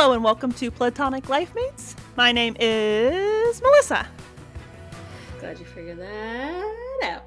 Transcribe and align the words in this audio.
Hello 0.00 0.14
and 0.14 0.24
welcome 0.24 0.50
to 0.52 0.70
Platonic 0.70 1.28
Life 1.28 1.54
Mates. 1.54 1.94
My 2.16 2.32
name 2.32 2.56
is 2.58 3.60
Melissa. 3.60 4.08
Glad 5.38 5.58
you 5.58 5.66
figured 5.66 5.98
that 5.98 7.00
out. 7.02 7.24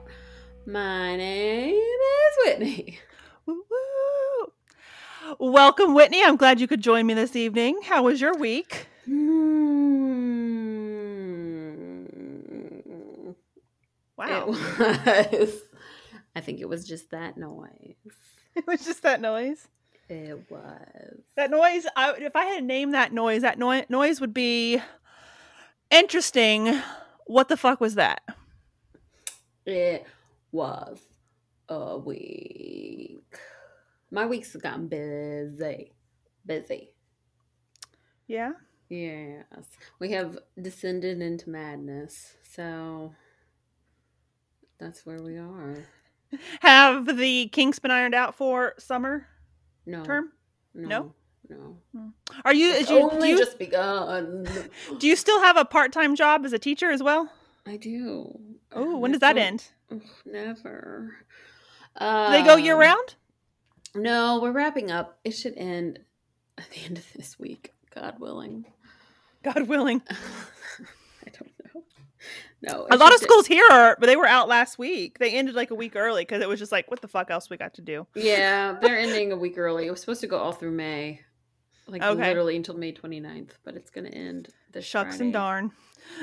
My 0.66 1.16
name 1.16 1.76
is 1.76 2.38
Whitney. 2.44 2.98
Woo-woo. 3.46 4.54
Welcome, 5.38 5.94
Whitney. 5.94 6.24
I'm 6.24 6.36
glad 6.36 6.60
you 6.60 6.68
could 6.68 6.82
join 6.82 7.06
me 7.06 7.14
this 7.14 7.36
evening. 7.36 7.80
How 7.84 8.02
was 8.02 8.20
your 8.20 8.36
week? 8.36 8.88
Hmm. 9.06 9.44
Wow. 14.18 14.48
It 14.48 15.40
was. 15.40 15.62
I 16.36 16.42
think 16.42 16.60
it 16.60 16.68
was 16.68 16.88
just 16.88 17.12
that 17.12 17.38
noise. 17.38 17.70
It 18.56 18.66
was 18.66 18.84
just 18.84 19.04
that 19.04 19.22
noise. 19.22 19.68
It 20.14 20.46
was. 20.48 21.18
That 21.36 21.50
noise, 21.50 21.88
I, 21.96 22.14
if 22.20 22.36
I 22.36 22.46
had 22.46 22.60
to 22.60 22.66
name 22.66 22.92
that 22.92 23.12
noise, 23.14 23.42
that 23.42 23.58
noi- 23.58 23.88
noise 23.90 24.22
would 24.22 24.34
be 24.34 24.80
interesting. 25.90 26.80
What 27.26 27.50
the 27.50 27.58
fuck 27.58 27.82
was 27.82 27.96
that? 27.96 28.22
It 29.66 30.06
was 30.52 31.00
a 31.68 31.98
week. 31.98 33.40
My 34.12 34.28
week's 34.28 34.54
have 34.54 34.62
gotten 34.62 34.88
busy. 34.88 35.94
Busy. 36.46 36.92
Yeah. 38.28 38.52
Yes. 38.90 39.66
We 40.00 40.12
have 40.12 40.38
descended 40.62 41.22
into 41.24 41.50
madness. 41.50 42.36
So 42.44 43.16
that's 44.80 45.08
where 45.08 45.24
we 45.24 45.38
are. 45.38 45.88
Have 46.60 47.18
the 47.18 47.48
kinks 47.48 47.80
been 47.80 47.90
ironed 47.92 48.14
out 48.16 48.36
for 48.36 48.76
summer 48.78 49.28
No. 49.86 50.04
term? 50.04 50.32
No. 50.74 51.14
No. 51.50 51.78
Are 52.46 52.54
you, 52.54 52.72
It's 52.72 52.84
is 52.84 52.90
you, 52.90 53.00
only 53.00 53.28
do 53.28 53.34
you 53.34 53.38
just 53.38 53.60
begun. 53.60 54.48
do 55.00 55.08
you 55.08 55.16
still 55.16 55.42
have 55.42 55.58
a 55.58 55.66
part-time 55.66 56.16
job 56.16 56.46
as 56.46 56.54
a 56.54 56.58
teacher 56.60 56.90
as 56.90 57.04
well? 57.04 57.30
I 57.68 57.78
do. 57.78 58.40
Oh, 58.72 58.96
Um, 58.96 59.02
when 59.02 59.12
does 59.12 59.20
that 59.22 59.38
end? 59.38 59.66
Never. 60.26 61.14
Do 62.00 62.32
they 62.32 62.44
go 62.44 62.56
year 62.56 62.74
Um, 62.76 62.80
round? 62.80 63.16
No, 63.94 64.40
we're 64.42 64.52
wrapping 64.52 64.90
up. 64.90 65.20
It 65.24 65.32
should 65.32 65.54
end 65.58 66.00
at 66.58 66.70
the 66.72 66.84
end 66.86 66.98
of 66.98 67.06
this 67.14 67.38
week, 67.38 67.74
God 67.94 68.20
willing. 68.20 68.66
God 69.44 69.68
willing. 69.68 70.02
I 72.66 72.68
don't 72.72 72.80
know. 72.80 72.88
No, 72.90 72.96
A 72.96 72.98
lot 72.98 73.14
of 73.14 73.20
should- 73.20 73.30
schools 73.30 73.48
here 73.48 73.66
are, 73.72 73.98
but 74.00 74.06
they 74.08 74.16
were 74.16 74.26
out 74.28 74.48
last 74.48 74.78
week. 74.80 75.20
They 75.20 75.32
ended 75.32 75.56
like 75.56 75.72
a 75.72 75.76
week 75.76 75.96
early 75.96 76.22
because 76.24 76.42
it 76.42 76.48
was 76.48 76.60
just 76.60 76.72
like, 76.72 76.90
what 76.90 77.02
the 77.02 77.08
fuck 77.08 77.30
else 77.30 77.50
we 77.50 77.58
got 77.58 77.74
to 77.76 77.82
do? 77.82 78.08
Yeah, 78.16 78.78
they're 78.82 78.98
ending 78.98 79.32
a 79.32 79.36
week 79.36 79.58
early. 79.58 79.88
It 79.88 79.92
was 79.92 80.00
supposed 80.00 80.22
to 80.22 80.28
go 80.28 80.38
all 80.40 80.52
through 80.54 80.72
May, 80.72 81.22
like 81.88 82.02
Okay. 82.02 82.28
literally 82.30 82.56
until 82.56 82.76
May 82.76 82.94
29th, 82.94 83.52
but 83.66 83.76
it's 83.76 83.90
going 83.92 84.10
to 84.10 84.18
end 84.18 84.48
this 84.72 84.86
Shucks 84.86 85.18
Friday. 85.18 85.24
and 85.26 85.34
darn. 85.34 85.72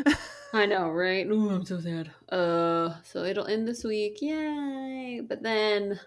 I 0.52 0.66
know, 0.66 0.88
right? 0.90 1.26
Ooh, 1.26 1.50
I'm 1.50 1.64
so 1.64 1.78
sad. 1.80 2.10
Uh, 2.28 2.94
so 3.04 3.22
it'll 3.24 3.46
end 3.46 3.68
this 3.68 3.84
week, 3.84 4.18
yay! 4.20 5.20
But 5.26 5.42
then, 5.42 6.00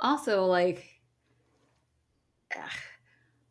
also 0.00 0.46
like, 0.46 1.00
ugh, 2.56 2.70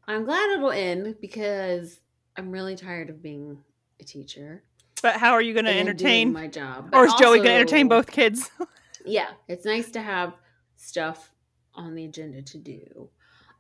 I'm 0.07 0.25
glad 0.25 0.49
it'll 0.51 0.71
end 0.71 1.15
because 1.21 1.99
I'm 2.37 2.49
really 2.51 2.75
tired 2.75 3.09
of 3.09 3.21
being 3.21 3.59
a 3.99 4.03
teacher. 4.03 4.63
But 5.01 5.15
how 5.17 5.31
are 5.33 5.41
you 5.41 5.53
going 5.53 5.65
to 5.65 5.77
entertain? 5.77 6.31
my 6.33 6.47
job? 6.47 6.91
But 6.91 6.97
Or 6.97 7.05
is 7.05 7.13
Joey 7.15 7.37
going 7.37 7.49
to 7.49 7.53
entertain 7.53 7.87
both 7.87 8.11
kids? 8.11 8.49
yeah, 9.05 9.29
it's 9.47 9.65
nice 9.65 9.91
to 9.91 10.01
have 10.01 10.33
stuff 10.75 11.31
on 11.73 11.95
the 11.95 12.05
agenda 12.05 12.41
to 12.41 12.57
do. 12.57 13.09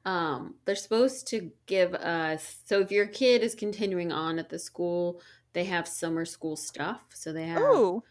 Um, 0.03 0.55
they're 0.65 0.75
supposed 0.75 1.27
to 1.27 1.51
give 1.67 1.93
us 1.93 2.57
so 2.65 2.79
if 2.79 2.91
your 2.91 3.05
kid 3.05 3.43
is 3.43 3.53
continuing 3.53 4.11
on 4.11 4.39
at 4.39 4.49
the 4.49 4.57
school, 4.57 5.21
they 5.53 5.65
have 5.65 5.87
summer 5.87 6.25
school 6.25 6.55
stuff. 6.55 7.01
So 7.13 7.31
they 7.33 7.45
have 7.45 7.61
Ooh, 7.61 8.03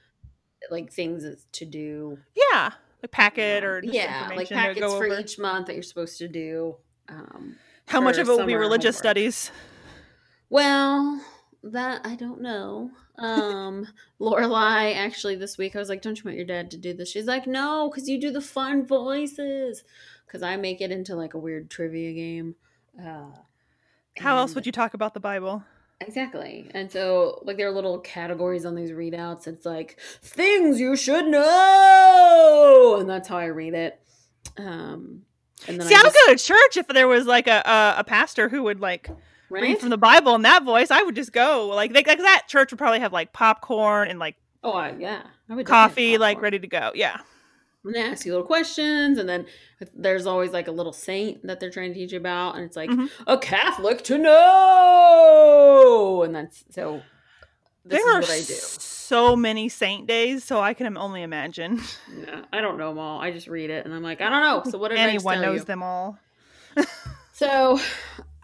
like 0.71 0.93
things 0.93 1.25
to 1.53 1.65
do. 1.65 2.19
yeah. 2.53 2.71
Like 3.03 3.13
packet 3.13 3.65
or 3.65 3.81
just 3.81 3.95
yeah, 3.95 4.29
like 4.37 4.51
packets 4.51 4.81
for 4.81 5.07
over. 5.07 5.19
each 5.19 5.39
month 5.39 5.67
that 5.69 5.75
you're 5.75 5.83
supposed 5.83 6.19
to 6.19 6.29
do. 6.29 6.77
Um, 7.09 7.57
How 7.87 7.99
much 8.01 8.19
of 8.19 8.29
it 8.29 8.31
will 8.31 8.45
be 8.45 8.55
religious 8.57 8.97
homework. 8.97 9.03
studies? 9.03 9.51
Well, 10.51 11.21
that 11.63 12.01
I 12.05 12.15
don't 12.15 12.41
know. 12.41 12.91
Um, 13.19 13.87
Lorelai 14.21 14.97
actually 14.97 15.37
this 15.37 15.59
week 15.59 15.77
I 15.77 15.79
was 15.79 15.89
like, 15.89 16.03
"Don't 16.03 16.19
you 16.19 16.25
want 16.25 16.37
your 16.37 16.47
dad 16.47 16.71
to 16.71 16.77
do 16.77 16.95
this?" 16.95 17.11
She's 17.11 17.27
like, 17.27 17.47
"No, 17.47 17.91
because 17.91 18.09
you 18.09 18.21
do 18.21 18.31
the 18.31 18.41
fun 18.41 18.87
voices." 18.87 19.85
Because 20.27 20.43
I 20.43 20.57
make 20.57 20.81
it 20.81 20.93
into 20.93 21.17
like 21.17 21.35
a 21.35 21.39
weird 21.39 21.71
trivia 21.71 22.13
game. 22.13 22.55
Uh, 22.99 23.31
How 24.19 24.37
else 24.37 24.55
would 24.55 24.65
you 24.65 24.73
talk 24.73 24.95
about 24.95 25.13
the 25.13 25.21
Bible? 25.21 25.65
Exactly. 26.01 26.71
And 26.73 26.91
so, 26.91 27.43
like, 27.43 27.59
there 27.59 27.69
are 27.69 27.73
little 27.73 27.99
categories 27.99 28.65
on 28.65 28.75
these 28.75 28.91
readouts. 28.91 29.47
It's 29.47 29.67
like 29.67 30.01
things 30.23 30.81
you 30.81 30.97
should 30.97 31.27
know, 31.27 32.97
and 32.99 33.09
that's 33.09 33.29
how 33.29 33.37
I 33.37 33.47
read 33.47 33.75
it. 33.75 34.01
Um, 34.57 35.23
and 35.69 35.79
then 35.79 35.87
See, 35.87 35.95
I, 35.95 36.01
I 36.01 36.05
would 36.05 36.15
go 36.27 36.35
to 36.35 36.43
church 36.43 36.77
if 36.79 36.87
there 36.89 37.07
was 37.07 37.27
like 37.27 37.47
a, 37.47 37.63
a, 37.67 37.95
a 37.99 38.05
pastor 38.05 38.49
who 38.49 38.63
would 38.63 38.81
like 38.81 39.11
read 39.51 39.63
right? 39.63 39.81
from 39.81 39.91
the 39.91 39.99
Bible 39.99 40.35
in 40.35 40.43
that 40.43 40.65
voice. 40.65 40.91
I 40.91 41.03
would 41.03 41.15
just 41.17 41.33
go. 41.33 41.69
Like, 41.69 41.93
they, 41.93 42.03
like 42.05 42.19
that 42.19 42.45
church 42.49 42.73
would 42.73 42.79
probably 42.79 43.01
have 43.01 43.13
like 43.13 43.33
popcorn 43.33 44.09
and 44.09 44.19
like 44.19 44.37
oh, 44.63 44.73
I, 44.73 44.95
yeah, 44.99 45.23
I 45.49 45.55
would 45.55 45.59
definitely 45.59 45.59
have 45.59 45.67
coffee, 45.67 46.19
like 46.19 46.41
ready 46.41 46.59
to 46.59 46.67
go. 46.67 46.93
Yeah. 46.95 47.19
and 47.85 47.95
they 47.95 48.03
ask 48.03 48.27
you 48.27 48.33
little 48.33 48.47
questions 48.47 49.19
and 49.19 49.29
then 49.29 49.47
there's 49.95 50.27
always 50.27 50.51
like 50.53 50.69
a 50.69 50.73
little 50.73 50.93
saint 50.93 51.47
that 51.47 51.61
they're 51.61 51.71
trying 51.71 51.93
to 51.95 51.99
teach 51.99 52.13
you 52.13 52.19
about 52.19 52.57
and 52.57 52.65
it's 52.65 52.77
like 52.77 52.91
Mhm. 52.91 53.09
a 53.27 53.39
catholic 53.39 54.03
to 54.05 54.19
know 54.19 56.23
and 56.25 56.35
that's 56.35 56.63
so 56.71 57.01
this 57.87 58.03
there 58.03 58.13
are 58.17 58.21
what 58.21 58.31
i 58.31 58.37
do 58.39 58.43
so 58.55 59.35
many 59.35 59.69
saint 59.69 60.07
days, 60.07 60.45
so 60.45 60.61
I 60.61 60.73
can 60.75 60.97
only 60.97 61.23
imagine. 61.23 61.81
yeah, 62.17 62.43
i 62.53 62.61
don't 62.61 62.77
know 62.79 62.91
them 62.91 62.99
all 62.99 63.21
i 63.21 63.31
just 63.33 63.49
read 63.49 63.71
it 63.71 63.85
and 63.87 63.95
i'm 63.95 64.03
like 64.03 64.21
i 64.21 64.29
don't 64.29 64.43
know 64.43 64.71
so 64.71 64.79
what 64.79 64.91
did 64.91 64.99
Anyone 64.99 65.41
knows 65.41 65.61
you? 65.61 65.65
them 65.65 65.83
all. 65.83 66.19
so 67.33 67.81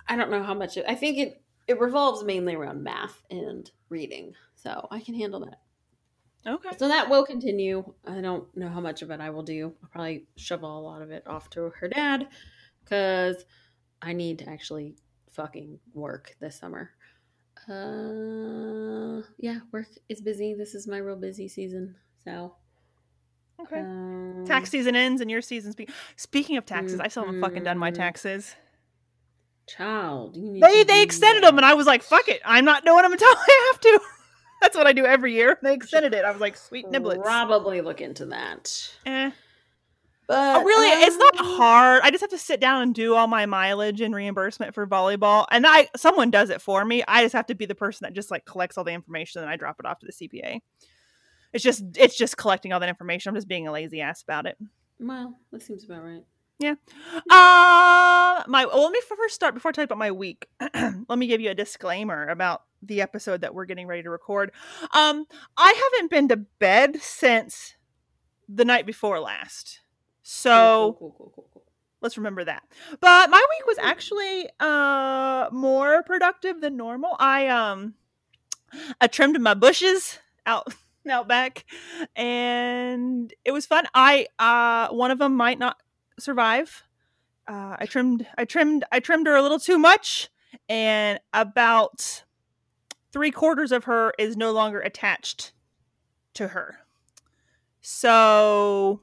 i 0.08 0.16
don't 0.16 0.30
know 0.30 0.42
how 0.42 0.54
much 0.54 0.76
it, 0.76 0.84
i 0.88 0.94
think 0.94 1.18
it 1.18 1.42
it 1.68 1.80
revolves 1.80 2.22
mainly 2.24 2.54
around 2.54 2.82
math 2.82 3.22
and 3.30 3.70
reading 3.88 4.32
so 4.54 4.86
i 4.90 5.00
can 5.00 5.14
handle 5.14 5.40
that 5.40 5.60
Okay. 6.46 6.68
so 6.78 6.86
that 6.88 7.08
will 7.10 7.24
continue 7.26 7.82
i 8.06 8.20
don't 8.20 8.54
know 8.56 8.68
how 8.68 8.80
much 8.80 9.02
of 9.02 9.10
it 9.10 9.20
i 9.20 9.30
will 9.30 9.42
do 9.42 9.72
i'll 9.82 9.88
probably 9.90 10.26
shovel 10.36 10.78
a 10.78 10.80
lot 10.80 11.02
of 11.02 11.10
it 11.10 11.26
off 11.26 11.50
to 11.50 11.70
her 11.80 11.88
dad 11.88 12.28
because 12.84 13.44
i 14.00 14.12
need 14.12 14.38
to 14.38 14.48
actually 14.48 14.94
fucking 15.32 15.78
work 15.92 16.36
this 16.40 16.56
summer 16.58 16.90
uh 17.68 19.22
yeah 19.38 19.58
work 19.72 19.86
is 20.08 20.20
busy 20.20 20.54
this 20.54 20.74
is 20.74 20.86
my 20.86 20.98
real 20.98 21.16
busy 21.16 21.48
season 21.48 21.96
so 22.24 22.54
Okay. 23.58 23.80
um, 23.80 24.44
Tax 24.46 24.68
season 24.70 24.94
ends 24.94 25.20
and 25.22 25.30
your 25.30 25.40
season's 25.40 25.74
be- 25.74 25.88
Speaking 26.16 26.58
of 26.58 26.66
taxes, 26.66 27.00
I 27.00 27.08
still 27.08 27.24
haven't 27.24 27.40
fucking 27.40 27.64
done 27.64 27.78
my 27.78 27.90
Mhm. 27.90 27.94
taxes. 27.94 28.54
Child 29.66 30.36
you 30.36 30.50
need 30.50 30.62
They 30.62 30.84
they 30.84 31.02
extended 31.02 31.42
that. 31.42 31.48
them, 31.50 31.58
and 31.58 31.64
I 31.64 31.74
was 31.74 31.86
like, 31.86 32.02
"Fuck 32.02 32.28
it, 32.28 32.40
I'm 32.44 32.64
not 32.64 32.84
doing 32.84 33.02
them 33.02 33.12
until 33.12 33.28
I 33.28 33.70
have 33.72 33.80
to." 33.80 34.00
That's 34.62 34.76
what 34.76 34.86
I 34.86 34.92
do 34.92 35.04
every 35.04 35.32
year. 35.34 35.58
They 35.62 35.74
extended 35.74 36.14
it. 36.14 36.24
I 36.24 36.30
was 36.30 36.40
like, 36.40 36.56
"Sweet 36.56 36.86
niblets." 36.86 37.22
probably 37.22 37.80
look 37.80 38.00
into 38.00 38.26
that 38.26 38.90
Eh. 39.04 39.30
but 40.26 40.56
Oh, 40.56 40.64
really, 40.64 40.88
it's 41.04 41.16
not 41.16 41.38
um, 41.40 41.46
hard. 41.46 42.00
I 42.04 42.10
just 42.10 42.22
have 42.22 42.30
to 42.30 42.38
sit 42.38 42.58
down 42.60 42.82
and 42.82 42.94
do 42.94 43.14
all 43.14 43.26
my 43.26 43.46
mileage 43.46 44.00
and 44.00 44.14
reimbursement 44.14 44.74
for 44.74 44.86
volleyball, 44.86 45.46
and 45.50 45.66
I 45.66 45.88
someone 45.96 46.30
does 46.30 46.50
it 46.50 46.62
for 46.62 46.84
me. 46.84 47.02
I 47.06 47.22
just 47.22 47.34
have 47.34 47.46
to 47.46 47.54
be 47.54 47.66
the 47.66 47.74
person 47.74 48.06
that 48.06 48.14
just 48.14 48.30
like 48.30 48.44
collects 48.44 48.78
all 48.78 48.84
the 48.84 48.92
information 48.92 49.42
and 49.42 49.50
I 49.50 49.56
drop 49.56 49.76
it 49.78 49.86
off 49.86 49.98
to 50.00 50.06
the 50.06 50.12
CPA. 50.12 50.60
It's 51.52 51.62
just 51.64 51.84
it's 51.96 52.16
just 52.16 52.36
collecting 52.36 52.72
all 52.72 52.80
that 52.80 52.88
information. 52.88 53.30
I'm 53.30 53.34
just 53.36 53.48
being 53.48 53.66
a 53.68 53.72
lazy 53.72 54.00
ass 54.00 54.22
about 54.22 54.46
it. 54.46 54.56
well 54.98 55.38
that 55.52 55.62
seems 55.62 55.84
about 55.84 56.02
right 56.04 56.24
Uh, 57.16 58.42
my 58.46 58.64
well, 58.66 58.82
let 58.82 58.92
me 58.92 59.00
first 59.06 59.34
start 59.34 59.54
before 59.54 59.70
I 59.70 59.72
tell 59.72 59.82
you 59.82 59.86
about 59.86 59.98
my 59.98 60.10
week. 60.10 60.48
let 60.74 61.18
me 61.18 61.26
give 61.26 61.40
you 61.40 61.50
a 61.50 61.54
disclaimer 61.54 62.26
about 62.28 62.62
the 62.82 63.00
episode 63.02 63.40
that 63.42 63.54
we're 63.54 63.64
getting 63.64 63.86
ready 63.86 64.02
to 64.02 64.10
record. 64.10 64.52
Um, 64.92 65.26
I 65.56 65.90
haven't 65.92 66.10
been 66.10 66.28
to 66.28 66.36
bed 66.36 66.96
since 67.00 67.74
the 68.48 68.64
night 68.64 68.86
before 68.86 69.20
last, 69.20 69.80
so 70.22 70.96
cool, 70.98 71.14
cool, 71.18 71.32
cool. 71.34 71.62
let's 72.00 72.16
remember 72.16 72.44
that. 72.44 72.62
But 73.00 73.30
my 73.30 73.44
week 73.50 73.66
was 73.66 73.78
actually 73.78 74.48
uh 74.60 75.48
more 75.52 76.02
productive 76.04 76.60
than 76.60 76.76
normal. 76.76 77.16
I 77.18 77.48
um 77.48 77.94
I 79.00 79.08
trimmed 79.08 79.40
my 79.40 79.54
bushes 79.54 80.18
out 80.46 80.74
out 81.08 81.28
back 81.28 81.64
and 82.14 83.32
it 83.44 83.52
was 83.52 83.66
fun. 83.66 83.86
I 83.94 84.26
uh 84.38 84.88
one 84.94 85.10
of 85.10 85.18
them 85.18 85.36
might 85.36 85.58
not 85.58 85.76
survive. 86.18 86.84
Uh 87.46 87.76
I 87.78 87.86
trimmed 87.86 88.26
I 88.36 88.44
trimmed 88.44 88.84
I 88.92 89.00
trimmed 89.00 89.26
her 89.26 89.36
a 89.36 89.42
little 89.42 89.60
too 89.60 89.78
much 89.78 90.28
and 90.68 91.20
about 91.32 92.24
three 93.12 93.30
quarters 93.30 93.72
of 93.72 93.84
her 93.84 94.12
is 94.18 94.36
no 94.36 94.52
longer 94.52 94.80
attached 94.80 95.52
to 96.34 96.48
her. 96.48 96.80
So 97.80 99.00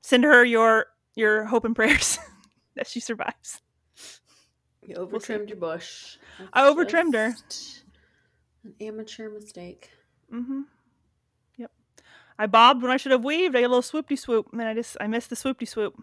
send 0.00 0.24
her 0.24 0.44
your 0.44 0.86
your 1.14 1.44
hope 1.44 1.64
and 1.64 1.76
prayers 1.76 2.18
that 2.76 2.86
she 2.86 3.00
survives. 3.00 3.62
You 4.82 4.94
over 4.96 5.18
trimmed 5.18 5.48
your 5.48 5.58
bush. 5.58 6.16
That's 6.38 6.50
I 6.52 6.66
over 6.66 6.84
trimmed 6.84 7.14
her. 7.14 7.34
An 8.64 8.74
amateur 8.80 9.30
mistake. 9.30 9.90
Mm-hmm. 10.32 10.62
I 12.38 12.46
bobbed 12.46 12.82
when 12.82 12.90
I 12.90 12.96
should 12.96 13.12
have 13.12 13.24
weaved. 13.24 13.56
I 13.56 13.60
got 13.62 13.68
a 13.68 13.74
little 13.74 13.82
swoopty 13.82 14.18
swoop, 14.18 14.48
and 14.50 14.60
then 14.60 14.66
I 14.66 14.74
just 14.74 14.96
I 15.00 15.06
missed 15.06 15.30
the 15.30 15.36
swoopty 15.36 15.66
swoop. 15.66 15.94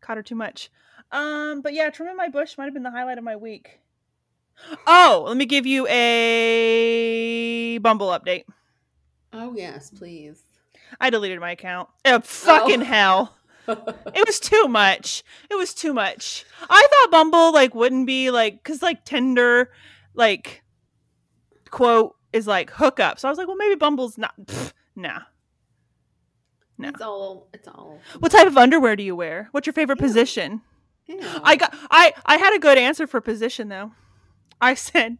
Caught 0.00 0.16
her 0.18 0.22
too 0.22 0.34
much. 0.36 0.70
Um, 1.12 1.60
but 1.62 1.72
yeah, 1.74 1.90
trimming 1.90 2.16
my 2.16 2.28
bush 2.28 2.56
might 2.56 2.64
have 2.66 2.74
been 2.74 2.82
the 2.84 2.90
highlight 2.90 3.18
of 3.18 3.24
my 3.24 3.36
week. 3.36 3.80
Oh, 4.86 5.24
let 5.26 5.36
me 5.36 5.46
give 5.46 5.66
you 5.66 5.86
a 5.88 7.78
Bumble 7.78 8.08
update. 8.08 8.44
Oh 9.32 9.54
yes, 9.56 9.90
please. 9.90 10.42
I 11.00 11.10
deleted 11.10 11.40
my 11.40 11.52
account. 11.52 11.88
Oh, 12.04 12.20
fucking 12.20 12.82
Oh. 12.82 12.84
hell. 12.84 13.36
It 13.68 14.26
was 14.26 14.40
too 14.40 14.66
much. 14.66 15.22
It 15.48 15.54
was 15.54 15.72
too 15.74 15.94
much. 15.94 16.44
I 16.68 16.86
thought 16.90 17.10
Bumble 17.12 17.52
like 17.52 17.72
wouldn't 17.72 18.04
be 18.06 18.30
like 18.30 18.64
cuz 18.64 18.82
like 18.82 19.04
Tinder 19.04 19.70
like 20.14 20.64
quote 21.70 22.16
is 22.32 22.48
like 22.48 22.70
hookup. 22.70 23.20
So 23.20 23.28
I 23.28 23.30
was 23.30 23.38
like, 23.38 23.46
well 23.46 23.56
maybe 23.56 23.76
Bumble's 23.76 24.18
not 24.18 24.34
pff, 24.44 24.72
nah. 25.00 25.20
No. 26.78 26.88
It's 26.88 27.00
all. 27.00 27.48
It's 27.52 27.68
all. 27.68 28.00
What 28.20 28.32
type 28.32 28.46
of 28.46 28.56
underwear 28.56 28.96
do 28.96 29.02
you 29.02 29.14
wear? 29.14 29.48
What's 29.52 29.66
your 29.66 29.74
favorite 29.74 30.00
Ew. 30.00 30.06
position? 30.06 30.62
Ew. 31.06 31.20
I 31.42 31.56
got 31.56 31.74
I 31.90 32.14
I 32.24 32.36
had 32.38 32.54
a 32.54 32.58
good 32.58 32.78
answer 32.78 33.06
for 33.06 33.20
position 33.20 33.68
though. 33.68 33.92
I 34.60 34.74
said 34.88 35.18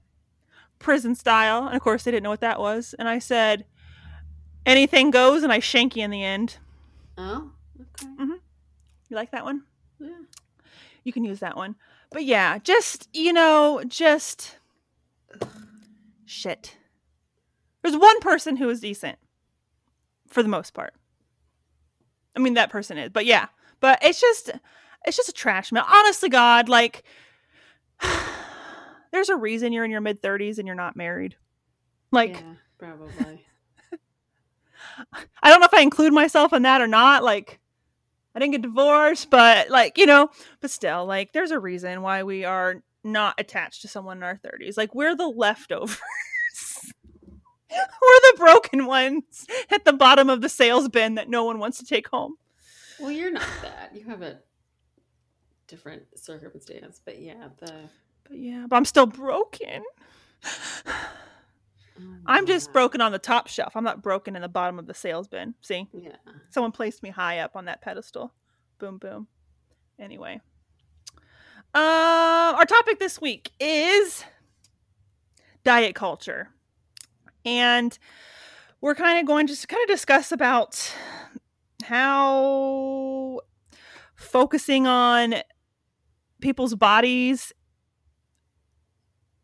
prison 0.78 1.14
style, 1.14 1.66
and 1.66 1.76
of 1.76 1.82
course 1.82 2.04
they 2.04 2.10
didn't 2.10 2.22
know 2.24 2.30
what 2.30 2.40
that 2.40 2.60
was. 2.60 2.94
And 2.98 3.08
I 3.08 3.18
said 3.18 3.66
anything 4.64 5.10
goes, 5.10 5.42
and 5.42 5.52
I 5.52 5.60
shanky 5.60 5.98
in 5.98 6.10
the 6.10 6.24
end. 6.24 6.56
Oh. 7.18 7.52
Okay. 7.78 8.06
Mm-hmm. 8.06 8.32
You 9.10 9.16
like 9.16 9.32
that 9.32 9.44
one? 9.44 9.64
Yeah. 9.98 10.08
You 11.04 11.12
can 11.12 11.24
use 11.24 11.40
that 11.40 11.56
one. 11.56 11.76
But 12.10 12.24
yeah, 12.24 12.58
just 12.58 13.08
you 13.12 13.32
know, 13.32 13.82
just 13.86 14.56
shit. 16.24 16.76
There's 17.82 17.96
one 17.96 18.20
person 18.20 18.56
who 18.56 18.68
is 18.68 18.80
decent, 18.80 19.18
for 20.30 20.42
the 20.42 20.48
most 20.48 20.74
part. 20.74 20.94
I 22.34 22.40
mean, 22.40 22.54
that 22.54 22.70
person 22.70 22.96
is, 22.96 23.10
but 23.10 23.26
yeah, 23.26 23.46
but 23.80 23.98
it's 24.02 24.20
just, 24.20 24.50
it's 25.04 25.16
just 25.16 25.28
a 25.28 25.32
trash 25.32 25.72
meal. 25.72 25.84
Honestly, 25.86 26.28
God, 26.28 26.68
like, 26.68 27.02
there's 29.12 29.28
a 29.28 29.36
reason 29.36 29.72
you're 29.72 29.84
in 29.84 29.90
your 29.90 30.00
mid 30.00 30.22
30s 30.22 30.58
and 30.58 30.66
you're 30.66 30.76
not 30.76 30.96
married. 30.96 31.36
Like, 32.12 32.40
yeah, 32.40 32.54
probably. 32.78 33.46
I 35.42 35.50
don't 35.50 35.60
know 35.60 35.66
if 35.66 35.74
I 35.74 35.82
include 35.82 36.12
myself 36.12 36.52
in 36.52 36.62
that 36.62 36.80
or 36.80 36.86
not. 36.86 37.22
Like, 37.22 37.58
I 38.34 38.38
didn't 38.38 38.52
get 38.52 38.62
divorced, 38.62 39.30
but 39.30 39.70
like, 39.70 39.98
you 39.98 40.06
know, 40.06 40.30
but 40.60 40.70
still, 40.70 41.04
like, 41.04 41.32
there's 41.32 41.50
a 41.50 41.58
reason 41.58 42.02
why 42.02 42.22
we 42.22 42.44
are 42.44 42.82
not 43.02 43.34
attached 43.38 43.82
to 43.82 43.88
someone 43.88 44.18
in 44.18 44.22
our 44.22 44.38
30s. 44.38 44.76
Like, 44.76 44.94
we're 44.94 45.16
the 45.16 45.28
leftovers. 45.28 45.98
we're 48.02 48.32
the 48.32 48.34
broken 48.36 48.86
ones 48.86 49.46
at 49.70 49.84
the 49.84 49.92
bottom 49.92 50.30
of 50.30 50.40
the 50.40 50.48
sales 50.48 50.88
bin 50.88 51.14
that 51.14 51.28
no 51.28 51.44
one 51.44 51.58
wants 51.58 51.78
to 51.78 51.84
take 51.84 52.08
home. 52.08 52.36
well, 52.98 53.10
you're 53.10 53.30
not 53.30 53.48
that. 53.62 53.92
You 53.94 54.04
have 54.06 54.22
a 54.22 54.38
different 55.66 56.02
circumstance, 56.16 57.00
but 57.04 57.20
yeah, 57.20 57.48
the. 57.58 57.72
But 58.28 58.38
yeah, 58.38 58.66
but 58.68 58.76
I'm 58.76 58.84
still 58.84 59.06
broken. 59.06 59.82
oh 60.44 60.92
I'm 62.26 62.46
just 62.46 62.72
broken 62.72 63.00
on 63.00 63.12
the 63.12 63.18
top 63.18 63.48
shelf. 63.48 63.76
I'm 63.76 63.84
not 63.84 64.02
broken 64.02 64.36
in 64.36 64.42
the 64.42 64.48
bottom 64.48 64.78
of 64.78 64.86
the 64.86 64.94
sales 64.94 65.28
bin. 65.28 65.54
See? 65.60 65.88
Yeah. 65.92 66.16
Someone 66.50 66.72
placed 66.72 67.02
me 67.02 67.10
high 67.10 67.38
up 67.38 67.56
on 67.56 67.66
that 67.66 67.82
pedestal. 67.82 68.32
Boom, 68.78 68.98
boom. 68.98 69.26
Anyway, 69.98 70.40
um, 71.74 71.82
our 71.82 72.64
topic 72.64 72.98
this 72.98 73.20
week 73.20 73.52
is 73.60 74.24
diet 75.62 75.94
culture, 75.94 76.48
and 77.44 77.98
we're 78.80 78.94
kind 78.94 79.18
of 79.18 79.26
going 79.26 79.46
just 79.46 79.62
to 79.62 79.66
kind 79.66 79.82
of 79.82 79.88
discuss 79.88 80.32
about 80.32 80.94
how 81.84 83.40
focusing 84.14 84.86
on 84.86 85.34
people's 86.40 86.74
bodies 86.74 87.52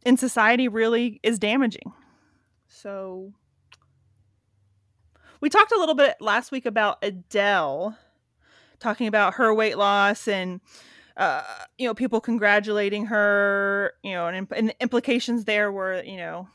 in 0.04 0.16
society 0.16 0.68
really 0.68 1.20
is 1.22 1.38
damaging. 1.38 1.92
So 2.68 3.32
we 5.40 5.50
talked 5.50 5.72
a 5.72 5.78
little 5.78 5.94
bit 5.94 6.16
last 6.20 6.52
week 6.52 6.66
about 6.66 6.98
Adele 7.02 7.96
talking 8.78 9.06
about 9.06 9.34
her 9.34 9.54
weight 9.54 9.78
loss 9.78 10.28
and 10.28 10.60
uh, 11.16 11.42
you 11.78 11.86
know 11.86 11.94
people 11.94 12.20
congratulating 12.20 13.06
her 13.06 13.94
you 14.02 14.12
know 14.12 14.26
and, 14.26 14.46
and 14.54 14.68
the 14.68 14.82
implications 14.82 15.44
there 15.44 15.72
were 15.72 16.02
you 16.02 16.16
know 16.16 16.46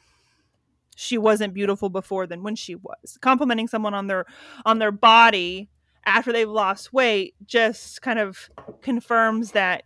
she 0.96 1.18
wasn't 1.18 1.54
beautiful 1.54 1.90
before 1.90 2.28
than 2.28 2.44
when 2.44 2.56
she 2.56 2.76
was. 2.76 3.18
Complimenting 3.22 3.68
someone 3.68 3.94
on 3.94 4.08
their 4.08 4.26
on 4.66 4.80
their 4.80 4.92
body 4.92 5.70
after 6.06 6.32
they've 6.32 6.50
lost 6.50 6.94
weight 6.94 7.36
just 7.46 8.02
kind 8.02 8.20
of 8.20 8.50
confirms 8.82 9.52
that 9.52 9.84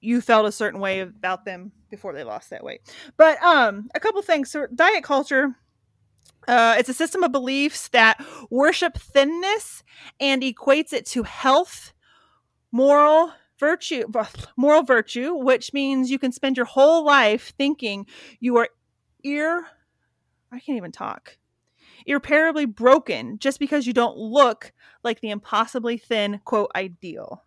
you 0.00 0.20
felt 0.20 0.46
a 0.46 0.52
certain 0.52 0.80
way 0.80 1.00
about 1.00 1.44
them 1.44 1.72
before 1.90 2.12
they 2.12 2.24
lost 2.24 2.50
that 2.50 2.64
weight. 2.64 2.80
But 3.16 3.42
um 3.42 3.88
a 3.94 4.00
couple 4.00 4.22
things. 4.22 4.50
So 4.50 4.66
diet 4.74 5.04
culture 5.04 5.56
uh, 6.48 6.76
it's 6.78 6.88
a 6.88 6.94
system 6.94 7.22
of 7.22 7.30
beliefs 7.30 7.88
that 7.88 8.24
worship 8.50 8.96
thinness 8.96 9.82
and 10.18 10.42
equates 10.42 10.94
it 10.94 11.04
to 11.04 11.22
health, 11.22 11.92
moral 12.72 13.32
virtue, 13.58 14.04
moral 14.56 14.82
virtue, 14.82 15.34
which 15.34 15.74
means 15.74 16.10
you 16.10 16.18
can 16.18 16.32
spend 16.32 16.56
your 16.56 16.66
whole 16.66 17.04
life 17.04 17.52
thinking 17.58 18.06
you 18.40 18.56
are 18.56 18.68
ir, 19.28 19.66
I 20.50 20.60
can't 20.60 20.76
even 20.76 20.92
talk, 20.92 21.38
irreparably 22.06 22.64
broken 22.64 23.38
just 23.38 23.58
because 23.58 23.86
you 23.86 23.92
don't 23.92 24.16
look 24.16 24.72
like 25.02 25.20
the 25.20 25.30
impossibly 25.30 25.98
thin 25.98 26.40
quote 26.44 26.70
ideal. 26.74 27.44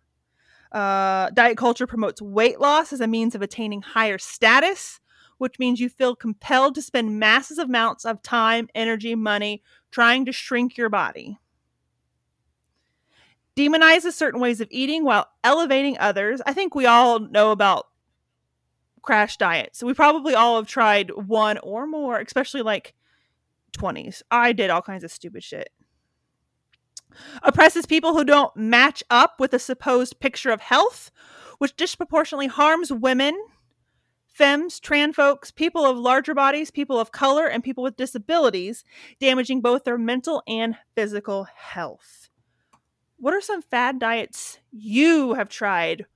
Uh, 0.70 1.28
diet 1.30 1.58
culture 1.58 1.86
promotes 1.86 2.22
weight 2.22 2.58
loss 2.58 2.92
as 2.92 3.00
a 3.00 3.06
means 3.06 3.34
of 3.34 3.42
attaining 3.42 3.82
higher 3.82 4.18
status, 4.18 5.00
which 5.38 5.58
means 5.58 5.80
you 5.80 5.88
feel 5.88 6.16
compelled 6.16 6.74
to 6.74 6.82
spend 6.82 7.18
massive 7.18 7.58
amounts 7.58 8.04
of 8.04 8.22
time, 8.22 8.68
energy, 8.74 9.14
money 9.14 9.62
trying 9.90 10.24
to 10.24 10.32
shrink 10.32 10.76
your 10.76 10.88
body. 10.88 11.38
Demonizes 13.54 14.12
certain 14.12 14.40
ways 14.40 14.62
of 14.62 14.68
eating 14.70 15.04
while 15.04 15.28
elevating 15.44 15.98
others. 15.98 16.40
I 16.46 16.54
think 16.54 16.74
we 16.74 16.86
all 16.86 17.18
know 17.18 17.50
about 17.50 17.88
crash 19.02 19.36
diets. 19.36 19.78
So 19.78 19.86
we 19.86 19.94
probably 19.94 20.34
all 20.34 20.56
have 20.56 20.66
tried 20.66 21.10
one 21.10 21.58
or 21.58 21.86
more, 21.86 22.18
especially 22.18 22.62
like 22.62 22.94
20s. 23.76 24.22
I 24.30 24.52
did 24.52 24.70
all 24.70 24.82
kinds 24.82 25.04
of 25.04 25.10
stupid 25.10 25.42
shit. 25.42 25.70
Oppresses 27.42 27.86
people 27.86 28.14
who 28.14 28.24
don't 28.24 28.56
match 28.56 29.02
up 29.10 29.34
with 29.38 29.52
a 29.52 29.58
supposed 29.58 30.20
picture 30.20 30.50
of 30.50 30.60
health, 30.60 31.10
which 31.58 31.76
disproportionately 31.76 32.46
harms 32.46 32.92
women, 32.92 33.38
femmes, 34.26 34.80
trans 34.80 35.14
folks, 35.14 35.50
people 35.50 35.84
of 35.84 35.98
larger 35.98 36.34
bodies, 36.34 36.70
people 36.70 36.98
of 36.98 37.12
color, 37.12 37.46
and 37.46 37.62
people 37.62 37.84
with 37.84 37.96
disabilities, 37.96 38.84
damaging 39.20 39.60
both 39.60 39.84
their 39.84 39.98
mental 39.98 40.42
and 40.46 40.76
physical 40.94 41.44
health. 41.54 42.30
What 43.18 43.34
are 43.34 43.40
some 43.40 43.62
fad 43.62 43.98
diets 43.98 44.58
you 44.70 45.34
have 45.34 45.48
tried 45.48 46.06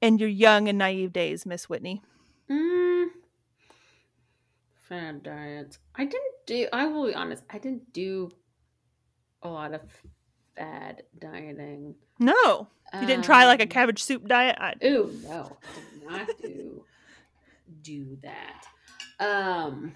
in 0.00 0.18
your 0.18 0.28
young 0.28 0.68
and 0.68 0.78
naive 0.78 1.12
days, 1.12 1.46
Miss 1.46 1.68
Whitney? 1.68 2.02
Mm. 2.50 3.06
Fad 4.88 5.22
diets. 5.22 5.78
I 5.96 6.04
didn't 6.04 6.34
do. 6.46 6.68
I 6.72 6.86
will 6.86 7.06
be 7.06 7.14
honest. 7.14 7.42
I 7.50 7.58
didn't 7.58 7.92
do 7.92 8.30
a 9.42 9.48
lot 9.48 9.74
of 9.74 9.80
fad 10.56 11.02
dieting. 11.18 11.94
No. 12.18 12.68
You 12.94 13.06
didn't 13.06 13.24
try 13.24 13.46
like 13.46 13.60
a 13.60 13.64
Um, 13.64 13.68
cabbage 13.68 14.02
soup 14.02 14.26
diet? 14.28 14.56
I, 14.60 14.74
Ooh, 14.84 15.12
no, 15.24 15.56
I 16.08 16.24
did 16.24 16.28
not 16.28 16.28
do 16.40 16.84
do 17.82 18.18
that. 18.22 18.64
Um, 19.18 19.92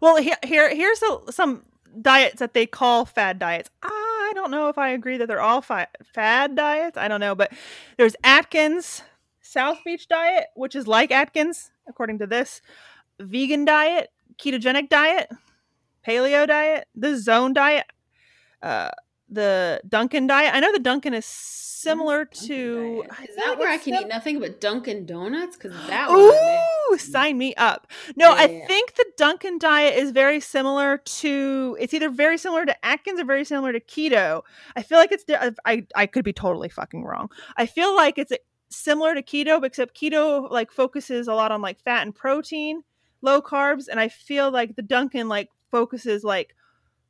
well, 0.00 0.16
here, 0.16 0.36
here 0.44 0.72
here's 0.74 1.02
a, 1.02 1.32
some 1.32 1.64
diets 2.00 2.38
that 2.38 2.54
they 2.54 2.66
call 2.66 3.04
fad 3.04 3.38
diets. 3.40 3.68
I 3.82 4.30
don't 4.34 4.52
know 4.52 4.68
if 4.68 4.78
I 4.78 4.90
agree 4.90 5.16
that 5.18 5.26
they're 5.26 5.40
all 5.40 5.60
fi- 5.60 5.88
fad 6.14 6.54
diets. 6.54 6.96
I 6.96 7.08
don't 7.08 7.20
know, 7.20 7.34
but 7.34 7.52
there's 7.96 8.14
Atkins 8.22 9.02
South 9.48 9.78
Beach 9.84 10.06
diet, 10.08 10.46
which 10.54 10.76
is 10.76 10.86
like 10.86 11.10
Atkins 11.10 11.70
according 11.88 12.18
to 12.18 12.26
this, 12.26 12.60
vegan 13.18 13.64
diet, 13.64 14.10
ketogenic 14.38 14.88
diet, 14.88 15.30
paleo 16.06 16.46
diet, 16.46 16.86
the 16.94 17.16
zone 17.16 17.52
diet, 17.54 17.86
uh, 18.62 18.90
the 19.30 19.80
Dunkin' 19.88 20.26
diet. 20.26 20.54
I 20.54 20.60
know 20.60 20.72
the 20.72 20.78
Dunkin' 20.78 21.14
is 21.14 21.24
similar 21.26 22.24
to. 22.24 23.04
diet. 23.08 23.28
Is 23.30 23.36
that 23.36 23.58
where 23.58 23.68
I 23.70 23.76
can 23.78 23.94
sim- 23.94 24.02
eat 24.04 24.08
nothing 24.08 24.40
but 24.40 24.60
Dunkin' 24.60 25.06
Donuts? 25.06 25.56
Because 25.56 25.72
that 25.86 26.08
one. 26.10 26.20
Ooh, 26.94 26.98
sign 26.98 27.36
me 27.38 27.54
up. 27.56 27.86
No, 28.16 28.32
I 28.32 28.46
Yeah. 28.46 28.66
think 28.66 28.94
the 28.96 29.04
Dunkin' 29.16 29.58
diet 29.58 29.96
is 29.96 30.10
very 30.12 30.40
similar 30.40 30.98
to. 30.98 31.76
It's 31.80 31.92
either 31.94 32.08
very 32.10 32.38
similar 32.38 32.64
to 32.66 32.84
Atkins 32.84 33.20
or 33.20 33.24
very 33.24 33.44
similar 33.44 33.72
to 33.72 33.80
keto. 33.80 34.42
I 34.76 34.82
feel 34.82 34.98
like 34.98 35.12
it's. 35.12 35.24
I 35.64 35.86
I 35.94 36.06
could 36.06 36.24
be 36.24 36.32
totally 36.32 36.68
fucking 36.70 37.04
wrong. 37.04 37.30
I 37.56 37.66
feel 37.66 37.94
like 37.94 38.16
it's 38.18 38.32
similar 38.70 39.14
to 39.14 39.22
keto, 39.22 39.62
except 39.64 39.94
keto 39.98 40.50
like 40.50 40.70
focuses 40.72 41.28
a 41.28 41.34
lot 41.34 41.52
on 41.52 41.60
like 41.62 41.80
fat 41.80 42.02
and 42.02 42.14
protein, 42.14 42.82
low 43.22 43.40
carbs, 43.42 43.88
and 43.88 43.98
I 44.00 44.08
feel 44.08 44.50
like 44.50 44.76
the 44.76 44.82
Duncan 44.82 45.28
like 45.28 45.48
focuses 45.70 46.24
like 46.24 46.54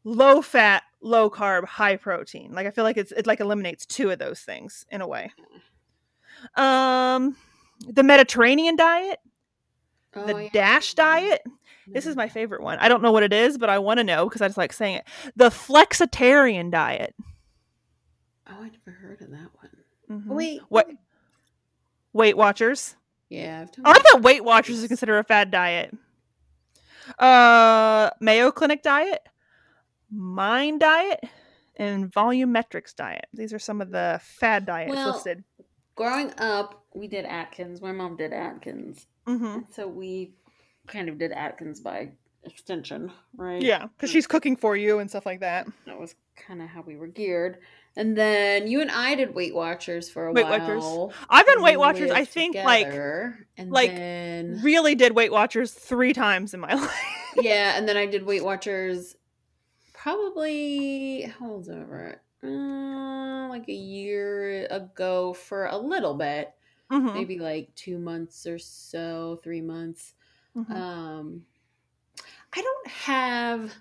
low 0.05 0.41
fat, 0.43 0.83
low 1.01 1.29
carb, 1.31 1.65
high 1.67 1.97
protein. 1.97 2.53
Like 2.53 2.67
I 2.67 2.71
feel 2.71 2.85
like 2.85 2.97
it's 2.97 3.13
it 3.13 3.27
like 3.27 3.41
eliminates 3.41 3.87
two 3.87 4.11
of 4.11 4.19
those 4.19 4.41
things 4.41 4.87
in 4.91 5.01
a 5.01 5.07
way. 5.09 5.33
Um, 6.57 7.37
the 7.87 8.03
Mediterranean 8.03 8.77
diet, 8.77 9.19
Oh, 10.15 10.27
the 10.27 10.45
yeah. 10.45 10.51
Dash 10.53 10.95
diet. 10.95 11.43
This 11.87 12.07
is 12.07 12.17
my 12.17 12.29
favorite 12.29 12.63
one. 12.63 12.79
I 12.81 12.89
don't 12.89 13.03
know 13.03 13.13
what 13.13 13.23
it 13.23 13.33
is, 13.33 13.57
but 13.57 13.71
I 13.71 13.79
want 13.79 13.99
to 13.99 14.05
know 14.05 14.29
because 14.29 14.43
I 14.43 14.49
just 14.49 14.59
like 14.59 14.73
saying 14.73 14.97
it. 14.97 15.05
The 15.37 15.49
flexitarian 15.49 16.71
diet. 16.71 17.15
Oh, 18.47 18.55
I 18.63 18.71
never 18.71 18.97
heard 18.99 19.21
of 19.23 19.31
that 19.31 19.49
one. 19.55 19.71
Mhm. 20.21 20.27
Wait, 20.27 20.61
What? 20.69 20.89
Weight 22.13 22.37
Watchers. 22.37 22.97
Yeah, 23.29 23.67
I've 23.85 23.97
I 23.97 23.99
thought 24.01 24.23
Weight 24.23 24.43
Watchers 24.45 24.79
is 24.83 24.89
considered 24.89 25.19
a 25.19 25.25
fad 25.25 25.51
diet. 25.51 25.95
Uh, 27.19 28.11
Mayo 28.21 28.51
Clinic 28.51 28.83
diet, 28.83 29.21
Mind 30.11 30.81
diet, 30.81 31.21
and 31.77 32.11
Volumetrics 32.13 32.95
diet. 32.95 33.27
These 33.33 33.53
are 33.53 33.59
some 33.59 33.81
of 33.81 33.91
the 33.91 34.21
fad 34.23 34.67
diets 34.67 34.91
Well, 34.91 35.13
listed. 35.13 35.45
growing 35.95 36.33
up, 36.39 36.85
we 36.95 37.09
did 37.09 37.25
Atkins. 37.25 37.81
My 37.83 37.93
mom 37.93 38.17
did 38.17 38.33
Atkins, 38.33 39.07
hmm 39.27 39.59
so 39.71 39.87
we 39.89 40.33
kind 40.87 41.09
of 41.09 41.19
did 41.19 41.33
Atkins 41.33 41.81
by 41.81 42.11
extension, 42.45 43.13
right? 43.37 43.61
Yeah, 43.63 43.87
because 43.87 44.11
she's 44.11 44.27
cooking 44.27 44.57
for 44.57 44.77
you 44.77 44.99
and 45.01 45.09
stuff 45.11 45.27
like 45.27 45.41
that. 45.41 45.67
that 45.87 45.99
was 45.99 46.15
kind 46.37 46.63
of 46.63 46.69
how 46.69 46.83
we 46.83 46.97
were 46.97 47.09
geared. 47.09 47.59
And 47.99 48.17
then 48.17 48.69
you 48.69 48.81
and 48.81 48.93
I 48.93 49.17
did 49.17 49.35
Weight 49.35 49.55
Watchers 49.57 50.09
for 50.09 50.27
a 50.29 50.33
Weight 50.33 50.45
while. 50.47 50.61
Watchers. 51.09 51.17
I've 51.29 51.45
done 51.47 51.63
Weight 51.63 51.79
Watchers. 51.79 52.13
I 52.13 52.25
think 52.25 52.55
like 52.55 52.87
together, 52.87 53.47
and 53.57 53.73
like, 53.73 53.91
then, 53.91 54.61
really 54.63 54.95
did 54.95 55.17
Weight 55.17 55.33
Watchers 55.33 55.73
three 55.73 56.13
times 56.13 56.55
in 56.55 56.61
my 56.61 56.73
life. 56.75 56.93
yeah, 57.43 57.77
and 57.77 57.89
then 57.89 57.97
I 57.97 58.07
did 58.07 58.25
Weight 58.25 58.45
Watchers 58.45 59.17
probably 59.93 61.23
how 61.23 61.51
old's 61.51 61.69
over 61.69 62.23
uh, 62.45 63.49
like 63.49 63.69
a 63.69 63.73
year 63.73 64.67
ago 64.71 65.33
for 65.33 65.67
a 65.67 65.77
little 65.77 66.15
bit, 66.15 66.53
Mhm, 66.93 67.15
maybe 67.15 67.39
like 67.39 67.75
two 67.75 67.99
months 67.99 68.47
or 68.47 68.59
so, 68.59 69.41
three 69.43 69.61
months. 69.61 70.15
mhm. 70.57 70.71
Um, 70.71 71.43
I 72.53 72.63
don't 72.63 72.87
have 72.87 73.75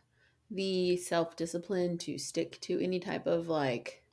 the 0.50 0.98
self 0.98 1.36
discipline 1.36 1.98
to 2.00 2.18
stick 2.18 2.60
to 2.62 2.84
any 2.84 3.00
type 3.00 3.28
of 3.28 3.48
like 3.48 4.04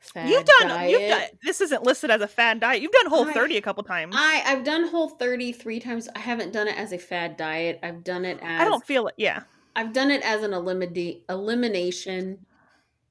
fad 0.00 0.26
uh, 0.26 0.28
you've 0.30 0.44
done. 0.44 0.68
diet. 0.68 0.90
You've 0.90 1.10
done. 1.10 1.22
This 1.44 1.60
isn't 1.60 1.82
listed 1.84 2.10
as 2.10 2.20
a 2.20 2.28
fad 2.28 2.60
diet. 2.60 2.82
You've 2.82 2.92
done 2.92 3.06
Whole 3.06 3.28
I- 3.28 3.32
30 3.32 3.56
a 3.56 3.62
couple 3.62 3.82
times. 3.84 4.14
I 4.18 4.42
I've 4.44 4.64
done 4.64 4.88
Whole 4.88 5.08
30 5.08 5.52
three 5.52 5.78
times. 5.80 6.08
I 6.14 6.18
haven't 6.18 6.52
done 6.52 6.66
it 6.68 6.76
as 6.78 6.92
a 6.92 6.98
fad 6.98 7.36
diet. 7.36 7.78
I've 7.82 8.02
done 8.04 8.24
it 8.24 8.38
as 8.42 8.60
I 8.60 8.64
don't 8.64 8.84
feel 8.84 9.06
it. 9.08 9.14
Yeah. 9.16 9.42
I've 9.76 9.92
done 9.92 10.10
it 10.10 10.22
as 10.22 10.42
an 10.42 10.52
eliminate 10.52 11.24
elimination 11.28 12.44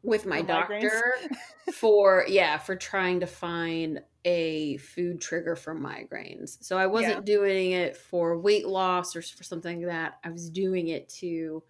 with 0.04 0.26
my 0.26 0.42
doctor 0.42 1.02
for 1.74 2.26
yeah 2.28 2.58
for 2.58 2.76
trying 2.76 3.20
to 3.22 3.28
find 3.28 4.02
a 4.26 4.76
food 4.78 5.22
trigger 5.22 5.56
for 5.56 5.74
migraines. 5.74 6.58
So 6.62 6.78
I 6.78 6.88
wasn't 6.88 7.28
Yeah. 7.28 7.36
doing 7.36 7.72
it 7.72 7.96
for 7.96 8.38
weight 8.38 8.68
loss 8.68 9.16
or 9.16 9.22
for 9.22 9.44
something 9.44 9.78
like 9.80 9.88
that. 9.88 10.20
I 10.24 10.30
was 10.30 10.50
doing 10.50 10.90
it 10.90 11.08
to 11.20 11.64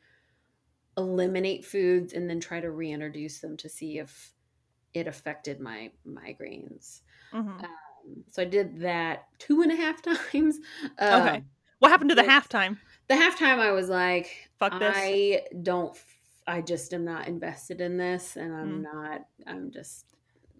eliminate 0.97 1.63
foods 1.65 2.13
and 2.13 2.29
then 2.29 2.39
try 2.39 2.59
to 2.59 2.71
reintroduce 2.71 3.39
them 3.39 3.55
to 3.57 3.69
see 3.69 3.99
if 3.99 4.31
it 4.93 5.07
affected 5.07 5.59
my 5.59 5.91
migraines. 6.07 7.01
Mhm. 7.33 7.63
Um, 7.63 8.23
so 8.31 8.41
I 8.41 8.45
did 8.45 8.79
that 8.81 9.25
two 9.37 9.61
and 9.61 9.71
a 9.71 9.75
half 9.75 10.01
times. 10.33 10.59
Um, 10.97 11.21
Okay. 11.21 11.43
What 11.79 11.89
happened 11.91 12.09
to 12.09 12.15
the 12.15 12.23
halftime? 12.23 12.77
the 13.07 13.15
halftime 13.15 13.59
I 13.59 13.71
was 13.71 13.87
like, 13.89 14.49
Fuck 14.59 14.79
this. 14.79 14.93
I 14.95 15.43
don't. 15.63 15.97
I 16.47 16.61
just 16.61 16.93
am 16.93 17.05
not 17.05 17.27
invested 17.27 17.79
in 17.79 17.95
this, 17.97 18.35
and 18.35 18.53
I'm 18.53 18.79
Mm. 18.83 18.93
not. 18.93 19.25
I'm 19.47 19.71
just. 19.71 20.05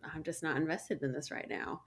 I'm 0.04 0.24
just 0.24 0.44
not 0.44 0.56
invested 0.56 1.04
in 1.04 1.12
this 1.12 1.30
right 1.32 1.48
now. 1.50 1.82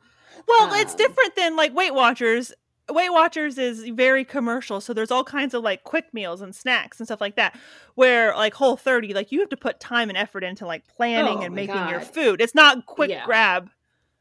Well, 0.47 0.75
it's 0.75 0.93
Um, 0.93 0.99
different 0.99 1.35
than 1.37 1.57
like 1.57 1.75
Weight 1.75 1.95
Watchers. 1.95 2.53
Weight 2.93 3.11
Watchers 3.13 3.59
is 3.59 3.85
very 3.91 4.25
commercial, 4.25 4.81
so 4.81 4.93
there's 4.93 5.11
all 5.11 5.25
kinds 5.25 5.55
of 5.55 5.63
like 5.63 5.85
quick 5.85 6.13
meals 6.13 6.41
and 6.41 6.55
snacks 6.55 6.99
and 7.01 7.07
stuff 7.07 7.21
like 7.21 7.37
that. 7.37 7.57
Where 7.95 8.35
like 8.37 8.55
Whole 8.55 8.77
30, 8.77 9.15
like 9.15 9.33
you 9.33 9.41
have 9.41 9.49
to 9.51 9.57
put 9.57 9.81
time 9.81 10.09
and 10.09 10.17
effort 10.19 10.45
into 10.45 10.67
like 10.67 10.87
planning 10.89 11.39
Oh 11.39 11.43
and 11.43 11.55
making 11.55 11.89
your 11.89 12.01
food. 12.01 12.41
It's 12.41 12.55
not 12.55 12.87
quick 12.87 13.11
Yeah. 13.11 13.25
grab, 13.25 13.71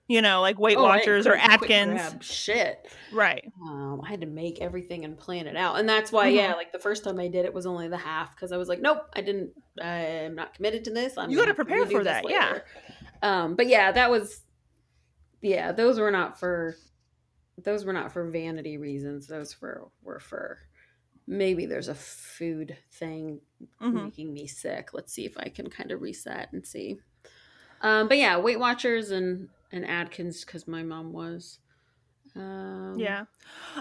you 0.08 0.22
know, 0.22 0.42
like 0.42 0.60
Weight 0.60 0.78
Oh, 0.78 0.84
Watchers 0.84 1.25
or 1.28 1.36
Atkins. 1.36 1.92
grab 1.94 2.24
shit. 2.24 2.88
Right. 3.13 3.51
Um, 3.63 4.01
I 4.06 4.10
had 4.10 4.22
to 4.22 4.28
make 4.28 4.60
everything 4.62 5.06
and 5.06 5.18
plan 5.18 5.48
it 5.48 5.56
out, 5.56 5.78
and 5.80 5.88
that's 5.88 6.12
why, 6.12 6.32
Mhm. 6.32 6.36
yeah, 6.36 6.54
like 6.56 6.72
the 6.72 6.80
first 6.80 7.04
time 7.04 7.20
I 7.20 7.28
did 7.28 7.46
it 7.46 7.54
was 7.54 7.66
only 7.66 7.88
the 7.88 7.98
half 7.98 8.36
because 8.36 8.51
I 8.51 8.58
was 8.58 8.68
like, 8.70 8.80
nope, 8.82 9.04
I 9.13 9.22
didn't. 9.22 9.51
I'm 9.82 10.36
not 10.36 10.54
committed 10.54 10.84
to 10.86 10.92
this. 10.92 11.18
I'm 11.18 11.30
You 11.30 11.38
gonna 11.38 11.48
gotta 11.54 11.56
prepare 11.66 11.86
for 11.86 12.04
that, 12.04 12.30
yeah. 12.30 12.60
Um, 13.24 13.56
but 13.56 13.68
yeah, 13.68 13.92
that 13.92 14.10
was. 14.10 14.42
Yeah, 15.42 15.72
those 15.72 16.00
were 16.00 16.12
not 16.12 16.40
for. 16.40 16.75
Those 17.58 17.86
were 17.86 17.93
not 17.93 18.12
for 18.12 18.29
vanity 18.29 18.77
reasons. 18.77 19.27
Those 19.27 19.60
were 19.62 19.88
were 20.03 20.20
for. 20.20 20.60
Maybe 21.27 21.65
there's 21.65 21.88
a 21.88 21.96
food 21.96 22.75
thing 22.91 23.41
Mhm. 23.79 24.05
making 24.05 24.34
me 24.34 24.48
sick. 24.48 24.93
Let's 24.93 25.13
see 25.13 25.25
if 25.25 25.38
I 25.38 25.50
can 25.50 25.70
kind 25.70 25.91
of 25.91 26.01
reset 26.01 26.51
and 26.51 26.65
see. 26.65 27.00
Um, 27.81 28.08
but 28.08 28.17
yeah, 28.17 28.38
Weight 28.38 28.60
Watchers 28.60 29.12
and 29.12 29.50
and 29.72 29.86
Atkins 29.86 30.43
because 30.43 30.67
my 30.67 30.84
mom 30.84 31.13
was. 31.13 31.60
Um, 32.36 32.96
Yeah. 32.98 33.25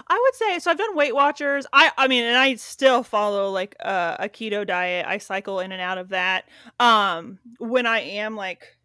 I 0.07 0.19
would 0.19 0.35
say 0.35 0.59
so 0.59 0.71
I've 0.71 0.77
done 0.77 0.95
Weight 0.95 1.15
Watchers. 1.15 1.65
I 1.73 1.91
I 1.97 2.07
mean 2.07 2.23
and 2.23 2.37
I 2.37 2.55
still 2.55 3.01
follow 3.03 3.49
like 3.49 3.75
a, 3.79 4.17
a 4.19 4.29
keto 4.29 4.65
diet. 4.67 5.05
I 5.07 5.17
cycle 5.17 5.59
in 5.59 5.71
and 5.71 5.81
out 5.81 5.97
of 5.97 6.09
that. 6.09 6.45
Um 6.79 7.39
when 7.59 7.85
I 7.85 8.01
am 8.01 8.35
like 8.35 8.77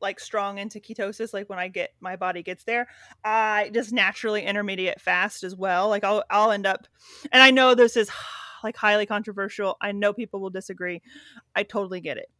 like 0.00 0.20
strong 0.20 0.58
into 0.58 0.80
ketosis 0.80 1.32
like 1.32 1.48
when 1.48 1.58
I 1.58 1.68
get 1.68 1.94
my 2.00 2.16
body 2.16 2.42
gets 2.42 2.64
there, 2.64 2.88
I 3.24 3.70
just 3.72 3.92
naturally 3.92 4.42
intermediate 4.42 5.00
fast 5.00 5.44
as 5.44 5.54
well. 5.54 5.88
Like 5.88 6.04
I'll 6.04 6.24
I'll 6.30 6.50
end 6.50 6.66
up 6.66 6.86
and 7.32 7.42
I 7.42 7.50
know 7.50 7.74
this 7.74 7.96
is 7.96 8.10
like 8.64 8.76
highly 8.76 9.06
controversial. 9.06 9.76
I 9.80 9.92
know 9.92 10.12
people 10.12 10.40
will 10.40 10.50
disagree. 10.50 11.02
I 11.54 11.62
totally 11.62 12.00
get 12.00 12.16
it. 12.16 12.30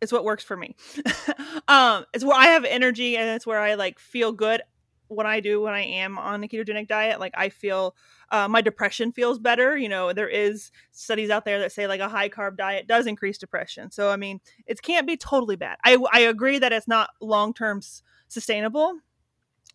It's 0.00 0.12
what 0.12 0.24
works 0.24 0.44
for 0.44 0.56
me. 0.56 0.76
um 1.68 2.04
it's 2.12 2.24
where 2.24 2.36
I 2.36 2.46
have 2.46 2.64
energy 2.64 3.16
and 3.16 3.28
it's 3.30 3.46
where 3.46 3.60
I 3.60 3.74
like 3.74 3.98
feel 3.98 4.32
good 4.32 4.62
what 5.10 5.26
I 5.26 5.40
do 5.40 5.60
when 5.60 5.74
I 5.74 5.82
am 5.82 6.18
on 6.18 6.40
the 6.40 6.48
ketogenic 6.48 6.88
diet, 6.88 7.20
like 7.20 7.34
I 7.36 7.48
feel 7.48 7.94
uh, 8.30 8.48
my 8.48 8.60
depression 8.60 9.12
feels 9.12 9.38
better. 9.38 9.76
You 9.76 9.88
know, 9.88 10.12
there 10.12 10.28
is 10.28 10.70
studies 10.92 11.30
out 11.30 11.44
there 11.44 11.58
that 11.60 11.72
say 11.72 11.86
like 11.86 12.00
a 12.00 12.08
high 12.08 12.28
carb 12.28 12.56
diet 12.56 12.86
does 12.86 13.06
increase 13.06 13.38
depression. 13.38 13.90
So 13.90 14.10
I 14.10 14.16
mean, 14.16 14.40
it 14.66 14.80
can't 14.82 15.06
be 15.06 15.16
totally 15.16 15.56
bad. 15.56 15.78
I 15.84 15.98
I 16.12 16.20
agree 16.20 16.58
that 16.58 16.72
it's 16.72 16.88
not 16.88 17.10
long 17.20 17.52
term 17.54 17.78
s- 17.78 18.02
sustainable, 18.28 18.94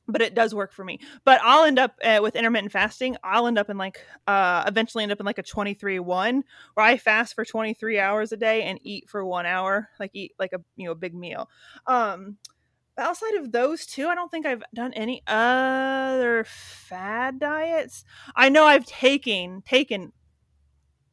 but 0.07 0.21
it 0.21 0.35
does 0.35 0.53
work 0.53 0.71
for 0.71 0.85
me. 0.85 0.99
But 1.23 1.41
I'll 1.43 1.63
end 1.63 1.79
up 1.79 1.95
uh, 2.03 2.19
with 2.21 2.35
intermittent 2.35 2.71
fasting. 2.71 3.17
I'll 3.23 3.47
end 3.47 3.57
up 3.57 3.69
in 3.69 3.77
like 3.77 4.01
uh 4.27 4.63
eventually 4.67 5.03
end 5.03 5.11
up 5.11 5.19
in 5.19 5.25
like 5.25 5.39
a 5.39 5.43
23 5.43 5.99
1 5.99 6.43
where 6.75 6.85
I 6.85 6.97
fast 6.97 7.35
for 7.35 7.43
23 7.45 7.99
hours 7.99 8.31
a 8.31 8.37
day 8.37 8.63
and 8.63 8.79
eat 8.83 9.09
for 9.09 9.25
1 9.25 9.45
hour, 9.45 9.89
like 9.99 10.11
eat 10.13 10.33
like 10.39 10.53
a 10.53 10.59
you 10.75 10.85
know 10.85 10.91
a 10.91 10.95
big 10.95 11.15
meal. 11.15 11.49
Um 11.87 12.37
outside 12.97 13.35
of 13.35 13.51
those 13.51 13.85
two, 13.85 14.07
I 14.07 14.15
don't 14.15 14.29
think 14.31 14.45
I've 14.45 14.63
done 14.73 14.93
any 14.93 15.21
other 15.27 16.45
fad 16.47 17.39
diets. 17.39 18.03
I 18.35 18.49
know 18.49 18.65
I've 18.65 18.85
taken 18.85 19.61
taken 19.61 20.11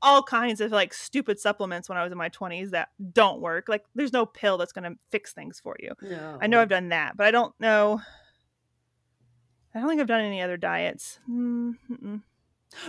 all 0.01 0.23
kinds 0.23 0.61
of 0.61 0.73
like 0.73 0.93
stupid 0.93 1.39
supplements 1.39 1.89
when 1.89 1.97
I 1.97 2.03
was 2.03 2.11
in 2.11 2.19
my 2.19 2.29
20s 2.29 2.71
that 2.71 2.89
don't 3.12 3.41
work. 3.41 3.69
Like 3.69 3.85
there's 3.95 4.12
no 4.12 4.27
pill 4.27 4.59
that's 4.59 4.73
going 4.73 4.91
to 4.91 4.99
fix 5.11 5.33
things 5.33 5.61
for 5.61 5.77
you. 5.79 5.93
No. 6.03 6.39
I 6.41 6.49
know 6.49 6.61
I've 6.61 6.69
done 6.69 6.89
that, 6.89 7.17
but 7.17 7.27
I 7.27 7.31
don't 7.31 7.55
know 7.61 8.01
I 9.75 9.81
don't 9.81 9.89
think 9.89 10.01
I've 10.01 10.07
done 10.07 10.21
any 10.21 10.43
other 10.43 10.57
diets. 10.57 11.19
Mm, 11.29 11.75
mm-mm. 11.91 12.23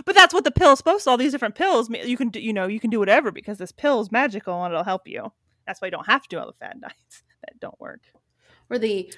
But 0.04 0.14
that's 0.14 0.34
what 0.34 0.44
the 0.44 0.50
pill's 0.50 0.78
supposed 0.78 1.04
to. 1.04 1.10
All 1.10 1.16
these 1.16 1.32
different 1.32 1.54
pills, 1.54 1.88
you 1.90 2.16
can 2.16 2.28
do, 2.28 2.40
you 2.40 2.52
know, 2.52 2.66
you 2.66 2.80
can 2.80 2.90
do 2.90 2.98
whatever 2.98 3.30
because 3.30 3.58
this 3.58 3.72
pill's 3.72 4.10
magical 4.10 4.62
and 4.64 4.72
it'll 4.72 4.84
help 4.84 5.06
you. 5.06 5.32
That's 5.66 5.80
why 5.80 5.86
you 5.86 5.92
don't 5.92 6.06
have 6.06 6.22
to 6.22 6.28
do 6.28 6.38
all 6.38 6.46
the 6.46 6.52
fad 6.52 6.80
diets 6.80 7.22
that 7.42 7.60
don't 7.60 7.78
work. 7.80 8.02
Or 8.70 8.78
the 8.78 9.12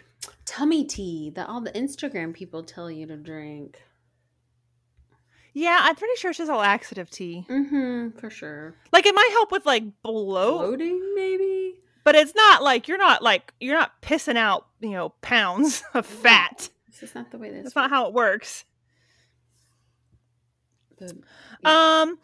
tummy 0.45 0.85
tea 0.85 1.31
that 1.37 1.49
all 1.49 1.61
the 1.61 1.73
Instagram 1.73 2.35
people 2.35 2.63
tell 2.63 2.91
you 2.91 3.07
to 3.07 3.17
drink. 3.17 3.81
Yeah, 5.53 5.79
I'm 5.81 5.97
pretty 5.97 6.17
sure 6.17 6.31
it's 6.31 6.39
just 6.39 6.51
a 6.51 6.57
laxative 6.57 7.09
tea. 7.09 7.47
Mm-hmm, 7.49 8.19
for 8.19 8.29
sure. 8.29 8.75
Like 8.93 9.07
it 9.07 9.15
might 9.15 9.31
help 9.33 9.51
with 9.53 9.65
like 9.65 9.85
bloat, 10.03 10.59
Bloating, 10.61 11.15
maybe? 11.15 11.77
but 12.05 12.15
it's 12.15 12.35
not 12.35 12.63
like 12.63 12.89
you're 12.89 12.99
not 12.99 13.23
like 13.23 13.55
you're 13.59 13.77
not 13.79 14.03
pissing 14.03 14.37
out, 14.37 14.67
you 14.81 14.91
know, 14.91 15.11
pounds 15.23 15.83
of 15.95 16.05
fat. 16.05 16.69
This 16.91 17.03
is 17.09 17.15
not 17.15 17.31
the 17.31 17.39
way 17.39 17.51
this 17.51 17.63
That's 17.65 17.77
not 17.77 17.89
how 17.91 18.07
it 18.09 18.13
works. 18.13 18.65
works. 21.01 21.15
Yeah. 21.65 22.01
Um 22.03 22.19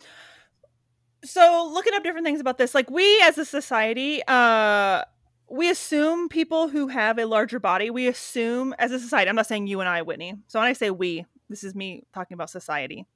so 1.25 1.71
looking 1.73 1.95
up 1.95 2.02
different 2.02 2.26
things 2.26 2.41
about 2.41 2.59
this, 2.59 2.75
like 2.75 2.91
we 2.91 3.21
as 3.23 3.38
a 3.38 3.45
society, 3.45 4.23
uh 4.29 5.05
we 5.53 5.69
assume 5.69 6.31
people 6.31 6.69
who 6.69 6.89
have 6.89 7.19
a 7.19 7.27
larger 7.27 7.61
body, 7.61 7.91
we 7.91 8.09
assume 8.09 8.75
as 8.79 8.91
a 8.91 8.99
society, 8.99 9.29
I'm 9.29 9.37
not 9.37 9.47
saying 9.47 9.67
you 9.67 9.81
and 9.81 9.89
I, 9.89 10.01
Whitney. 10.01 10.35
So 10.47 10.59
when 10.59 10.67
I 10.67 10.73
say 10.73 10.91
we, 10.91 11.27
this 11.51 11.63
is 11.63 11.75
me 11.75 12.05
talking 12.15 12.35
about 12.35 12.49
society. 12.49 13.07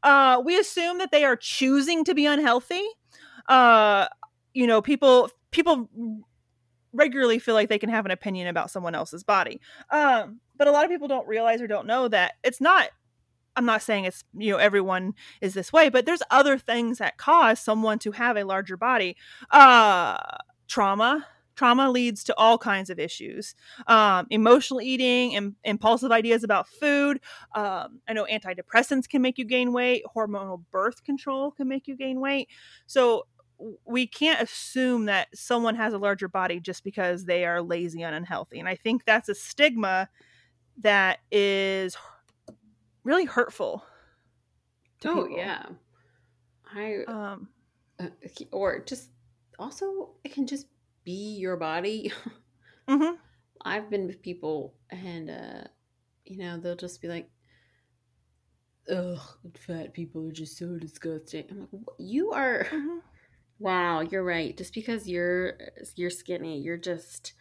Uh, 0.00 0.40
we 0.44 0.56
assume 0.56 0.98
that 0.98 1.10
they 1.10 1.24
are 1.24 1.34
choosing 1.34 2.04
to 2.04 2.14
be 2.14 2.24
unhealthy. 2.24 2.84
Uh, 3.48 4.06
you 4.54 4.68
know, 4.68 4.80
people 4.80 5.28
people 5.50 5.88
regularly 6.92 7.40
feel 7.40 7.54
like 7.54 7.68
they 7.68 7.80
can 7.80 7.90
have 7.90 8.04
an 8.04 8.12
opinion 8.12 8.46
about 8.46 8.70
someone 8.70 8.94
else's 8.94 9.24
body. 9.24 9.60
Um, 9.90 10.38
but 10.56 10.68
a 10.68 10.70
lot 10.70 10.84
of 10.84 10.90
people 10.90 11.08
don't 11.08 11.26
realize 11.26 11.60
or 11.60 11.66
don't 11.66 11.88
know 11.88 12.06
that 12.06 12.34
it's 12.44 12.60
not 12.60 12.90
I'm 13.56 13.66
not 13.66 13.82
saying 13.82 14.04
it's 14.04 14.22
you 14.38 14.52
know 14.52 14.58
everyone 14.58 15.14
is 15.40 15.54
this 15.54 15.72
way, 15.72 15.88
but 15.88 16.06
there's 16.06 16.22
other 16.30 16.58
things 16.58 16.98
that 16.98 17.18
cause 17.18 17.58
someone 17.58 17.98
to 18.00 18.12
have 18.12 18.36
a 18.36 18.44
larger 18.44 18.76
body. 18.76 19.16
Uh 19.50 20.16
trauma, 20.68 21.26
trauma 21.54 21.90
leads 21.90 22.24
to 22.24 22.34
all 22.36 22.58
kinds 22.58 22.90
of 22.90 22.98
issues 22.98 23.54
um, 23.86 24.26
emotional 24.30 24.80
eating 24.80 25.34
and 25.34 25.54
impulsive 25.64 26.12
ideas 26.12 26.44
about 26.44 26.66
food 26.68 27.20
um, 27.54 28.00
i 28.08 28.12
know 28.12 28.26
antidepressants 28.30 29.08
can 29.08 29.22
make 29.22 29.38
you 29.38 29.44
gain 29.44 29.72
weight 29.72 30.02
hormonal 30.16 30.62
birth 30.70 31.04
control 31.04 31.50
can 31.50 31.68
make 31.68 31.86
you 31.86 31.96
gain 31.96 32.20
weight 32.20 32.48
so 32.86 33.26
we 33.84 34.06
can't 34.06 34.40
assume 34.40 35.06
that 35.06 35.28
someone 35.34 35.76
has 35.76 35.94
a 35.94 35.98
larger 35.98 36.28
body 36.28 36.58
just 36.58 36.82
because 36.82 37.24
they 37.24 37.44
are 37.44 37.62
lazy 37.62 38.02
and 38.02 38.14
unhealthy 38.14 38.58
and 38.58 38.68
i 38.68 38.74
think 38.74 39.04
that's 39.04 39.28
a 39.28 39.34
stigma 39.34 40.08
that 40.78 41.18
is 41.30 41.96
really 43.04 43.24
hurtful 43.24 43.84
oh 45.04 45.24
people. 45.24 45.36
yeah 45.36 45.66
i 46.74 46.98
um 47.06 47.48
uh, 48.00 48.06
or 48.50 48.80
just 48.80 49.10
also 49.58 50.10
it 50.24 50.32
can 50.32 50.46
just 50.46 50.66
be 51.04 51.36
your 51.38 51.56
body. 51.56 52.12
mm-hmm. 52.88 53.14
I've 53.64 53.90
been 53.90 54.06
with 54.06 54.22
people 54.22 54.74
and 54.90 55.30
uh 55.30 55.64
you 56.24 56.38
know, 56.38 56.58
they'll 56.58 56.76
just 56.76 57.02
be 57.02 57.08
like, 57.08 57.28
Ugh, 58.90 59.20
fat 59.54 59.92
people 59.92 60.28
are 60.28 60.32
just 60.32 60.56
so 60.56 60.76
disgusting. 60.78 61.44
I'm 61.50 61.60
like, 61.60 61.82
you 61.98 62.32
are 62.32 62.64
mm-hmm. 62.70 62.98
Wow, 63.58 64.00
you're 64.00 64.24
right. 64.24 64.56
Just 64.56 64.74
because 64.74 65.08
you're 65.08 65.56
you're 65.94 66.10
skinny, 66.10 66.60
you're 66.60 66.76
just 66.76 67.34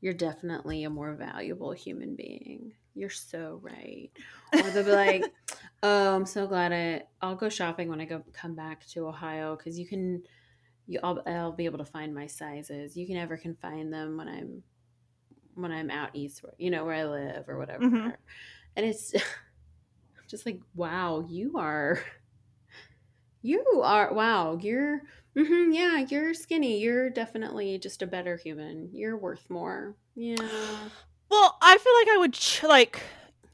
you're 0.00 0.14
definitely 0.14 0.84
a 0.84 0.90
more 0.90 1.14
valuable 1.14 1.72
human 1.72 2.14
being. 2.14 2.72
You're 2.94 3.10
so 3.10 3.60
right. 3.62 4.10
Or 4.54 4.70
they'll 4.70 4.84
be 4.84 4.92
like, 4.92 5.24
"Oh, 5.82 6.14
I'm 6.14 6.24
so 6.24 6.46
glad 6.46 6.72
I 6.72 7.02
I'll 7.20 7.34
go 7.34 7.48
shopping 7.48 7.88
when 7.88 8.00
I 8.00 8.04
go 8.04 8.22
come 8.32 8.54
back 8.54 8.86
to 8.88 9.08
Ohio 9.08 9.56
because 9.56 9.76
you 9.76 9.88
can 9.88 10.22
you 10.86 11.00
I'll, 11.02 11.22
I'll 11.26 11.52
be 11.52 11.64
able 11.64 11.78
to 11.78 11.84
find 11.84 12.14
my 12.14 12.26
sizes. 12.26 12.96
You 12.96 13.06
can 13.06 13.16
never 13.16 13.36
can 13.36 13.54
find 13.54 13.92
them 13.92 14.16
when 14.16 14.28
I'm 14.28 14.62
when 15.56 15.72
I'm 15.72 15.90
out 15.90 16.10
east, 16.12 16.44
you 16.58 16.70
know, 16.70 16.84
where 16.84 16.94
I 16.94 17.04
live 17.04 17.48
or 17.48 17.58
whatever. 17.58 17.84
Mm-hmm. 17.84 18.10
And 18.76 18.86
it's 18.86 19.14
just 20.28 20.46
like, 20.46 20.60
wow, 20.74 21.24
you 21.26 21.56
are, 21.56 21.98
you 23.42 23.64
are, 23.82 24.12
wow, 24.12 24.58
you're, 24.60 25.00
mm-hmm, 25.36 25.72
yeah, 25.72 26.04
you're 26.08 26.34
skinny. 26.34 26.78
You're 26.78 27.10
definitely 27.10 27.78
just 27.78 28.02
a 28.02 28.06
better 28.06 28.36
human. 28.36 28.90
You're 28.92 29.16
worth 29.16 29.48
more. 29.48 29.96
Yeah. 30.14 30.36
Well, 31.30 31.58
I 31.60 31.78
feel 31.78 31.94
like 31.94 32.08
I 32.08 32.18
would 32.18 32.38
like 32.68 33.02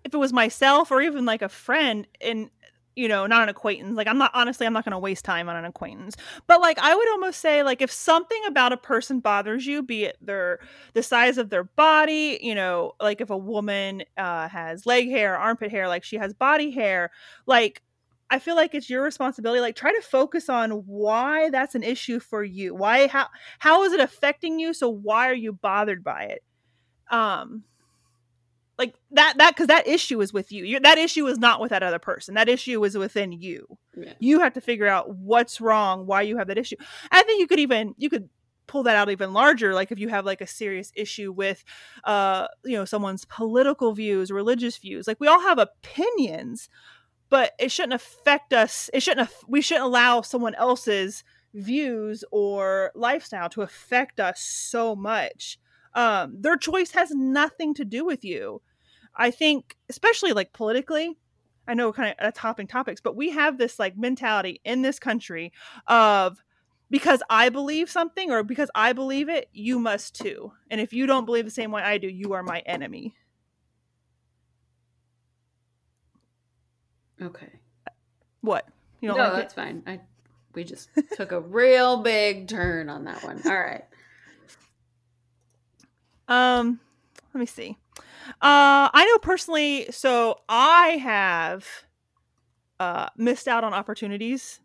if 0.05 0.12
it 0.12 0.18
was 0.18 0.33
myself 0.33 0.90
or 0.90 1.01
even 1.01 1.25
like 1.25 1.42
a 1.42 1.49
friend 1.49 2.07
and 2.21 2.51
you 2.96 3.09
know, 3.09 3.26
not 3.26 3.42
an 3.42 3.48
acquaintance. 3.48 3.96
Like 3.96 4.07
I'm 4.07 4.18
not 4.18 4.31
honestly 4.35 4.66
I'm 4.66 4.72
not 4.72 4.85
going 4.85 4.92
to 4.92 4.98
waste 4.98 5.24
time 5.24 5.48
on 5.48 5.57
an 5.57 5.64
acquaintance. 5.64 6.16
But 6.46 6.61
like 6.61 6.78
I 6.78 6.94
would 6.94 7.09
almost 7.11 7.40
say 7.40 7.62
like 7.62 7.81
if 7.81 7.90
something 7.90 8.40
about 8.46 8.72
a 8.72 8.76
person 8.76 9.20
bothers 9.20 9.66
you, 9.66 9.83
be 9.83 10.05
it 10.05 10.18
their 10.20 10.61
the 10.94 11.02
size 11.02 11.38
of 11.38 11.50
their 11.50 11.64
body, 11.64 12.38
you 12.42 12.55
know, 12.55 12.92
like 13.00 13.20
if 13.20 13.31
a 13.31 13.37
woman 13.37 14.02
uh 14.16 14.48
has 14.48 14.87
leg 14.87 15.09
hair, 15.09 15.37
armpit 15.37 15.70
hair, 15.70 15.88
like 15.88 16.05
she 16.05 16.16
has 16.16 16.35
body 16.35 16.70
hair, 16.70 17.11
like 17.46 17.83
I 18.31 18.38
feel 18.38 18.57
like 18.57 18.74
it's 18.74 18.88
your 18.88 19.02
responsibility 19.02 19.61
like 19.61 19.76
try 19.76 19.92
to 19.92 20.00
focus 20.00 20.48
on 20.48 20.70
why 20.70 21.50
that's 21.50 21.74
an 21.74 21.83
issue 21.83 22.18
for 22.18 22.42
you. 22.42 22.74
Why 22.74 23.07
how 23.07 23.28
how 23.59 23.85
is 23.85 23.92
it 23.92 24.00
affecting 24.00 24.59
you? 24.59 24.74
So 24.74 24.88
why 24.88 25.28
are 25.28 25.35
you 25.35 25.52
bothered 25.52 26.05
by 26.05 26.24
it? 26.24 26.42
Um 27.11 27.64
like 28.78 28.94
that 29.12 29.35
that 29.38 29.50
because 29.50 29.66
that 29.66 29.87
issue 29.87 30.20
is 30.20 30.32
with 30.32 30.50
you. 30.50 30.80
that 30.80 30.98
issue 30.98 31.26
is 31.26 31.38
not 31.38 31.61
with 31.61 31.70
that 31.70 31.82
other 31.82 31.98
person. 31.98 32.35
That 32.35 32.48
issue 32.48 32.82
is 32.85 32.96
within 32.96 33.32
you. 33.32 33.78
Yeah. 33.96 34.14
you 34.18 34.40
have 34.40 34.54
to 34.54 34.61
figure 34.61 34.87
out 34.87 35.14
what's 35.16 35.61
wrong 35.61 36.06
why 36.06 36.22
you 36.22 36.38
have 36.38 36.48
that 36.48 36.58
issue. 36.58 36.76
I 37.11 37.22
think 37.22 37.40
you 37.40 37.46
could 37.46 37.61
even 37.61 37.94
you 37.98 38.08
could 38.08 38.28
pull 38.66 38.85
that 38.85 38.96
out 38.96 39.11
even 39.11 39.32
larger 39.32 39.74
like 39.74 39.92
if 39.92 39.98
you 39.98 40.08
have 40.08 40.24
like 40.24 40.40
a 40.40 40.46
serious 40.46 40.92
issue 40.94 41.30
with 41.30 41.62
uh 42.04 42.46
you 42.64 42.76
know 42.76 42.85
someone's 42.85 43.24
political 43.26 43.92
views 43.92 44.30
religious 44.30 44.78
views. 44.78 45.06
Like 45.06 45.20
we 45.20 45.28
all 45.28 45.40
have 45.40 45.58
opinions 45.58 46.68
but 47.28 47.52
it 47.58 47.70
shouldn't 47.70 47.94
affect 47.94 48.52
us 48.52 48.88
it 48.94 49.02
shouldn't 49.02 49.28
we 49.46 49.61
shouldn't 49.61 49.87
allow 49.87 50.22
someone 50.22 50.54
else's 50.54 51.24
views 51.54 52.24
or 52.30 52.90
lifestyle 52.94 53.48
to 53.50 53.62
affect 53.62 54.18
us 54.20 54.40
so 54.40 54.96
much 54.96 55.58
um, 55.94 56.37
their 56.40 56.57
choice 56.57 56.92
has 56.92 57.11
nothing 57.11 57.74
to 57.74 57.85
do 57.85 58.05
with 58.05 58.24
you. 58.24 58.62
I 59.14 59.31
think, 59.31 59.76
especially 59.88 60.33
like 60.33 60.52
politically, 60.52 61.16
I 61.66 61.74
know 61.74 61.92
kind 61.92 62.14
of 62.18 62.28
a 62.28 62.33
topping 62.33 62.66
topics, 62.66 63.00
but 63.00 63.16
we 63.16 63.31
have 63.31 63.59
this 63.59 63.78
like 63.78 63.96
mentality 63.96 64.61
in 64.64 64.83
this 64.83 64.98
country 64.98 65.52
of 65.87 66.42
because 66.90 67.22
I 67.31 67.48
believe 67.48 67.90
something 67.90 68.31
or 68.31 68.42
because 68.42 68.70
I 68.74 68.92
believe 68.92 69.28
it, 69.28 69.48
you 69.52 69.78
must 69.78 70.14
too. 70.14 70.52
And 70.70 70.81
if 70.81 70.92
you 70.92 71.07
don't 71.07 71.24
believe 71.24 71.44
the 71.44 71.50
same 71.50 71.70
way 71.70 71.83
I 71.83 71.98
do, 71.98 72.09
you 72.09 72.33
are 72.35 72.42
my 72.42 72.61
enemy. 72.61 73.14
Okay. 77.20 77.52
What? 78.40 78.66
You 79.00 79.09
don't 79.09 79.18
no, 79.18 79.24
like 79.24 79.37
that's 79.37 79.52
it? 79.55 79.57
fine. 79.57 79.83
I 79.87 80.00
we 80.55 80.64
just 80.64 80.90
took 81.12 81.33
a 81.33 81.40
real 81.40 82.02
big 82.02 82.48
turn 82.48 82.88
on 82.88 83.05
that 83.05 83.22
one. 83.24 83.40
All 83.46 83.59
right. 83.59 83.85
Um, 86.33 86.81
let 87.35 87.40
me 87.40 87.47
see. 87.47 87.77
Uh, 88.40 88.88
I 88.92 89.07
know 89.07 89.18
personally, 89.18 89.87
so 89.90 90.38
I 90.49 90.97
have 91.03 91.66
uh, 92.81 93.09
missed 93.18 93.49
out 93.49 93.64
on 93.64 93.75
opportunities, 93.75 94.61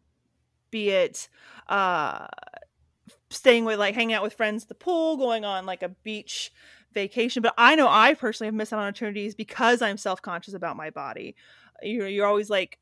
be 0.72 0.92
it 0.92 1.28
uh, 1.68 2.28
staying 3.30 3.66
with, 3.66 3.80
like, 3.80 3.96
hanging 3.96 4.14
out 4.14 4.24
with 4.24 4.34
friends 4.34 4.64
at 4.64 4.70
the 4.70 4.76
pool, 4.76 5.18
going 5.18 5.44
on 5.44 5.66
like 5.66 5.84
a 5.84 5.90
beach 5.90 6.54
vacation. 6.94 7.42
But 7.42 7.54
I 7.58 7.76
know 7.76 7.90
I 7.90 8.14
personally 8.14 8.48
have 8.48 8.56
missed 8.56 8.72
out 8.72 8.80
on 8.80 8.86
opportunities 8.86 9.36
because 9.36 9.82
I'm 9.82 9.98
self 9.98 10.22
conscious 10.22 10.54
about 10.54 10.78
my 10.78 10.90
body. 10.90 11.36
You 11.82 12.00
know, 12.00 12.06
you're 12.06 12.28
always 12.28 12.50
like, 12.50 12.80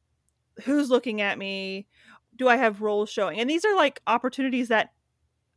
who's 0.63 0.91
looking 0.91 1.21
at 1.21 1.39
me? 1.39 1.87
Do 2.35 2.47
I 2.47 2.57
have 2.57 2.81
rolls 2.81 3.09
showing? 3.09 3.39
And 3.39 3.49
these 3.49 3.65
are 3.65 3.75
like 3.75 4.01
opportunities 4.05 4.67
that 4.67 4.91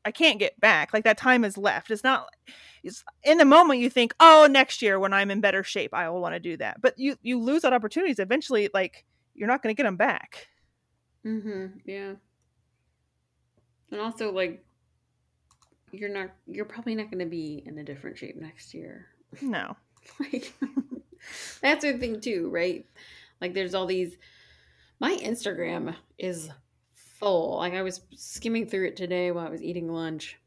I 0.09 0.11
can't 0.11 0.39
get 0.39 0.59
back. 0.59 0.95
Like 0.95 1.05
that 1.05 1.19
time 1.19 1.45
is 1.45 1.59
left. 1.59 1.91
It's 1.91 2.03
not 2.03 2.29
it's 2.83 3.05
in 3.23 3.37
the 3.37 3.45
moment 3.45 3.81
you 3.81 3.91
think, 3.91 4.15
"Oh, 4.19 4.49
next 4.51 4.81
year 4.81 4.99
when 4.99 5.13
I'm 5.13 5.31
in 5.31 5.43
better 5.43 5.63
shape, 5.63 5.93
I 5.93 6.09
will 6.09 6.23
want 6.23 6.35
to 6.35 6.41
do 6.41 6.57
that." 6.57 6.81
But 6.81 6.99
you 6.99 7.17
you 7.21 7.39
lose 7.39 7.63
that 7.63 7.75
opportunities 7.75 8.19
eventually 8.19 8.71
like 8.73 9.05
you're 9.35 9.49
not 9.49 9.63
going 9.63 9.75
to 9.75 9.77
get 9.77 9.87
them 9.87 9.97
back. 9.97 10.49
Mm-hmm. 11.27 11.79
Yeah. 11.85 12.15
And 13.91 14.01
also 14.01 14.33
like 14.33 14.65
you're 15.93 16.09
not 16.09 16.31
you're 16.47 16.65
probably 16.65 16.95
not 16.95 17.11
going 17.11 17.19
to 17.19 17.27
be 17.27 17.63
in 17.67 17.79
a 17.79 17.85
different 17.85 18.17
shape 18.17 18.37
next 18.37 18.73
year. 18.73 19.09
No. 19.43 19.77
like 20.21 20.55
that's 21.61 21.85
the 21.85 21.99
thing 21.99 22.21
too, 22.23 22.49
right? 22.49 22.87
Like 23.43 23.53
there's 23.53 23.75
all 23.75 23.87
these 23.87 24.17
my 25.01 25.17
Instagram 25.17 25.95
is 26.19 26.49
full. 27.19 27.59
Like 27.59 27.75
I 27.75 27.83
was 27.83 28.01
skimming 28.15 28.67
through 28.67 28.87
it 28.87 28.97
today 28.97 29.31
while 29.31 29.47
I 29.47 29.51
was 29.51 29.63
eating 29.63 29.93
lunch. 29.93 30.39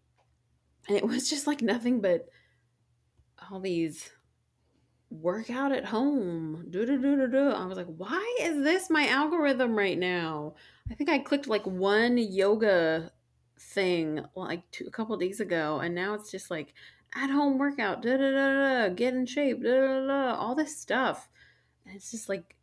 And 0.88 0.98
it 0.98 1.06
was 1.06 1.30
just 1.30 1.48
like 1.48 1.62
nothing 1.62 2.02
but 2.02 2.28
all 3.50 3.60
these 3.60 4.12
workout 5.10 5.72
at 5.72 5.86
home. 5.86 6.66
Do 6.70 6.86
do 6.86 7.00
do 7.00 7.16
do 7.16 7.28
do. 7.28 7.50
I 7.50 7.66
was 7.66 7.78
like, 7.78 7.94
why 7.98 8.38
is 8.42 8.64
this 8.64 8.90
my 8.90 9.08
algorithm 9.08 9.78
right 9.78 9.98
now? 9.98 10.56
I 10.90 10.96
think 10.96 11.10
I 11.10 11.20
clicked 11.20 11.48
like 11.48 11.66
one 11.66 12.18
yoga 12.18 13.12
thing 13.60 14.22
like 14.36 14.70
two, 14.72 14.86
a 14.88 14.92
couple 14.92 15.16
days 15.18 15.40
ago, 15.40 15.80
and 15.80 15.94
now 15.94 16.14
it's 16.14 16.32
just 16.32 16.50
like 16.50 16.74
at 17.16 17.30
home 17.30 17.58
workout. 17.58 18.02
Da 18.02 18.18
da 18.18 18.32
da 18.32 18.88
da. 18.88 18.94
Get 18.94 19.14
in 19.14 19.26
shape. 19.26 19.64
Da 19.64 19.70
da 19.70 20.08
da. 20.08 20.36
All 20.36 20.56
this 20.56 20.80
stuff, 20.80 21.30
and 21.86 21.96
it's 21.96 22.12
just 22.12 22.30
like 22.30 22.56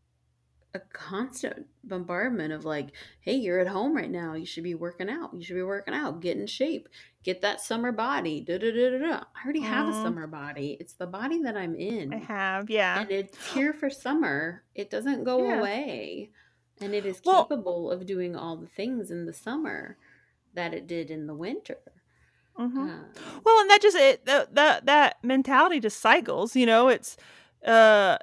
a 0.78 0.82
constant 0.92 1.66
bombardment 1.84 2.52
of 2.52 2.64
like, 2.64 2.88
hey, 3.20 3.34
you're 3.34 3.58
at 3.58 3.68
home 3.68 3.94
right 3.96 4.10
now. 4.10 4.34
You 4.34 4.46
should 4.46 4.64
be 4.64 4.74
working 4.74 5.10
out. 5.10 5.34
You 5.34 5.42
should 5.42 5.56
be 5.56 5.62
working 5.62 5.94
out. 5.94 6.20
Get 6.20 6.36
in 6.36 6.46
shape. 6.46 6.88
Get 7.24 7.42
that 7.42 7.60
summer 7.60 7.92
body. 7.92 8.40
Da, 8.40 8.58
da, 8.58 8.70
da, 8.70 8.90
da, 8.90 8.98
da. 8.98 9.24
I 9.34 9.44
already 9.44 9.60
have 9.60 9.86
mm. 9.86 9.90
a 9.90 10.02
summer 10.02 10.26
body. 10.26 10.76
It's 10.80 10.94
the 10.94 11.06
body 11.06 11.42
that 11.42 11.56
I'm 11.56 11.74
in. 11.74 12.14
I 12.14 12.18
have, 12.18 12.70
yeah. 12.70 13.00
And 13.00 13.10
it's 13.10 13.52
here 13.52 13.72
for 13.72 13.90
summer. 13.90 14.62
It 14.74 14.90
doesn't 14.90 15.24
go 15.24 15.44
yeah. 15.44 15.58
away. 15.58 16.30
And 16.80 16.94
it 16.94 17.04
is 17.04 17.20
well, 17.24 17.44
capable 17.44 17.90
of 17.90 18.06
doing 18.06 18.36
all 18.36 18.56
the 18.56 18.68
things 18.68 19.10
in 19.10 19.26
the 19.26 19.32
summer 19.32 19.98
that 20.54 20.72
it 20.72 20.86
did 20.86 21.10
in 21.10 21.26
the 21.26 21.34
winter. 21.34 21.78
hmm 22.56 22.88
Uh, 22.88 22.98
Well, 23.44 23.60
and 23.60 23.70
that 23.70 23.82
just 23.82 23.96
it 23.96 24.24
that 24.26 24.54
that, 24.54 24.86
that 24.86 25.16
mentality 25.22 25.80
just 25.80 26.00
cycles. 26.00 26.54
You 26.54 26.66
know, 26.66 26.88
it's 26.88 27.16
uh, 27.66 28.18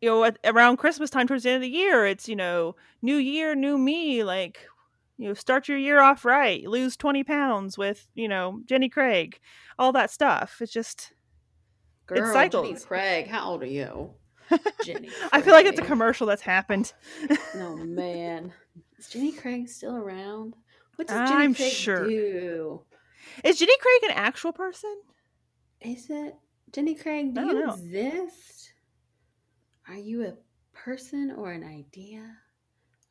you 0.00 0.08
know, 0.08 0.24
at, 0.24 0.38
around 0.44 0.78
Christmas 0.78 1.10
time, 1.10 1.26
towards 1.26 1.44
the 1.44 1.50
end 1.50 1.56
of 1.56 1.62
the 1.62 1.76
year, 1.76 2.06
it's 2.06 2.28
you 2.28 2.36
know, 2.36 2.76
new 3.02 3.16
year, 3.16 3.54
new 3.54 3.76
me. 3.78 4.24
Like, 4.24 4.66
you 5.18 5.28
know, 5.28 5.34
start 5.34 5.68
your 5.68 5.78
year 5.78 6.00
off 6.00 6.24
right. 6.24 6.64
Lose 6.66 6.96
twenty 6.96 7.24
pounds 7.24 7.76
with 7.76 8.08
you 8.14 8.28
know 8.28 8.60
Jenny 8.66 8.88
Craig, 8.88 9.38
all 9.78 9.92
that 9.92 10.10
stuff. 10.10 10.58
It's 10.60 10.72
just 10.72 11.12
girl, 12.06 12.18
Jenny 12.18 12.32
cycles. 12.32 12.84
Craig, 12.84 13.28
how 13.28 13.50
old 13.50 13.62
are 13.62 13.66
you? 13.66 14.10
Jenny 14.84 15.10
I 15.32 15.42
feel 15.42 15.52
like 15.52 15.66
it's 15.66 15.78
a 15.78 15.84
commercial 15.84 16.26
that's 16.26 16.42
happened. 16.42 16.92
No 17.54 17.76
man, 17.76 18.52
is 18.98 19.08
Jenny 19.08 19.32
Craig 19.32 19.68
still 19.68 19.96
around? 19.96 20.54
What 20.96 21.08
does 21.08 21.28
Jenny 21.28 21.44
I'm 21.44 21.54
Craig 21.54 21.72
sure. 21.72 22.08
do? 22.08 22.82
Is 23.44 23.58
Jenny 23.58 23.76
Craig 23.80 24.10
an 24.10 24.16
actual 24.16 24.52
person? 24.52 24.94
Is 25.80 26.10
it 26.10 26.34
Jenny 26.72 26.94
Craig? 26.94 27.34
Do 27.34 27.40
you 27.40 27.54
know. 27.54 27.72
exist? 27.72 28.69
Are 29.88 29.96
you 29.96 30.24
a 30.26 30.34
person 30.72 31.32
or 31.36 31.52
an 31.52 31.64
idea? 31.64 32.22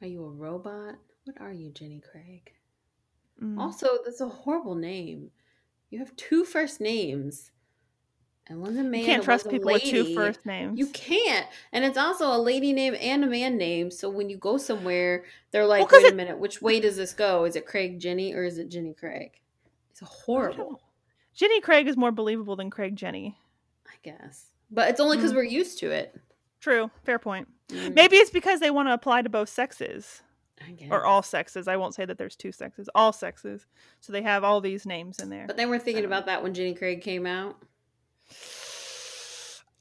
Are 0.01 0.07
you 0.07 0.23
a 0.23 0.29
robot? 0.29 0.95
What 1.25 1.39
are 1.41 1.51
you, 1.51 1.69
Jenny 1.71 2.01
Craig? 2.11 2.53
Mm. 3.41 3.59
Also, 3.59 3.87
that's 4.05 4.21
a 4.21 4.27
horrible 4.27 4.75
name. 4.75 5.31
You 5.89 5.99
have 5.99 6.15
two 6.15 6.43
first 6.45 6.79
names, 6.79 7.51
and 8.47 8.61
one's 8.61 8.77
a 8.77 8.83
man. 8.83 8.99
you 9.01 9.05
can't 9.05 9.23
trust 9.23 9.49
people 9.49 9.71
with 9.71 9.81
two 9.83 10.13
first 10.15 10.45
names. 10.45 10.77
You 10.77 10.87
can't, 10.87 11.47
and 11.71 11.83
it's 11.83 11.97
also 11.97 12.27
a 12.35 12.37
lady 12.37 12.73
name 12.73 12.95
and 12.99 13.23
a 13.23 13.27
man 13.27 13.57
name. 13.57 13.91
So 13.91 14.09
when 14.09 14.29
you 14.29 14.37
go 14.37 14.57
somewhere, 14.57 15.25
they're 15.51 15.65
like, 15.65 15.87
'cause 15.89 16.03
"Wait 16.03 16.13
a 16.13 16.15
minute, 16.15 16.37
which 16.39 16.61
way 16.61 16.79
does 16.79 16.95
this 16.97 17.13
go? 17.13 17.45
Is 17.45 17.55
it 17.55 17.65
Craig 17.65 17.99
Jenny 17.99 18.33
or 18.33 18.43
is 18.43 18.57
it 18.57 18.69
Jenny 18.69 18.93
Craig?" 18.93 19.39
It's 19.91 19.99
horrible, 20.01 20.81
Jenny 21.33 21.59
Craig 21.61 21.87
is 21.87 21.97
more 21.97 22.11
believable 22.11 22.55
than 22.55 22.69
Craig 22.69 22.95
Jenny. 22.95 23.37
I 23.87 23.95
guess, 24.03 24.45
but 24.69 24.89
it's 24.89 24.99
only 24.99 25.17
because 25.17 25.31
Mm. 25.33 25.37
we're 25.37 25.43
used 25.43 25.79
to 25.79 25.91
it. 25.91 26.19
True, 26.59 26.91
fair 27.03 27.19
point. 27.19 27.47
Mm, 27.69 27.93
Maybe 27.95 28.17
it's 28.17 28.31
because 28.31 28.59
they 28.59 28.71
want 28.71 28.87
to 28.89 28.93
apply 28.93 29.21
to 29.21 29.29
both 29.29 29.49
sexes 29.49 30.21
or 30.89 31.05
all 31.05 31.23
sexes. 31.23 31.67
I 31.67 31.77
won't 31.77 31.95
say 31.95 32.03
that 32.05 32.17
there's 32.17 32.35
two 32.35 32.51
sexes, 32.51 32.89
all 32.93 33.13
sexes. 33.13 33.65
So 34.01 34.11
they 34.11 34.21
have 34.23 34.43
all 34.43 34.59
these 34.59 34.85
names 34.85 35.19
in 35.19 35.29
there. 35.29 35.47
But 35.47 35.55
they 35.57 35.65
were 35.65 35.79
thinking 35.79 36.03
about 36.05 36.25
that 36.25 36.43
when 36.43 36.53
Jenny 36.53 36.73
Craig 36.73 37.01
came 37.01 37.25
out. 37.25 37.55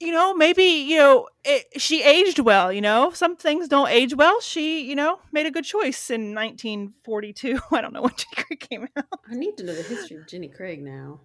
you 0.01 0.13
know, 0.13 0.33
maybe 0.35 0.63
you 0.63 0.97
know 0.97 1.27
it, 1.45 1.81
she 1.81 2.03
aged 2.05 2.39
well. 2.39 2.73
You 2.73 2.81
know, 2.81 3.11
some 3.11 3.35
things 3.37 3.67
don't 3.67 3.89
age 3.89 4.15
well. 4.15 4.41
She, 4.41 4.89
you 4.89 4.95
know, 4.95 5.19
made 5.33 5.47
a 5.47 5.51
good 5.51 5.65
choice 5.65 6.11
in 6.11 6.35
1942. 6.35 7.59
I 7.73 7.81
don't 7.81 7.93
know 7.93 8.03
when 8.03 8.13
Jenny 8.17 8.45
Craig 8.47 8.61
came 8.61 8.89
out. 8.97 9.05
I 9.29 9.35
need 9.35 9.57
to 9.57 9.65
know 9.65 9.75
the 9.75 9.83
history 9.83 10.17
of 10.19 10.29
Jenny 10.29 10.49
Craig 10.49 10.83
now. 10.83 11.21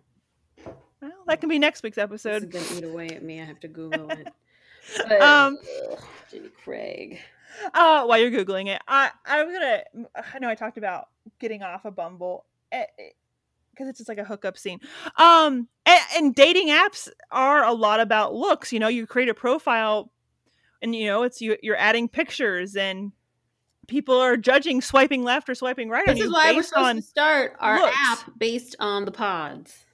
Well, 1.01 1.11
that 1.27 1.39
can 1.41 1.49
be 1.49 1.59
next 1.59 1.83
week's 1.83 1.97
This 1.97 2.03
is 2.25 2.25
episode. 2.25 2.49
gonna 2.51 2.65
eat 2.77 2.83
away 2.85 3.07
at 3.09 3.21
me. 3.21 3.41
I 3.41 3.45
have 3.45 3.59
to 3.59 3.67
Google 3.67 4.09
it. 4.09 4.27
But, 4.97 5.21
Um, 5.21 5.57
ugh, 5.91 5.99
Jenny 6.31 6.49
Craig. 6.63 7.19
Uh, 7.73 8.03
while 8.05 8.17
you're 8.17 8.31
googling 8.31 8.67
it, 8.67 8.81
I 8.87 9.11
I'm 9.25 9.51
gonna. 9.53 9.83
I 10.33 10.39
know 10.39 10.49
I 10.49 10.55
talked 10.55 10.77
about 10.77 11.09
getting 11.39 11.61
off 11.61 11.85
a 11.85 11.91
Bumble 11.91 12.45
because 12.71 13.87
it's 13.87 13.99
just 13.99 14.09
like 14.09 14.17
a 14.17 14.23
hookup 14.23 14.57
scene. 14.57 14.79
Um, 15.17 15.67
and, 15.85 16.01
and 16.17 16.35
dating 16.35 16.69
apps 16.69 17.07
are 17.31 17.63
a 17.63 17.71
lot 17.73 17.99
about 17.99 18.33
looks. 18.33 18.73
You 18.73 18.79
know, 18.79 18.87
you 18.87 19.05
create 19.05 19.29
a 19.29 19.33
profile, 19.35 20.11
and 20.81 20.95
you 20.95 21.05
know 21.05 21.23
it's 21.23 21.41
you. 21.41 21.55
You're 21.61 21.77
adding 21.77 22.07
pictures, 22.09 22.75
and 22.75 23.11
people 23.87 24.15
are 24.17 24.35
judging 24.35 24.81
swiping 24.81 25.23
left 25.23 25.47
or 25.47 25.55
swiping 25.55 25.89
right 25.89 26.05
This 26.07 26.21
is 26.21 26.31
why 26.33 26.53
we're 26.53 26.63
supposed 26.63 26.85
on. 26.87 26.95
to 26.97 27.01
start 27.03 27.55
our 27.59 27.79
looks. 27.81 27.95
app 28.07 28.19
based 28.37 28.75
on 28.79 29.05
the 29.05 29.11
pods. 29.11 29.85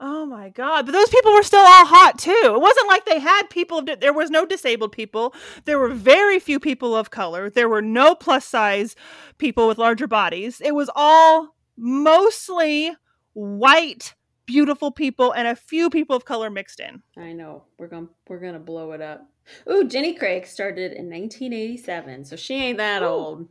Oh 0.00 0.24
my 0.26 0.48
god! 0.48 0.86
But 0.86 0.92
those 0.92 1.08
people 1.08 1.32
were 1.32 1.42
still 1.42 1.58
all 1.60 1.84
hot 1.84 2.18
too. 2.18 2.30
It 2.54 2.60
wasn't 2.60 2.86
like 2.88 3.04
they 3.04 3.18
had 3.18 3.50
people. 3.50 3.78
of- 3.78 4.00
There 4.00 4.12
was 4.12 4.30
no 4.30 4.46
disabled 4.46 4.92
people. 4.92 5.34
There 5.64 5.78
were 5.78 5.88
very 5.88 6.38
few 6.38 6.60
people 6.60 6.94
of 6.94 7.10
color. 7.10 7.50
There 7.50 7.68
were 7.68 7.82
no 7.82 8.14
plus 8.14 8.44
size 8.44 8.94
people 9.38 9.66
with 9.66 9.76
larger 9.78 10.06
bodies. 10.06 10.60
It 10.64 10.74
was 10.74 10.88
all 10.94 11.56
mostly 11.76 12.92
white, 13.32 14.14
beautiful 14.46 14.90
people, 14.92 15.32
and 15.32 15.48
a 15.48 15.56
few 15.56 15.90
people 15.90 16.14
of 16.14 16.24
color 16.24 16.48
mixed 16.48 16.78
in. 16.80 17.02
I 17.16 17.32
know 17.32 17.64
we're 17.78 17.88
gonna 17.88 18.06
we're 18.28 18.38
gonna 18.40 18.60
blow 18.60 18.92
it 18.92 19.00
up. 19.00 19.28
Ooh, 19.70 19.88
Jenny 19.88 20.14
Craig 20.14 20.46
started 20.46 20.92
in 20.92 21.08
1987, 21.10 22.24
so 22.24 22.36
she 22.36 22.54
ain't 22.54 22.78
that 22.78 23.02
Ooh. 23.02 23.06
old. 23.06 23.48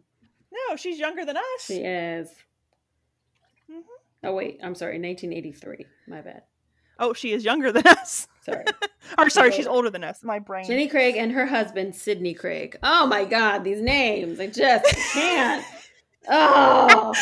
No, 0.69 0.75
she's 0.77 0.97
younger 0.99 1.25
than 1.25 1.35
us. 1.37 1.43
She 1.65 1.75
is. 1.83 2.29
Oh 4.23 4.33
wait, 4.33 4.59
I'm 4.63 4.75
sorry, 4.75 4.99
1983. 4.99 5.85
My 6.07 6.21
bad. 6.21 6.43
Oh, 6.99 7.13
she 7.13 7.31
is 7.31 7.45
younger 7.45 7.71
than 7.71 7.85
us. 7.87 8.27
Sorry. 8.43 8.65
or 9.19 9.29
sorry, 9.29 9.51
she's 9.51 9.67
older 9.67 9.89
than 9.91 10.03
us. 10.03 10.23
My 10.23 10.39
brain. 10.39 10.65
Jenny 10.65 10.87
Craig 10.87 11.15
and 11.15 11.31
her 11.31 11.45
husband 11.45 11.95
Sidney 11.95 12.33
Craig. 12.33 12.77
Oh 12.81 13.05
my 13.05 13.23
God, 13.25 13.63
these 13.63 13.81
names! 13.81 14.39
I 14.39 14.47
just 14.47 14.85
can't. 15.13 15.63
Oh, 16.29 17.13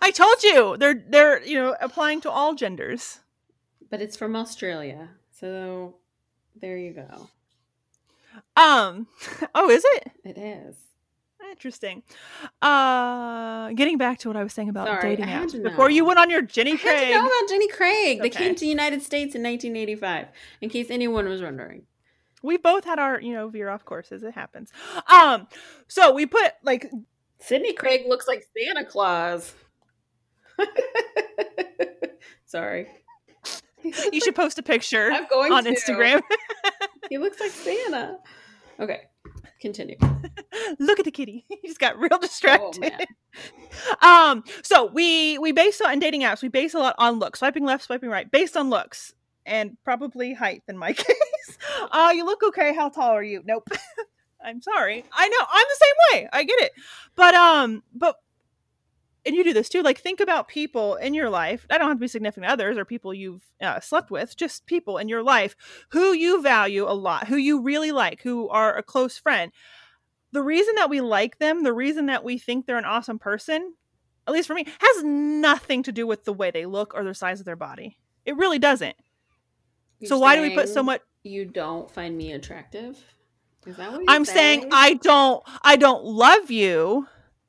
I 0.00 0.12
told 0.12 0.40
you 0.44 0.76
they're 0.76 1.02
they're 1.08 1.42
you 1.42 1.54
know 1.56 1.74
applying 1.80 2.20
to 2.20 2.30
all 2.30 2.54
genders. 2.54 3.18
but 3.90 4.00
it's 4.00 4.16
from 4.16 4.36
Australia, 4.36 5.08
so 5.32 5.96
there 6.60 6.76
you 6.76 6.92
go. 6.92 7.28
Um. 8.56 9.08
Oh, 9.54 9.68
is 9.68 9.82
it? 9.84 10.12
It 10.24 10.38
is. 10.38 10.76
Interesting. 11.50 12.02
Uh, 12.60 13.70
getting 13.72 13.98
back 13.98 14.18
to 14.20 14.28
what 14.28 14.36
I 14.36 14.42
was 14.42 14.52
saying 14.52 14.68
about 14.68 14.86
Sorry, 14.88 15.16
dating 15.16 15.32
apps 15.32 15.60
before 15.62 15.90
you 15.90 16.04
went 16.04 16.18
on 16.18 16.28
your 16.30 16.42
Jenny 16.42 16.76
Craig. 16.76 16.94
I 16.94 16.98
had 16.98 17.06
to 17.06 17.12
know 17.14 17.26
about 17.26 17.48
Jenny 17.48 17.68
Craig. 17.68 18.20
They 18.22 18.30
came 18.30 18.54
to 18.54 18.60
the 18.60 18.66
United 18.66 19.02
States 19.02 19.34
in 19.34 19.42
1985. 19.42 20.28
In 20.60 20.68
case 20.70 20.90
anyone 20.90 21.28
was 21.28 21.42
wondering. 21.42 21.82
We 22.42 22.56
both 22.58 22.84
had 22.84 22.98
our 22.98 23.20
you 23.20 23.32
know 23.32 23.48
veer 23.48 23.68
off 23.70 23.84
courses. 23.84 24.22
It 24.22 24.34
happens. 24.34 24.70
Um. 25.12 25.48
So 25.88 26.12
we 26.12 26.26
put 26.26 26.52
like 26.62 26.90
Sidney 27.40 27.72
Craig 27.72 28.02
looks 28.08 28.28
like 28.28 28.44
Santa 28.56 28.84
Claus. 28.84 29.54
Sorry. 32.46 32.88
you 33.82 34.20
should 34.20 34.34
post 34.34 34.58
a 34.58 34.62
picture 34.62 35.10
I'm 35.12 35.26
going 35.28 35.52
on 35.52 35.64
to. 35.64 35.70
Instagram. 35.70 36.20
He 37.08 37.18
looks 37.18 37.38
like 37.38 37.52
Santa. 37.52 38.18
Okay, 38.80 39.02
continue. 39.60 39.96
Look 40.78 40.98
at 40.98 41.04
the 41.04 41.10
kitty. 41.10 41.44
he 41.48 41.68
just 41.68 41.80
got 41.80 41.98
real 41.98 42.10
Oh 42.12 42.18
distracted. 42.18 42.80
man. 42.80 43.06
um 44.02 44.44
so 44.62 44.86
we 44.86 45.38
we 45.38 45.52
base 45.52 45.80
on 45.80 45.98
dating 45.98 46.22
apps 46.22 46.42
we 46.42 46.48
base 46.48 46.74
a 46.74 46.78
lot 46.78 46.94
on 46.98 47.18
looks. 47.18 47.38
Swiping 47.40 47.64
left 47.64 47.84
swiping 47.84 48.08
right 48.10 48.30
based 48.30 48.56
on 48.56 48.70
looks 48.70 49.12
and 49.44 49.76
probably 49.84 50.32
height 50.34 50.62
in 50.68 50.78
my 50.78 50.92
case. 50.92 51.58
Uh 51.90 52.12
you 52.14 52.24
look 52.24 52.42
okay. 52.42 52.74
How 52.74 52.88
tall 52.88 53.10
are 53.12 53.22
you? 53.22 53.42
Nope. 53.44 53.68
I'm 54.44 54.62
sorry. 54.62 55.04
I 55.12 55.28
know. 55.28 55.46
I'm 55.50 55.66
the 55.68 55.84
same 55.84 56.22
way. 56.22 56.28
I 56.32 56.44
get 56.44 56.60
it. 56.60 56.72
But 57.16 57.34
um 57.34 57.82
but 57.94 58.16
and 59.26 59.34
you 59.34 59.44
do 59.44 59.52
this 59.52 59.68
too 59.68 59.82
like 59.82 59.98
think 59.98 60.20
about 60.20 60.48
people 60.48 60.94
in 60.94 61.12
your 61.12 61.28
life 61.28 61.66
i 61.70 61.76
don't 61.76 61.88
have 61.88 61.96
to 61.96 62.00
be 62.00 62.08
significant 62.08 62.46
others 62.46 62.78
or 62.78 62.84
people 62.84 63.12
you've 63.12 63.44
uh, 63.60 63.80
slept 63.80 64.10
with 64.10 64.36
just 64.36 64.66
people 64.66 64.98
in 64.98 65.08
your 65.08 65.22
life 65.22 65.56
who 65.90 66.12
you 66.12 66.40
value 66.40 66.84
a 66.84 66.94
lot 66.94 67.26
who 67.28 67.36
you 67.36 67.60
really 67.60 67.92
like 67.92 68.22
who 68.22 68.48
are 68.48 68.76
a 68.76 68.82
close 68.82 69.18
friend 69.18 69.52
the 70.36 70.42
reason 70.42 70.74
that 70.74 70.90
we 70.90 71.00
like 71.00 71.38
them, 71.38 71.62
the 71.62 71.72
reason 71.72 72.06
that 72.06 72.22
we 72.22 72.36
think 72.36 72.66
they're 72.66 72.76
an 72.76 72.84
awesome 72.84 73.18
person, 73.18 73.74
at 74.26 74.34
least 74.34 74.46
for 74.46 74.52
me, 74.52 74.66
has 74.78 75.02
nothing 75.02 75.82
to 75.84 75.92
do 75.92 76.06
with 76.06 76.24
the 76.24 76.32
way 76.32 76.50
they 76.50 76.66
look 76.66 76.94
or 76.94 77.04
the 77.04 77.14
size 77.14 77.40
of 77.40 77.46
their 77.46 77.56
body. 77.56 77.96
It 78.26 78.36
really 78.36 78.58
doesn't. 78.58 78.96
You're 79.98 80.08
so 80.08 80.18
why 80.18 80.36
do 80.36 80.42
we 80.42 80.54
put 80.54 80.68
so 80.68 80.82
much 80.82 81.00
You 81.22 81.46
don't 81.46 81.90
find 81.90 82.18
me 82.18 82.32
attractive? 82.32 83.02
Is 83.66 83.78
that 83.78 83.90
what 83.90 84.02
you're 84.02 84.10
I'm 84.10 84.26
saying 84.26 84.68
I 84.72 84.94
don't 84.94 85.42
I 85.62 85.76
don't 85.76 86.04
love 86.04 86.50
you 86.50 87.08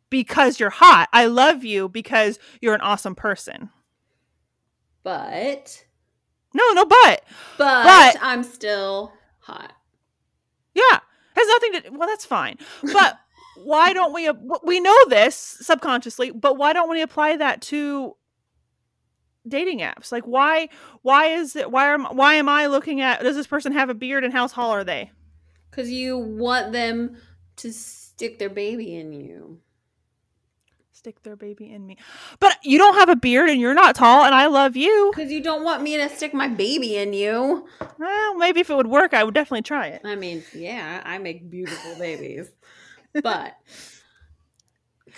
because 0.09 0.59
you're 0.59 0.69
hot. 0.69 1.09
I 1.13 1.25
love 1.25 1.63
you 1.63 1.89
because 1.89 2.39
you're 2.61 2.75
an 2.75 2.81
awesome 2.81 3.15
person. 3.15 3.69
But 5.03 5.85
No, 6.53 6.63
no 6.73 6.85
but. 6.85 7.23
but, 7.57 7.83
But- 7.83 8.17
I'm 8.21 8.43
still 8.43 9.13
hot. 9.39 9.73
Yeah. 10.73 10.99
Has 11.35 11.47
nothing 11.47 11.73
to 11.73 11.97
well 11.97 12.07
that's 12.07 12.25
fine. 12.25 12.57
But 12.91 13.17
why 13.63 13.93
don't 13.93 14.13
we 14.13 14.29
we 14.63 14.79
know 14.79 14.97
this 15.07 15.35
subconsciously, 15.35 16.31
but 16.31 16.57
why 16.57 16.73
don't 16.73 16.89
we 16.89 17.01
apply 17.01 17.37
that 17.37 17.61
to 17.63 18.15
dating 19.47 19.79
apps? 19.79 20.11
Like 20.11 20.23
why 20.25 20.69
why 21.03 21.27
is 21.27 21.55
it 21.55 21.71
why 21.71 21.93
am 21.93 22.05
why 22.05 22.35
am 22.35 22.49
I 22.49 22.65
looking 22.67 23.01
at 23.01 23.21
does 23.21 23.35
this 23.35 23.47
person 23.47 23.71
have 23.73 23.89
a 23.89 23.93
beard 23.93 24.23
and 24.23 24.33
how 24.33 24.47
tall 24.47 24.71
are 24.71 24.83
they? 24.83 25.11
Because 25.69 25.91
you 25.91 26.17
want 26.17 26.71
them 26.71 27.17
to 27.57 27.71
stick 27.71 28.39
their 28.39 28.49
baby 28.49 28.95
in 28.95 29.13
you. 29.13 29.59
Stick 31.07 31.23
their 31.23 31.37
baby 31.37 31.71
in 31.71 31.87
me. 31.87 31.95
But 32.41 32.57
you 32.63 32.77
don't 32.77 32.95
have 32.95 33.07
a 33.07 33.15
beard 33.15 33.49
and 33.49 33.61
you're 33.61 33.73
not 33.73 33.95
tall 33.95 34.25
and 34.25 34.35
I 34.35 34.47
love 34.47 34.75
you. 34.75 35.13
Because 35.15 35.31
you 35.31 35.41
don't 35.41 35.63
want 35.63 35.81
me 35.81 35.95
to 35.95 36.09
stick 36.09 36.33
my 36.33 36.49
baby 36.49 36.97
in 36.97 37.13
you. 37.13 37.65
Well, 37.97 38.35
maybe 38.35 38.59
if 38.59 38.69
it 38.69 38.75
would 38.75 38.87
work, 38.87 39.13
I 39.13 39.23
would 39.23 39.33
definitely 39.33 39.61
try 39.61 39.87
it. 39.87 40.01
I 40.03 40.15
mean, 40.15 40.43
yeah, 40.53 41.01
I 41.05 41.17
make 41.19 41.49
beautiful 41.49 41.95
babies. 41.97 42.49
But 43.13 43.55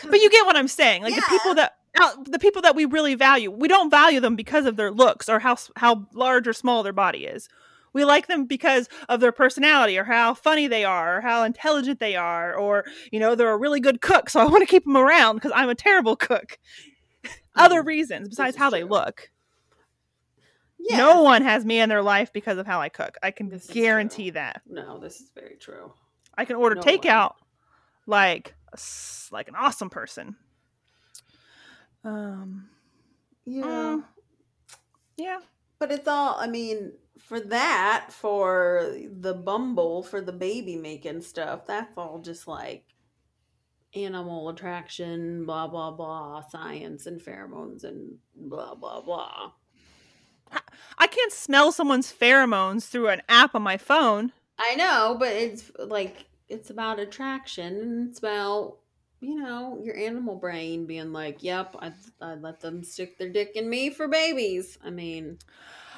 But 0.03 0.21
you 0.21 0.29
get 0.29 0.45
what 0.45 0.55
I'm 0.55 0.67
saying. 0.67 1.01
Like 1.01 1.15
the 1.15 1.25
people 1.27 1.55
that 1.55 1.77
how 1.95 2.21
the 2.21 2.37
people 2.37 2.61
that 2.61 2.75
we 2.75 2.85
really 2.85 3.15
value. 3.15 3.49
We 3.49 3.67
don't 3.67 3.89
value 3.89 4.19
them 4.19 4.35
because 4.35 4.67
of 4.67 4.75
their 4.75 4.91
looks 4.91 5.27
or 5.27 5.39
how 5.39 5.57
how 5.75 6.07
large 6.13 6.47
or 6.47 6.53
small 6.53 6.83
their 6.83 6.93
body 6.93 7.25
is. 7.25 7.49
We 7.93 8.05
like 8.05 8.27
them 8.27 8.45
because 8.45 8.87
of 9.07 9.19
their 9.19 9.31
personality 9.31 9.97
or 9.97 10.03
how 10.03 10.33
funny 10.33 10.67
they 10.67 10.83
are 10.85 11.17
or 11.17 11.21
how 11.21 11.43
intelligent 11.43 11.99
they 11.99 12.15
are 12.15 12.55
or 12.55 12.85
you 13.11 13.19
know 13.19 13.35
they're 13.35 13.51
a 13.51 13.57
really 13.57 13.79
good 13.79 14.01
cook 14.01 14.29
so 14.29 14.39
I 14.39 14.45
want 14.45 14.61
to 14.61 14.65
keep 14.67 14.85
them 14.85 14.97
around 14.97 15.35
because 15.35 15.51
I'm 15.55 15.69
a 15.69 15.75
terrible 15.75 16.15
cook. 16.15 16.57
Other 17.55 17.83
Mm, 17.83 17.87
reasons 17.87 18.29
besides 18.29 18.55
how 18.55 18.69
they 18.69 18.83
look. 18.83 19.29
Yeah. 20.79 20.97
No 20.97 21.23
one 21.23 21.41
has 21.41 21.65
me 21.65 21.79
in 21.79 21.89
their 21.89 22.01
life 22.01 22.31
because 22.31 22.57
of 22.57 22.65
how 22.65 22.79
I 22.79 22.89
cook. 22.89 23.17
I 23.21 23.31
can 23.31 23.49
This 23.49 23.67
guarantee 23.67 24.29
that. 24.31 24.61
No, 24.65 24.97
this 24.99 25.19
is 25.19 25.29
very 25.35 25.57
true. 25.59 25.91
I 26.37 26.45
can 26.45 26.55
order 26.55 26.75
No 26.75 26.81
one. 26.81 26.99
takeout 26.99 27.33
like 28.07 28.55
like 29.31 29.47
an 29.49 29.55
awesome 29.55 29.89
person. 29.89 30.35
Um 32.03 32.69
Yeah. 33.45 33.63
Mm. 33.65 34.03
yeah. 35.17 35.39
But 35.79 35.91
it's 35.91 36.07
all, 36.07 36.35
I 36.37 36.47
mean, 36.47 36.91
for 37.17 37.39
that, 37.39 38.07
for 38.11 38.95
the 39.09 39.33
bumble, 39.33 40.03
for 40.03 40.19
the 40.19 40.33
baby 40.33 40.75
making 40.75 41.21
stuff, 41.21 41.65
that's 41.65 41.97
all 41.97 42.19
just 42.19 42.47
like 42.47 42.83
animal 43.95 44.49
attraction, 44.49 45.45
blah, 45.45 45.67
blah, 45.67 45.91
blah, 45.91 46.41
science 46.41 47.05
and 47.05 47.21
pheromones 47.21 47.83
and 47.83 48.17
blah, 48.35 48.75
blah, 48.75 49.01
blah. 49.01 49.51
I 50.97 51.07
can't 51.07 51.31
smell 51.31 51.71
someone's 51.71 52.11
pheromones 52.11 52.87
through 52.87 53.07
an 53.09 53.21
app 53.29 53.55
on 53.55 53.61
my 53.61 53.77
phone. 53.77 54.33
I 54.57 54.75
know, 54.75 55.15
but 55.17 55.29
it's 55.29 55.71
like, 55.77 56.25
it's 56.49 56.69
about 56.69 56.99
attraction 56.99 57.77
and 57.77 58.09
it's 58.09 58.19
about, 58.19 58.78
you 59.21 59.35
know, 59.35 59.79
your 59.83 59.97
animal 59.97 60.35
brain 60.35 60.85
being 60.85 61.11
like, 61.11 61.43
yep, 61.43 61.75
I, 61.79 61.91
I 62.21 62.35
let 62.35 62.59
them 62.61 62.83
stick 62.83 63.17
their 63.17 63.29
dick 63.29 63.51
in 63.55 63.69
me 63.69 63.89
for 63.89 64.07
babies. 64.07 64.77
I 64.83 64.89
mean, 64.89 65.39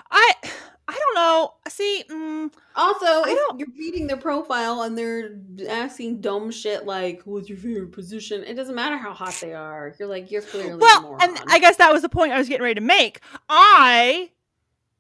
I 0.09 0.33
I 0.87 0.93
don't 0.99 1.15
know. 1.15 1.53
See, 1.69 2.03
mm, 2.09 2.51
Also, 2.75 3.05
I 3.05 3.29
if 3.29 3.37
don't- 3.37 3.59
you're 3.59 3.69
reading 3.77 4.07
their 4.07 4.17
profile 4.17 4.81
and 4.81 4.97
they're 4.97 5.37
asking 5.69 6.19
dumb 6.19 6.51
shit 6.51 6.85
like, 6.85 7.21
"What's 7.23 7.47
your 7.47 7.57
favorite 7.57 7.93
position?" 7.93 8.43
It 8.43 8.55
doesn't 8.55 8.75
matter 8.75 8.97
how 8.97 9.13
hot 9.13 9.37
they 9.39 9.53
are. 9.53 9.95
You're 9.97 10.09
like, 10.09 10.31
you're 10.31 10.41
clearly 10.41 10.79
well, 10.81 11.17
and 11.21 11.39
I 11.47 11.59
guess 11.59 11.77
that 11.77 11.93
was 11.93 12.01
the 12.01 12.09
point 12.09 12.33
I 12.33 12.37
was 12.39 12.49
getting 12.49 12.63
ready 12.63 12.75
to 12.75 12.81
make. 12.81 13.21
I 13.47 14.31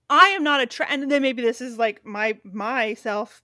I 0.09 0.27
am 0.29 0.43
not 0.43 0.61
attra- 0.61 0.87
and 0.89 1.11
then 1.11 1.21
maybe 1.21 1.41
this 1.41 1.59
is 1.59 1.77
like 1.77 2.05
my 2.05 2.37
myself 2.43 3.43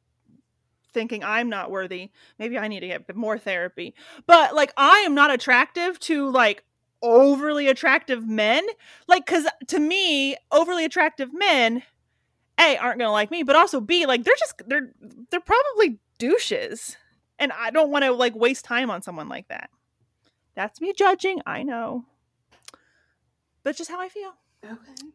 thinking 0.93 1.23
I'm 1.23 1.49
not 1.49 1.71
worthy. 1.71 2.11
Maybe 2.39 2.57
I 2.57 2.67
need 2.67 2.81
to 2.81 2.87
get 2.87 3.15
more 3.15 3.37
therapy. 3.37 3.93
But 4.25 4.55
like 4.55 4.73
I 4.77 4.99
am 4.99 5.13
not 5.15 5.31
attractive 5.31 5.99
to 6.01 6.29
like 6.29 6.63
overly 7.01 7.67
attractive 7.67 8.27
men. 8.27 8.65
Like 9.07 9.25
cuz 9.25 9.45
to 9.67 9.79
me, 9.79 10.35
overly 10.51 10.85
attractive 10.85 11.33
men 11.33 11.83
A 12.59 12.77
aren't 12.77 12.99
going 12.99 13.07
to 13.07 13.11
like 13.11 13.31
me, 13.31 13.43
but 13.43 13.55
also 13.55 13.79
B 13.79 14.05
like 14.05 14.23
they're 14.23 14.35
just 14.39 14.61
they're 14.67 14.91
they're 15.29 15.39
probably 15.39 15.99
douches. 16.17 16.97
And 17.39 17.51
I 17.51 17.69
don't 17.69 17.91
want 17.91 18.03
to 18.03 18.11
like 18.11 18.35
waste 18.35 18.65
time 18.65 18.89
on 18.89 19.01
someone 19.01 19.29
like 19.29 19.47
that. 19.49 19.69
That's 20.55 20.81
me 20.81 20.91
judging, 20.91 21.41
I 21.45 21.61
know. 21.61 22.05
But 23.61 23.75
just 23.75 23.91
how 23.91 23.99
I 23.99 24.09
feel. 24.09 24.33
okay. 24.65 25.07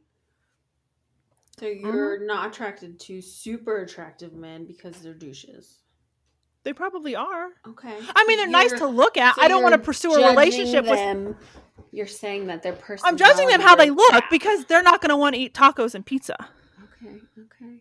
So 1.62 1.68
Mm-hmm. 1.68 1.86
you're 1.86 2.26
not 2.26 2.48
attracted 2.48 2.98
to 3.00 3.22
super 3.22 3.82
attractive 3.82 4.32
men 4.32 4.66
because 4.66 4.96
they're 4.96 5.14
douches. 5.14 5.78
They 6.64 6.72
probably 6.72 7.14
are. 7.14 7.50
Okay. 7.68 7.96
I 8.16 8.24
mean, 8.26 8.38
they're 8.38 8.48
nice 8.48 8.70
You're- 8.70 8.78
to 8.80 8.86
look 8.86 9.16
at. 9.16 9.36
so 9.36 9.42
I 9.42 9.46
don't 9.46 9.62
want 9.62 9.74
to 9.74 9.78
pursue 9.78 10.12
a 10.12 10.28
relationship 10.30 10.84
with. 10.86 10.96
them. 10.98 11.36
You're 11.92 12.08
saying 12.08 12.48
that 12.48 12.64
their 12.64 12.72
person. 12.72 13.06
I'm 13.06 13.16
judging 13.16 13.46
them 13.46 13.60
how 13.60 13.76
they 13.76 13.90
look 13.90 14.24
because 14.28 14.64
they're 14.64 14.82
not 14.82 15.00
going 15.00 15.10
to 15.10 15.16
want 15.16 15.36
to 15.36 15.40
eat 15.40 15.54
tacos 15.54 15.94
and 15.94 16.04
pizza, 16.04 16.34
Okay. 17.04 17.20
Okay. 17.38 17.76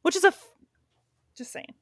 which 0.00 0.16
is 0.16 0.24
a. 0.24 0.28
F- 0.28 0.48
just 1.36 1.52
saying. 1.52 1.74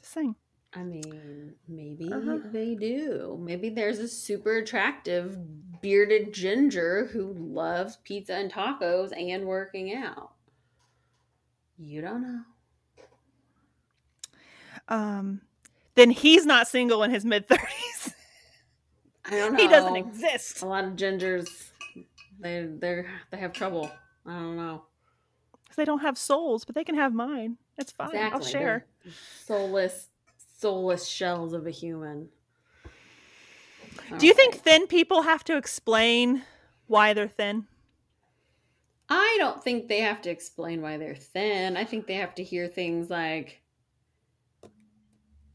Just 0.00 0.12
saying. 0.12 0.36
I 0.72 0.82
mean, 0.84 1.54
maybe 1.66 2.12
Uh-huh. 2.12 2.38
they 2.52 2.76
do. 2.76 3.40
Maybe 3.42 3.70
there's 3.70 3.98
a 3.98 4.06
super 4.08 4.58
attractive 4.58 5.36
bearded 5.80 6.32
ginger 6.32 7.06
who 7.06 7.32
loves 7.32 7.96
pizza 8.04 8.34
and 8.34 8.52
tacos 8.52 9.12
and 9.16 9.46
working 9.46 9.94
out. 9.94 10.30
You 11.78 12.00
don't 12.00 12.22
know. 12.22 12.40
Um, 14.88 15.40
then 15.94 16.10
he's 16.10 16.44
not 16.46 16.68
single 16.68 17.02
in 17.02 17.10
his 17.10 17.24
mid 17.24 17.48
thirties. 17.48 18.14
I 19.24 19.30
don't 19.30 19.52
know. 19.54 19.58
he 19.58 19.68
doesn't 19.68 19.96
exist. 19.96 20.62
A 20.62 20.66
lot 20.66 20.84
of 20.84 20.92
gingers, 20.92 21.48
they 22.38 22.66
they 22.66 23.04
they 23.30 23.36
have 23.38 23.52
trouble. 23.52 23.90
I 24.26 24.32
don't 24.34 24.56
know. 24.56 24.84
They 25.76 25.84
don't 25.84 26.00
have 26.00 26.16
souls, 26.16 26.64
but 26.64 26.74
they 26.74 26.84
can 26.84 26.94
have 26.94 27.12
mine. 27.12 27.56
It's 27.78 27.90
fine. 27.90 28.16
I'll 28.16 28.40
share. 28.40 28.86
They're 29.02 29.12
soulless, 29.46 30.08
soulless 30.58 31.06
shells 31.08 31.52
of 31.52 31.66
a 31.66 31.70
human. 31.70 32.28
Do 34.18 34.26
you 34.26 34.34
think 34.34 34.54
thin 34.56 34.86
people 34.86 35.22
have 35.22 35.42
to 35.44 35.56
explain 35.56 36.42
why 36.86 37.12
they're 37.12 37.28
thin? 37.28 37.66
I 39.08 39.36
don't 39.38 39.62
think 39.62 39.88
they 39.88 40.00
have 40.00 40.22
to 40.22 40.30
explain 40.30 40.80
why 40.80 40.96
they're 40.96 41.14
thin. 41.14 41.76
I 41.76 41.84
think 41.84 42.06
they 42.06 42.14
have 42.14 42.34
to 42.36 42.44
hear 42.44 42.68
things 42.68 43.10
like 43.10 43.60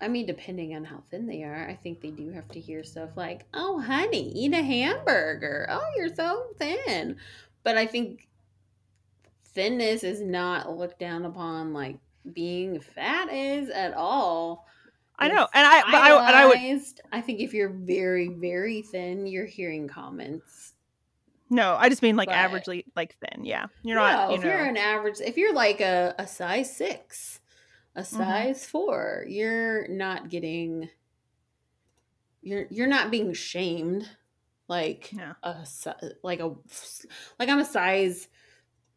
I 0.01 0.07
mean, 0.07 0.25
depending 0.25 0.75
on 0.75 0.85
how 0.85 1.03
thin 1.11 1.27
they 1.27 1.43
are, 1.43 1.67
I 1.67 1.75
think 1.75 1.99
they 1.99 2.11
do 2.11 2.29
have 2.31 2.47
to 2.49 2.59
hear 2.59 2.83
stuff 2.83 3.09
like, 3.17 3.45
"Oh, 3.53 3.81
honey, 3.81 4.31
eat 4.31 4.53
a 4.53 4.63
hamburger. 4.63 5.67
Oh, 5.69 5.85
you're 5.97 6.13
so 6.15 6.47
thin." 6.57 7.17
But 7.63 7.77
I 7.77 7.85
think 7.85 8.29
thinness 9.43 10.03
is 10.03 10.21
not 10.21 10.77
looked 10.77 10.99
down 10.99 11.25
upon 11.25 11.73
like 11.73 11.97
being 12.31 12.79
fat 12.79 13.31
is 13.31 13.69
at 13.69 13.93
all. 13.93 14.65
I 15.17 15.27
know, 15.27 15.47
and 15.53 15.67
I, 15.67 15.81
but 15.81 15.95
I, 15.95 16.27
and 16.27 16.35
I 16.35 16.47
would. 16.47 16.81
I 17.11 17.19
think 17.19 17.41
if 17.41 17.53
you're 17.53 17.73
very, 17.73 18.29
very 18.29 18.83
thin, 18.83 19.27
you're 19.27 19.45
hearing 19.45 19.89
comments 19.89 20.75
no. 21.49 21.75
I 21.79 21.89
just 21.89 22.01
mean 22.01 22.15
like 22.15 22.29
But- 22.29 22.35
averagely 22.35 22.85
like 22.95 23.15
thin. 23.19 23.45
Yeah, 23.45 23.67
you're 23.83 23.95
no, 23.97 24.01
not. 24.05 24.29
You 24.29 24.35
if 24.37 24.43
know, 24.43 24.49
you're 24.49 24.65
an 24.65 24.77
average, 24.77 25.19
if 25.21 25.37
you're 25.37 25.53
like 25.53 25.81
a, 25.81 26.15
a 26.17 26.27
size 26.27 26.75
six, 26.75 27.39
a 27.95 28.01
Mm-hmm. 28.01 28.17
size 28.17 28.65
four, 28.65 29.25
you're 29.27 29.87
not 29.87 30.29
getting. 30.29 30.89
You're 32.41 32.65
you're 32.69 32.87
not 32.87 33.11
being 33.11 33.33
shamed, 33.33 34.07
like 34.67 35.11
Yeah. 35.11 35.33
a 35.43 35.65
like 36.23 36.39
a 36.39 36.53
like 37.37 37.49
I'm 37.49 37.59
a 37.59 37.65
size 37.65 38.27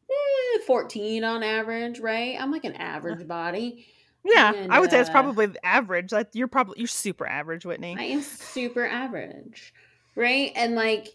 eh, 0.09 0.59
fourteen 0.67 1.25
on 1.25 1.43
average, 1.43 1.99
right? 1.99 2.37
I'm 2.41 2.53
like 2.53 2.65
an 2.65 2.75
average 2.77 3.27
body. 3.27 3.87
yeah, 4.25 4.53
and, 4.55 4.73
I 4.73 4.79
would 4.79 4.91
say 4.93 5.01
it's 5.01 5.09
uh, 5.09 5.13
probably 5.13 5.49
average. 5.65 6.13
Like 6.13 6.29
you're 6.35 6.47
probably 6.47 6.77
you're 6.79 6.87
super 6.87 7.27
average, 7.27 7.67
Whitney. 7.67 7.97
I 7.99 8.05
am 8.05 8.23
super 8.23 8.87
average, 8.87 9.75
right? 10.15 10.53
And 10.55 10.77
like, 10.77 11.09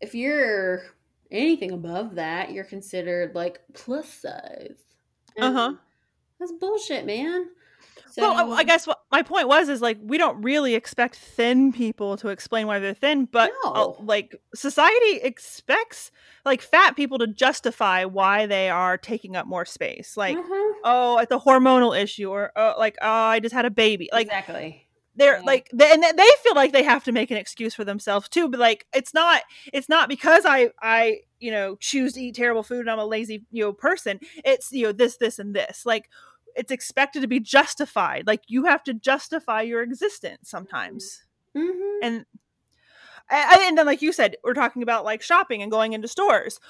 if 0.00 0.14
you're 0.14 0.82
anything 1.30 1.70
above 1.72 2.16
that, 2.16 2.52
you're 2.52 2.64
considered 2.64 3.34
like 3.34 3.60
plus 3.74 4.08
size. 4.12 4.76
Uh-huh. 5.38 5.74
That's 6.38 6.52
bullshit, 6.52 7.06
man. 7.06 7.46
So, 8.10 8.22
well, 8.22 8.52
I- 8.52 8.56
I 8.56 8.64
guess 8.64 8.86
what 8.86 9.00
my 9.12 9.22
point 9.22 9.46
was 9.46 9.68
is 9.68 9.80
like 9.80 9.98
we 10.02 10.18
don't 10.18 10.42
really 10.42 10.74
expect 10.74 11.14
thin 11.16 11.72
people 11.72 12.16
to 12.18 12.28
explain 12.28 12.66
why 12.66 12.78
they're 12.80 12.92
thin, 12.94 13.26
but 13.26 13.52
uh, 13.64 13.92
like 14.00 14.34
society 14.54 15.20
expects 15.22 16.10
like 16.44 16.60
fat 16.60 16.96
people 16.96 17.18
to 17.18 17.26
justify 17.28 18.04
why 18.04 18.46
they 18.46 18.68
are 18.68 18.96
taking 18.98 19.36
up 19.36 19.46
more 19.46 19.64
space. 19.64 20.16
Like, 20.16 20.36
Mhm. 20.36 20.72
oh, 20.84 21.18
it's 21.18 21.30
a 21.30 21.38
hormonal 21.38 21.96
issue, 21.98 22.30
or 22.30 22.50
oh, 22.56 22.74
like, 22.78 22.96
oh, 23.00 23.06
I 23.08 23.38
just 23.40 23.54
had 23.54 23.64
a 23.64 23.70
baby. 23.70 24.08
Like, 24.12 24.26
exactly. 24.26 24.86
They're 25.20 25.38
Yeah. 25.38 25.44
like 25.44 25.68
they, 25.72 25.92
and 25.92 26.02
they 26.02 26.30
feel 26.42 26.54
like 26.54 26.72
they 26.72 26.82
have 26.82 27.04
to 27.04 27.12
make 27.12 27.30
an 27.30 27.36
excuse 27.36 27.74
for 27.74 27.84
themselves 27.84 28.28
too 28.28 28.48
but 28.48 28.58
like 28.60 28.86
it's 28.92 29.14
not 29.14 29.42
it's 29.72 29.88
not 29.88 30.08
because 30.08 30.44
i 30.46 30.70
i 30.82 31.18
you 31.38 31.50
know 31.50 31.76
choose 31.76 32.14
to 32.14 32.20
eat 32.20 32.34
terrible 32.34 32.62
food 32.62 32.80
and 32.80 32.90
i'm 32.90 32.98
a 32.98 33.04
lazy 33.04 33.44
you 33.50 33.62
know 33.64 33.72
person. 33.72 34.20
It's 34.44 34.72
you 34.72 34.86
know 34.86 34.92
this 34.92 35.16
this 35.16 35.38
and 35.38 35.54
this. 35.54 35.84
Like 35.86 36.08
it's 36.56 36.72
expected 36.72 37.20
to 37.22 37.28
be 37.28 37.40
justified. 37.40 38.26
Like 38.26 38.42
you 38.48 38.64
have 38.64 38.82
to 38.84 38.94
justify 38.94 39.62
your 39.62 39.82
existence 39.82 40.50
sometimes. 40.50 41.22
Hmm 41.56 41.70
and 42.02 42.24
and 43.30 43.60
and 43.60 43.78
then 43.78 43.86
like 43.86 44.02
you 44.02 44.12
said 44.12 44.36
we're 44.44 44.54
talking 44.54 44.82
about 44.82 45.04
like 45.04 45.22
shopping 45.22 45.62
and 45.62 45.70
going 45.70 45.92
into 45.92 46.08
stores. 46.08 46.60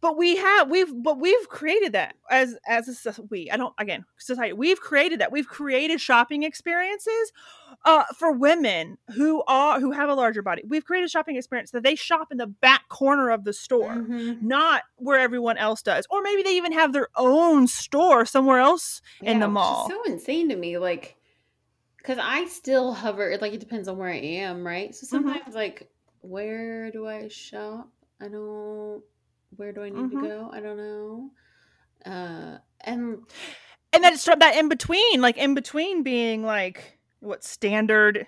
But 0.00 0.18
we 0.18 0.36
have 0.36 0.70
we've 0.70 0.92
but 1.02 1.18
we've 1.18 1.48
created 1.48 1.92
that 1.92 2.14
as 2.30 2.56
as 2.68 3.06
a 3.06 3.14
we 3.30 3.50
i 3.50 3.56
don't 3.56 3.72
again 3.78 4.04
society 4.18 4.52
we've 4.52 4.80
created 4.80 5.20
that. 5.20 5.32
We've 5.32 5.48
created 5.48 6.00
shopping 6.00 6.42
experiences 6.42 7.32
uh 7.84 8.04
for 8.16 8.32
women 8.32 8.96
who 9.14 9.42
are 9.46 9.80
who 9.80 9.90
have 9.92 10.08
a 10.08 10.14
larger 10.14 10.42
body 10.42 10.62
we've 10.66 10.84
created 10.84 11.06
a 11.06 11.10
shopping 11.10 11.36
experience 11.36 11.70
that 11.70 11.82
they 11.82 11.94
shop 11.94 12.28
in 12.30 12.38
the 12.38 12.46
back 12.46 12.88
corner 12.88 13.30
of 13.30 13.44
the 13.44 13.52
store 13.52 13.94
Mm-hmm. 13.94 14.46
not 14.46 14.82
where 14.96 15.18
everyone 15.18 15.56
else 15.58 15.82
does 15.82 16.06
or 16.10 16.22
maybe 16.22 16.42
they 16.42 16.56
even 16.56 16.72
have 16.72 16.92
their 16.92 17.08
own 17.16 17.66
store 17.66 18.24
somewhere 18.24 18.58
else 18.60 19.00
in 19.22 19.40
the 19.40 19.48
mall 19.48 19.88
so 19.88 20.02
insane 20.04 20.48
to 20.48 20.56
me, 20.56 20.78
like, 20.78 21.16
because 21.98 22.18
I 22.20 22.46
still 22.46 22.92
hover. 22.92 23.36
Like, 23.40 23.52
it 23.52 23.60
depends 23.60 23.88
on 23.88 23.96
where 23.98 24.08
I 24.08 24.16
am, 24.16 24.66
right? 24.66 24.94
So 24.94 25.06
Mm-hmm. 25.06 25.28
sometimes, 25.28 25.54
like, 25.54 25.88
where 26.20 26.90
do 26.90 27.06
I 27.06 27.28
shop? 27.28 27.90
I 28.20 28.28
don't. 28.28 29.02
Where 29.56 29.72
do 29.72 29.82
I 29.82 29.88
need 29.90 29.96
Mhm. 29.96 30.20
to 30.20 30.28
go? 30.28 30.50
I 30.52 30.60
don't 30.60 30.76
know. 30.76 31.30
Uh, 32.04 32.58
and 32.80 33.18
and 33.92 34.04
then 34.04 34.12
it's 34.14 34.24
that 34.24 34.56
in 34.56 34.68
between, 34.68 35.20
like 35.20 35.36
in 35.36 35.54
between 35.54 36.02
being 36.02 36.42
like 36.44 36.98
what 37.24 37.42
standard, 37.44 38.26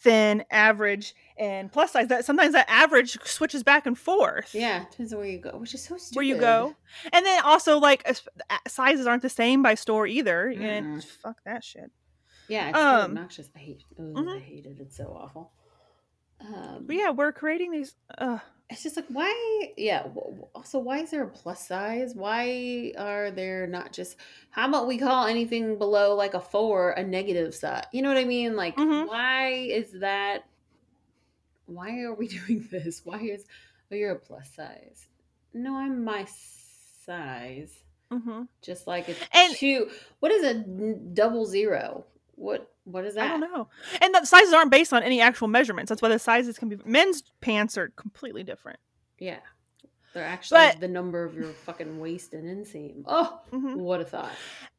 thin, 0.00 0.44
average, 0.50 1.14
and 1.38 1.70
plus 1.72 1.92
size. 1.92 2.08
That 2.08 2.24
sometimes 2.24 2.52
that 2.52 2.66
average 2.68 3.18
switches 3.24 3.62
back 3.62 3.86
and 3.86 3.98
forth. 3.98 4.54
yeah, 4.54 4.84
depends 4.90 5.12
on 5.12 5.18
where 5.20 5.28
you 5.28 5.38
go, 5.38 5.50
which 5.58 5.74
is 5.74 5.82
so 5.82 5.96
stupid. 5.96 6.16
where 6.16 6.24
you 6.24 6.36
go, 6.36 6.74
and 7.12 7.24
then 7.26 7.42
also 7.44 7.78
like 7.78 8.06
sizes 8.68 9.06
aren't 9.06 9.22
the 9.22 9.28
same 9.28 9.62
by 9.62 9.74
store 9.74 10.06
either. 10.06 10.48
And 10.48 10.98
Mm-mm. 10.98 11.04
fuck 11.04 11.38
that 11.44 11.64
shit. 11.64 11.90
Yeah, 12.48 12.68
it's 12.68 12.78
Um, 12.78 13.10
obnoxious. 13.12 13.50
I 13.56 13.58
hate. 13.58 13.82
Ugh, 13.98 14.24
I 14.28 14.38
hate 14.38 14.66
it. 14.66 14.76
It's 14.80 14.96
so 14.96 15.06
awful. 15.20 15.50
Um, 16.40 16.84
But 16.86 16.96
yeah, 16.96 17.10
we're 17.10 17.32
creating 17.32 17.70
these. 17.72 17.94
Uh, 18.18 18.38
it's 18.68 18.82
just 18.82 18.96
like 18.96 19.06
why 19.08 19.72
yeah 19.76 20.02
also 20.52 20.80
why 20.80 20.98
is 20.98 21.12
there 21.12 21.22
a 21.22 21.28
plus 21.28 21.64
size 21.68 22.16
why 22.16 22.92
are 22.98 23.30
there 23.30 23.64
not 23.68 23.92
just 23.92 24.16
how 24.50 24.68
about 24.68 24.88
we 24.88 24.98
call 24.98 25.26
anything 25.28 25.78
below 25.78 26.16
like 26.16 26.34
a 26.34 26.40
four 26.40 26.90
a 26.90 27.04
negative 27.04 27.54
size 27.54 27.84
you 27.92 28.02
know 28.02 28.08
what 28.08 28.16
i 28.18 28.24
mean 28.24 28.56
like 28.56 28.74
Mhm. 28.76 29.06
why 29.06 29.50
is 29.52 29.92
that 30.00 30.46
why 31.66 32.00
are 32.00 32.12
we 32.14 32.26
doing 32.38 32.66
this 32.70 33.02
why 33.04 33.20
is 33.20 33.44
oh 33.92 33.94
you're 33.94 34.10
a 34.10 34.18
plus 34.18 34.50
size 34.52 35.06
no 35.54 35.76
i'm 35.76 36.02
my 36.04 36.26
size 37.04 37.72
mhm. 38.10 38.48
just 38.62 38.88
like 38.88 39.08
it's 39.08 39.20
And- 39.32 39.54
two 39.54 39.90
What 40.18 40.32
is 40.32 40.42
a 40.44 40.54
double 40.54 41.46
zero? 41.46 42.04
what 42.34 42.68
what 42.86 43.04
is 43.04 43.14
that 43.16 43.26
I 43.26 43.28
don't 43.28 43.40
know. 43.40 43.68
And 44.00 44.14
the 44.14 44.24
sizes 44.24 44.54
aren't 44.54 44.70
based 44.70 44.92
on 44.92 45.02
any 45.02 45.20
actual 45.20 45.48
measurements. 45.48 45.88
That's 45.90 46.00
why 46.00 46.08
the 46.08 46.18
sizes 46.18 46.56
can 46.58 46.68
be. 46.70 46.78
Men's 46.84 47.22
pants 47.40 47.76
are 47.76 47.88
completely 47.96 48.42
different. 48.42 48.78
yeah 49.18 49.38
they're 50.14 50.24
actually 50.24 50.56
But- 50.60 50.80
the 50.80 50.88
number 50.88 51.24
of 51.24 51.34
your 51.34 51.52
fucking 51.52 51.98
waist 52.00 52.32
and 52.32 52.44
inseam 52.46 53.02
oh 53.06 53.38
Mhm. 53.52 53.76
what 53.76 54.00
a 54.00 54.04
thought 54.04 54.32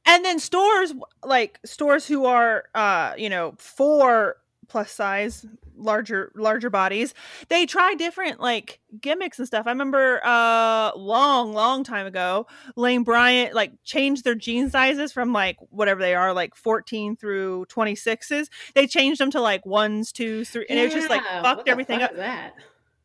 And 0.06 0.26
then 0.26 0.40
stores 0.40 0.94
like 1.24 1.60
stores 1.66 2.08
who 2.08 2.26
are, 2.26 2.64
uh, 2.74 3.14
you 3.18 3.30
know, 3.30 3.54
for 3.60 4.38
plus 4.68 4.92
size, 4.92 5.46
larger 5.76 6.32
larger 6.36 6.70
bodies, 6.70 7.14
they 7.50 7.66
try 7.66 7.94
different 7.96 8.40
like 8.40 8.80
gimmicks 9.00 9.38
and 9.40 9.48
stuff. 9.48 9.68
I 9.68 9.70
remember 9.72 10.20
uh 10.26 10.92
long 10.96 11.54
long 11.54 11.84
time 11.84 12.06
ago, 12.08 12.48
Lane 12.76 13.04
Bryant 13.04 13.54
like 13.54 13.72
changed 13.84 14.24
their 14.24 14.36
jean 14.36 14.70
sizes 14.70 15.12
from 15.12 15.34
like 15.34 15.58
whatever 15.70 16.02
they 16.02 16.16
are, 16.16 16.34
like 16.34 16.56
14 16.56 17.16
through 17.16 17.66
26s. 17.68 18.50
They 18.76 18.88
changed 18.88 19.20
them 19.22 19.32
to 19.32 19.42
like 19.42 19.66
ones, 19.66 20.12
twos, 20.12 20.50
three, 20.50 20.66
and 20.70 20.80
it 20.80 20.86
was 20.86 20.94
just 20.94 21.10
like 21.10 21.22
Yeah, 21.24 21.42
fucked 21.44 21.68
everything 21.68 22.00
fuck 22.00 22.12
up. 22.12 22.18
that? 22.18 22.54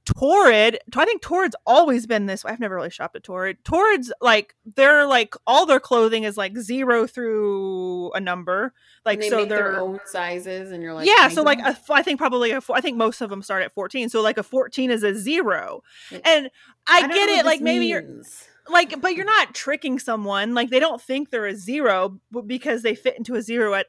Torrid, 0.05 0.79
I 0.97 1.05
think 1.05 1.23
Torrid's 1.23 1.55
always 1.65 2.07
been 2.07 2.27
this 2.27 2.43
way. 2.43 2.51
I've 2.51 2.61
never 2.61 2.75
really 2.75 2.91
shopped 2.91 3.15
at 3.15 3.23
Torrid. 3.23 3.65
Torrid's 3.65 4.12
like 4.21 4.57
they're 4.75 5.07
like 5.07 5.35
all 5.47 5.65
their 5.65 5.79
clothing 5.79 6.25
is 6.25 6.37
like 6.37 6.57
zero 6.59 7.07
through 7.07 8.11
a 8.12 8.21
number. 8.21 8.73
Like 9.05 9.21
they 9.21 9.31
so 9.31 9.45
they're 9.45 9.73
their 9.73 9.81
own 9.81 10.01
sizes, 10.07 10.73
and 10.73 10.83
you're 10.83 10.95
like, 10.95 11.07
yeah. 11.07 11.29
So 11.29 11.43
like 11.43 11.59
go?" 11.59 11.71
a 11.71 11.77
I 11.91 12.03
think 12.03 12.19
probably 12.19 12.51
a 12.51 12.61
I 12.73 12.81
think 12.81 12.97
most 12.97 13.21
of 13.21 13.31
them 13.31 13.43
start 13.43 13.62
at 13.62 13.73
fourteen. 13.73 14.09
So 14.09 14.23
like 14.23 14.38
a 14.38 14.43
fourteen 14.43 14.91
is 14.91 15.05
a 15.05 15.15
zero, 15.15 15.83
and 16.25 16.51
I, 16.88 17.03
don't 17.03 17.11
get 17.11 17.29
it. 17.29 17.45
Like 17.45 17.61
maybe 17.61 17.87
you're 17.87 18.05
like, 18.69 19.01
but 19.01 19.15
you're 19.15 19.25
not 19.25 19.55
tricking 19.55 19.99
someone. 19.99 20.55
Like 20.55 20.71
they 20.71 20.81
don't 20.81 21.01
think 21.01 21.31
they're 21.31 21.47
a 21.47 21.55
zero 21.55 22.21
because 22.47 22.83
they 22.83 22.95
fit 22.95 23.19
into 23.19 23.35
a 23.35 23.43
zero 23.43 23.75
at 23.75 23.87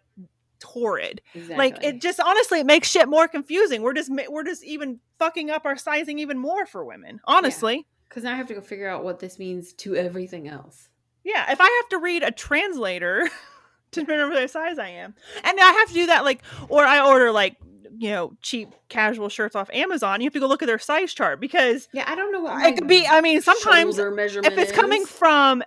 Torrid. 0.63 1.21
Like 1.58 1.84
it 1.84 2.02
just 2.02 2.19
honestly 2.21 2.62
it 2.62 2.65
makes 2.65 2.89
shit 2.89 3.10
more 3.10 3.28
confusing. 3.28 3.82
We're 3.82 3.93
just 3.93 4.10
we're 4.30 4.45
just 4.45 4.63
even 4.63 4.99
fucking 5.19 5.49
up 5.49 5.65
our 5.65 5.76
sizing 5.76 6.19
even 6.19 6.38
more 6.38 6.65
for 6.65 6.86
women 6.86 7.19
honestly. 7.26 7.86
Because 8.08 8.23
now 8.23 8.32
I 8.32 8.36
have 8.36 8.47
to 8.47 8.54
go 8.54 8.62
figure 8.62 8.88
out 8.88 9.04
what 9.04 9.19
this 9.19 9.38
means 9.39 9.73
to 9.73 9.95
everything 9.95 10.47
else. 10.47 10.88
yeah, 11.26 11.52
if 11.52 11.60
i 11.60 11.82
have 11.82 11.89
to 11.89 11.97
read 11.97 12.23
a 12.23 12.32
translator 12.32 13.28
to 13.91 14.02
remember 14.06 14.39
the 14.39 14.47
size 14.47 14.78
i 14.80 14.88
am 14.89 15.13
and 15.43 15.60
i 15.60 15.71
have 15.71 15.88
to 15.89 15.93
do 15.93 16.06
that 16.08 16.23
like 16.23 16.41
or 16.69 16.84
i 16.86 17.06
order 17.06 17.32
like 17.32 17.58
you 17.97 18.10
know 18.10 18.34
cheap 18.41 18.69
casual 18.89 19.30
shirts 19.30 19.56
off 19.56 19.69
amazon 19.73 20.19
you 20.21 20.26
have 20.26 20.34
to 20.34 20.39
go 20.39 20.47
look 20.47 20.63
at 20.63 20.65
their 20.67 20.80
size 20.80 21.13
chart 21.13 21.39
because 21.39 21.88
Yeah, 21.93 22.06
I 22.08 22.15
don't 22.15 22.32
know 22.32 22.41
what 22.41 22.65
it 22.65 22.76
could 22.76 22.88
be 22.88 23.06
i 23.08 23.21
mean 23.21 23.41
sometimes 23.41 23.97
if 23.99 24.58
it's 24.58 24.71
coming 24.71 25.06
from 25.06 25.63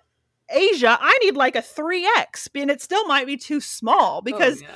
asia 0.50 0.96
i 1.00 1.18
need 1.22 1.36
like 1.36 1.56
a 1.56 1.62
3x 1.62 2.48
and 2.54 2.70
it 2.70 2.80
still 2.80 3.06
might 3.06 3.26
be 3.26 3.36
too 3.36 3.60
small 3.60 4.18
Oh, 4.18 4.22
because 4.22 4.62
yeah. 4.62 4.68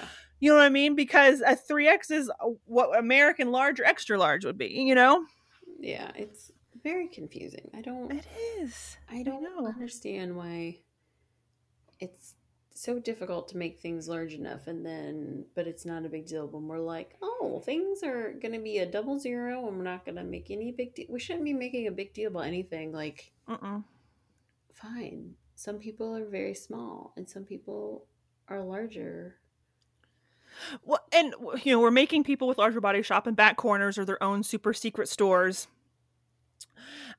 You 0.42 0.52
know 0.52 0.56
what 0.56 0.64
I 0.64 0.70
mean? 0.70 0.94
Because 0.94 1.42
a 1.42 1.54
3X 1.54 2.10
is 2.10 2.30
uh, 2.30 2.48
what 2.64 2.98
American 2.98 3.52
large 3.52 3.78
or 3.78 3.84
extra 3.84 4.18
large 4.18 4.42
would 4.46 4.56
be, 4.56 4.68
you 4.68 4.94
know? 4.94 5.26
yeah, 5.78 6.10
it's 6.14 6.50
very 6.82 7.08
confusing. 7.08 7.70
I 7.76 7.82
don't, 7.82 8.10
It 8.10 8.24
is. 8.58 8.96
I 9.10 9.22
don't 9.22 9.42
know. 9.42 9.66
understand 9.66 10.34
why 10.34 10.78
it's 11.98 12.36
so 12.74 12.98
difficult 12.98 13.48
to 13.48 13.58
make 13.58 13.80
things 13.80 14.08
large 14.08 14.32
enough, 14.32 14.66
and 14.66 14.84
then, 14.84 15.44
but 15.54 15.66
it's 15.66 15.84
not 15.84 16.06
a 16.06 16.08
big 16.08 16.26
deal 16.26 16.46
when 16.46 16.66
we're 16.66 16.78
like, 16.78 17.16
oh, 17.20 17.60
things 17.66 18.02
are 18.02 18.32
gonna 18.42 18.60
be 18.60 18.78
a 18.78 18.86
double 18.86 19.18
zero, 19.18 19.68
and 19.68 19.76
we're 19.76 19.84
not 19.84 20.06
gonna 20.06 20.24
make 20.24 20.50
any 20.50 20.72
big 20.72 20.94
deal. 20.94 21.06
We 21.10 21.20
shouldn't 21.20 21.44
be 21.44 21.52
making 21.52 21.86
a 21.86 21.92
big 21.92 22.14
deal 22.14 22.30
about 22.30 22.46
anything. 22.46 22.92
Like, 22.92 23.30
Mm-mm. 23.46 23.84
Fine. 24.74 25.34
Some 25.54 25.78
people 25.78 26.16
are 26.16 26.24
very 26.24 26.54
small, 26.54 27.12
and 27.16 27.28
some 27.28 27.44
people 27.44 28.06
are 28.48 28.62
larger. 28.62 29.36
Well, 30.84 31.00
and 31.12 31.34
you 31.62 31.72
know, 31.72 31.80
we're 31.80 31.90
making 31.90 32.24
people 32.24 32.48
with 32.48 32.58
larger 32.58 32.80
bodies 32.80 33.06
shop 33.06 33.26
in 33.26 33.34
back 33.34 33.56
corners 33.56 33.98
or 33.98 34.04
their 34.04 34.22
own 34.22 34.42
super 34.42 34.72
secret 34.72 35.08
stores. 35.08 35.68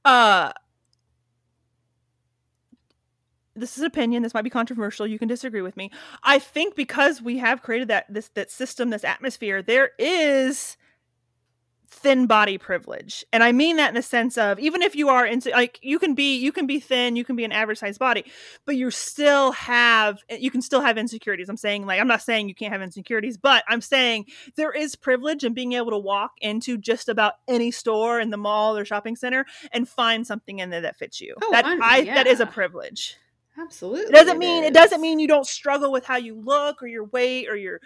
Uh 0.03 0.51
this 3.55 3.77
is 3.77 3.83
opinion 3.83 4.23
this 4.23 4.33
might 4.33 4.43
be 4.43 4.49
controversial 4.49 5.05
you 5.05 5.19
can 5.19 5.27
disagree 5.27 5.61
with 5.61 5.75
me 5.75 5.91
i 6.23 6.39
think 6.39 6.75
because 6.75 7.21
we 7.21 7.37
have 7.37 7.61
created 7.61 7.87
that 7.89 8.05
this 8.09 8.29
that 8.29 8.49
system 8.49 8.89
this 8.89 9.03
atmosphere 9.03 9.61
there 9.61 9.91
is 9.99 10.77
thin 11.93 12.25
body 12.25 12.57
privilege. 12.57 13.25
And 13.33 13.43
i 13.43 13.51
mean 13.51 13.75
that 13.77 13.89
in 13.89 13.95
the 13.95 14.01
sense 14.01 14.37
of 14.37 14.57
even 14.59 14.81
if 14.81 14.95
you 14.95 15.09
are 15.09 15.25
into 15.25 15.49
like 15.51 15.77
you 15.81 15.99
can 15.99 16.15
be 16.15 16.37
you 16.37 16.51
can 16.53 16.65
be 16.65 16.79
thin 16.79 17.17
you 17.17 17.25
can 17.25 17.35
be 17.35 17.43
an 17.43 17.51
average 17.51 17.79
size 17.79 17.97
body 17.97 18.23
but 18.65 18.77
you 18.77 18.89
still 18.91 19.51
have 19.51 20.19
eh, 20.29 20.37
you 20.39 20.49
can 20.49 20.61
still 20.61 20.79
have 20.81 20.97
insecurities. 20.97 21.49
I'm 21.49 21.57
saying 21.57 21.85
like 21.85 21.99
i'm 21.99 22.07
not 22.07 22.21
saying 22.21 22.47
you 22.47 22.55
can't 22.55 22.71
have 22.71 22.81
insecurities 22.81 23.37
but 23.37 23.63
i'm 23.67 23.81
saying 23.81 24.25
there 24.55 24.71
is 24.71 24.95
privilege 24.95 25.43
in 25.43 25.53
being 25.53 25.73
able 25.73 25.91
to 25.91 25.97
walk 25.97 26.31
into 26.39 26.77
just 26.77 27.09
about 27.09 27.33
any 27.47 27.71
store 27.71 28.19
in 28.21 28.29
the 28.29 28.37
mall 28.37 28.77
or 28.77 28.85
shopping 28.85 29.17
center 29.17 29.45
and 29.73 29.87
find 29.87 30.25
something 30.25 30.59
in 30.59 30.69
there 30.69 30.81
that 30.81 30.97
fits 30.97 31.19
you. 31.19 31.35
Oh, 31.41 31.51
that 31.51 31.65
I'm- 31.65 31.79
i 31.83 32.03
that 32.05 32.25
is 32.25 32.39
a 32.39 32.45
privilege. 32.45 33.17
Absolutely. 33.57 34.05
it 34.05 34.11
doesn't 34.13 34.39
mean 34.39 34.63
it 34.63 34.73
doesn't 34.73 35.01
mean 35.01 35.19
you 35.19 35.27
don't 35.27 35.45
struggle 35.45 35.91
with 35.91 36.05
how 36.05 36.15
you 36.15 36.35
look 36.35 36.81
or 36.81 36.87
your 36.87 37.03
weight 37.05 37.49
or 37.49 37.55
your 37.55 37.81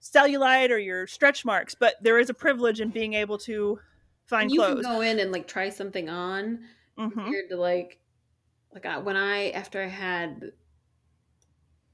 cellulite 0.00 0.70
or 0.70 0.78
your 0.78 1.06
stretch 1.06 1.44
marks 1.44 1.74
but 1.74 1.96
there 2.02 2.18
is 2.18 2.30
a 2.30 2.34
privilege 2.34 2.80
in 2.80 2.90
being 2.90 3.14
able 3.14 3.36
to 3.38 3.78
find 4.26 4.50
you 4.50 4.58
clothes 4.60 4.84
can 4.86 4.94
go 4.94 5.00
in 5.00 5.18
and 5.18 5.30
like 5.32 5.46
try 5.46 5.68
something 5.68 6.08
on 6.08 6.64
Mhm. 6.98 7.12
compared 7.12 7.48
to 7.50 7.56
like 7.56 8.00
like 8.72 8.86
I, 8.86 8.98
when 8.98 9.16
I 9.16 9.50
after 9.50 9.82
I 9.82 9.88
had 9.88 10.52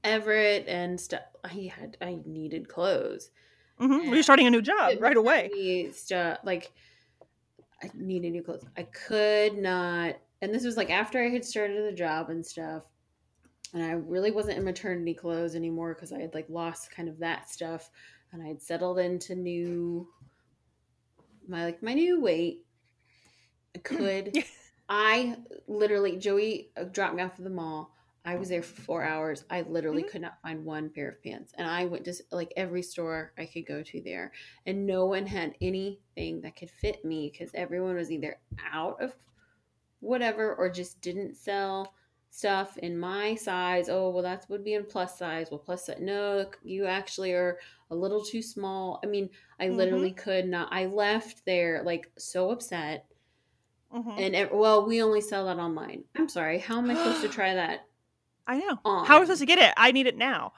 Everett 0.03 0.67
and 0.67 0.99
stuff 0.99 1.23
I 1.43 1.71
had 1.75 1.97
I 2.01 2.19
needed 2.25 2.69
clothes 2.69 3.31
Mhm. 3.79 4.05
Yeah. 4.05 4.13
you're 4.13 4.23
starting 4.23 4.47
a 4.47 4.51
new 4.51 4.61
job 4.61 4.93
right 5.01 5.17
away 5.17 5.49
really 5.53 5.91
stu- 5.91 6.35
like 6.43 6.71
I 7.81 7.91
needed 7.93 8.31
new 8.31 8.43
clothes 8.43 8.65
I 8.77 8.83
could 8.83 9.57
not 9.57 10.17
and 10.41 10.53
this 10.53 10.63
was 10.63 10.77
like 10.77 10.89
after 10.89 11.21
I 11.23 11.29
had 11.29 11.43
started 11.45 11.83
the 11.83 11.95
job 11.95 12.29
and 12.29 12.45
stuff 12.45 12.83
and 13.73 13.83
I 13.83 13.91
really 13.91 14.31
wasn't 14.31 14.57
in 14.57 14.63
maternity 14.63 15.13
clothes 15.13 15.55
anymore 15.55 15.93
because 15.93 16.13
I 16.13 16.19
had 16.19 16.33
like 16.33 16.47
lost 16.49 16.91
kind 16.91 17.09
of 17.09 17.19
that 17.19 17.49
stuff 17.49 17.89
and 18.31 18.41
I 18.41 18.47
had 18.47 18.61
settled 18.61 18.99
into 18.99 19.35
new 19.35 20.07
my 21.47 21.65
like 21.65 21.81
my 21.83 21.93
new 21.93 22.19
weight. 22.21 22.65
I 23.75 23.79
could 23.79 24.37
I 24.89 25.37
literally 25.67 26.17
Joey 26.17 26.71
uh, 26.77 26.85
dropped 26.85 27.15
me 27.15 27.23
off 27.23 27.37
at 27.37 27.43
the 27.43 27.49
mall. 27.49 27.93
I 28.25 28.35
was 28.35 28.49
there 28.49 28.61
for 28.61 28.81
four 28.81 29.03
hours. 29.03 29.45
I 29.49 29.61
literally 29.61 30.03
Mhm. 30.03 30.11
could 30.11 30.21
not 30.21 30.41
find 30.41 30.65
one 30.65 30.89
pair 30.89 31.09
of 31.09 31.23
pants 31.23 31.53
and 31.57 31.67
I 31.67 31.85
went 31.85 32.05
to 32.05 32.13
like 32.31 32.51
every 32.57 32.81
store 32.81 33.33
I 33.37 33.45
could 33.45 33.65
go 33.65 33.81
to 33.83 34.01
there. 34.01 34.33
And 34.65 34.85
no 34.85 35.05
one 35.05 35.25
had 35.25 35.55
anything 35.61 36.41
that 36.41 36.55
could 36.57 36.69
fit 36.69 37.05
me 37.05 37.29
because 37.31 37.51
everyone 37.53 37.95
was 37.95 38.11
either 38.11 38.39
out 38.71 39.01
of 39.01 39.13
whatever 39.99 40.53
or 40.55 40.69
just 40.69 41.01
didn't 41.01 41.35
sell 41.35 41.93
stuff 42.29 42.77
in 42.77 42.97
my 42.97 43.35
size. 43.35 43.89
Oh, 43.89 44.09
well, 44.09 44.23
that 44.23 44.45
would 44.49 44.63
be 44.63 44.73
in 44.75 44.85
plus 44.85 45.17
size. 45.17 45.49
Well, 45.51 45.59
plus 45.59 45.85
size. 45.85 45.97
No, 45.99 46.49
you 46.63 46.85
actually 46.85 47.33
are 47.33 47.57
a 47.89 47.95
little 47.95 48.23
too 48.23 48.41
small. 48.41 48.99
I 49.03 49.07
mean, 49.07 49.29
I 49.59 49.67
Mhm. 49.67 49.75
literally 49.77 50.11
could 50.11 50.47
not. 50.47 50.69
I 50.71 50.85
left 50.85 51.45
there 51.45 51.81
like 51.83 52.11
so 52.17 52.51
upset. 52.51 53.05
Mhm. 53.93 54.19
And 54.19 54.35
ev- 54.35 54.51
well, 54.51 54.85
we 54.85 55.01
only 55.01 55.21
sell 55.21 55.45
that 55.45 55.57
online. 55.57 56.03
I'm 56.15 56.29
sorry. 56.29 56.59
How 56.59 56.77
am 56.77 56.89
I 56.89 56.95
supposed 56.95 57.21
to 57.21 57.29
try 57.29 57.53
that 57.55 57.81
i 58.49 58.57
know 58.57 58.79
on? 58.85 59.05
how 59.05 59.15
am 59.17 59.21
i 59.21 59.25
supposed 59.25 59.41
to 59.41 59.45
get 59.45 59.59
it 59.59 59.73
i 59.75 59.91
need 59.91 60.07
it 60.07 60.15
now 60.17 60.53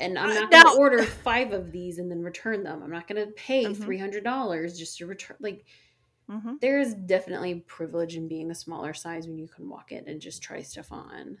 And 0.00 0.18
I'm 0.18 0.30
Uh, 0.30 0.34
not 0.34 0.50
going 0.50 0.64
to 0.64 0.72
order 0.78 1.02
five 1.02 1.52
of 1.52 1.72
these 1.72 1.98
and 1.98 2.10
then 2.10 2.22
return 2.22 2.62
them. 2.62 2.82
I'm 2.82 2.90
not 2.90 3.08
going 3.08 3.24
to 3.26 3.32
pay 3.32 3.64
Mhm. 3.64 3.76
$300 3.76 4.76
just 4.78 4.98
to 4.98 5.06
return. 5.06 5.36
Like, 5.40 5.64
hmm 6.28 6.54
There's 6.60 6.94
definitely 6.94 7.64
privilege 7.66 8.16
in 8.16 8.28
being 8.28 8.50
a 8.50 8.54
smaller 8.54 8.94
size 8.94 9.26
when 9.26 9.38
you 9.38 9.48
can 9.48 9.68
walk 9.68 9.92
in 9.92 10.08
and 10.08 10.20
just 10.20 10.42
try 10.42 10.62
stuff 10.62 10.92
on. 10.92 11.38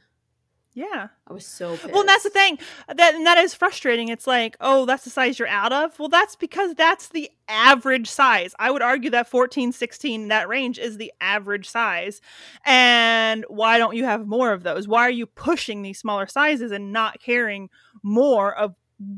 Yeah. 0.76 1.08
I 1.26 1.32
was 1.32 1.46
so 1.46 1.70
pissed. 1.70 1.90
Well, 1.90 2.00
and 2.00 2.08
that's 2.08 2.22
the 2.22 2.28
thing 2.28 2.58
that 2.94 3.14
and 3.14 3.26
that 3.26 3.38
is 3.38 3.54
frustrating. 3.54 4.08
It's 4.10 4.26
like, 4.26 4.58
oh, 4.60 4.84
that's 4.84 5.04
the 5.04 5.10
size 5.10 5.38
you're 5.38 5.48
out 5.48 5.72
of. 5.72 5.98
Well, 5.98 6.10
that's 6.10 6.36
because 6.36 6.74
that's 6.74 7.08
the 7.08 7.30
average 7.48 8.10
size. 8.10 8.54
I 8.58 8.70
would 8.70 8.82
argue 8.82 9.08
that 9.10 9.26
14, 9.26 9.72
16, 9.72 10.28
that 10.28 10.48
range 10.48 10.78
is 10.78 10.98
the 10.98 11.14
average 11.18 11.66
size. 11.66 12.20
And 12.66 13.46
why 13.48 13.78
don't 13.78 13.96
you 13.96 14.04
have 14.04 14.26
more 14.26 14.52
of 14.52 14.64
those? 14.64 14.86
Why 14.86 15.00
are 15.00 15.10
you 15.10 15.24
pushing 15.24 15.80
these 15.80 15.98
smaller 15.98 16.26
sizes 16.26 16.72
and 16.72 16.92
not 16.92 17.20
carrying 17.22 17.70
more 18.02 18.54
of 18.54 18.74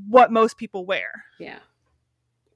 what 0.06 0.30
most 0.30 0.58
people 0.58 0.86
wear? 0.86 1.24
Yeah. 1.40 1.58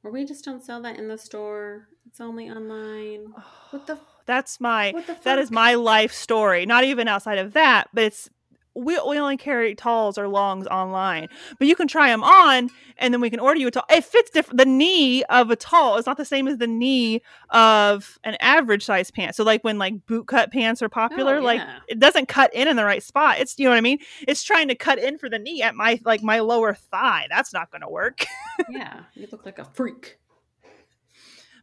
Or 0.05 0.13
we 0.13 0.25
just 0.25 0.45
don't 0.45 0.65
sell 0.65 0.81
that 0.83 0.97
in 0.97 1.09
the 1.09 1.19
store. 1.19 1.89
It's 2.13 2.21
only 2.21 2.51
online. 2.51 3.33
What 3.71 3.87
the 3.87 3.99
That's 4.27 4.61
my 4.61 4.91
what 4.91 5.07
the 5.07 5.17
that 5.25 5.39
is 5.39 5.51
my 5.51 5.77
life 5.77 6.13
story. 6.13 6.67
Not 6.67 6.85
even 6.85 7.09
outside 7.09 7.39
of 7.39 7.55
that, 7.55 7.89
but 7.95 8.05
it's 8.05 8.29
we, 8.75 9.01
we 9.09 9.19
only 9.19 9.39
carry 9.39 9.75
talls 9.75 10.19
or 10.19 10.29
longs 10.29 10.67
online, 10.67 11.29
but 11.59 11.69
you 11.69 11.75
can 11.75 11.89
try 11.89 12.09
them 12.09 12.23
on, 12.23 12.69
and 12.99 13.15
then 13.15 13.23
we 13.23 13.31
can 13.31 13.41
order 13.41 13.59
you 13.59 13.69
a 13.69 13.71
tall. 13.71 13.85
It 13.91 14.05
fits 14.05 14.31
different. 14.31 14.59
The 14.59 14.67
knee 14.67 15.25
of 15.25 15.51
a 15.51 15.57
tall 15.57 15.97
is 15.97 16.05
not 16.05 16.19
the 16.19 16.25
same 16.27 16.47
as 16.49 16.59
the 16.59 16.67
knee 16.67 17.23
of 17.49 18.19
an 18.25 18.37
average 18.41 18.85
size 18.85 19.11
pant. 19.11 19.35
So, 19.35 19.43
like 19.43 19.65
when 19.65 19.79
like 19.79 20.05
boot 20.05 20.27
cut 20.27 20.53
pants 20.53 20.83
are 20.83 20.91
popular, 20.91 21.39
Oh, 21.39 21.43
like 21.43 21.63
it 21.89 21.99
doesn't 21.99 22.29
cut 22.29 22.53
in 22.53 22.69
in 22.69 22.77
the 22.77 22.85
right 22.85 23.03
spot. 23.03 23.39
It's 23.39 23.59
you 23.59 23.65
know 23.65 23.71
what 23.71 23.79
I 23.79 23.81
mean. 23.81 24.01
It's 24.29 24.43
trying 24.43 24.69
to 24.69 24.75
cut 24.75 24.99
in 24.99 25.17
for 25.17 25.31
the 25.31 25.39
knee 25.39 25.63
at 25.63 25.75
my 25.75 25.99
like 26.05 26.23
my 26.23 26.41
lower 26.41 26.75
thigh. 26.75 27.27
That's 27.31 27.55
not 27.55 27.71
going 27.71 27.83
to 27.83 27.89
work. 27.89 28.27
yeah, 28.69 29.05
you 29.15 29.29
look 29.33 29.47
like 29.47 29.59
a 29.59 29.65
freak. 29.65 30.19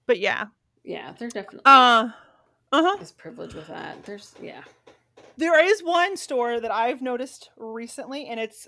But 0.09 0.19
yeah, 0.19 0.45
Yeah, 0.83 1.13
they're 1.19 1.29
definitely 1.29 1.61
uh, 1.65 2.09
uh 2.71 2.83
huh. 2.83 2.97
is 2.99 3.11
privilege 3.11 3.53
with 3.53 3.67
that. 3.67 4.03
There's 4.03 4.33
yeah. 4.41 4.63
There 5.37 5.63
is 5.63 5.81
one 5.81 6.17
store 6.17 6.59
that 6.59 6.71
I've 6.71 6.99
noticed 7.01 7.51
recently, 7.55 8.25
and 8.25 8.39
it's 8.39 8.67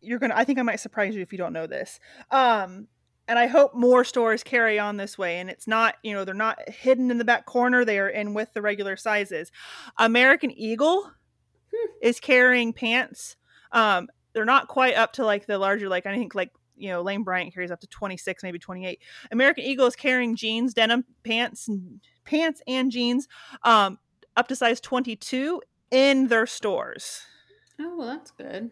you're 0.00 0.20
gonna. 0.20 0.34
I 0.36 0.44
think 0.44 0.60
I 0.60 0.62
might 0.62 0.78
surprise 0.78 1.16
you 1.16 1.22
if 1.22 1.32
you 1.32 1.38
don't 1.38 1.52
know 1.52 1.66
this. 1.66 1.98
Um, 2.30 2.86
and 3.26 3.36
I 3.36 3.48
hope 3.48 3.74
more 3.74 4.04
stores 4.04 4.44
carry 4.44 4.78
on 4.78 4.96
this 4.96 5.18
way. 5.18 5.40
And 5.40 5.50
it's 5.50 5.66
not, 5.66 5.96
you 6.04 6.14
know, 6.14 6.24
they're 6.24 6.32
not 6.34 6.68
hidden 6.68 7.10
in 7.10 7.18
the 7.18 7.24
back 7.24 7.44
corner. 7.46 7.84
They 7.84 7.98
are 7.98 8.08
in 8.08 8.32
with 8.34 8.54
the 8.54 8.62
regular 8.62 8.96
sizes. 8.96 9.50
American 9.98 10.52
Eagle 10.52 11.10
Hmm. 11.74 11.90
is 12.00 12.20
carrying 12.20 12.72
pants. 12.72 13.34
Um, 13.72 14.08
they're 14.32 14.44
not 14.44 14.68
quite 14.68 14.94
up 14.94 15.12
to 15.14 15.24
like 15.24 15.46
the 15.46 15.58
larger, 15.58 15.88
like 15.88 16.06
I 16.06 16.14
think 16.16 16.36
like 16.36 16.52
you 16.76 16.88
know 16.90 17.02
Lane 17.02 17.22
Bryant 17.22 17.52
carries 17.54 17.70
up 17.70 17.80
to 17.80 17.86
26, 17.86 18.42
maybe 18.42 18.58
28. 18.58 19.00
American 19.32 19.64
Eagle 19.64 19.86
is 19.86 19.96
carrying 19.96 20.36
jeans, 20.36 20.74
denim 20.74 21.04
pants, 21.24 21.68
pants 22.24 22.62
and 22.66 22.90
jeans, 22.90 23.28
um, 23.62 23.98
up 24.36 24.48
to 24.48 24.56
size 24.56 24.80
22 24.80 25.60
in 25.90 26.28
their 26.28 26.46
stores, 26.46 27.22
Oh 27.80 27.96
well, 27.96 28.06
that's 28.08 28.30
good. 28.32 28.70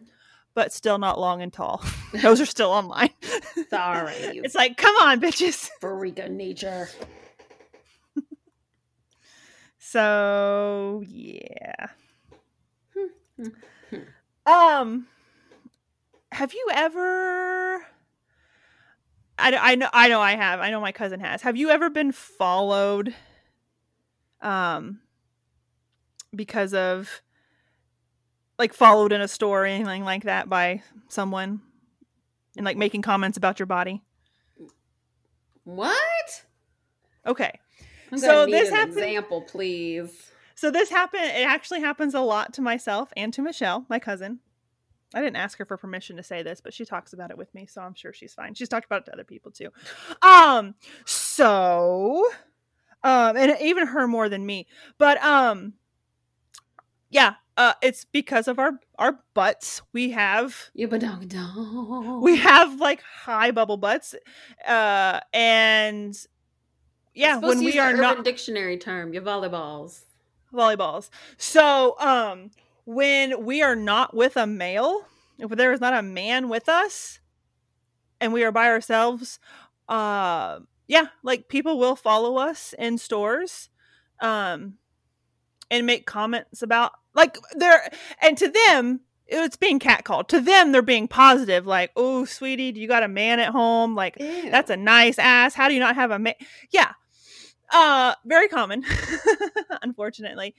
but 0.53 0.71
still 0.73 0.97
not 0.97 1.19
long 1.19 1.41
and 1.41 1.51
tall. 1.53 1.83
Those 2.21 2.39
are 2.41 2.45
still 2.45 2.71
online. 2.71 3.09
Sorry, 3.69 4.13
it's 4.13 4.55
like, 4.55 4.77
come 4.77 4.95
on, 4.97 5.19
bitches. 5.21 5.69
freak 5.79 6.17
nature. 6.29 6.87
So 9.79 11.03
yeah. 11.07 11.87
Hmm, 12.93 13.47
hmm. 13.91 13.97
Um, 14.51 15.07
have 16.31 16.53
you 16.53 16.67
ever? 16.73 17.85
I, 19.37 19.55
I 19.55 19.75
know 19.75 19.89
I 19.91 20.07
know 20.07 20.21
I 20.21 20.35
have. 20.35 20.59
I 20.59 20.69
know 20.71 20.79
my 20.79 20.91
cousin 20.91 21.19
has. 21.19 21.41
Have 21.41 21.57
you 21.57 21.69
ever 21.69 21.89
been 21.89 22.11
followed? 22.11 23.13
Um, 24.41 24.99
because 26.33 26.73
of 26.73 27.21
like 28.57 28.73
followed 28.73 29.11
in 29.11 29.21
a 29.21 29.27
store 29.27 29.63
or 29.63 29.65
anything 29.65 30.03
like 30.03 30.23
that 30.23 30.49
by 30.49 30.81
someone, 31.07 31.61
and 32.55 32.65
like 32.65 32.77
making 32.77 33.01
comments 33.01 33.37
about 33.37 33.59
your 33.59 33.65
body. 33.65 34.03
What? 35.63 36.45
Okay. 37.25 37.59
I'm 38.11 38.19
So 38.19 38.45
this 38.45 38.69
example, 38.71 39.41
please. 39.41 40.31
So 40.53 40.71
this 40.71 40.89
happened. 40.89 41.25
It 41.25 41.45
actually 41.45 41.81
happens 41.81 42.13
a 42.13 42.21
lot 42.21 42.53
to 42.53 42.61
myself 42.61 43.11
and 43.17 43.33
to 43.33 43.41
Michelle, 43.41 43.85
my 43.89 43.99
cousin. 43.99 44.39
I 45.13 45.21
didn't 45.21 45.37
ask 45.37 45.57
her 45.59 45.65
for 45.65 45.77
permission 45.77 46.17
to 46.17 46.23
say 46.23 46.43
this, 46.43 46.61
but 46.61 46.73
she 46.73 46.83
talks 46.83 47.13
about 47.13 47.31
it 47.31 47.37
with 47.37 47.53
me, 47.53 47.65
so 47.65 47.81
I'm 47.81 47.93
sure 47.93 48.11
she's 48.11 48.33
fine. 48.33 48.53
She's 48.53 48.69
talked 48.69 48.85
about 48.85 49.01
it 49.01 49.05
to 49.05 49.13
other 49.13 49.23
people 49.23 49.51
too. 49.51 49.69
Um, 50.21 50.75
so, 51.05 52.27
um, 53.03 53.37
and 53.37 53.55
even 53.61 53.87
her 53.87 54.07
more 54.07 54.29
than 54.29 54.45
me. 54.45 54.67
But 54.97 55.23
um, 55.23 55.73
yeah, 57.09 57.35
uh, 57.55 57.73
it's 57.81 58.05
because 58.05 58.47
of 58.47 58.59
our 58.59 58.79
our 58.97 59.19
butts. 59.33 59.81
We 59.93 60.09
have 60.11 60.69
we 62.21 62.37
have 62.37 62.79
like 62.79 63.01
high 63.01 63.51
bubble 63.51 63.77
butts, 63.77 64.15
uh, 64.67 65.21
and 65.33 66.17
yeah, 67.13 67.37
when 67.37 67.59
we 67.59 67.79
are 67.79 67.93
not 67.93 68.25
dictionary 68.25 68.77
term, 68.77 69.13
your 69.13 69.21
volleyballs. 69.23 70.01
volleyballs. 70.53 71.09
So, 71.37 71.95
um, 71.99 72.51
when 72.85 73.45
we 73.45 73.61
are 73.61 73.75
not 73.75 74.15
with 74.15 74.37
a 74.37 74.47
male, 74.47 75.07
if 75.39 75.49
there 75.51 75.73
is 75.73 75.81
not 75.81 75.93
a 75.93 76.01
man 76.01 76.49
with 76.49 76.69
us, 76.69 77.19
and 78.21 78.31
we 78.31 78.43
are 78.43 78.51
by 78.51 78.67
ourselves, 78.67 79.39
uh, 79.89 80.59
yeah, 80.87 81.07
like 81.23 81.49
people 81.49 81.77
will 81.79 81.95
follow 81.95 82.37
us 82.37 82.73
in 82.77 82.97
stores, 82.97 83.69
um, 84.21 84.75
and 85.71 85.85
make 85.85 86.05
comments 86.05 86.61
about 86.61 86.91
like 87.13 87.37
they're 87.55 87.89
and 88.21 88.37
to 88.37 88.47
them. 88.47 89.01
It's 89.27 89.57
being 89.57 89.79
catcalled. 89.79 90.27
To 90.27 90.39
them, 90.39 90.71
they're 90.71 90.83
being 90.83 91.07
positive, 91.07 91.65
like, 91.65 91.89
"Oh, 91.95 92.25
sweetie, 92.25 92.71
do 92.71 92.79
you 92.79 92.87
got 92.87 93.01
a 93.01 93.07
man 93.07 93.39
at 93.39 93.49
home? 93.49 93.95
Like, 93.95 94.17
that's 94.19 94.69
a 94.69 94.77
nice 94.77 95.17
ass. 95.17 95.55
How 95.55 95.67
do 95.67 95.73
you 95.73 95.79
not 95.79 95.95
have 95.95 96.11
a 96.11 96.19
man? 96.19 96.35
Yeah. 96.69 96.91
Uh 97.73 98.13
very 98.25 98.47
common, 98.47 98.83
unfortunately. 99.81 100.53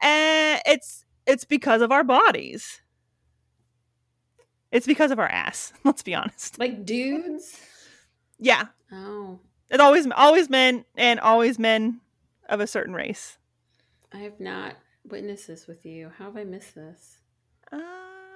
And 0.00 0.62
it's 0.64 1.04
it's 1.26 1.44
because 1.44 1.82
of 1.82 1.92
our 1.92 2.04
bodies. 2.04 2.80
It's 4.70 4.86
because 4.86 5.10
of 5.10 5.18
our 5.18 5.28
ass. 5.28 5.72
Let's 5.84 6.02
be 6.02 6.14
honest. 6.14 6.58
like 6.58 6.84
dudes. 6.84 7.60
Yeah. 8.38 8.66
Oh, 8.90 9.38
It's 9.70 9.80
always 9.80 10.06
always 10.10 10.50
men 10.50 10.84
and 10.96 11.20
always 11.20 11.58
men 11.58 12.00
of 12.48 12.60
a 12.60 12.66
certain 12.66 12.94
race. 12.94 13.38
I 14.12 14.18
have 14.18 14.40
not 14.40 14.76
witnessed 15.08 15.46
this 15.46 15.66
with 15.66 15.86
you. 15.86 16.10
How 16.18 16.26
have 16.26 16.36
I 16.36 16.44
missed 16.44 16.74
this? 16.74 17.18
Uh, 17.70 17.78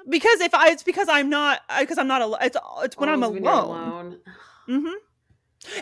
because 0.08 0.40
if 0.40 0.54
I 0.54 0.68
it's 0.70 0.82
because 0.82 1.08
I'm 1.08 1.28
not 1.28 1.60
because 1.78 1.98
I'm 1.98 2.06
not 2.08 2.22
alone. 2.22 2.38
It's 2.42 2.56
it's 2.82 2.96
when 2.96 3.08
I'm 3.08 3.22
Always 3.22 3.42
when 3.42 3.44
you're 3.44 3.52
alone. 3.52 4.18
Mm-hmm. 4.68 4.94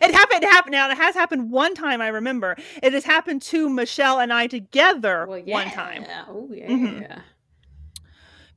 It 0.03 0.15
happened. 0.15 0.43
It 0.43 0.51
happened. 0.51 0.73
Now 0.73 0.91
it 0.91 0.97
has 0.97 1.15
happened 1.15 1.51
one 1.51 1.75
time. 1.75 2.01
I 2.01 2.09
remember 2.09 2.57
it 2.83 2.93
has 2.93 3.05
happened 3.05 3.43
to 3.43 3.69
Michelle 3.69 4.21
and 4.21 4.33
I 4.33 4.47
together 4.47 5.27
Well, 5.29 5.43
one 5.43 5.71
time. 5.71 6.05
Oh 6.29 6.49
yeah. 6.53 6.69
Mhm. 6.69 7.23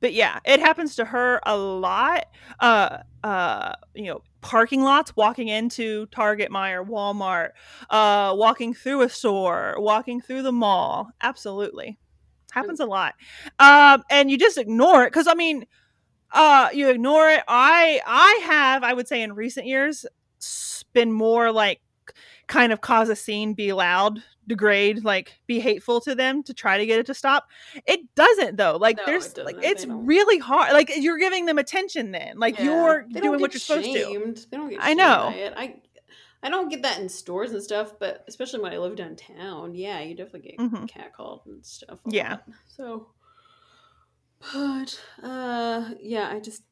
But 0.00 0.12
yeah, 0.12 0.38
it 0.44 0.60
happens 0.60 0.96
to 0.96 1.04
her 1.04 1.40
a 1.44 1.56
lot. 1.56 2.26
Uh, 2.60 2.98
uh, 3.24 3.72
you 3.94 4.04
know, 4.04 4.22
parking 4.40 4.82
lots, 4.82 5.14
walking 5.16 5.48
into 5.48 6.06
Target, 6.06 6.50
Meijer, 6.50 6.86
Walmart, 6.86 7.50
uh, 7.90 8.32
walking 8.36 8.74
through 8.74 9.02
a 9.02 9.08
store, 9.08 9.74
walking 9.78 10.20
through 10.20 10.42
the 10.42 10.52
mall. 10.52 11.10
Absolutely, 11.20 11.98
happens 12.52 12.78
a 12.80 12.86
lot. 12.86 13.14
Um, 13.58 14.04
and 14.08 14.30
you 14.30 14.38
just 14.38 14.56
ignore 14.56 15.02
it 15.02 15.10
because 15.12 15.26
I 15.26 15.34
mean, 15.34 15.66
uh, 16.32 16.68
you 16.72 16.90
ignore 16.90 17.28
it. 17.30 17.42
I 17.48 18.00
I 18.06 18.40
have, 18.46 18.84
I 18.84 18.92
would 18.92 19.08
say, 19.08 19.22
in 19.22 19.32
recent 19.32 19.66
years, 19.66 20.06
been 20.92 21.12
more 21.12 21.52
like 21.52 21.80
kind 22.46 22.72
of 22.72 22.80
cause 22.80 23.08
a 23.08 23.16
scene, 23.16 23.52
be 23.54 23.72
loud, 23.72 24.22
degrade, 24.46 25.04
like 25.04 25.38
be 25.46 25.60
hateful 25.60 26.00
to 26.00 26.14
them 26.14 26.42
to 26.42 26.54
try 26.54 26.78
to 26.78 26.86
get 26.86 26.98
it 26.98 27.06
to 27.06 27.14
stop. 27.14 27.48
It 27.86 28.00
doesn't 28.14 28.56
though. 28.56 28.76
Like 28.76 28.96
No, 28.96 29.02
there's 29.06 29.26
it 29.26 29.44
like 29.44 29.56
it's 29.62 29.84
really 29.86 30.38
hard. 30.38 30.72
Like 30.72 30.90
you're 30.96 31.18
giving 31.18 31.46
them 31.46 31.58
attention 31.58 32.12
then. 32.12 32.38
Like 32.38 32.58
Yeah. 32.58 32.64
you're 32.64 33.02
doing 33.02 33.40
what 33.40 33.52
you're 33.52 33.60
supposed 33.60 33.92
to. 33.92 34.44
They 34.50 34.56
don't 34.56 34.70
get 34.70 34.78
I 34.80 34.94
know. 34.94 35.32
I 35.56 35.76
I 36.42 36.50
don't 36.50 36.68
get 36.68 36.82
that 36.82 37.00
in 37.00 37.08
stores 37.08 37.50
and 37.52 37.62
stuff, 37.62 37.94
but 37.98 38.24
especially 38.28 38.60
when 38.60 38.72
I 38.72 38.78
live 38.78 38.94
downtown, 38.96 39.74
yeah, 39.74 40.00
you 40.00 40.14
definitely 40.14 40.50
get 40.50 40.58
Mhm. 40.60 40.88
catcalled 40.88 41.44
and 41.46 41.66
stuff. 41.66 41.98
Yeah. 42.06 42.30
lot. 42.30 42.44
So, 42.66 43.08
but 44.52 45.00
uh, 45.22 45.90
yeah, 46.00 46.30
I 46.32 46.38
just 46.40 46.62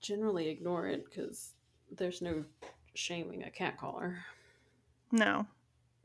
generally 0.00 0.48
ignore 0.48 0.88
it 0.88 1.04
because 1.04 1.52
there's 1.90 2.20
no 2.20 2.44
shaming 2.94 3.42
a 3.42 3.50
catcaller. 3.50 4.16
No. 5.10 5.46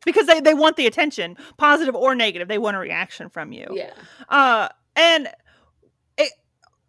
Because 0.06 0.28
they, 0.28 0.40
they 0.40 0.54
want 0.54 0.78
the 0.78 0.88
attention, 0.88 1.38
positive 1.58 1.96
or 1.96 2.16
negative. 2.16 2.48
They 2.48 2.58
want 2.58 2.78
a 2.78 2.80
reaction 2.80 3.30
from 3.30 3.52
you. 3.52 3.68
Yeah. 3.72 3.92
Uh 4.30 4.70
and 4.96 5.30
it 6.18 6.32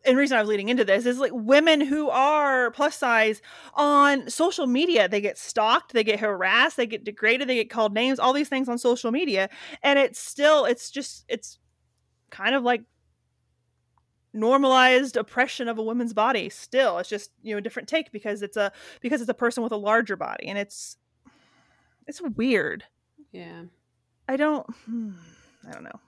and 0.05 0.17
reason 0.17 0.39
I 0.39 0.41
was 0.41 0.49
leading 0.49 0.69
into 0.69 0.85
this 0.85 1.05
is 1.07 1.19
like 1.19 1.33
women 1.35 1.81
who 1.81 2.09
are 2.09 2.71
plus 2.71 2.97
size 2.97 3.43
on 3.75 4.31
social 4.31 4.67
media, 4.67 5.09
they 5.09 5.21
get 5.21 5.37
stalked, 5.37 5.93
they 5.93 6.05
get 6.05 6.21
harassed, 6.21 6.77
they 6.77 6.87
get 6.87 7.05
degraded, 7.05 7.49
they 7.49 7.57
get 7.57 7.71
called 7.71 7.93
names, 7.93 8.19
all 8.19 8.33
these 8.33 8.49
things 8.49 8.69
on 8.69 8.79
social 8.79 9.11
media. 9.11 9.51
And 9.83 9.99
it's 9.99 10.19
still, 10.19 10.65
it's 10.65 10.91
just, 10.91 11.25
it's 11.29 11.59
kind 12.31 12.55
of 12.55 12.63
like 12.63 12.83
normalized 14.33 15.17
oppression 15.17 15.69
of 15.69 15.79
a 15.79 15.83
woman's 15.83 16.13
body 16.13 16.49
still 16.49 16.99
it's 16.99 17.09
just 17.09 17.31
you 17.43 17.55
know 17.55 17.59
a 17.59 17.61
different 17.63 17.89
take 17.89 18.13
because 18.13 18.43
it's 18.43 18.57
a 18.57 18.71
because 19.01 19.21
it's 19.21 19.31
a 19.31 19.35
person 19.35 19.63
with 19.63 19.73
a 19.73 19.77
larger 19.77 20.17
body 20.17 20.47
and 20.47 20.59
it's 20.59 20.97
it's 22.07 22.21
weird 22.21 22.85
Yeah. 23.33 23.63
i 24.29 24.37
don't 24.37 24.67
hmm, 24.85 25.13
i 25.67 25.73
don't 25.73 25.85
know 25.85 25.99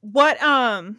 what 0.00 0.42
um 0.42 0.98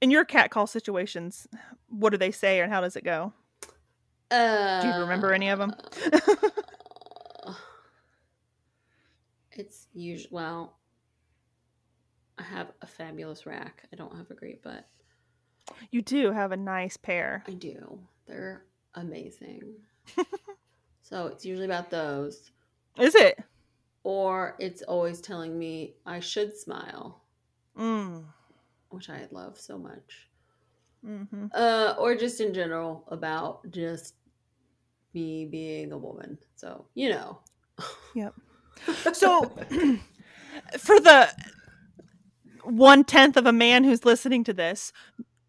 in 0.00 0.10
your 0.10 0.24
cat 0.24 0.50
call 0.50 0.66
situations 0.66 1.46
what 1.88 2.10
do 2.10 2.16
they 2.18 2.30
say 2.30 2.60
and 2.60 2.70
how 2.72 2.80
does 2.80 2.94
it 2.96 3.04
go 3.04 3.32
Uh, 4.30 4.80
do 4.82 4.88
you 4.88 4.94
remember 4.94 5.32
any 5.32 5.48
of 5.48 5.58
them 5.58 5.74
it's 9.52 9.88
usually 9.92 10.28
well. 10.30 10.76
I 12.40 12.42
have 12.42 12.72
a 12.80 12.86
fabulous 12.86 13.44
rack. 13.44 13.84
I 13.92 13.96
don't 13.96 14.16
have 14.16 14.30
a 14.30 14.34
great 14.34 14.62
butt. 14.62 14.86
you 15.90 16.00
do 16.00 16.32
have 16.32 16.52
a 16.52 16.56
nice 16.56 16.96
pair 16.96 17.44
I 17.46 17.52
do. 17.52 17.98
They're 18.26 18.64
amazing. 18.94 19.74
so 21.02 21.26
it's 21.26 21.44
usually 21.44 21.66
about 21.66 21.90
those, 21.90 22.50
is 22.98 23.14
it 23.14 23.38
or 24.02 24.56
it's 24.58 24.82
always 24.82 25.20
telling 25.20 25.58
me 25.58 25.94
I 26.06 26.20
should 26.20 26.56
smile, 26.56 27.22
mm. 27.78 28.24
which 28.88 29.10
I 29.10 29.26
love 29.30 29.58
so 29.58 29.78
much. 29.78 30.28
hmm 31.04 31.46
Uh, 31.54 31.94
or 31.98 32.14
just 32.14 32.40
in 32.40 32.54
general 32.54 33.04
about 33.08 33.70
just 33.70 34.14
me 35.12 35.44
being 35.44 35.92
a 35.92 35.98
woman. 35.98 36.38
So 36.56 36.86
you 36.94 37.10
know. 37.10 37.38
Yep. 38.14 38.34
So, 39.12 39.44
for 40.78 41.00
the 41.00 41.28
one 42.64 43.04
tenth 43.04 43.36
of 43.36 43.46
a 43.46 43.52
man 43.52 43.84
who's 43.84 44.04
listening 44.04 44.44
to 44.44 44.52
this, 44.52 44.92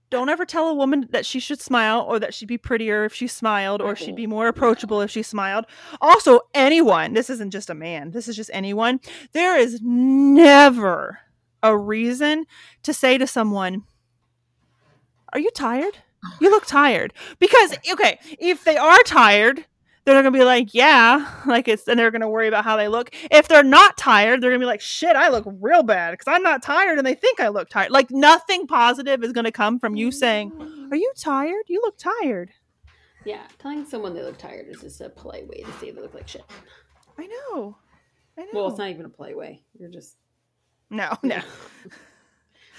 don't 0.09 0.29
ever 0.29 0.45
tell 0.45 0.67
a 0.67 0.73
woman 0.73 1.07
that 1.11 1.25
she 1.25 1.39
should 1.39 1.61
smile 1.61 2.01
or 2.01 2.19
that 2.19 2.33
she'd 2.33 2.47
be 2.47 2.57
prettier 2.57 3.05
if 3.05 3.13
she 3.13 3.27
smiled 3.27 3.81
or 3.81 3.95
she'd 3.95 4.15
be 4.15 4.27
more 4.27 4.49
approachable 4.49 4.99
if 5.01 5.09
she 5.09 5.23
smiled. 5.23 5.65
Also, 6.01 6.41
anyone, 6.53 7.13
this 7.13 7.29
isn't 7.29 7.51
just 7.51 7.69
a 7.69 7.73
man, 7.73 8.11
this 8.11 8.27
is 8.27 8.35
just 8.35 8.49
anyone, 8.53 8.99
there 9.31 9.57
is 9.57 9.79
never 9.81 11.19
a 11.63 11.77
reason 11.77 12.45
to 12.83 12.93
say 12.93 13.17
to 13.17 13.25
someone, 13.25 13.83
Are 15.31 15.39
you 15.39 15.49
tired? 15.51 15.99
You 16.39 16.51
look 16.51 16.65
tired. 16.65 17.13
Because, 17.39 17.77
okay, 17.91 18.19
if 18.37 18.63
they 18.63 18.77
are 18.77 19.01
tired, 19.03 19.65
they're 20.03 20.21
gonna 20.21 20.31
be 20.31 20.43
like, 20.43 20.73
yeah, 20.73 21.27
like 21.45 21.67
it's, 21.67 21.87
and 21.87 21.99
they're 21.99 22.11
gonna 22.11 22.29
worry 22.29 22.47
about 22.47 22.63
how 22.63 22.77
they 22.77 22.87
look. 22.87 23.11
If 23.29 23.47
they're 23.47 23.63
not 23.63 23.97
tired, 23.97 24.41
they're 24.41 24.49
gonna 24.51 24.59
be 24.59 24.65
like, 24.65 24.81
shit, 24.81 25.15
I 25.15 25.29
look 25.29 25.45
real 25.59 25.83
bad 25.83 26.11
because 26.11 26.27
I'm 26.27 26.43
not 26.43 26.63
tired, 26.63 26.97
and 26.97 27.05
they 27.05 27.15
think 27.15 27.39
I 27.39 27.49
look 27.49 27.69
tired. 27.69 27.91
Like 27.91 28.09
nothing 28.11 28.67
positive 28.67 29.23
is 29.23 29.31
gonna 29.31 29.51
come 29.51 29.79
from 29.79 29.95
you 29.95 30.11
saying, 30.11 30.51
"Are 30.91 30.97
you 30.97 31.11
tired? 31.17 31.65
You 31.67 31.81
look 31.81 31.97
tired." 31.97 32.51
Yeah, 33.25 33.43
telling 33.59 33.85
someone 33.85 34.15
they 34.15 34.23
look 34.23 34.37
tired 34.39 34.65
is 34.67 34.81
just 34.81 34.99
a 35.01 35.09
polite 35.09 35.47
way 35.47 35.61
to 35.61 35.71
say 35.73 35.91
they 35.91 36.01
look 36.01 36.15
like 36.15 36.27
shit. 36.27 36.43
I 37.19 37.27
know, 37.27 37.77
I 38.37 38.41
know. 38.41 38.47
Well, 38.53 38.67
it's 38.69 38.79
not 38.79 38.89
even 38.89 39.05
a 39.05 39.09
polite 39.09 39.37
way. 39.37 39.61
You're 39.79 39.89
just 39.91 40.17
no, 40.89 41.15
no. 41.23 41.39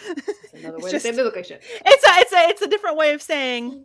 It's 0.04 0.52
another 0.54 0.78
way 0.80 0.90
just- 0.90 1.04
to 1.06 1.12
say 1.12 1.16
they 1.16 1.22
look 1.22 1.36
like 1.36 1.44
shit. 1.44 1.62
It's 1.86 2.04
a, 2.08 2.20
it's 2.20 2.32
a, 2.32 2.48
it's 2.50 2.62
a 2.62 2.66
different 2.66 2.96
way 2.96 3.12
of 3.12 3.22
saying 3.22 3.84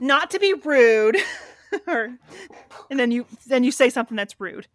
not 0.00 0.30
to 0.30 0.38
be 0.38 0.54
rude, 0.54 1.16
or, 1.86 2.16
and 2.90 2.98
then 2.98 3.10
you, 3.10 3.26
then 3.46 3.64
you 3.64 3.70
say 3.72 3.90
something 3.90 4.16
that's 4.16 4.38
rude. 4.40 4.66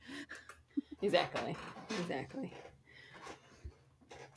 Exactly. 1.02 1.56
Exactly. 2.02 2.54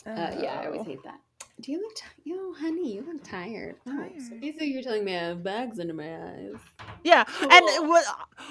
Uh, 0.06 0.30
yeah, 0.38 0.60
I 0.62 0.66
always 0.66 0.80
Oh. 0.80 0.84
hate 0.84 1.02
that. 1.04 1.20
Do 1.60 1.72
you 1.72 1.80
look, 1.80 1.94
ti 1.96 2.04
you 2.24 2.54
honey? 2.58 2.94
You 2.94 3.02
look 3.02 3.22
tired. 3.24 3.76
Oh, 3.88 4.08
so 4.18 4.36
basically, 4.40 4.68
you're 4.68 4.82
telling 4.82 5.04
me 5.04 5.16
I 5.16 5.24
have 5.28 5.42
bags 5.42 5.80
under 5.80 5.92
my 5.92 6.16
eyes. 6.30 6.54
Yeah, 7.02 7.24
Cool. 7.24 7.52
and 7.52 7.88
when, 7.90 8.02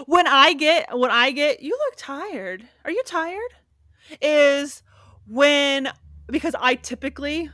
when 0.07 0.27
I 0.27 0.53
get 0.53 0.97
when 0.97 1.09
I 1.09 1.31
get 1.31 1.61
you 1.61 1.71
look 1.71 1.93
tired. 1.95 2.67
Are 2.83 2.91
you 2.91 3.01
tired? 3.05 3.53
Is 4.21 4.83
when 5.25 5.89
because 6.27 6.53
I 6.59 6.75
typically 6.75 7.49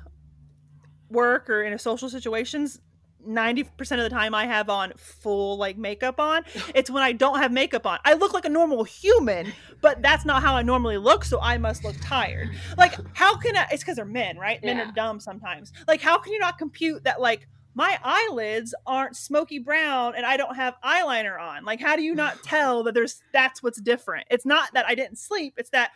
work 1.09 1.49
or 1.51 1.61
in 1.63 1.73
a 1.73 1.79
social 1.79 2.09
situations 2.09 2.79
90% 3.27 3.69
of 3.97 3.99
the 4.03 4.09
time 4.09 4.33
I 4.35 4.45
have 4.45 4.69
on 4.69 4.93
full 4.97 5.57
like 5.57 5.77
makeup 5.77 6.19
on. 6.19 6.43
It's 6.75 6.89
when 6.89 7.03
I 7.03 7.11
don't 7.11 7.39
have 7.39 7.51
makeup 7.51 7.85
on. 7.85 7.99
I 8.05 8.13
look 8.13 8.33
like 8.33 8.45
a 8.45 8.49
normal 8.49 8.83
human, 8.83 9.53
but 9.81 10.01
that's 10.01 10.25
not 10.25 10.41
how 10.41 10.55
I 10.55 10.61
normally 10.61 10.97
look, 10.97 11.23
so 11.25 11.39
I 11.41 11.57
must 11.57 11.83
look 11.83 11.95
tired. 12.01 12.49
Like 12.77 12.95
how 13.15 13.35
can 13.37 13.55
I 13.55 13.67
it's 13.71 13.83
cuz 13.83 13.95
they're 13.97 14.05
men, 14.05 14.37
right? 14.37 14.63
Men 14.63 14.77
Yeah. 14.77 14.89
are 14.89 14.91
dumb 14.93 15.19
sometimes. 15.19 15.71
Like 15.87 16.01
how 16.01 16.17
can 16.17 16.33
you 16.33 16.39
not 16.39 16.57
compute 16.57 17.03
that 17.03 17.21
like 17.21 17.47
my 17.75 17.97
eyelids 18.03 18.75
aren't 18.85 19.15
smoky 19.17 19.57
brown 19.59 20.13
and 20.15 20.25
I 20.25 20.37
don't 20.37 20.55
have 20.55 20.75
eyeliner 20.83 21.39
on. 21.39 21.65
Like 21.65 21.79
how 21.81 21.95
do 21.95 22.03
you 22.03 22.13
not 22.15 22.43
tell 22.53 22.83
that 22.83 22.93
there's 22.93 23.21
that's 23.33 23.63
what's 23.63 23.81
different? 23.81 24.27
It's 24.29 24.45
not 24.45 24.73
that 24.73 24.85
I 24.87 24.95
didn't 24.95 25.17
sleep, 25.17 25.53
it's 25.57 25.69
that 25.71 25.91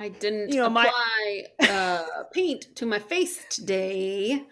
I 0.00 0.08
didn't 0.10 0.50
You 0.50 0.56
know, 0.62 0.70
my- 0.70 0.86
apply 0.86 1.46
uh, 1.68 2.22
paint 2.32 2.68
to 2.76 2.86
my 2.86 3.00
face 3.00 3.44
today. 3.50 4.44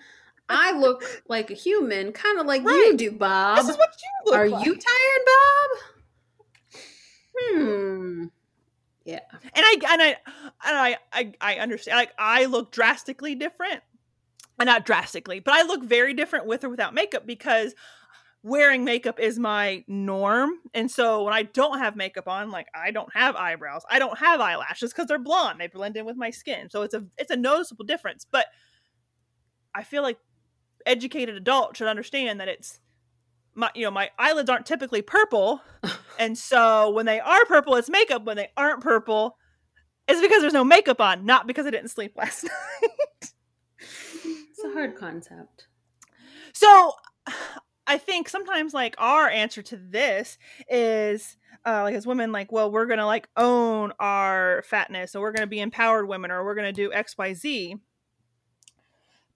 I 0.48 0.78
look 0.78 1.02
like 1.28 1.50
a 1.50 1.54
human, 1.54 2.12
kind 2.12 2.38
of 2.38 2.46
like 2.46 2.62
you 2.62 2.96
do, 2.96 3.10
Bob. 3.12 3.58
this 3.58 3.68
is 3.68 3.76
what 3.76 3.90
you 4.02 4.24
look 4.24 4.32
like. 4.34 4.40
Are 4.40 4.48
like. 4.48 4.66
you 4.66 4.72
tired, 4.74 5.22
Bob? 5.26 6.80
Hmm. 7.38 8.24
Yeah. 9.04 9.20
and 9.32 9.64
I 9.64 9.76
and 9.92 10.02
I 10.02 10.06
and 10.08 10.16
I 10.64 10.96
I, 11.12 11.32
I 11.40 11.54
understand. 11.56 11.96
Like 11.96 12.12
I 12.18 12.46
look 12.46 12.72
drastically 12.72 13.34
different, 13.34 13.82
Uh, 14.58 14.64
not 14.64 14.84
drastically, 14.86 15.40
but 15.40 15.54
I 15.54 15.62
look 15.62 15.82
very 15.84 16.14
different 16.14 16.46
with 16.46 16.64
or 16.64 16.68
without 16.68 16.94
makeup 16.94 17.26
because 17.26 17.74
wearing 18.42 18.84
makeup 18.84 19.18
is 19.18 19.38
my 19.38 19.84
norm. 19.88 20.52
And 20.72 20.90
so 20.90 21.24
when 21.24 21.34
I 21.34 21.42
don't 21.42 21.78
have 21.78 21.96
makeup 21.96 22.28
on, 22.28 22.50
like 22.50 22.68
I 22.74 22.90
don't 22.90 23.12
have 23.14 23.36
eyebrows, 23.36 23.82
I 23.90 23.98
don't 23.98 24.18
have 24.18 24.40
eyelashes 24.40 24.92
because 24.92 25.06
they're 25.06 25.18
blonde. 25.18 25.60
They 25.60 25.66
blend 25.66 25.96
in 25.96 26.04
with 26.06 26.16
my 26.16 26.30
skin, 26.30 26.70
so 26.70 26.82
it's 26.82 26.94
a 26.94 27.04
it's 27.18 27.30
a 27.30 27.36
noticeable 27.36 27.84
difference. 27.84 28.26
But 28.30 28.46
I 29.74 29.82
feel 29.82 30.02
like 30.02 30.18
educated 30.86 31.34
adult 31.34 31.76
should 31.76 31.88
understand 31.88 32.40
that 32.40 32.48
it's 32.48 32.80
my 33.54 33.70
you 33.74 33.82
know 33.84 33.90
my 33.90 34.10
eyelids 34.18 34.48
aren't 34.50 34.66
typically 34.66 35.02
purple. 35.02 35.60
And 36.18 36.38
so 36.38 36.88
when 36.92 37.04
they 37.04 37.20
are 37.20 37.44
purple 37.44 37.74
it's 37.76 37.90
makeup. 37.90 38.24
When 38.24 38.38
they 38.38 38.48
aren't 38.56 38.80
purple 38.80 39.36
it's 40.08 40.20
because 40.22 40.40
there's 40.40 40.54
no 40.54 40.64
makeup 40.64 41.00
on 41.00 41.26
not 41.26 41.46
because 41.46 41.66
i 41.66 41.70
didn't 41.70 41.90
sleep 41.90 42.12
last 42.16 42.44
night. 42.82 43.32
It's 43.78 44.64
a 44.64 44.72
hard 44.72 44.96
concept. 44.96 45.66
so 46.54 46.92
i 47.86 47.98
think 47.98 48.28
sometimes 48.28 48.72
like 48.72 48.94
our 48.98 49.28
answer 49.28 49.62
to 49.62 49.76
this 49.76 50.38
is 50.70 51.36
uh, 51.66 51.82
like 51.82 51.94
as 51.94 52.06
women 52.06 52.32
like 52.32 52.50
well 52.52 52.70
we're 52.70 52.86
gonna 52.86 53.04
like 53.06 53.28
own 53.36 53.92
our 54.00 54.62
fatness 54.68 55.14
or 55.14 55.20
we're 55.20 55.32
gonna 55.32 55.46
be 55.46 55.60
empowered 55.60 56.08
women 56.08 56.30
or 56.30 56.44
we're 56.44 56.54
gonna 56.54 56.72
do 56.72 56.90
xyz 56.90 57.74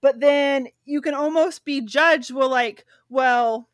but 0.01 0.21
then 0.21 0.69
you 0.85 1.01
can 1.01 1.15
almost 1.15 1.65
be 1.65 1.81
judged 1.81 2.31
well 2.33 2.49
like 2.49 2.85
well 3.09 3.69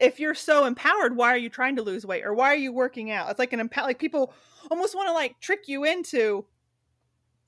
if 0.00 0.18
you're 0.18 0.34
so 0.34 0.64
empowered 0.64 1.14
why 1.14 1.32
are 1.32 1.38
you 1.38 1.50
trying 1.50 1.76
to 1.76 1.82
lose 1.82 2.06
weight? 2.06 2.24
Or 2.24 2.34
why 2.34 2.52
are 2.52 2.56
you 2.56 2.72
working 2.72 3.10
out? 3.10 3.30
It's 3.30 3.38
like 3.38 3.52
an 3.52 3.60
empower 3.60 3.84
like 3.84 3.98
people 3.98 4.32
almost 4.70 4.94
want 4.94 5.08
to 5.08 5.12
like 5.12 5.38
trick 5.40 5.68
you 5.68 5.84
into 5.84 6.46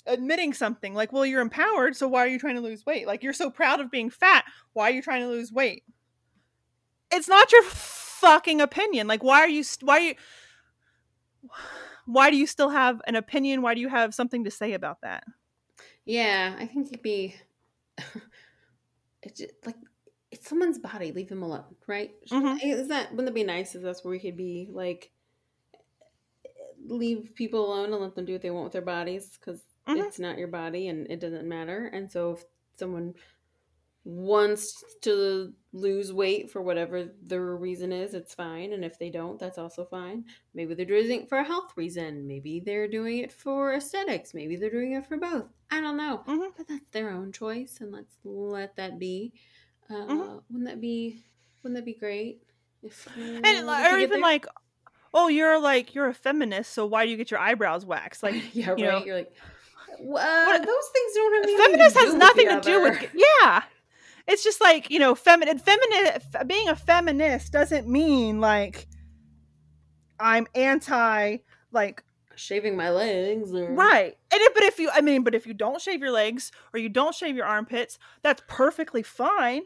admitting 0.07 0.53
something 0.53 0.95
like 0.95 1.13
well 1.13 1.25
you're 1.25 1.41
empowered 1.41 1.95
so 1.95 2.09
why 2.09 2.25
are 2.25 2.29
you 2.29 2.39
trying 2.39 2.57
to 2.57 2.61
lose 2.61 2.85
weight? 2.85 3.07
Like 3.07 3.23
you're 3.23 3.33
so 3.33 3.51
proud 3.51 3.81
of 3.81 3.91
being 3.91 4.11
fat 4.11 4.45
why 4.75 4.91
are 4.91 4.95
you 4.95 5.03
trying 5.03 5.23
to 5.23 5.29
lose 5.29 5.51
weight? 5.51 5.85
It's 7.11 7.29
not 7.29 7.53
your 7.53 7.65
fucking 7.65 8.61
opinion. 8.61 9.07
Like 9.07 9.25
why 9.25 9.41
are 9.41 9.49
you 9.49 9.65
st- 9.65 9.87
why 9.87 9.97
are 9.97 10.01
you 10.01 10.15
why 12.05 12.31
do 12.31 12.37
you 12.37 12.47
still 12.47 12.71
have 12.71 13.01
an 13.07 13.17
opinion? 13.17 13.63
Why 13.63 13.75
do 13.75 13.81
you 13.81 13.89
have 13.89 14.15
something 14.15 14.45
to 14.45 14.51
say 14.51 14.75
about 14.75 15.01
that 15.03 15.25
Yeah, 16.07 16.57
I 16.59 16.67
think 16.67 16.91
you'd 16.91 17.03
be. 17.03 17.37
It's 19.23 19.39
just, 19.41 19.53
like 19.65 19.77
it's 20.31 20.49
someone's 20.49 20.79
body. 20.79 21.13
Leave 21.13 21.29
them 21.29 21.43
alone, 21.43 21.77
right? 21.87 22.13
Mhm. 22.31 22.59
Is 22.63 22.89
that 22.89 23.11
wouldn't 23.13 23.29
it 23.29 23.35
be 23.35 23.45
nice 23.45 23.75
if 23.75 23.83
that's 23.83 24.05
where 24.05 24.11
we 24.13 24.19
could 24.19 24.37
be 24.37 24.69
like 24.71 25.13
leave 26.85 27.33
people 27.35 27.65
alone 27.67 27.93
and 27.93 28.03
let 28.03 28.15
them 28.15 28.25
do 28.25 28.33
what 28.33 28.43
they 28.43 28.51
want 28.51 28.65
with 28.65 28.73
their 28.73 28.83
bodies 28.83 29.37
because 29.39 29.63
Mhm. 29.87 30.07
it's 30.07 30.19
not 30.19 30.39
your 30.39 30.49
body 30.49 30.89
and 30.89 31.11
it 31.11 31.21
doesn't 31.21 31.49
matter. 31.49 31.87
And 31.87 32.11
so 32.11 32.33
if 32.33 32.45
someone 32.77 33.15
wants 34.05 34.85
to 35.03 35.55
lose 35.73 36.13
weight 36.13 36.51
for 36.51 36.63
whatever 36.63 37.15
their 37.23 37.57
reason 37.57 37.93
is, 37.93 38.15
it's 38.15 38.35
fine. 38.35 38.73
And 38.73 38.85
if 38.85 38.99
they 38.99 39.11
don't, 39.11 39.39
that's 39.39 39.59
also 39.59 39.85
fine. 39.85 40.27
Maybe 40.55 40.75
they're 40.75 40.87
doing 40.87 41.23
it 41.23 41.29
for 41.29 41.39
a 41.39 41.45
health 41.45 41.77
reason. 41.77 42.27
Maybe 42.27 42.61
they're 42.61 42.89
doing 42.89 43.19
it 43.19 43.33
for 43.33 43.75
aesthetics. 43.75 44.35
Maybe 44.35 44.57
they're 44.57 44.71
doing 44.71 44.93
it 44.93 45.07
for 45.07 45.19
both. 45.19 45.51
I 45.73 45.81
don't 45.81 45.97
know. 45.97 46.23
Mhm. 46.27 46.53
But 46.57 46.69
that's 46.69 46.89
their 46.93 47.11
own 47.11 47.33
choice, 47.33 47.79
and 47.81 47.91
let's 47.91 48.15
let 48.25 48.77
that 48.77 48.99
be. 48.99 49.33
Uh, 49.91 49.95
Mhm. 49.95 50.43
Wouldn't 50.51 50.69
that 50.69 50.81
be? 50.81 51.25
Wouldn't 51.63 51.77
that 51.77 51.85
be 51.85 51.95
great? 51.95 52.43
If 52.83 53.07
and 53.17 53.69
or 53.69 53.99
even 53.99 54.21
like 54.21 54.47
oh 55.15 55.29
you're 55.29 55.61
like 55.61 55.95
you're 55.95 56.09
a 56.09 56.15
feminist 56.15 56.73
so 56.73 56.85
why 56.85 57.05
do 57.05 57.11
you 57.13 57.17
get 57.17 57.31
your 57.31 57.39
eyebrows 57.39 57.87
waxed 57.87 58.23
like 58.25 58.35
yeah, 58.55 58.71
right. 58.71 58.79
you 58.79 58.85
know, 58.87 59.05
You're 59.05 59.17
like, 59.19 59.33
"Well, 60.01 60.49
uh, 60.49 60.59
those 60.59 60.89
things 60.93 61.15
don't 61.15 61.35
have 61.35 61.43
anything 61.45 61.65
feminist 61.67 61.97
has 61.97 62.15
nothing 62.15 62.49
to 62.49 62.61
do 62.61 62.83
with 62.83 63.09
yeah 63.15 63.63
it's 64.27 64.43
just 64.43 64.61
like 64.61 64.91
you 64.91 64.99
know 64.99 65.15
feminine 65.15 65.59
feminine 65.59 66.21
being 66.49 66.69
a 66.69 66.75
feminist 66.75 67.53
doesn't 67.53 67.87
mean 67.87 68.41
like 68.41 68.89
i'm 70.19 70.47
anti 70.55 71.37
like 71.71 72.03
shaving 72.37 72.77
my 72.77 72.91
legs. 72.91 73.53
Or... 73.53 73.73
right 73.73 74.17
and 74.31 74.41
if, 74.41 74.55
but 74.55 74.63
if 74.63 74.79
you 74.79 74.91
i 74.93 75.01
mean 75.01 75.23
but 75.23 75.35
if 75.35 75.47
you 75.47 75.55
don't 75.55 75.81
shave 75.81 76.01
your 76.01 76.11
legs 76.11 76.53
or 76.73 76.81
you 76.81 76.89
don't 76.89 77.15
shave 77.15 77.37
your 77.37 77.47
armpits 77.47 77.99
that's 78.23 78.43
perfectly 78.47 79.03
fine 79.03 79.63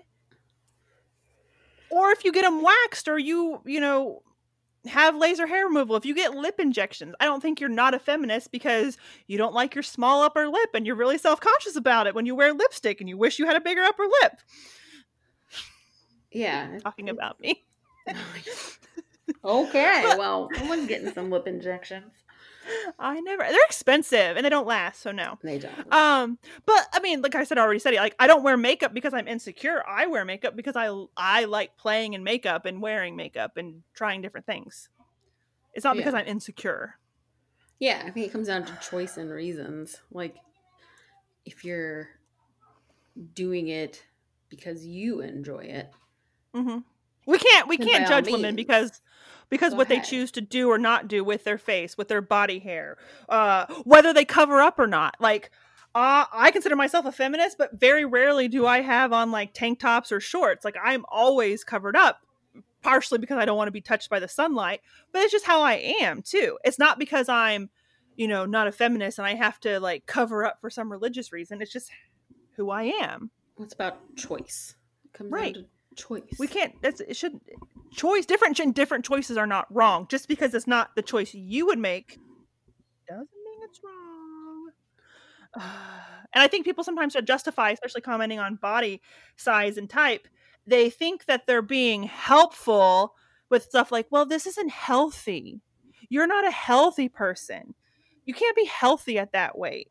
or 1.90 2.10
if 2.10 2.24
you 2.24 2.32
get 2.32 2.42
them 2.42 2.62
waxed 2.62 3.08
or 3.08 3.18
you 3.18 3.60
you 3.64 3.80
know 3.80 4.22
have 4.86 5.16
laser 5.16 5.46
hair 5.46 5.66
removal 5.66 5.96
if 5.96 6.06
you 6.06 6.14
get 6.14 6.34
lip 6.34 6.60
injections 6.60 7.14
i 7.18 7.24
don't 7.24 7.40
think 7.40 7.60
you're 7.60 7.68
not 7.68 7.94
a 7.94 7.98
feminist 7.98 8.52
because 8.52 8.96
you 9.26 9.36
don't 9.36 9.54
like 9.54 9.74
your 9.74 9.82
small 9.82 10.22
upper 10.22 10.48
lip 10.48 10.70
and 10.74 10.86
you're 10.86 10.94
really 10.94 11.18
self-conscious 11.18 11.74
about 11.74 12.06
it 12.06 12.14
when 12.14 12.26
you 12.26 12.34
wear 12.34 12.52
lipstick 12.52 13.00
and 13.00 13.08
you 13.08 13.16
wish 13.16 13.38
you 13.38 13.46
had 13.46 13.56
a 13.56 13.60
bigger 13.60 13.82
upper 13.82 14.04
lip 14.22 14.40
Yeah. 16.30 16.78
talking 16.78 17.08
about 17.08 17.40
me 17.40 17.64
Okay, 19.44 20.14
well, 20.18 20.48
someone's 20.56 20.86
getting 20.88 21.12
some 21.12 21.30
lip 21.30 21.46
injections. 21.46 22.12
I 22.98 23.20
never 23.20 23.42
they're 23.42 23.64
expensive 23.66 24.36
and 24.36 24.44
they 24.44 24.50
don't 24.50 24.66
last 24.66 25.00
so 25.02 25.12
no. 25.12 25.38
They 25.42 25.58
don't. 25.58 25.92
um 25.92 26.38
but 26.64 26.86
i 26.92 27.00
mean 27.00 27.22
like 27.22 27.34
i 27.34 27.44
said 27.44 27.58
I 27.58 27.62
already 27.62 27.78
said 27.80 27.94
it 27.94 27.98
like 27.98 28.16
i 28.18 28.26
don't 28.26 28.42
wear 28.42 28.56
makeup 28.56 28.92
because 28.94 29.14
i'm 29.14 29.28
insecure. 29.28 29.82
I 29.86 30.06
wear 30.06 30.24
makeup 30.24 30.56
because 30.56 30.76
i 30.76 30.88
i 31.16 31.44
like 31.44 31.76
playing 31.76 32.14
in 32.14 32.24
makeup 32.24 32.66
and 32.66 32.80
wearing 32.82 33.16
makeup 33.16 33.56
and 33.56 33.82
trying 33.94 34.22
different 34.22 34.46
things. 34.46 34.88
It's 35.74 35.84
not 35.84 35.96
because 35.96 36.14
i'm 36.14 36.26
insecure. 36.26 36.98
Yeah, 37.78 38.02
I 38.06 38.10
think 38.10 38.26
it 38.26 38.32
comes 38.32 38.46
down 38.48 38.64
to 38.64 38.72
choice 38.80 39.18
and 39.18 39.30
reasons. 39.30 40.00
Like, 40.10 40.36
if 41.44 41.62
you're 41.64 42.08
doing 43.34 43.68
it 43.68 44.02
because 44.48 44.86
you 44.86 45.20
enjoy 45.20 45.64
it, 45.64 45.92
hmm 46.54 46.78
we 47.26 47.38
can't 47.38 47.68
we 47.68 47.76
can't 47.76 48.06
judge 48.08 48.26
women 48.26 48.54
means, 48.54 48.56
because 48.56 49.02
because 49.48 49.72
go 49.72 49.78
what 49.78 49.88
they 49.88 50.00
choose 50.00 50.30
to 50.32 50.40
do 50.40 50.68
or 50.70 50.78
not 50.78 51.08
do 51.08 51.22
with 51.22 51.44
their 51.44 51.58
face 51.58 51.96
with 51.98 52.08
their 52.08 52.22
body 52.22 52.58
hair 52.58 52.96
uh 53.28 53.66
whether 53.84 54.12
they 54.12 54.24
cover 54.24 54.60
up 54.60 54.78
or 54.78 54.86
not 54.86 55.14
like 55.20 55.50
uh, 55.94 56.26
I 56.30 56.50
consider 56.50 56.76
myself 56.76 57.06
a 57.06 57.12
feminist, 57.12 57.56
but 57.56 57.80
very 57.80 58.04
rarely 58.04 58.48
do 58.48 58.66
I 58.66 58.82
have 58.82 59.14
on 59.14 59.30
like 59.30 59.54
tank 59.54 59.78
tops 59.80 60.12
or 60.12 60.20
shorts. 60.20 60.62
Like 60.62 60.76
I'm 60.84 61.06
always 61.08 61.64
covered 61.64 61.96
up, 61.96 62.20
partially 62.82 63.16
because 63.16 63.38
I 63.38 63.46
don't 63.46 63.56
want 63.56 63.68
to 63.68 63.72
be 63.72 63.80
touched 63.80 64.10
by 64.10 64.20
the 64.20 64.28
sunlight, 64.28 64.82
but 65.10 65.22
it's 65.22 65.32
just 65.32 65.46
how 65.46 65.62
I 65.62 65.94
am 66.02 66.20
too. 66.20 66.58
It's 66.66 66.78
not 66.78 66.98
because 66.98 67.30
I'm, 67.30 67.70
you 68.14 68.28
know, 68.28 68.44
not 68.44 68.66
a 68.66 68.72
feminist 68.72 69.16
and 69.18 69.26
I 69.26 69.36
have 69.36 69.58
to 69.60 69.80
like 69.80 70.04
cover 70.04 70.44
up 70.44 70.60
for 70.60 70.68
some 70.68 70.92
religious 70.92 71.32
reason. 71.32 71.62
It's 71.62 71.72
just 71.72 71.90
who 72.56 72.68
I 72.68 72.92
am. 73.00 73.30
what's 73.56 73.72
about 73.72 73.96
choice? 74.16 74.74
It 75.06 75.14
comes 75.16 75.32
Right. 75.32 75.54
down 75.54 75.64
choice. 75.96 76.22
We 76.38 76.46
can't. 76.46 76.74
That's 76.82 77.00
it. 77.00 77.16
Should 77.16 77.40
choice 77.92 78.26
different 78.26 78.74
different 78.74 79.04
choices 79.04 79.36
are 79.36 79.46
not 79.46 79.66
wrong. 79.74 80.06
Just 80.08 80.28
because 80.28 80.54
it's 80.54 80.66
not 80.66 80.94
the 80.96 81.02
choice 81.02 81.34
you 81.34 81.66
would 81.66 81.78
make 81.78 82.18
doesn't 83.08 83.28
mean 83.44 83.60
it's 83.62 83.80
wrong. 83.82 84.70
and 86.34 86.42
I 86.42 86.46
think 86.48 86.64
people 86.64 86.84
sometimes 86.84 87.16
justify, 87.24 87.70
especially 87.70 88.02
commenting 88.02 88.38
on 88.38 88.56
body 88.56 89.00
size 89.36 89.76
and 89.76 89.88
type. 89.88 90.28
They 90.66 90.90
think 90.90 91.26
that 91.26 91.46
they're 91.46 91.62
being 91.62 92.04
helpful 92.04 93.14
with 93.48 93.62
stuff 93.62 93.92
like, 93.92 94.06
"Well, 94.10 94.26
this 94.26 94.46
isn't 94.46 94.70
healthy. 94.70 95.60
You're 96.08 96.26
not 96.26 96.46
a 96.46 96.50
healthy 96.50 97.08
person. 97.08 97.74
You 98.24 98.34
can't 98.34 98.56
be 98.56 98.64
healthy 98.64 99.18
at 99.18 99.32
that 99.32 99.56
weight." 99.56 99.88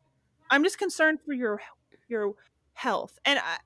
I'm 0.50 0.62
just 0.62 0.78
concerned 0.78 1.20
for 1.24 1.32
your 1.32 1.60
your 2.08 2.34
health, 2.74 3.18
and 3.24 3.38
I, 3.38 3.58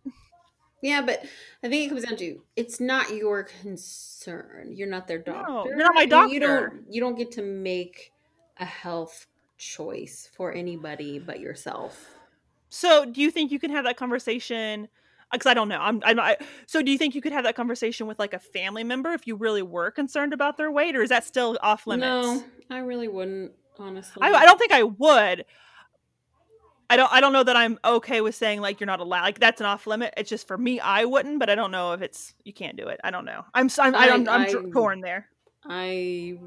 Yeah, 0.83 1.03
but 1.03 1.22
I 1.62 1.68
think 1.68 1.87
it 1.87 1.89
comes 1.91 2.05
down 2.05 2.16
to 2.18 2.41
it's 2.57 2.81
not 2.81 3.14
your 3.14 3.45
concern. 3.45 4.72
You're 4.74 4.89
not 4.89 5.07
their 5.07 5.18
doctor. 5.18 5.68
you're 5.68 5.76
not 5.76 5.95
my 5.95 6.03
and 6.03 6.31
You 6.31 6.41
don't. 6.41 6.85
You 6.89 7.01
don't 7.01 7.16
get 7.16 7.33
to 7.33 7.43
make 7.43 8.12
a 8.59 8.64
health 8.64 9.26
choice 9.59 10.28
for 10.35 10.53
anybody 10.53 11.18
but 11.18 11.41
yourself. 11.41 12.14
So, 12.70 13.05
do 13.05 13.20
you 13.20 13.31
think 13.31 13.53
you 13.53 13.59
can 13.59 13.70
have 13.70 13.85
that 13.85 13.97
conversation? 13.97 14.89
Uh, 15.33 15.37
because 15.37 15.51
I 15.51 15.55
don't 15.55 15.68
know. 15.68 15.78
I'm. 15.81 16.03
I'm. 16.05 16.18
I, 16.18 16.39
so, 16.66 16.83
do 16.83 16.91
you 16.91 16.99
think 16.99 17.14
you 17.14 17.20
could 17.20 17.33
have 17.33 17.45
that 17.45 17.57
conversation 17.57 18.07
with 18.07 18.18
like 18.18 18.33
a 18.33 18.39
family 18.39 18.85
member 18.85 19.12
if 19.12 19.26
you 19.26 19.37
really 19.37 19.62
were 19.62 19.91
concerned 19.91 20.33
about 20.33 20.57
their 20.57 20.70
weight, 20.70 20.97
or 20.97 21.03
is 21.03 21.11
that 21.11 21.24
still 21.24 21.59
off 21.62 21.87
limits? 21.87 22.09
No, 22.09 22.45
I 22.70 22.78
really 22.78 23.09
wouldn't. 23.09 23.53
Honestly, 23.78 24.22
I, 24.22 24.33
I 24.33 24.45
don't 24.45 24.59
think 24.59 24.72
I 24.72 24.83
would. 24.83 25.45
I 26.91 26.97
don't. 26.97 27.11
I 27.12 27.20
don't 27.20 27.32
know 27.32 27.45
that 27.45 27.57
I'm 27.57 27.78
okay 27.84 28.20
with 28.20 28.34
saying 28.34 28.61
like 28.61 28.80
you're 28.80 28.86
not 28.86 29.01
allowed. 29.01 29.22
Like 29.22 29.38
that's 29.38 29.61
an 29.61 29.66
off 29.66 29.86
limit. 29.86 30.12
It's 30.16 30.28
just 30.28 30.47
for 30.49 30.59
me, 30.59 30.80
I 30.80 31.05
wouldn't. 31.05 31.38
But 31.38 31.49
I 31.49 31.55
don't 31.55 31.70
know 31.70 31.93
if 31.93 32.03
it's 32.03 32.34
you 32.45 32.53
can't 32.53 32.76
do 32.76 32.88
it. 32.88 33.01
I 33.05 33.11
don't 33.11 33.24
know. 33.24 33.45
I'm. 33.55 33.70
I'm. 33.78 33.95
I, 33.95 34.07
am 34.09 34.28
I'm, 34.28 34.28
I- 34.28 34.49
I'm 34.49 34.72
torn 34.72 35.01
there. 35.01 35.26
I 35.64 36.38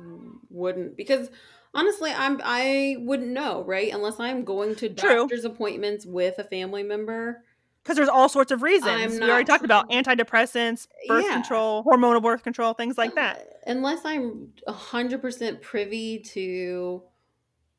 wouldn't 0.50 0.98
because 0.98 1.30
honestly, 1.74 2.12
I'm 2.12 2.41
I 2.44 2.98
wouldn't 3.00 3.30
know, 3.30 3.64
right? 3.64 3.91
Unless 3.94 4.20
I'm 4.20 4.44
going 4.44 4.76
to 4.76 4.89
True. 4.89 5.20
doctor's 5.22 5.46
appointments 5.46 6.06
with 6.06 6.39
a 6.39 6.44
family 6.44 6.84
member. 6.84 7.44
Because 7.84 7.98
there's 7.98 8.10
all 8.10 8.30
sorts 8.30 8.52
of 8.52 8.62
reasons. 8.64 8.89
I'm 8.89 9.12
we 9.12 9.30
already 9.30 9.44
talked 9.46 9.66
about 9.66 9.89
antidepressants, 9.89 10.88
birth 11.08 11.26
Yeah. 11.26 11.34
control, 11.34 11.84
hormonal 11.84 12.24
birth 12.24 12.41
control, 12.41 12.74
things 12.74 12.98
like 12.98 13.14
that. 13.16 13.46
Unless 13.68 14.06
I'm 14.06 14.54
hundred 14.68 15.22
percent 15.22 15.62
privy 15.62 16.20
to, 16.20 17.04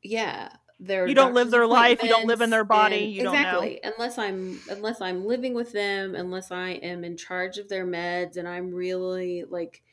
yeah, 0.03 0.49
their 0.87 1.07
You 1.07 1.15
don't 1.15 1.33
live 1.33 1.51
their 1.51 1.67
life, 1.67 2.01
you 2.03 2.09
don't 2.09 2.27
live 2.27 2.41
in 2.41 2.49
their 2.49 2.63
body, 2.63 3.03
and- 3.05 3.13
you 3.13 3.23
don't 3.23 3.33
know. 3.33 3.61
exactly. 3.61 3.79
Unless 3.83 4.17
I'm 4.17 4.59
unless 4.69 5.01
I'm 5.01 5.25
living 5.25 5.53
with 5.53 5.71
them, 5.71 6.15
unless 6.15 6.51
I 6.51 6.69
am 6.71 7.03
in 7.03 7.17
charge 7.17 7.57
of 7.57 7.69
their 7.69 7.85
meds, 7.85 8.37
and 8.37 8.47
I'm 8.47 8.73
really 8.73 9.43
like, 9.43 9.83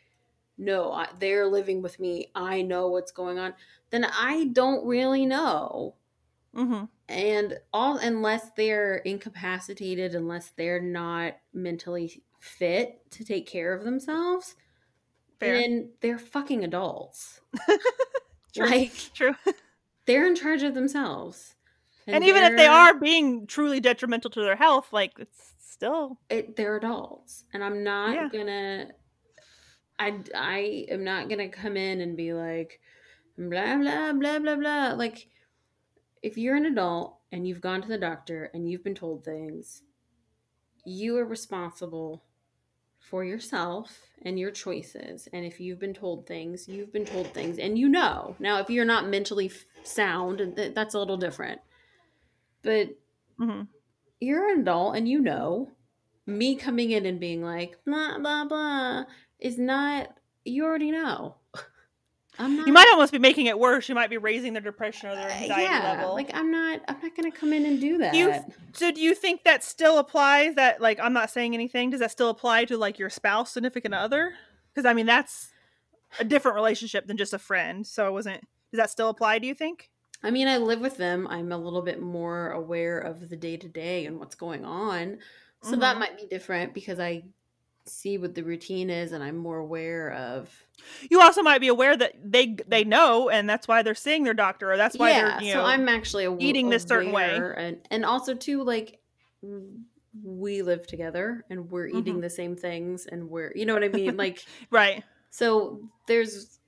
no, 0.59 0.93
I, 0.93 1.09
they're 1.19 1.47
living 1.47 1.83
with 1.83 1.99
me. 2.01 2.31
I 2.35 2.63
know 2.63 2.89
what's 2.89 3.13
going 3.13 3.39
on. 3.39 3.55
Then 3.91 4.05
I 4.05 4.45
don't 4.53 4.87
really 4.87 5.27
know. 5.27 5.95
mm-hmm. 6.55 6.85
And 7.09 7.59
all 7.75 7.99
unless 7.99 8.51
they're 8.57 8.97
incapacitated, 8.99 10.15
unless 10.15 10.51
they're 10.57 10.81
not 10.81 11.35
mentally 11.53 12.23
fit 12.41 13.01
to 13.11 13.25
take 13.25 13.47
care 13.47 13.75
of 13.75 13.85
themselves, 13.85 14.55
Fair. 15.39 15.55
then 15.59 15.91
they're 16.01 16.19
fucking 16.19 16.65
adults. 16.65 17.41
True. 18.55 18.67
Like 18.67 18.93
True. 19.15 19.35
They're 20.07 20.27
in 20.27 20.35
charge 20.35 20.63
of 20.63 20.75
themselves. 20.75 21.55
And, 22.09 22.25
even 22.25 22.43
if 22.45 22.57
they 22.57 22.67
are 22.67 22.99
being 22.99 23.47
truly 23.47 23.81
detrimental 23.81 24.31
to 24.33 24.41
their 24.43 24.57
health, 24.57 24.93
like 24.93 25.13
it's 25.19 25.53
still 25.61 26.19
it, 26.31 26.57
they're 26.57 26.77
adults. 26.77 27.45
And 27.53 27.63
I'm 27.63 27.83
not 27.85 28.15
Yeah. 28.15 28.29
gonna 28.31 28.89
I 29.99 30.21
I 30.35 30.87
am 30.89 31.05
not 31.05 31.29
gonna 31.29 31.49
come 31.49 31.77
in 31.77 32.01
and 32.01 32.17
be 32.17 32.33
like 32.33 32.81
blah 33.39 33.77
blah 33.77 34.13
blah 34.13 34.39
blah 34.39 34.57
blah. 34.57 34.93
Like 34.95 35.29
if 36.23 36.39
you're 36.39 36.57
an 36.57 36.67
adult 36.67 37.19
and 37.33 37.47
you've 37.47 37.61
gone 37.61 37.83
to 37.83 37.89
the 37.89 37.99
doctor 37.99 38.51
and 38.55 38.69
you've 38.71 38.85
been 38.85 38.95
told 38.95 39.25
things, 39.25 39.83
you 40.85 41.17
are 41.19 41.25
responsible 41.25 42.25
for 43.03 43.25
yourself 43.25 44.01
and 44.23 44.39
your 44.39 44.51
choices. 44.51 45.29
And 45.33 45.45
if 45.45 45.61
you've 45.61 45.81
been 45.81 45.93
told 45.93 46.27
things, 46.27 46.69
you've 46.69 46.93
been 46.93 47.05
told 47.05 47.27
things 47.29 47.59
and 47.59 47.79
you 47.79 47.89
know. 47.89 48.37
Now, 48.39 48.59
if 48.61 48.71
you're 48.71 48.85
not 48.85 49.09
mentally 49.09 49.51
sound, 49.83 50.57
that's 50.57 50.95
a 50.95 50.99
little 50.99 51.17
different. 51.17 51.61
But 52.63 52.97
mhm. 53.39 53.67
you're 54.21 54.53
an 54.53 54.61
adult 54.61 54.97
and 54.97 55.09
you 55.09 55.21
know. 55.21 55.71
Me 56.25 56.55
coming 56.55 56.93
in 56.93 57.05
and 57.05 57.19
being 57.19 57.43
like, 57.43 57.85
blah, 57.85 58.17
blah, 58.19 58.45
blah, 58.45 59.05
is 59.41 59.59
not, 59.59 60.17
you 60.45 60.65
already 60.65 60.93
know. 60.93 61.35
I'm 62.39 62.57
not. 62.57 62.67
you 62.67 62.73
might 62.73 62.89
almost 62.91 63.13
be 63.13 63.19
making 63.19 63.47
it 63.47 63.59
worse. 63.59 63.89
You 63.89 63.95
might 63.95 64.09
be 64.11 64.17
raising 64.19 64.53
their 64.55 64.63
depression 64.63 65.11
or 65.11 65.15
their 65.15 65.29
Uh, 65.29 65.33
anxiety 65.33 65.63
yeah, 65.65 65.93
level. 65.99 66.15
like 66.15 66.31
I'm 66.35 66.51
not. 66.51 66.81
I'm 66.89 66.97
not 67.03 67.15
gonna 67.15 67.31
come 67.31 67.53
in 67.53 67.67
and 67.67 67.81
do 67.81 67.99
that. 67.99 68.15
You- 68.15 68.35
so 68.73 68.91
do 68.91 69.01
you 69.01 69.15
think 69.15 69.45
that 69.45 69.63
still 69.63 69.99
applies? 69.99 70.55
That 70.55 70.81
like 70.81 70.99
I'm 71.01 71.13
not 71.13 71.31
saying 71.31 71.55
anything. 71.55 71.91
Does 71.91 72.01
that 72.01 72.11
still 72.11 72.31
apply 72.31 72.65
to 72.67 72.77
like 72.79 72.99
your 72.99 73.11
spouse, 73.11 73.53
significant 73.53 73.95
other? 73.95 74.33
Because 74.75 74.87
I 74.87 74.95
mean 74.95 75.07
that's 75.07 75.53
a 76.19 76.25
different 76.25 76.55
relationship 76.55 77.07
than 77.07 77.17
just 77.17 77.33
a 77.35 77.39
friend. 77.39 77.87
So 77.87 78.07
it 78.09 78.13
wasn't. 78.13 78.41
Does 78.71 78.79
that 78.79 78.91
still 78.91 79.11
apply? 79.11 79.39
Do 79.39 79.47
you 79.47 79.55
think? 79.55 79.91
I 80.23 80.31
mean, 80.31 80.49
I 80.49 80.57
live 80.57 80.81
with 80.81 80.97
them. 80.97 81.27
I'm 81.29 81.51
a 81.53 81.59
little 81.59 81.83
bit 81.83 82.01
more 82.01 82.51
aware 82.53 82.99
of 82.99 83.29
the 83.29 83.37
day 83.37 83.57
to 83.59 83.69
day 83.69 84.07
and 84.07 84.19
what's 84.21 84.37
going 84.37 84.65
on. 84.65 85.19
So 85.63 85.77
that 85.77 85.97
Mhm. 85.97 85.99
might 86.01 86.17
be 86.17 86.27
different 86.27 86.73
because 86.75 86.99
I 87.01 87.25
see 87.87 88.19
what 88.19 88.35
the 88.35 88.43
routine 88.43 88.91
is 88.91 89.13
and 89.13 89.23
I'm 89.25 89.37
more 89.37 89.59
aware 89.59 90.13
of. 90.13 90.51
You 91.11 91.21
also 91.21 91.43
might 91.43 91.61
be 91.61 91.69
aware 91.69 91.97
that 91.97 92.15
they 92.25 92.57
they 92.67 92.83
know, 92.85 93.29
and 93.29 93.49
that's 93.49 93.69
why 93.69 93.83
they're 93.83 93.95
seeing 93.95 94.25
their 94.25 94.35
doctor, 94.35 94.73
or 94.73 94.77
that's 94.77 94.97
why 94.97 95.11
yeah, 95.11 95.37
they're 95.39 95.43
you 95.47 95.53
so 95.53 95.59
know. 95.59 95.65
I'm 95.65 95.89
actually 95.89 96.27
aw- 96.27 96.37
eating 96.41 96.71
this 96.71 96.83
certain 96.85 97.13
way. 97.13 97.37
and 97.57 97.79
and 97.91 98.05
also 98.05 98.35
too 98.35 98.63
like 98.65 98.99
we 100.25 100.63
live 100.63 100.87
together 100.87 101.45
and 101.51 101.71
we're 101.71 101.87
eating 101.87 102.19
Mhm. 102.19 102.23
the 102.23 102.31
same 102.31 102.55
things 102.57 103.07
and 103.07 103.29
we're 103.31 103.53
you 103.57 103.65
know 103.65 103.75
what 103.75 103.85
I 103.85 103.89
mean 103.89 104.17
like 104.17 104.45
right. 104.71 105.03
so 105.31 105.81
there's 106.07 106.59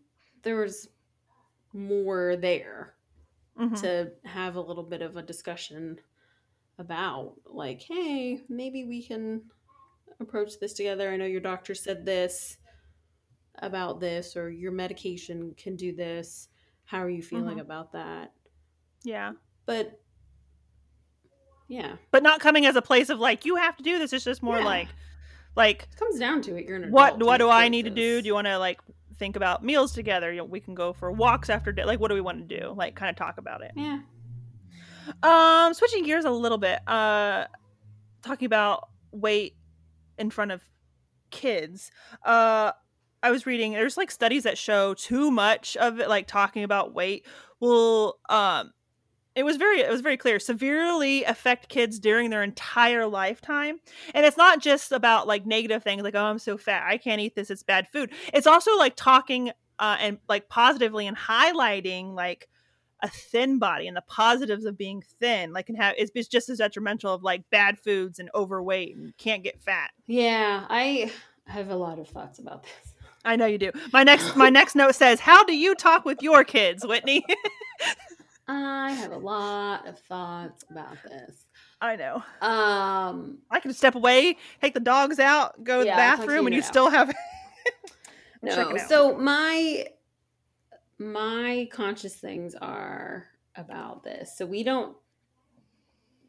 there's 0.43 0.89
more 1.73 2.37
there 2.37 2.95
Mhm. 3.59 3.81
to 3.83 4.13
have 4.25 4.57
a 4.57 4.61
little 4.61 4.83
bit 4.83 5.03
of 5.03 5.17
a 5.17 5.23
discussion 5.23 6.01
about 6.79 7.35
like 7.47 7.83
hey 7.83 8.41
maybe 8.49 8.85
we 8.85 9.03
can 9.03 9.43
approach 10.21 10.59
this 10.61 10.73
together 10.75 11.11
i 11.11 11.17
know 11.17 11.25
your 11.25 11.41
doctor 11.41 11.75
said 11.75 12.05
this 12.05 12.57
about 13.61 14.01
this 14.01 14.37
or 14.37 14.51
your 14.51 14.73
medication 14.73 15.55
can 15.57 15.77
do 15.77 15.95
this 15.95 16.49
how 16.85 16.99
are 16.99 17.11
you 17.11 17.23
feeling 17.23 17.59
Mhm. 17.59 17.63
about 17.63 17.93
that 17.93 18.33
Yeah. 19.05 19.33
but 19.67 20.01
yeah 21.69 21.97
But 22.11 22.23
not 22.23 22.41
coming 22.41 22.67
as 22.67 22.77
a 22.77 22.83
place 22.83 23.09
of 23.11 23.19
like 23.19 23.45
you 23.45 23.57
have 23.57 23.77
to 23.77 23.83
do 23.83 23.99
this. 23.99 24.13
It's 24.13 24.25
just 24.25 24.43
more 24.43 24.59
Yeah. 24.59 24.65
like, 24.65 24.89
like 25.57 25.89
it 25.91 25.97
comes 25.99 26.19
down 26.19 26.43
to 26.43 26.57
it 26.57 26.67
you're 26.67 26.77
an 26.77 26.91
what 26.91 27.19
what 27.23 27.39
do 27.39 27.49
I 27.49 27.69
need 27.69 27.85
to 27.85 27.91
do? 27.91 28.21
Do 28.21 28.27
you 28.27 28.35
want 28.35 28.47
to 28.47 28.59
like 28.59 28.81
think 29.19 29.37
about 29.37 29.65
meals 29.65 29.93
together? 29.93 30.31
You 30.31 30.39
know, 30.39 30.45
we 30.45 30.61
can 30.61 30.75
go 30.75 30.93
for 30.93 31.11
walks 31.11 31.49
after 31.49 31.73
day. 31.73 31.85
Like, 31.85 32.01
what 32.01 32.09
do 32.09 32.15
we 32.15 32.21
want 32.21 32.47
to 32.47 32.61
do? 32.61 32.75
Like, 32.77 32.95
kind 32.97 33.09
of 33.09 33.17
talk 33.17 33.39
about 33.39 33.63
it. 33.63 33.73
yeah 33.77 34.01
Um, 35.23 35.73
switching 35.75 36.05
gears 36.05 36.25
a 36.25 36.31
little 36.31 36.59
bit. 36.59 36.87
Uh, 36.89 37.47
talking 38.23 38.47
about 38.47 38.89
weight 39.13 39.55
in 40.19 40.31
front 40.31 40.53
of 40.53 40.63
kids. 41.31 41.91
Uh, 42.25 42.73
I 43.23 43.31
was 43.31 43.47
reading. 43.47 43.73
There's 43.73 43.97
like 43.97 44.11
studies 44.11 44.43
that 44.43 44.59
show 44.59 44.95
too 44.95 45.31
much 45.31 45.77
of 45.77 45.99
it, 45.99 46.09
like 46.09 46.27
talking 46.27 46.63
about 46.65 46.95
weight, 46.95 47.27
will 47.61 48.19
um. 48.29 48.73
It 49.35 49.45
was 49.45 49.57
very 49.57 49.81
it 49.81 49.91
was 49.91 50.01
very 50.01 50.17
clear 50.17 50.39
severely 50.39 51.25
affect 51.25 51.69
kids 51.69 51.99
during 51.99 52.31
their 52.31 52.45
entire 52.45 53.05
lifetime. 53.05 53.81
And 54.15 54.25
it's 54.25 54.37
not 54.37 54.61
just 54.61 54.93
about 54.93 55.27
like 55.27 55.45
negative 55.45 55.83
things 55.83 56.05
like 56.05 56.15
oh 56.15 56.23
I'm 56.25 56.39
so 56.39 56.57
fat, 56.57 56.85
I 56.87 56.99
can't 56.99 57.21
eat 57.21 57.35
this, 57.35 57.51
it's 57.51 57.65
bad 57.65 57.89
food. 57.89 58.13
It's 58.33 58.47
also 58.47 58.77
like 58.79 58.95
talking 58.95 59.51
uh 59.81 59.97
and 59.99 60.19
like 60.29 60.49
positively 60.49 61.09
and 61.09 61.17
highlighting 61.17 62.15
like 62.15 62.49
a 63.05 63.09
thin 63.09 63.59
body 63.59 63.87
and 63.87 63.95
the 63.97 64.03
positives 64.09 64.65
of 64.65 64.77
being 64.79 65.03
thin 65.21 65.53
like 65.53 65.67
can 65.67 65.75
have 65.77 65.95
it's, 65.99 66.29
just 66.29 66.49
as 66.49 66.59
detrimental 66.59 67.13
of 67.13 67.23
like 67.23 67.43
bad 67.51 67.79
foods 67.79 68.19
and 68.19 68.31
overweight 68.35 68.97
and 68.97 69.15
can't 69.19 69.45
get 69.45 69.61
fat 69.63 69.91
yeah 70.07 70.65
i 70.71 71.13
have 71.47 71.69
a 71.69 71.77
lot 71.77 71.99
of 71.99 72.09
thoughts 72.09 72.39
about 72.39 72.63
this 72.63 72.95
i 73.27 73.37
know 73.37 73.45
you 73.45 73.59
do 73.59 73.71
my 73.93 74.03
next 74.03 74.35
my 74.37 74.49
next 74.49 74.75
note 74.81 74.95
says 74.95 75.21
how 75.21 75.45
do 75.45 75.55
you 75.55 75.75
talk 75.75 76.07
with 76.07 76.23
your 76.23 76.43
kids 76.45 76.85
whitney 76.87 77.23
i 78.49 78.91
have 78.93 79.13
a 79.13 79.19
lot 79.19 79.87
of 79.87 79.99
thoughts 80.01 80.65
about 80.71 80.97
this 81.05 81.45
i 81.83 81.95
know 81.97 82.23
um 82.41 83.37
i 83.51 83.61
can 83.61 83.73
step 83.75 83.95
away 83.95 84.37
take 84.63 84.73
the 84.73 84.81
dogs 84.81 85.19
out 85.19 85.63
go 85.63 85.81
to 85.81 85.87
Yeah, 85.87 85.95
the 85.97 86.17
to 86.17 86.27
bathroom 86.27 86.41
you 86.41 86.47
and 86.47 86.55
you 86.55 86.61
now. 86.63 86.67
still 86.67 86.91
have 86.91 87.15
No. 88.43 88.55
Check 88.55 88.67
it 88.75 88.81
out. 88.83 88.89
So 88.91 89.17
my 89.17 89.87
my 90.99 91.69
conscious 91.73 92.17
things 92.17 92.55
are 92.55 93.27
about 93.57 94.03
this. 94.05 94.37
So 94.37 94.47
we 94.47 94.63
don't 94.63 94.97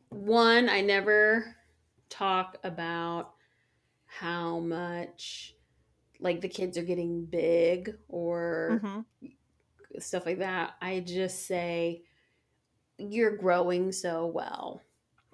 one, 0.09 0.69
I 0.69 0.81
never 0.81 1.55
talk 2.09 2.57
about 2.63 3.33
how 4.05 4.59
much 4.59 5.55
like 6.19 6.39
the 6.41 6.47
kids 6.47 6.77
are 6.77 6.83
getting 6.83 7.25
big 7.25 7.97
or 8.07 8.79
Mhm. 8.81 9.05
stuff 9.99 10.25
like 10.25 10.39
that. 10.39 10.75
I 10.81 11.01
just 11.01 11.45
say 11.45 12.03
you're 12.97 13.35
growing 13.35 13.91
so 13.91 14.25
well. 14.27 14.81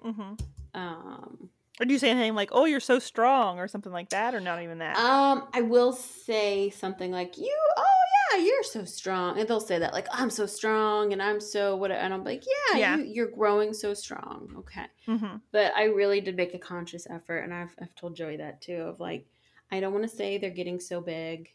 Mhm. 0.04 0.40
Um 0.74 1.50
or 1.80 1.86
do 1.86 1.92
you 1.92 1.98
say 1.98 2.10
anything 2.10 2.34
like 2.34 2.50
oh 2.52 2.64
you're 2.64 2.80
so 2.80 2.98
strong 2.98 3.58
or 3.58 3.68
something 3.68 3.92
like 3.92 4.08
that 4.10 4.34
or 4.34 4.40
not 4.40 4.62
even 4.62 4.78
that 4.78 4.96
Um, 4.98 5.48
I 5.52 5.62
will 5.62 5.92
say 5.92 6.70
something 6.70 7.10
like, 7.12 7.38
"You, 7.38 7.56
oh 7.76 7.91
yeah, 8.36 8.44
you're 8.44 8.62
so 8.62 8.84
strong," 8.84 9.38
and 9.38 9.48
they'll 9.48 9.60
say 9.60 9.78
that 9.78 9.92
like, 9.92 10.06
"I'm 10.10 10.30
so 10.30 10.46
strong," 10.46 11.12
and 11.12 11.22
I'm 11.22 11.40
so 11.40 11.76
what, 11.76 11.90
and 11.90 12.12
I'm 12.14 12.24
like, 12.24 12.44
"Yeah, 12.72 12.78
Yeah. 12.78 12.96
You, 12.96 13.04
you're 13.04 13.30
growing 13.30 13.72
so 13.74 13.94
strong." 13.94 14.54
Okay, 14.58 14.86
Mhm. 15.08 15.40
but 15.52 15.72
I 15.76 15.84
really 15.84 16.20
did 16.20 16.36
make 16.36 16.54
a 16.54 16.58
conscious 16.58 17.06
effort, 17.10 17.38
and 17.38 17.52
I've 17.54 17.74
I've 17.80 17.94
told 17.94 18.16
Joey 18.16 18.36
that 18.38 18.60
too. 18.60 18.82
Of 18.82 19.00
like, 19.00 19.26
I 19.70 19.80
don't 19.80 19.92
want 19.92 20.04
to 20.08 20.16
say 20.16 20.38
they're 20.38 20.50
getting 20.50 20.80
so 20.80 21.00
big, 21.00 21.52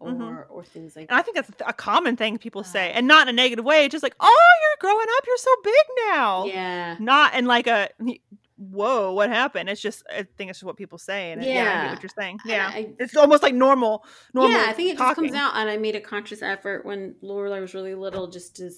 or 0.00 0.10
Mhm. 0.10 0.46
or 0.50 0.64
things 0.64 0.96
like 0.96 1.06
and 1.08 1.18
i 1.18 1.22
think 1.22 1.36
that's 1.36 1.50
a 1.66 1.72
common 1.72 2.16
thing 2.16 2.36
people 2.36 2.64
say 2.64 2.90
Uh, 2.90 2.94
and 2.96 3.06
not 3.06 3.22
in 3.28 3.34
a 3.34 3.36
negative 3.36 3.64
way 3.64 3.88
just 3.88 4.02
like 4.02 4.14
oh 4.20 4.50
you're 4.62 4.80
growing 4.80 5.06
up 5.16 5.24
you're 5.26 5.36
so 5.36 5.54
big 5.62 5.84
now 6.08 6.44
yeah, 6.46 6.96
not 6.98 7.34
in 7.34 7.46
like 7.46 7.66
a 7.68 7.88
whoa 8.56 9.12
what 9.12 9.28
happened 9.30 9.68
it's 9.68 9.80
just 9.80 10.04
i 10.10 10.22
think 10.36 10.48
it's 10.48 10.60
just 10.60 10.64
what 10.64 10.76
people 10.76 10.96
say 10.96 11.32
and 11.32 11.42
yeah, 11.42 11.52
Yeah. 11.52 11.90
what 11.92 12.02
you're 12.02 12.10
saying 12.16 12.38
yeah 12.44 12.70
I- 12.72 12.92
it's 13.00 13.16
almost 13.16 13.42
like 13.42 13.54
normal 13.54 14.04
normal 14.32 14.52
yeah. 14.52 14.66
I 14.68 14.72
think 14.72 14.92
it 14.92 14.98
just 14.98 15.16
comes 15.16 15.32
out, 15.34 15.56
and 15.56 15.68
I 15.68 15.76
made 15.76 15.96
a 15.96 16.00
conscious 16.00 16.40
effort 16.42 16.86
when 16.86 17.16
Lorelai 17.22 17.60
was 17.60 17.74
really 17.74 17.94
little, 17.96 18.28
just 18.28 18.54
to 18.56 18.70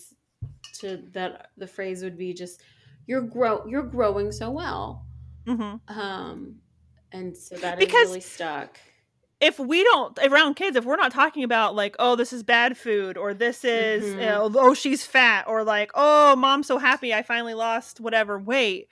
to 0.81 1.03
that 1.13 1.49
the 1.59 1.67
phrase 1.67 2.03
would 2.03 2.17
be 2.17 2.33
just, 2.33 2.63
"You're 3.07 3.21
grow, 3.23 3.67
you're 3.67 3.83
growing 3.83 4.33
so 4.33 4.51
well." 4.51 5.05
Mhm. 5.47 5.81
Um, 5.91 6.57
and 7.13 7.37
so 7.37 7.57
that 7.57 7.79
Because- 7.79 8.09
really 8.09 8.21
stuck. 8.21 8.79
if 9.41 9.59
we 9.59 9.85
don't 9.85 10.19
around 10.21 10.55
kids 10.55 10.77
if 10.79 10.87
we're 10.87 10.97
not 10.97 11.13
talking 11.13 11.45
about 11.45 11.75
like 11.75 11.95
oh 11.99 12.17
this 12.17 12.33
is 12.33 12.43
bad 12.43 12.75
food 12.79 13.19
or 13.19 13.35
this 13.35 13.65
is 13.67 14.03
you 14.07 14.17
Mhm. 14.17 14.21
know, 14.21 14.51
oh 14.55 14.73
she's 14.73 15.05
fat 15.05 15.45
or 15.47 15.63
like 15.63 15.91
oh 15.95 16.35
mom's 16.37 16.67
so 16.67 16.79
happy 16.79 17.13
i 17.13 17.23
finally 17.23 17.53
lost 17.53 18.01
whatever 18.01 18.39
weight 18.39 18.89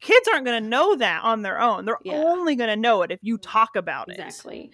kids 0.00 0.28
aren't 0.32 0.44
going 0.44 0.62
to 0.62 0.68
know 0.68 0.96
that 0.96 1.22
on 1.22 1.42
their 1.42 1.60
own 1.60 1.84
they're 1.84 1.98
Yeah. 2.04 2.14
only 2.16 2.56
going 2.56 2.70
to 2.70 2.76
know 2.76 3.02
it 3.02 3.10
if 3.10 3.18
you 3.22 3.38
talk 3.38 3.76
about 3.76 4.08
it 4.08 4.18
Exactly. 4.18 4.70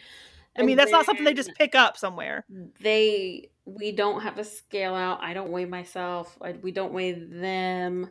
i 0.57 0.62
mean 0.62 0.70
And 0.70 0.79
that's 0.79 0.93
not 0.93 1.05
something 1.07 1.24
they 1.24 1.35
just 1.35 1.55
pick 1.55 1.74
up 1.74 1.97
somewhere 1.97 2.45
They 2.81 3.51
we 3.64 3.91
don't 3.93 4.20
have 4.22 4.39
a 4.39 4.45
scale 4.45 4.95
out. 4.95 5.20
I 5.20 5.35
don't 5.35 5.51
weigh 5.51 5.64
myself. 5.64 6.39
I, 6.41 6.53
we 6.53 6.70
don't 6.70 6.93
weigh 6.93 7.12
them. 7.14 8.11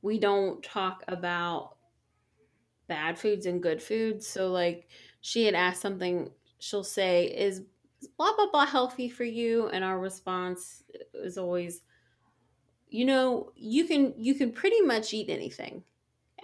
We 0.00 0.20
don't 0.20 0.62
talk 0.62 1.02
about 1.08 1.76
bad 2.88 3.18
foods 3.18 3.46
and 3.46 3.62
good 3.62 3.82
foods. 3.82 4.26
So 4.26 4.50
like 4.50 4.88
she 5.20 5.44
had 5.44 5.54
asked 5.54 5.80
something. 5.80 6.30
She'll 6.58 6.84
say, 6.84 7.26
"Is 7.26 7.62
blah 8.16 8.34
blah 8.36 8.50
blah 8.50 8.66
healthy 8.66 9.08
for 9.08 9.24
you?" 9.24 9.68
And 9.68 9.84
our 9.84 9.98
response 9.98 10.84
is 11.14 11.38
always, 11.38 11.82
"You 12.88 13.04
know, 13.06 13.52
you 13.56 13.86
can 13.86 14.14
you 14.16 14.34
can 14.34 14.52
pretty 14.52 14.80
much 14.82 15.12
eat 15.14 15.28
anything. 15.30 15.84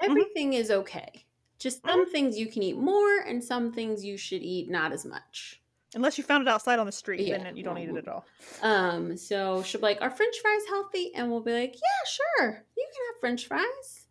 Mm-hmm. 0.01 0.11
Everything 0.11 0.53
is 0.55 0.71
okay." 0.71 1.25
Just 1.59 1.83
some 1.83 2.03
mm-hmm. 2.03 2.13
things 2.13 2.39
you 2.39 2.47
can 2.47 2.63
eat 2.63 2.79
more, 2.79 3.19
and 3.27 3.43
some 3.43 3.73
things 3.73 4.05
you 4.05 4.17
should 4.17 4.43
eat 4.43 4.71
not 4.71 4.93
as 4.93 5.05
much. 5.05 5.61
unless 5.95 6.19
you 6.19 6.25
found 6.25 6.43
it 6.43 6.49
outside 6.49 6.79
on 6.79 6.87
the 6.87 6.93
street 6.93 7.21
Yeah, 7.27 7.39
then 7.39 7.57
you 7.57 7.63
don't 7.65 7.79
eat 7.79 7.89
it 7.89 7.97
at 7.97 8.09
all 8.09 8.27
Um, 8.63 9.17
so 9.17 9.63
she'll 9.63 9.81
be 9.81 9.87
like, 9.87 10.03
"Are 10.03 10.11
French 10.11 10.37
fries 10.41 10.67
healthy?" 10.69 11.15
And 11.15 11.31
we'll 11.31 11.41
be 11.41 11.53
like, 11.53 11.75
"Yeah, 11.75 12.03
sure, 12.07 12.65
you 12.77 12.87
can 12.93 13.03
have 13.09 13.21
French 13.21 13.47
fries." 13.47 14.07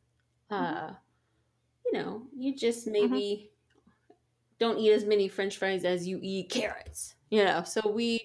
Mm-hmm. 0.52 0.64
Uh, 0.64 0.94
you 1.86 1.94
know, 1.94 2.24
you 2.36 2.56
just 2.56 2.88
maybe 2.88 3.52
don't 4.60 4.80
eat 4.80 4.92
as 4.92 5.06
many 5.06 5.28
French 5.28 5.58
fries 5.58 5.86
as 5.86 6.08
you 6.08 6.20
eat 6.22 6.50
carrots. 6.50 7.16
You 7.30 7.46
know, 7.46 7.64
so 7.64 7.88
we 7.90 8.24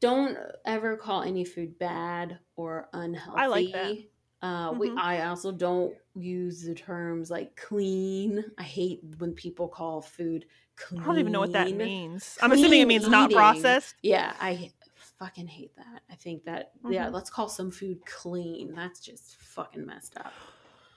don't 0.00 0.36
ever 0.64 0.96
call 0.96 1.22
any 1.22 1.44
food 1.44 1.78
bad 1.78 2.38
or 2.56 2.88
unhealthy. 2.92 3.40
I 3.40 3.46
like 3.46 3.72
that. 3.72 3.96
Uh, 4.42 4.74
we 4.76 4.88
Mhm. 4.90 4.98
I 4.98 5.26
also 5.28 5.52
don't 5.52 5.94
use 6.14 6.62
the 6.62 6.74
terms 6.74 7.30
like 7.30 7.54
clean. 7.56 8.44
I 8.58 8.62
hate 8.64 9.00
when 9.18 9.32
people 9.32 9.68
call 9.68 10.00
food 10.02 10.46
clean. 10.74 11.02
i 11.02 11.04
don't 11.04 11.18
even 11.18 11.30
know 11.32 11.38
what 11.40 11.52
that 11.52 11.70
means 11.70 12.38
i'm 12.40 12.50
assuming 12.50 12.80
it 12.80 12.86
Clean 12.86 12.88
means 12.88 13.08
not 13.08 13.30
processed 13.30 13.94
Yeah, 14.02 14.34
I 14.40 14.72
fucking 15.18 15.46
hate 15.46 15.76
that. 15.76 16.02
I 16.10 16.14
think 16.16 16.44
that 16.44 16.72
yeah, 16.90 17.06
Mhm. 17.08 17.12
let's 17.12 17.30
call 17.30 17.48
some 17.48 17.70
food 17.70 18.04
clean. 18.06 18.72
That's 18.74 18.98
just 19.00 19.36
fucking 19.36 19.84
messed 19.86 20.16
up. 20.16 20.32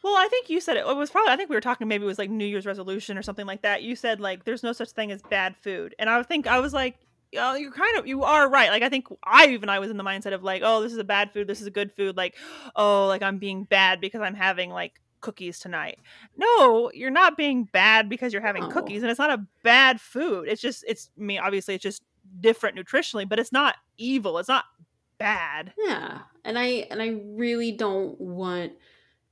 Well, 0.02 0.16
I 0.16 0.28
think 0.30 0.50
you 0.50 0.60
said 0.62 0.78
it. 0.78 0.86
It 0.88 0.96
was 0.96 1.12
probably. 1.12 1.34
I 1.34 1.36
think 1.36 1.50
we 1.50 1.56
were 1.56 1.62
talking. 1.62 1.88
Maybe 1.88 2.04
it 2.04 2.08
was 2.08 2.18
like 2.18 2.30
New 2.30 2.46
Year's 2.46 2.66
resolution 2.66 3.18
or 3.18 3.22
something 3.22 3.46
like 3.46 3.62
that. 3.64 3.84
You 3.84 3.96
said 3.96 4.20
like 4.20 4.46
there's 4.46 4.64
no 4.64 4.72
such 4.72 4.92
thing 4.92 5.12
as 5.12 5.22
bad 5.24 5.56
food, 5.58 5.94
and 6.00 6.10
I 6.10 6.24
think 6.24 6.48
I 6.48 6.60
was 6.60 6.74
like, 6.74 6.96
oh, 7.38 7.56
you're 7.56 7.72
kind 7.72 7.98
of 7.98 8.08
you 8.08 8.24
are 8.24 8.50
right. 8.50 8.70
Like 8.70 8.84
I 8.84 8.90
think 8.90 9.08
I 9.24 9.48
even 9.48 9.70
I 9.70 9.80
was 9.80 9.90
in 9.90 9.98
the 9.98 10.04
mindset 10.04 10.34
of 10.34 10.44
like, 10.44 10.62
oh, 10.66 10.82
this 10.82 10.92
is 10.92 10.98
a 10.98 11.04
bad 11.04 11.32
food. 11.32 11.48
This 11.48 11.62
is 11.62 11.68
a 11.68 11.72
good 11.72 11.92
food. 11.92 12.18
Like, 12.18 12.36
oh, 12.76 13.08
like 13.08 13.22
I'm 13.22 13.38
being 13.38 13.64
bad 13.64 14.02
because 14.02 14.22
I'm 14.22 14.36
having 14.36 14.70
like 14.70 14.94
cookies 15.22 15.60
tonight. 15.60 15.98
No, 16.38 16.92
you're 16.94 17.10
not 17.10 17.36
being 17.38 17.64
bad 17.66 18.10
because 18.10 18.32
you're 18.34 18.42
having 18.42 18.64
No. 18.64 18.70
cookies, 18.70 19.02
and 19.02 19.10
it's 19.10 19.20
not 19.20 19.32
a 19.32 19.46
bad 19.64 20.00
food. 20.00 20.48
It's 20.48 20.62
just 20.62 20.84
it's 20.88 21.10
I 21.18 21.22
mean 21.24 21.40
obviously 21.40 21.76
it's 21.76 21.84
just 21.84 22.04
different 22.42 22.78
nutritionally, 22.78 23.28
but 23.28 23.40
it's 23.40 23.52
not 23.52 23.76
evil. 23.98 24.38
It's 24.38 24.50
not 24.50 24.66
bad. 25.18 25.74
Yeah. 25.78 26.20
And 26.44 26.60
I 26.60 26.66
and 26.92 27.02
I 27.02 27.20
really 27.26 27.72
don't 27.72 28.20
want 28.20 28.74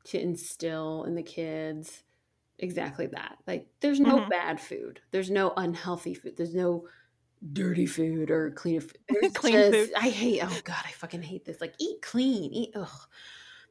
to 0.05 0.19
instill 0.19 1.03
in 1.05 1.15
the 1.15 1.23
kids 1.23 2.03
exactly 2.59 3.07
that. 3.07 3.37
Like 3.47 3.67
there's 3.81 3.99
no 3.99 4.19
Mhm. 4.19 4.29
bad 4.29 4.59
food. 4.61 5.01
There's 5.11 5.29
no 5.31 5.53
unhealthy 5.57 6.13
food. 6.13 6.37
There's 6.37 6.55
no 6.55 6.87
dirty 7.51 7.85
food 7.85 8.31
or 8.31 8.51
clean 8.51 8.79
food. 9.09 9.33
Clean 9.33 9.53
just- 9.53 9.71
food. 9.73 9.91
I 9.97 10.09
hate 10.09 10.41
oh 10.43 10.59
god, 10.63 10.83
I 10.85 10.91
fucking 10.91 11.21
hate 11.23 11.45
this. 11.45 11.59
Like 11.59 11.73
eat 11.79 12.01
clean. 12.01 12.51
Eat 12.53 12.71
ugh. 12.75 13.07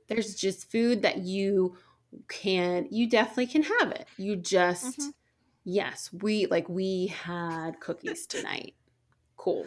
There's 0.09 0.35
just 0.35 0.71
food 0.71 1.03
that 1.03 1.19
you 1.19 1.77
can 2.29 2.87
you 2.91 3.09
definitely 3.09 3.47
can 3.47 3.63
have 3.63 3.93
it. 3.93 4.07
You 4.19 4.37
just 4.37 4.99
Mhm. 5.01 5.13
yes, 5.65 6.11
we 6.13 6.47
like 6.47 6.69
we 6.69 7.07
had 7.07 7.81
cookies 7.81 8.27
tonight. 8.27 8.75
Cool. 9.37 9.67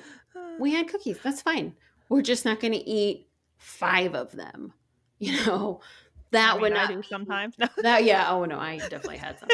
We 0.60 0.72
had 0.76 0.88
cookies. 0.88 1.18
That's 1.24 1.42
fine. 1.42 1.74
We're 2.10 2.22
just 2.22 2.46
not 2.46 2.60
going 2.60 2.74
to 2.74 2.88
eat 2.88 3.28
five 3.58 4.14
of 4.14 4.32
them. 4.32 4.74
You 5.18 5.46
know, 5.46 5.80
that 6.32 6.50
I 6.50 6.54
mean, 6.54 6.62
would 6.62 6.74
I 6.74 6.76
not 6.76 6.90
do 6.90 7.02
sometimes. 7.02 7.56
No. 7.60 7.68
That 7.82 8.04
yeah. 8.04 8.30
Oh 8.32 8.44
no, 8.44 8.60
I 8.60 8.78
definitely 8.80 9.16
had 9.18 9.40
some. 9.40 9.48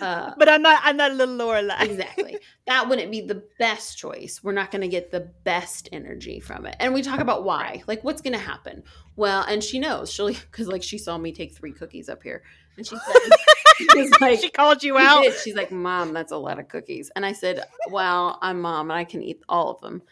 Uh, 0.00 0.32
but 0.38 0.48
I'm 0.48 0.62
not. 0.62 0.80
I'm 0.84 0.96
not 0.96 1.10
a 1.10 1.14
little 1.14 1.36
Lorelai. 1.36 1.82
exactly. 1.82 2.38
That 2.66 2.88
wouldn't 2.88 3.10
be 3.10 3.20
the 3.20 3.42
best 3.58 3.98
choice. 3.98 4.40
We're 4.42 4.52
not 4.52 4.70
going 4.70 4.82
to 4.82 4.88
get 4.88 5.10
the 5.10 5.20
best 5.44 5.88
energy 5.92 6.40
from 6.40 6.66
it. 6.66 6.76
And 6.80 6.94
we 6.94 7.02
talk 7.02 7.20
about 7.20 7.44
why. 7.44 7.82
Like, 7.86 8.02
what's 8.02 8.22
going 8.22 8.32
to 8.32 8.38
happen? 8.38 8.84
Well, 9.16 9.42
and 9.42 9.62
she 9.62 9.78
knows. 9.78 10.10
She'll 10.10 10.28
because 10.28 10.68
like 10.68 10.82
she 10.82 10.98
saw 10.98 11.18
me 11.18 11.32
take 11.32 11.54
three 11.54 11.72
cookies 11.72 12.08
up 12.08 12.22
here, 12.22 12.42
and 12.76 12.86
she 12.86 12.96
said, 12.96 13.32
she's 13.92 14.20
like, 14.20 14.40
she 14.40 14.50
called 14.50 14.82
you 14.82 14.98
out. 14.98 15.24
She's 15.42 15.54
like, 15.54 15.70
Mom, 15.70 16.12
that's 16.12 16.32
a 16.32 16.36
lot 16.36 16.58
of 16.58 16.68
cookies. 16.68 17.10
And 17.14 17.24
I 17.24 17.32
said, 17.32 17.62
Well, 17.90 18.38
I'm 18.40 18.60
mom 18.60 18.90
and 18.90 18.98
I 18.98 19.04
can 19.04 19.22
eat 19.22 19.42
all 19.48 19.70
of 19.70 19.80
them. 19.80 20.02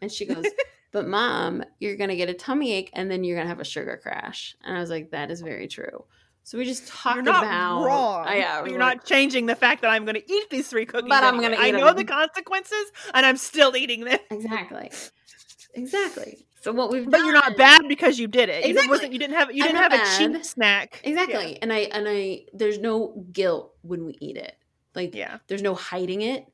And 0.00 0.10
she 0.10 0.26
goes, 0.26 0.44
But 0.92 1.06
mom, 1.06 1.62
you're 1.80 1.96
going 1.96 2.08
to 2.08 2.16
get 2.16 2.30
a 2.30 2.34
tummy 2.34 2.72
ache 2.72 2.90
and 2.94 3.10
then 3.10 3.22
you're 3.22 3.36
going 3.36 3.44
to 3.44 3.50
have 3.50 3.60
a 3.60 3.64
sugar 3.64 4.00
crash. 4.02 4.56
And 4.64 4.76
I 4.76 4.80
was 4.80 4.90
like, 4.90 5.10
That 5.10 5.30
is 5.30 5.40
very 5.40 5.68
true. 5.68 6.04
So 6.48 6.56
we 6.56 6.64
just 6.64 6.88
talked 6.88 7.16
You're 7.16 7.24
not 7.24 7.42
about. 7.44 7.84
wrong. 7.84 8.26
I- 8.26 8.36
yeah, 8.38 8.64
you're 8.64 8.78
like- 8.78 8.96
not 8.96 9.04
changing 9.04 9.44
the 9.44 9.54
fact 9.54 9.82
that 9.82 9.88
I'm 9.90 10.06
going 10.06 10.14
to 10.14 10.32
eat 10.32 10.48
these 10.48 10.66
three 10.66 10.86
cookies. 10.86 11.06
But 11.06 11.22
I'm 11.22 11.42
gonna 11.42 11.56
I 11.58 11.70
know 11.72 11.84
them. 11.88 11.96
the 11.96 12.04
consequences, 12.04 12.90
and 13.12 13.26
I'm 13.26 13.36
still 13.36 13.76
eating 13.76 14.04
them. 14.04 14.18
Exactly. 14.30 14.90
Exactly. 15.74 16.46
So 16.62 16.72
what 16.72 16.90
we've 16.90 17.04
But 17.10 17.20
you're 17.20 17.34
not 17.34 17.58
bad 17.58 17.82
because 17.86 18.18
you 18.18 18.28
did 18.28 18.48
it. 18.48 18.64
You 18.64 18.70
Exactly. 18.70 18.88
wasn't. 18.88 19.12
You 19.12 19.18
didn't 19.18 19.36
have. 19.36 19.54
You 19.54 19.62
I'm 19.62 19.72
didn't 19.72 19.90
have 19.90 19.92
a 19.92 20.16
cheap 20.16 20.42
snack. 20.42 21.02
Exactly. 21.04 21.58
And 21.60 21.70
I, 21.70 21.80
and 21.80 22.06
I, 22.08 22.46
there's 22.54 22.78
no 22.78 23.26
guilt 23.30 23.74
when 23.82 24.06
we 24.06 24.16
eat 24.18 24.38
it. 24.38 24.56
Like, 24.94 25.14
Yeah. 25.14 25.40
There's 25.48 25.60
no 25.60 25.74
hiding 25.74 26.22
it. 26.22 26.46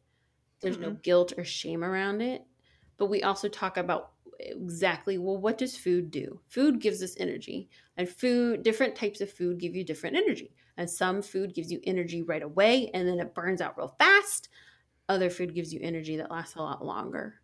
There's 0.61 0.77
no 0.77 0.91
guilt 0.91 1.35
or 1.39 1.45
shame 1.45 1.85
around 1.85 2.21
it. 2.21 2.43
But 2.97 3.07
we 3.07 3.23
also 3.23 3.47
talk 3.49 3.77
about 3.77 4.11
exactly 4.45 5.19
well, 5.19 5.37
what 5.37 5.59
does 5.59 5.77
food 5.77 6.11
do? 6.11 6.41
Food 6.49 6.81
gives 6.81 7.03
us 7.03 7.17
energy, 7.19 7.69
and 7.97 8.09
food, 8.09 8.63
different 8.63 8.97
types 8.97 9.21
of 9.21 9.31
food 9.31 9.59
give 9.59 9.75
you 9.75 9.85
different 9.85 10.17
energy. 10.17 10.55
And 10.77 10.91
some 10.91 11.23
food 11.23 11.55
gives 11.55 11.71
you 11.71 11.81
energy 11.85 12.23
right 12.23 12.43
away, 12.43 12.91
and 12.95 13.07
then 13.07 13.21
it 13.21 13.35
burns 13.35 13.61
out 13.61 13.79
real 13.79 13.95
fast. 13.99 14.49
Other 15.09 15.31
food 15.31 15.55
gives 15.55 15.73
you 15.73 15.81
energy 15.83 16.17
that 16.17 16.31
lasts 16.31 16.57
a 16.57 16.63
lot 16.63 16.85
longer. 16.85 17.41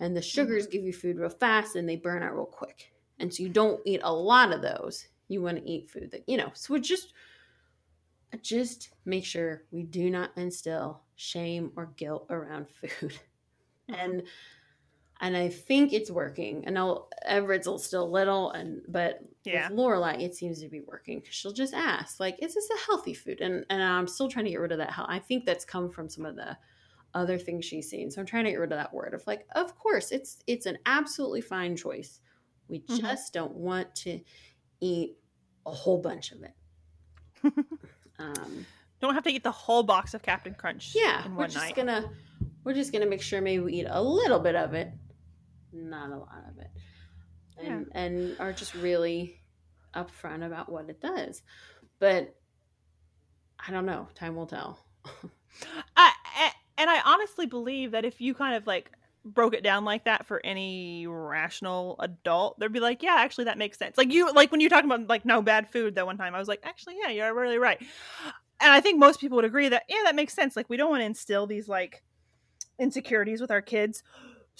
And 0.00 0.16
the 0.16 0.20
mm-hmm. 0.20 0.26
sugars 0.26 0.66
give 0.66 0.84
you 0.84 0.92
food 0.92 1.18
real 1.18 1.28
fast, 1.28 1.76
and 1.76 1.88
they 1.88 1.96
burn 1.96 2.22
out 2.22 2.34
real 2.34 2.46
quick. 2.46 2.92
And 3.18 3.32
so 3.34 3.42
you 3.42 3.48
don't 3.48 3.80
eat 3.84 4.00
a 4.04 4.12
lot 4.12 4.52
of 4.52 4.62
those. 4.62 5.08
You 5.28 5.42
want 5.42 5.58
to 5.58 5.68
eat 5.68 5.90
food 5.90 6.10
that 6.12 6.24
you 6.28 6.36
know. 6.36 6.50
So 6.54 6.74
we 6.74 6.80
just 6.80 7.12
just 8.42 8.90
make 9.04 9.24
sure 9.24 9.64
we 9.70 9.82
do 9.82 10.10
not 10.10 10.30
instill 10.36 11.00
shame 11.16 11.72
or 11.76 11.92
guilt 11.96 12.26
around 12.30 12.66
food 12.68 12.90
mm-hmm. 13.90 13.94
and 13.94 14.22
and 15.20 15.36
i 15.36 15.48
think 15.48 15.92
it's 15.92 16.10
working 16.10 16.64
and 16.66 16.78
i'll 16.78 17.08
everett's 17.26 17.68
still 17.84 18.10
little 18.10 18.50
and 18.52 18.82
but 18.88 19.20
Yeah. 19.44 19.68
with 19.68 19.78
lorelai 19.78 20.20
it 20.22 20.34
seems 20.34 20.60
to 20.62 20.68
be 20.68 20.80
working 20.80 21.18
because 21.20 21.34
she'll 21.34 21.52
just 21.52 21.74
ask 21.74 22.20
like 22.20 22.36
is 22.40 22.54
this 22.54 22.68
a 22.70 22.86
healthy 22.86 23.14
food 23.14 23.40
and 23.40 23.64
and 23.70 23.82
i'm 23.82 24.06
still 24.06 24.28
trying 24.28 24.44
to 24.44 24.50
get 24.50 24.60
rid 24.60 24.72
of 24.72 24.78
that 24.78 24.92
i 25.08 25.18
think 25.18 25.44
that's 25.44 25.64
come 25.64 25.90
from 25.90 26.08
some 26.08 26.24
of 26.24 26.36
the 26.36 26.56
other 27.14 27.38
things 27.38 27.64
she's 27.64 27.88
seen 27.88 28.10
so 28.10 28.20
i'm 28.20 28.26
trying 28.26 28.44
to 28.44 28.50
get 28.50 28.60
rid 28.60 28.70
of 28.72 28.78
that 28.78 28.92
word 28.92 29.14
of 29.14 29.26
like 29.26 29.46
of 29.56 29.76
course 29.78 30.12
it's 30.12 30.38
it's 30.46 30.66
an 30.66 30.78
absolutely 30.86 31.40
fine 31.40 31.74
choice 31.76 32.20
we 32.68 32.80
Mhm. 32.80 33.00
just 33.00 33.32
don't 33.32 33.54
want 33.54 33.94
to 33.96 34.20
eat 34.80 35.16
a 35.66 35.70
whole 35.70 35.98
bunch 35.98 36.32
of 36.32 36.42
it 36.42 36.54
um 38.18 38.66
Don't 39.00 39.14
have 39.14 39.24
to 39.24 39.30
eat 39.30 39.42
the 39.44 39.50
whole 39.52 39.82
box 39.82 40.12
of 40.14 40.22
Captain 40.22 40.54
Crunch. 40.54 40.92
yeah 40.94 41.24
in 41.26 41.34
we're 41.34 41.46
just 41.46 41.56
night. 41.56 41.74
gonna 41.76 42.10
we're 42.64 42.74
just 42.74 42.92
gonna 42.92 43.06
make 43.06 43.22
sure 43.22 43.40
maybe 43.40 43.62
we 43.62 43.72
eat 43.74 43.86
a 43.88 44.02
little 44.02 44.38
bit 44.40 44.54
of 44.54 44.74
it 44.74 44.92
not 45.78 46.10
a 46.10 46.16
lot 46.16 46.44
of 46.50 46.58
it 46.58 46.70
and 47.64 47.86
and 47.92 48.36
are 48.40 48.52
just 48.52 48.74
really 48.74 49.40
upfront 49.94 50.44
about 50.46 50.70
what 50.70 50.88
it 50.88 51.00
does 51.00 51.42
but 51.98 52.34
i 53.66 53.70
don't 53.70 53.86
know 53.86 54.08
time 54.14 54.36
will 54.36 54.46
tell 54.46 54.78
I, 55.96 56.12
I- 56.24 56.52
and 56.80 56.88
I 56.88 57.00
honestly 57.04 57.46
believe 57.46 57.90
that 57.90 58.04
if 58.04 58.20
you 58.20 58.34
kind 58.34 58.54
of 58.54 58.66
like 58.66 58.92
broke 59.24 59.52
it 59.52 59.64
down 59.64 59.84
like 59.84 60.04
that 60.04 60.26
for 60.26 60.40
any 60.44 61.06
rational 61.08 61.96
adult, 61.98 62.58
they'd 62.58 62.72
be 62.72 62.78
like, 62.78 63.02
"Yeah, 63.02 63.16
actually, 63.18 63.44
that 63.46 63.58
makes 63.58 63.78
sense." 63.78 63.98
Like 63.98 64.12
you, 64.12 64.32
like 64.32 64.52
when 64.52 64.60
you're 64.60 64.70
talking 64.70 64.88
about 64.90 65.08
like 65.08 65.24
no 65.24 65.42
bad 65.42 65.68
food. 65.70 65.96
That 65.96 66.06
one 66.06 66.16
time, 66.16 66.36
I 66.36 66.38
was 66.38 66.46
like, 66.46 66.60
"Actually, 66.62 66.98
yeah, 67.02 67.10
you're 67.10 67.34
really 67.34 67.58
right." 67.58 67.80
And 68.60 68.72
I 68.72 68.80
think 68.80 68.98
most 69.00 69.20
people 69.20 69.36
would 69.36 69.44
agree 69.44 69.68
that 69.68 69.82
yeah, 69.88 70.02
that 70.04 70.14
makes 70.14 70.34
sense. 70.34 70.54
Like 70.54 70.68
we 70.68 70.76
don't 70.76 70.90
want 70.90 71.00
to 71.00 71.06
instill 71.06 71.48
these 71.48 71.68
like 71.68 72.02
insecurities 72.78 73.40
with 73.40 73.50
our 73.50 73.62
kids. 73.62 74.02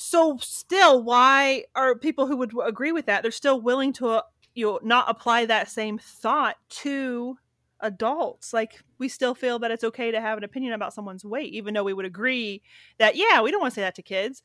So 0.01 0.39
still, 0.41 1.03
why 1.03 1.65
are 1.75 1.97
people 1.97 2.29
who 2.29 2.37
would 2.37 2.53
agree 2.65 2.93
with 2.93 3.07
that? 3.07 3.23
They're 3.23 3.33
still 3.33 3.61
willing 3.61 3.93
to 3.95 4.09
uh, 4.09 4.23
you 4.55 4.65
know 4.65 4.81
not 4.81 5.11
apply 5.11 5.47
that 5.47 5.69
same 5.69 5.99
thought 5.99 6.57
to 6.69 7.37
adults 7.81 8.53
like 8.53 8.81
we 8.99 9.09
still 9.09 9.35
feel 9.35 9.59
that 9.61 9.71
it's 9.71 9.85
okay 9.85 10.11
to 10.11 10.21
have 10.21 10.37
an 10.37 10.43
opinion 10.43 10.73
about 10.73 10.93
someone's 10.93 11.25
weight 11.25 11.53
even 11.53 11.75
though 11.75 11.85
we 11.85 11.93
would 11.93 12.05
agree 12.05 12.61
that 12.99 13.15
yeah 13.15 13.41
we 13.41 13.53
don't 13.53 13.61
want 13.61 13.73
to 13.73 13.75
say 13.77 13.83
that 13.83 13.95
to 13.95 14.03
kids 14.03 14.43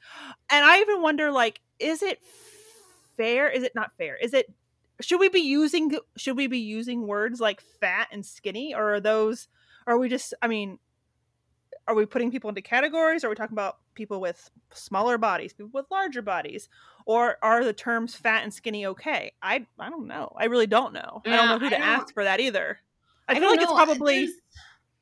and 0.51 0.63
i 0.63 0.79
even 0.79 1.01
wonder 1.01 1.31
like 1.31 1.59
is 1.79 2.03
it 2.03 2.19
fair 3.17 3.49
is 3.49 3.63
it 3.63 3.73
not 3.73 3.91
fair 3.97 4.15
is 4.15 4.35
it 4.35 4.53
should 5.01 5.19
we 5.19 5.29
be 5.29 5.39
using 5.39 5.97
should 6.15 6.37
we 6.37 6.45
be 6.45 6.59
using 6.59 7.07
words 7.07 7.39
like 7.41 7.59
fat 7.59 8.07
and 8.11 8.23
skinny 8.23 8.75
or 8.75 8.93
are 8.93 8.99
those 8.99 9.47
are 9.87 9.97
we 9.97 10.09
just 10.09 10.35
i 10.43 10.47
mean 10.47 10.77
are 11.87 11.95
we 11.95 12.05
putting 12.05 12.31
people 12.31 12.49
into 12.49 12.61
categories? 12.61 13.23
Are 13.23 13.29
we 13.29 13.35
talking 13.35 13.53
about 13.55 13.77
people 13.93 14.21
with 14.21 14.49
smaller 14.71 15.17
bodies 15.17 15.53
people 15.53 15.71
with 15.73 15.85
larger 15.91 16.21
bodies? 16.21 16.69
Or 17.05 17.37
are 17.41 17.63
the 17.63 17.73
terms 17.73 18.15
fat 18.15 18.43
and 18.43 18.53
skinny 18.53 18.85
okay? 18.85 19.33
I 19.41 19.65
i 19.79 19.89
don't 19.89 20.07
know. 20.07 20.33
I 20.37 20.45
really 20.45 20.67
don't 20.67 20.93
know. 20.93 21.21
I 21.25 21.35
don't 21.35 21.49
know 21.49 21.59
who 21.59 21.67
I 21.67 21.69
to 21.77 21.79
ask 21.79 22.13
for 22.13 22.23
that 22.23 22.39
either. 22.39 22.79
I, 23.27 23.33
feel 23.33 23.41
don't 23.41 23.51
like 23.57 23.61
it's 23.61 23.71
probably 23.71 24.25
There's- 24.25 24.41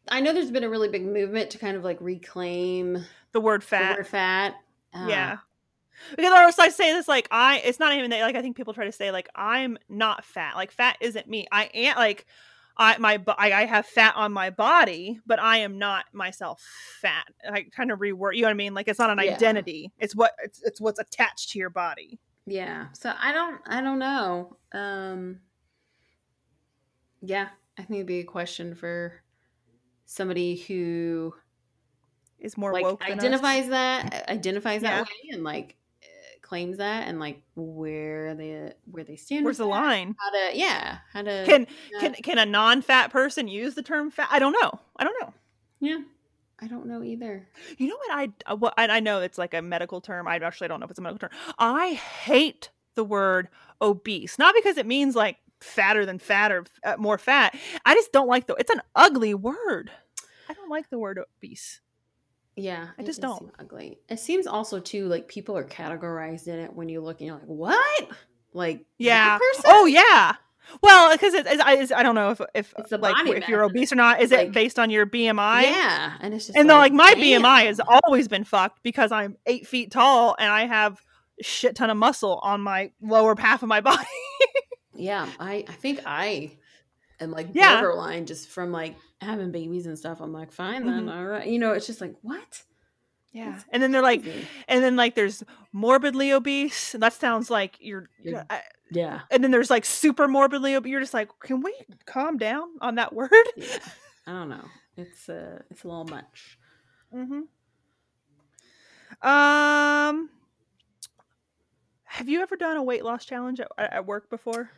i 0.07 0.19
know 0.19 0.33
there's 0.33 0.51
been 0.51 0.63
a 0.63 0.69
really 0.69 0.89
big 0.89 1.05
movement 1.05 1.51
to 1.51 1.59
kind 1.59 1.77
of 1.77 1.83
like 1.83 1.97
reclaim 2.01 3.05
the 3.33 3.39
word 3.41 3.61
the 3.61 3.67
fat. 3.67 3.97
word 3.97 4.07
fat. 4.07 4.55
Uh, 4.93 5.05
yeah. 5.07 5.37
Because 6.15 6.31
or 6.31 6.37
else 6.37 6.57
i 6.57 6.69
say 6.69 6.93
this 6.93 7.07
like 7.07 7.27
i 7.29 7.59
it's 7.59 7.79
not 7.79 7.93
even 7.93 8.09
that 8.09 8.21
like 8.21 8.35
i 8.35 8.41
think 8.41 8.57
people 8.57 8.73
try 8.73 8.85
to 8.85 8.91
say 8.91 9.11
like 9.11 9.29
i'm 9.35 9.77
not 9.89 10.25
fat. 10.25 10.55
Like 10.55 10.71
fat 10.71 10.97
isn't 11.01 11.27
me. 11.27 11.47
I 11.51 11.65
am 11.73 11.95
like 11.97 12.25
i 12.77 12.97
my 12.97 13.21
I, 13.37 13.51
I 13.51 13.65
have 13.65 13.85
fat 13.85 14.13
on 14.15 14.31
my 14.31 14.49
body 14.49 15.19
but 15.25 15.39
i 15.39 15.57
am 15.57 15.77
not 15.77 16.05
myself 16.13 16.61
fat 17.01 17.25
like 17.49 17.71
kind 17.71 17.91
of 17.91 17.99
reword 17.99 18.35
you 18.35 18.41
know 18.41 18.47
what 18.47 18.51
i 18.51 18.55
mean 18.55 18.73
like 18.73 18.87
it's 18.87 18.99
not 18.99 19.09
an 19.09 19.19
Yeah. 19.23 19.33
identity 19.33 19.91
it's 19.99 20.15
what 20.15 20.33
it's, 20.43 20.61
it's 20.63 20.79
what's 20.81 20.99
attached 20.99 21.51
to 21.51 21.59
your 21.59 21.69
body 21.69 22.19
yeah 22.45 22.87
so 22.93 23.13
i 23.21 23.31
don't 23.31 23.61
i 23.67 23.81
don't 23.81 23.99
know 23.99 24.57
um 24.73 25.39
yeah 27.21 27.49
i 27.77 27.81
think 27.83 27.97
it'd 27.97 28.07
be 28.07 28.19
a 28.19 28.23
question 28.23 28.73
for 28.75 29.21
somebody 30.05 30.55
who 30.57 31.33
is 32.39 32.57
more 32.57 32.73
like 32.73 32.83
woke 32.83 32.99
than 33.01 33.19
us. 33.19 33.23
identifies 33.23 33.69
that 33.69 34.27
identifies 34.29 34.81
that 34.81 35.03
way 35.03 35.29
and 35.31 35.43
like 35.43 35.75
claims 36.51 36.79
that 36.79 37.07
and 37.07 37.17
like 37.17 37.41
where 37.55 38.35
they 38.35 38.73
where 38.91 39.05
they 39.05 39.15
stand 39.15 39.45
where's 39.45 39.57
the 39.57 39.63
that, 39.63 39.69
line 39.69 40.13
how 40.19 40.29
to 40.31 40.57
yeah 40.57 40.97
how 41.13 41.21
to 41.21 41.43
can 41.45 41.65
yeah. 41.93 41.99
can 42.01 42.13
can 42.15 42.37
a 42.37 42.45
non-fat 42.45 43.09
person 43.09 43.47
use 43.47 43.73
the 43.73 43.81
term 43.81 44.11
fat 44.11 44.27
i 44.29 44.37
don't 44.37 44.51
know 44.61 44.77
i 44.97 45.05
don't 45.05 45.15
know 45.21 45.33
yeah 45.79 46.01
i 46.59 46.67
don't 46.67 46.85
know 46.85 47.01
either 47.01 47.47
You 47.77 47.87
know 47.87 47.95
what 47.95 48.11
I 48.11 48.51
uh, 48.51 48.57
what 48.57 48.73
I 48.77 48.99
know 48.99 49.21
it's 49.21 49.37
like 49.37 49.53
a 49.53 49.61
medical 49.61 50.01
term. 50.01 50.27
I 50.27 50.35
actually 50.35 50.67
don't 50.67 50.81
know 50.81 50.83
if 50.83 50.89
it's 50.89 50.99
a 50.99 51.01
medical 51.01 51.29
term. 51.29 51.37
I 51.57 51.93
hate 51.93 52.69
the 52.95 53.05
word 53.05 53.47
obese, 53.81 54.37
not 54.37 54.53
because 54.53 54.77
it 54.77 54.85
means 54.85 55.15
like 55.15 55.37
fatter 55.61 56.05
than 56.05 56.19
fat 56.19 56.51
or 56.51 56.65
uh, 56.83 56.97
more 56.97 57.17
fat. 57.17 57.57
I 57.85 57.93
just 57.95 58.11
don't 58.11 58.27
like 58.27 58.47
the. 58.47 58.55
It's 58.55 58.71
an 58.71 58.81
ugly 58.93 59.33
word. 59.33 59.89
I 60.49 60.53
don't 60.53 60.69
like 60.69 60.89
the 60.89 60.99
word 60.99 61.17
obese. 61.17 61.79
Yeah 62.55 62.89
I 62.97 63.01
it 63.01 63.05
just 63.05 63.21
don't. 63.21 63.39
seem 63.39 63.51
ugly 63.59 63.99
it 64.09 64.19
seems 64.19 64.45
also 64.47 64.79
too 64.79 65.07
like 65.07 65.27
people 65.27 65.55
are 65.57 65.63
categorized 65.63 66.47
in 66.47 66.59
it 66.59 66.73
when 66.75 66.89
you 66.89 67.01
look 67.01 67.19
and 67.19 67.27
you're 67.27 67.37
like 67.37 67.45
what 67.47 68.09
like 68.53 68.85
Yeah. 68.97 69.37
person? 69.37 69.63
Oh 69.65 69.85
yeah. 69.85 70.33
Well, 70.83 71.11
because 71.11 71.33
it, 71.33 71.47
it's, 71.47 71.61
I, 71.93 71.99
I 71.99 72.03
don't 72.03 72.15
know 72.15 72.29
if 72.31 72.41
if 72.53 72.73
like 72.91 73.15
if 73.27 73.47
you're 73.47 73.63
obese 73.63 73.91
or 73.91 73.95
not. 73.95 74.21
Is 74.21 74.31
Like- 74.31 74.47
it 74.49 74.51
based 74.53 74.77
on 74.79 74.89
your 74.89 75.05
BMI? 75.05 75.63
yeah 75.63 76.17
and 76.21 76.33
it's 76.33 76.47
just 76.47 76.57
And 76.57 76.69
then, 76.69 76.77
like 76.77 76.93
my 76.93 77.13
damn. 77.13 77.41
BMI 77.41 77.65
has 77.65 77.79
always 77.85 78.27
been 78.27 78.43
fucked 78.43 78.83
because 78.83 79.11
I'm 79.11 79.37
eight 79.45 79.65
feet 79.67 79.91
tall 79.91 80.35
and 80.37 80.51
I 80.51 80.65
have 80.67 80.99
shit 81.41 81.75
ton 81.75 81.89
of 81.89 81.97
muscle 81.97 82.39
on 82.43 82.61
my 82.61 82.91
lower 83.01 83.35
half 83.37 83.63
of 83.63 83.69
my 83.69 83.81
body. 83.91 84.05
yeah 84.93 85.27
i 85.39 85.63
i 85.67 85.71
think 85.71 86.01
i 86.05 86.51
and 87.21 87.31
like 87.31 87.47
Yeah. 87.53 87.79
borderline 87.79 88.25
just 88.25 88.49
from 88.49 88.71
like 88.71 88.95
having 89.21 89.51
babies 89.51 89.85
and 89.85 89.97
stuff. 89.97 90.19
I'm 90.19 90.33
like, 90.33 90.51
fine 90.51 90.85
then, 90.85 91.05
Mhm. 91.05 91.15
all 91.15 91.25
right. 91.25 91.47
You 91.47 91.59
know, 91.59 91.71
it's 91.73 91.87
just 91.87 92.01
like 92.01 92.15
what? 92.21 92.63
Yeah. 93.31 93.51
That's 93.51 93.65
And 93.71 93.81
then 93.81 93.91
they're 93.91 94.01
like 94.01 94.23
crazy. 94.23 94.45
and 94.67 94.83
then 94.83 94.95
like 94.97 95.15
there's 95.15 95.43
morbidly 95.71 96.33
obese 96.33 96.93
and 96.93 97.01
that 97.03 97.13
sounds 97.13 97.49
like 97.49 97.77
you're 97.79 98.09
You're- 98.21 98.43
I- 98.49 98.63
yeah, 98.93 99.21
and 99.31 99.41
then 99.41 99.51
there's 99.51 99.69
like 99.69 99.85
super 99.85 100.27
morbidly 100.27 100.75
obese 100.75 100.91
you're 100.91 100.99
just 100.99 101.13
like 101.13 101.29
can 101.39 101.61
we 101.61 101.73
calm 102.05 102.37
down 102.37 102.67
on 102.81 102.95
that 102.95 103.13
word 103.13 103.31
yeah. 103.55 103.77
I 104.27 104.31
don't 104.33 104.49
know. 104.49 104.65
It's 104.97 105.29
uh, 105.29 105.61
it's 105.69 105.83
a 105.85 105.87
little 105.87 106.03
much. 106.03 106.57
mm-hmm. 107.15 107.41
um 109.27 110.29
have 112.03 112.27
you 112.27 112.41
ever 112.41 112.55
done 112.57 112.75
a 112.75 112.83
weight 112.83 113.05
loss 113.05 113.23
challenge 113.25 113.59
at 113.61 113.69
at 113.77 114.05
work 114.05 114.29
before 114.29 114.69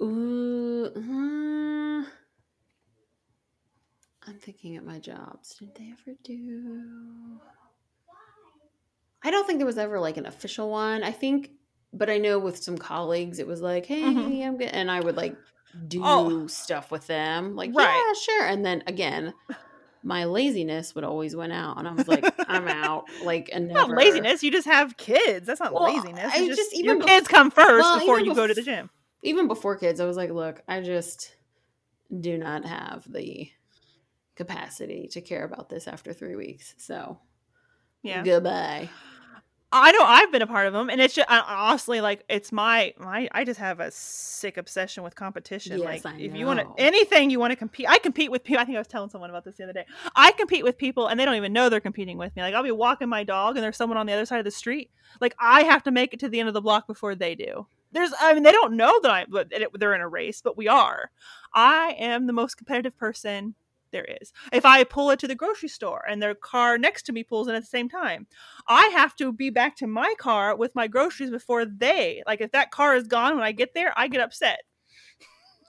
Ooh, 0.00 0.86
uh, 0.94 2.04
I'm 4.26 4.38
thinking 4.40 4.76
at 4.76 4.84
my 4.84 4.98
jobs. 4.98 5.56
Did 5.58 5.74
they 5.74 5.90
ever 5.92 6.16
do? 6.22 7.40
I 9.24 9.30
don't 9.30 9.46
think 9.46 9.58
there 9.58 9.66
was 9.66 9.78
ever 9.78 9.98
like 9.98 10.16
an 10.16 10.26
official 10.26 10.70
one. 10.70 11.02
I 11.02 11.10
think, 11.10 11.50
but 11.92 12.08
I 12.08 12.18
know 12.18 12.38
with 12.38 12.62
some 12.62 12.78
colleagues, 12.78 13.38
it 13.40 13.46
was 13.46 13.60
like, 13.60 13.86
"Hey, 13.86 14.02
Mhm. 14.02 14.46
I'm 14.46 14.56
good," 14.58 14.68
and 14.68 14.90
I 14.90 15.00
would 15.00 15.16
like 15.16 15.36
do 15.88 16.00
Oh. 16.04 16.46
stuff 16.46 16.90
with 16.90 17.06
them, 17.08 17.56
like, 17.56 17.70
Right. 17.74 18.04
"Yeah, 18.06 18.12
sure." 18.20 18.46
And 18.46 18.64
then 18.64 18.84
again, 18.86 19.34
my 20.04 20.24
laziness 20.24 20.94
would 20.94 21.04
always 21.04 21.34
win 21.34 21.50
out, 21.50 21.78
and 21.78 21.88
I 21.88 21.92
was 21.92 22.06
like, 22.06 22.24
"I'm 22.48 22.68
out." 22.68 23.06
Like, 23.24 23.50
and 23.52 23.64
It's 23.66 23.74
not 23.74 23.88
never- 23.88 24.00
laziness 24.00 24.42
you 24.44 24.50
just 24.52 24.66
have 24.68 24.96
kids 24.96 25.46
that's 25.46 25.60
not 25.60 25.72
Well, 25.72 25.92
laziness 25.92 26.32
I 26.32 26.38
It's 26.44 26.56
just- 26.56 26.72
your 26.76 26.94
even 26.94 27.02
bef- 27.02 27.06
kids 27.08 27.28
come 27.28 27.50
first 27.50 27.82
Well, 27.84 27.98
before 27.98 28.20
you 28.20 28.34
go 28.34 28.46
to 28.46 28.54
the 28.54 28.62
gym 28.62 28.90
even 29.22 29.48
before 29.48 29.76
kids, 29.76 30.00
I 30.00 30.06
was 30.06 30.16
like, 30.16 30.30
look, 30.30 30.62
I 30.68 30.80
just 30.80 31.34
do 32.20 32.38
not 32.38 32.64
have 32.64 33.10
the 33.10 33.50
capacity 34.34 35.08
to 35.08 35.20
care 35.20 35.44
about 35.44 35.68
this 35.68 35.88
after 35.88 36.12
three 36.12 36.36
weeks. 36.36 36.74
So 36.78 37.18
yeah 38.02 38.22
goodbye. 38.22 38.88
I 39.70 39.92
know 39.92 40.02
I've 40.02 40.32
been 40.32 40.40
a 40.40 40.46
part 40.46 40.66
of 40.66 40.72
them, 40.72 40.88
and 40.88 40.98
it's 40.98 41.14
just 41.14 41.28
honestly 41.28 42.00
like 42.00 42.24
it's 42.30 42.50
my 42.50 42.94
my. 42.96 43.28
I 43.32 43.44
just 43.44 43.60
have 43.60 43.80
a 43.80 43.90
sick 43.90 44.56
obsession 44.56 45.02
with 45.02 45.14
competition. 45.14 45.78
Yes, 45.78 46.04
like 46.06 46.18
if 46.18 46.34
you 46.34 46.46
want 46.46 46.60
to 46.60 46.66
anything 46.78 47.28
you 47.28 47.38
want 47.38 47.50
to 47.50 47.56
compete, 47.56 47.86
I 47.86 47.98
compete 47.98 48.30
with 48.30 48.44
people. 48.44 48.62
I 48.62 48.64
think 48.64 48.76
I 48.76 48.80
was 48.80 48.86
telling 48.86 49.10
someone 49.10 49.28
about 49.28 49.44
this 49.44 49.58
the 49.58 49.64
other 49.64 49.74
day. 49.74 49.84
I 50.16 50.32
compete 50.32 50.64
with 50.64 50.78
people, 50.78 51.08
and 51.08 51.20
they 51.20 51.26
don't 51.26 51.34
even 51.34 51.52
know 51.52 51.68
they're 51.68 51.80
competing 51.80 52.16
with 52.16 52.34
me. 52.34 52.40
Like 52.40 52.54
I'll 52.54 52.62
be 52.62 52.70
walking 52.70 53.10
my 53.10 53.24
dog, 53.24 53.56
and 53.56 53.62
there's 53.62 53.76
someone 53.76 53.98
on 53.98 54.06
the 54.06 54.14
other 54.14 54.24
side 54.24 54.38
of 54.38 54.46
the 54.46 54.50
street. 54.50 54.90
Like 55.20 55.34
I 55.38 55.64
have 55.64 55.82
to 55.82 55.90
make 55.90 56.14
it 56.14 56.20
to 56.20 56.30
the 56.30 56.40
end 56.40 56.48
of 56.48 56.54
the 56.54 56.62
block 56.62 56.86
before 56.86 57.14
they 57.14 57.34
do. 57.34 57.66
There's, 57.92 58.12
I 58.20 58.34
mean, 58.34 58.42
they 58.42 58.52
don't 58.52 58.76
know 58.76 59.00
that 59.00 59.10
I 59.10 59.26
that 59.30 59.70
they're 59.74 59.94
in 59.94 60.00
a 60.00 60.08
race, 60.08 60.40
but 60.42 60.56
we 60.56 60.68
are. 60.68 61.10
I 61.54 61.96
am 61.98 62.26
the 62.26 62.32
most 62.32 62.56
competitive 62.56 62.96
person 62.96 63.54
there 63.90 64.04
is. 64.20 64.32
If 64.52 64.64
I 64.64 64.84
pull 64.84 65.10
it 65.10 65.18
to 65.20 65.28
the 65.28 65.34
grocery 65.34 65.68
store 65.68 66.04
and 66.08 66.22
their 66.22 66.34
car 66.34 66.78
next 66.78 67.04
to 67.04 67.12
me 67.12 67.22
pulls 67.22 67.48
in 67.48 67.54
at 67.54 67.62
the 67.62 67.66
same 67.66 67.88
time, 67.88 68.26
I 68.66 68.86
have 68.88 69.16
to 69.16 69.32
be 69.32 69.50
back 69.50 69.76
to 69.76 69.86
my 69.86 70.14
car 70.18 70.56
with 70.56 70.74
my 70.74 70.88
groceries 70.88 71.30
before 71.30 71.64
they. 71.64 72.22
Like 72.26 72.40
if 72.40 72.52
that 72.52 72.70
car 72.70 72.96
is 72.96 73.06
gone 73.06 73.34
when 73.34 73.44
I 73.44 73.52
get 73.52 73.74
there, 73.74 73.92
I 73.96 74.08
get 74.08 74.20
upset. 74.20 74.60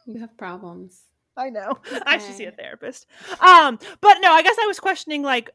You 0.06 0.20
have 0.20 0.38
problems. 0.38 1.04
I 1.38 1.50
know. 1.50 1.78
I 2.06 2.18
should 2.18 2.36
see 2.36 2.46
a 2.46 2.52
therapist. 2.52 3.06
Um, 3.40 3.80
but 4.02 4.18
no, 4.20 4.32
I 4.34 4.42
guess 4.42 4.58
I 4.62 4.68
was 4.68 4.80
questioning 4.80 5.22
like, 5.24 5.50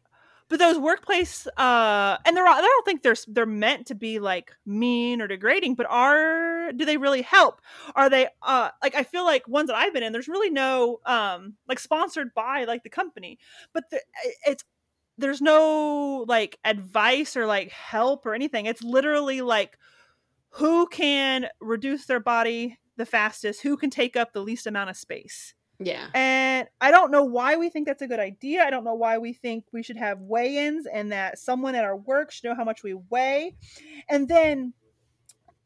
but 0.49 0.59
those 0.59 0.79
workplace, 0.79 1.47
uh, 1.57 2.19
and 2.25 2.37
they're 2.37 2.47
all, 2.47 2.55
I 2.55 2.61
don't 2.61 2.85
think 2.85 3.03
they're 3.03 3.17
they're 3.29 3.47
meant 3.47 3.87
to 3.87 3.95
be 3.95 4.19
like 4.19 4.53
mean 4.67 5.23
or 5.23 5.27
degrading, 5.27 5.75
but 5.75 5.87
are 5.89 6.73
do 6.73 6.85
they 6.85 6.97
really 6.97 7.23
help? 7.23 7.61
Are 7.95 8.11
they 8.11 8.29
uh 8.43 8.71
like 8.83 8.95
I 8.95 9.05
feel 9.05 9.25
like 9.25 9.49
ones 9.49 9.69
that 9.69 9.77
I've 9.77 9.95
been 9.95 10.03
in, 10.03 10.13
there's 10.13 10.29
really 10.29 10.51
no 10.51 11.01
um 11.07 11.55
like 11.69 11.79
sponsored 11.79 12.35
by 12.35 12.65
like 12.65 12.83
the 12.83 12.91
company, 12.91 13.39
but 13.73 13.85
the, 13.91 14.01
it's 14.47 14.65
there's 15.17 15.41
no 15.41 16.25
like 16.29 16.59
advice 16.65 17.37
or 17.37 17.47
like 17.47 17.71
help 17.71 18.27
or 18.27 18.35
anything. 18.35 18.67
It's 18.67 18.83
literally 18.83 19.41
like 19.41 19.79
who 20.51 20.87
can 20.89 21.49
reduce 21.61 22.07
their 22.07 22.21
body 22.21 22.79
the 22.97 23.07
fastest, 23.07 23.63
who 23.63 23.77
can 23.77 23.91
take 23.91 24.17
up 24.17 24.33
the 24.33 24.43
least 24.43 24.67
amount 24.67 24.91
of 24.91 24.97
space. 24.97 25.55
Yeah. 25.81 26.07
And 26.15 26.69
I 26.81 26.91
don't 26.91 27.11
know 27.11 27.25
why 27.25 27.57
we 27.57 27.69
think 27.69 27.87
that's 27.87 28.03
a 28.03 28.07
good 28.07 28.21
idea. 28.21 28.63
I 28.63 28.71
don't 28.71 28.85
know 28.85 28.95
why 28.95 29.19
we 29.19 29.33
think 29.33 29.65
we 29.73 29.83
should 29.83 29.97
have 29.97 30.21
weigh 30.21 30.67
ins 30.67 30.87
and 30.87 31.11
that 31.13 31.39
someone 31.39 31.75
at 31.75 31.85
our 31.85 31.97
work 31.97 32.31
should 32.31 32.45
know 32.45 32.55
how 32.55 32.65
much 32.65 32.83
we 32.83 32.95
weigh. 32.95 33.55
And 34.09 34.29
then 34.29 34.73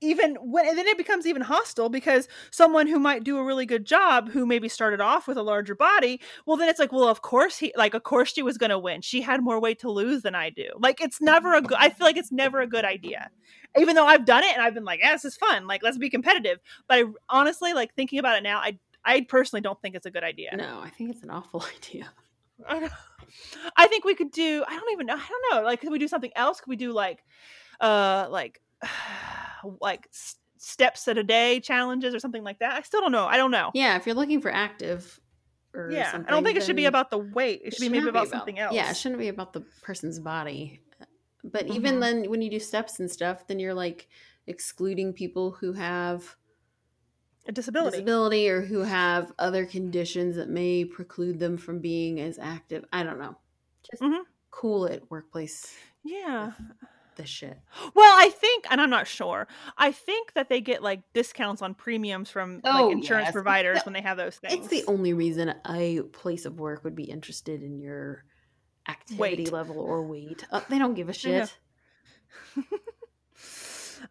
even 0.00 0.36
when 0.36 0.66
and 0.66 0.78
then 0.78 0.86
it 0.86 0.96
becomes 0.96 1.26
even 1.26 1.42
hostile 1.42 1.88
because 1.88 2.28
someone 2.50 2.86
who 2.86 2.98
might 2.98 3.24
do 3.24 3.38
a 3.38 3.44
really 3.44 3.66
good 3.66 3.84
job 3.84 4.30
who 4.30 4.46
maybe 4.46 4.68
started 4.68 5.00
off 5.00 5.26
with 5.26 5.36
a 5.36 5.42
larger 5.42 5.74
body 5.74 6.20
well 6.46 6.56
then 6.56 6.68
it's 6.68 6.78
like 6.78 6.92
well 6.92 7.08
of 7.08 7.22
course 7.22 7.58
he 7.58 7.72
like 7.76 7.94
of 7.94 8.02
course 8.02 8.32
she 8.32 8.42
was 8.42 8.56
going 8.56 8.70
to 8.70 8.78
win 8.78 9.00
she 9.00 9.20
had 9.20 9.42
more 9.42 9.60
weight 9.60 9.78
to 9.78 9.90
lose 9.90 10.22
than 10.22 10.34
i 10.34 10.50
do 10.50 10.68
like 10.78 11.00
it's 11.00 11.20
never 11.20 11.54
a 11.54 11.60
good 11.60 11.78
i 11.80 11.88
feel 11.88 12.06
like 12.06 12.16
it's 12.16 12.32
never 12.32 12.60
a 12.60 12.66
good 12.66 12.84
idea 12.84 13.28
even 13.78 13.94
though 13.96 14.06
i've 14.06 14.24
done 14.24 14.44
it 14.44 14.52
and 14.52 14.62
i've 14.62 14.74
been 14.74 14.84
like 14.84 15.00
yeah 15.00 15.12
this 15.12 15.24
is 15.24 15.36
fun 15.36 15.66
like 15.66 15.82
let's 15.82 15.98
be 15.98 16.10
competitive 16.10 16.58
but 16.86 16.98
i 16.98 17.04
honestly 17.28 17.72
like 17.72 17.92
thinking 17.94 18.18
about 18.18 18.36
it 18.36 18.42
now 18.42 18.58
i 18.58 18.78
i 19.08 19.20
personally 19.22 19.60
don't 19.60 19.80
think 19.82 19.94
it's 19.94 20.06
a 20.06 20.10
good 20.10 20.24
idea 20.24 20.50
No, 20.56 20.80
I 20.80 20.90
think 20.90 21.10
it's 21.10 21.22
an 21.22 21.30
awful 21.30 21.64
idea. 21.76 22.10
I 22.66 22.90
I 23.76 23.86
think 23.88 24.04
we 24.04 24.14
could 24.14 24.30
do. 24.30 24.64
I 24.66 24.74
don't 24.78 24.92
even 24.92 25.06
know. 25.06 25.14
I 25.16 25.28
don't 25.28 25.44
know. 25.52 25.62
Like, 25.62 25.80
could 25.80 25.90
we 25.90 25.98
do 25.98 26.08
something 26.08 26.32
else? 26.34 26.60
Could 26.60 26.70
we 26.70 26.76
do 26.76 26.92
like, 26.92 27.20
uh, 27.80 28.26
like, 28.30 28.60
like 29.80 30.08
steps 30.58 31.06
at 31.08 31.18
a 31.18 31.24
day 31.24 31.60
challenges 31.60 32.14
or 32.14 32.18
something 32.18 32.42
like 32.42 32.58
that? 32.60 32.74
I 32.74 32.82
still 32.82 33.00
don't 33.00 33.12
know. 33.12 33.26
I 33.26 33.36
don't 33.36 33.50
know. 33.50 33.70
Yeah, 33.74 33.96
if 33.96 34.06
you're 34.06 34.16
looking 34.16 34.40
for 34.40 34.50
active 34.50 35.20
or 35.74 35.90
Yeah, 35.92 36.10
something, 36.12 36.26
I 36.28 36.30
don't 36.32 36.44
think 36.44 36.56
it 36.56 36.64
should 36.64 36.76
be 36.76 36.86
about 36.86 37.10
the 37.10 37.18
weight. 37.18 37.60
It 37.62 37.68
it 37.68 37.74
should 37.74 37.80
be 37.80 37.88
maybe 37.88 37.98
shouldn't 38.00 38.16
about 38.16 38.28
something 38.28 38.58
else. 38.58 38.74
Yeah, 38.74 38.90
it 38.90 38.96
shouldn't 38.96 39.20
be 39.20 39.28
about 39.28 39.52
the 39.52 39.60
person's 39.82 40.18
body. 40.18 40.80
But 41.44 41.66
even 41.68 41.96
Mhm. 41.96 42.00
then, 42.00 42.30
when 42.30 42.42
you 42.42 42.50
do 42.50 42.58
steps 42.58 42.98
and 43.00 43.10
stuff, 43.10 43.46
then 43.46 43.58
you're 43.58 43.74
like 43.74 44.08
excluding 44.46 45.12
people 45.12 45.52
who 45.52 45.72
have 45.74 46.36
a 47.48 47.52
disability. 47.52 47.96
disability 47.96 48.48
or 48.48 48.60
who 48.60 48.80
have 48.80 49.32
other 49.38 49.64
conditions 49.66 50.36
that 50.36 50.48
may 50.48 50.84
preclude 50.84 51.38
them 51.40 51.56
from 51.56 51.80
being 51.80 52.20
as 52.20 52.38
active. 52.38 52.84
I 52.92 53.02
don't 53.02 53.18
know. 53.18 53.36
Just 53.90 54.02
Mhm. 54.02 54.22
cool 54.50 54.84
it, 54.84 55.04
workplace. 55.10 55.74
Yeah. 56.04 56.52
The 57.16 57.26
shit. 57.26 57.58
Well, 57.94 58.14
I 58.16 58.28
think, 58.30 58.66
and 58.70 58.80
I'm 58.80 58.90
not 58.90 59.08
sure. 59.08 59.48
I 59.76 59.90
think 59.90 60.34
that 60.34 60.48
they 60.48 60.60
get 60.60 60.82
like 60.84 61.00
discounts 61.14 61.62
on 61.62 61.74
premiums 61.74 62.30
from 62.30 62.60
Oh, 62.64 62.84
like 62.86 62.92
insurance 62.92 63.26
yes. 63.26 63.32
providers 63.32 63.80
when 63.84 63.92
they 63.92 64.02
have 64.02 64.16
those 64.16 64.36
things. 64.36 64.54
It's 64.54 64.68
the 64.68 64.84
only 64.86 65.12
reason 65.14 65.52
a 65.66 66.02
place 66.02 66.44
of 66.44 66.60
work 66.60 66.84
would 66.84 66.94
be 66.94 67.04
interested 67.04 67.62
in 67.64 67.80
your 67.80 68.24
activity 68.88 69.18
Weight. 69.44 69.52
level 69.52 69.80
or 69.80 70.06
weight. 70.06 70.44
Uh, 70.52 70.60
they 70.68 70.78
don't 70.78 70.94
give 70.94 71.08
a 71.08 71.12
shit. 71.12 71.52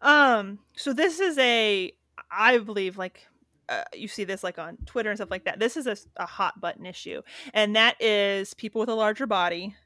um 0.02 0.58
so 0.76 0.92
this 0.92 1.18
is 1.18 1.38
a 1.38 1.92
i 2.30 2.58
believe 2.58 2.98
like 2.98 3.26
uh, 3.68 3.84
you 3.94 4.08
see 4.08 4.24
this 4.24 4.42
like 4.42 4.58
on 4.58 4.78
twitter 4.86 5.10
and 5.10 5.18
stuff 5.18 5.30
like 5.30 5.44
that 5.44 5.58
this 5.58 5.76
is 5.76 5.86
a, 5.86 5.96
a 6.16 6.24
hot 6.24 6.58
button 6.58 6.86
issue 6.86 7.20
and 7.52 7.76
that 7.76 8.00
is 8.00 8.54
people 8.54 8.80
with 8.80 8.88
a 8.88 8.94
larger 8.94 9.26
body 9.26 9.76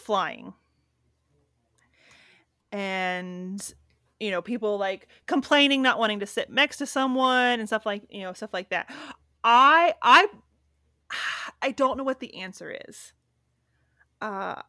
flying. 0.00 0.54
And 2.72 3.74
you 4.18 4.30
know 4.30 4.42
people 4.42 4.76
like 4.76 5.08
complaining 5.26 5.82
not 5.82 5.98
wanting 5.98 6.20
to 6.20 6.26
sit 6.26 6.50
next 6.50 6.76
to 6.76 6.86
someone 6.86 7.58
and 7.58 7.66
stuff 7.66 7.86
like 7.86 8.02
you 8.10 8.22
know 8.22 8.32
stuff 8.32 8.52
like 8.52 8.70
that. 8.70 8.92
I 9.42 9.94
i 10.02 10.28
i 11.62 11.72
don't 11.72 11.96
know 11.96 12.04
what 12.04 12.20
the 12.20 12.34
answer 12.36 12.76
is. 12.88 13.12
Uh 14.20 14.62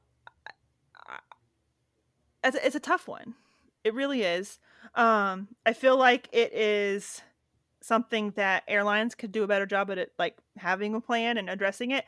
it's 2.43 2.57
it's 2.63 2.75
a 2.75 2.79
tough 2.79 3.07
one. 3.07 3.35
It 3.83 3.93
really 3.93 4.23
is 4.23 4.59
um 4.95 5.47
i 5.65 5.73
feel 5.73 5.97
like 5.97 6.27
it 6.31 6.53
is 6.53 7.21
something 7.81 8.31
that 8.31 8.63
airlines 8.67 9.15
could 9.15 9.31
do 9.31 9.43
a 9.43 9.47
better 9.47 9.65
job 9.65 9.89
at 9.91 10.09
like 10.17 10.37
having 10.57 10.93
a 10.95 11.01
plan 11.01 11.37
and 11.37 11.49
addressing 11.49 11.91
it. 11.91 12.05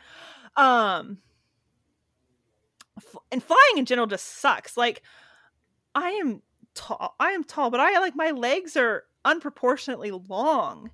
Um 0.56 1.18
and 3.32 3.44
flying 3.44 3.78
in 3.78 3.86
general 3.86 4.06
just 4.06 4.38
sucks 4.40 4.78
like 4.78 5.02
i 5.96 6.12
am 6.12 6.44
tall 6.76 7.16
i 7.20 7.32
am 7.32 7.44
tall 7.44 7.72
but 7.72 7.80
i 7.80 8.00
like 8.00 8.16
my 8.16 8.30
legs 8.30 8.78
are 8.78 9.04
unproportionately 9.26 10.12
long. 10.12 10.92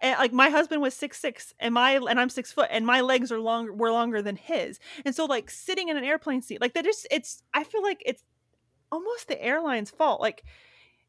And 0.00 0.18
like 0.18 0.32
my 0.32 0.50
husband 0.50 0.82
was 0.82 0.94
six 0.94 1.18
six 1.18 1.54
and 1.58 1.74
my 1.74 1.92
and 1.92 2.18
i'm 2.18 2.30
six 2.30 2.52
foot 2.52 2.68
and 2.70 2.86
my 2.86 3.00
legs 3.02 3.30
are 3.30 3.40
longer 3.40 3.72
were 3.72 3.92
longer 3.92 4.22
than 4.22 4.36
his. 4.36 4.78
And 5.04 5.14
so 5.14 5.26
like 5.26 5.50
sitting 5.50 5.88
in 5.88 5.96
an 5.96 6.04
airplane 6.04 6.42
seat 6.42 6.60
like 6.60 6.74
that 6.74 6.84
just 6.84 7.06
it's 7.10 7.42
i 7.52 7.64
feel 7.64 7.82
like 7.82 8.02
it's 8.06 8.22
almost 8.92 9.28
the 9.28 9.42
airline's 9.42 9.90
fault 9.90 10.20
like 10.20 10.44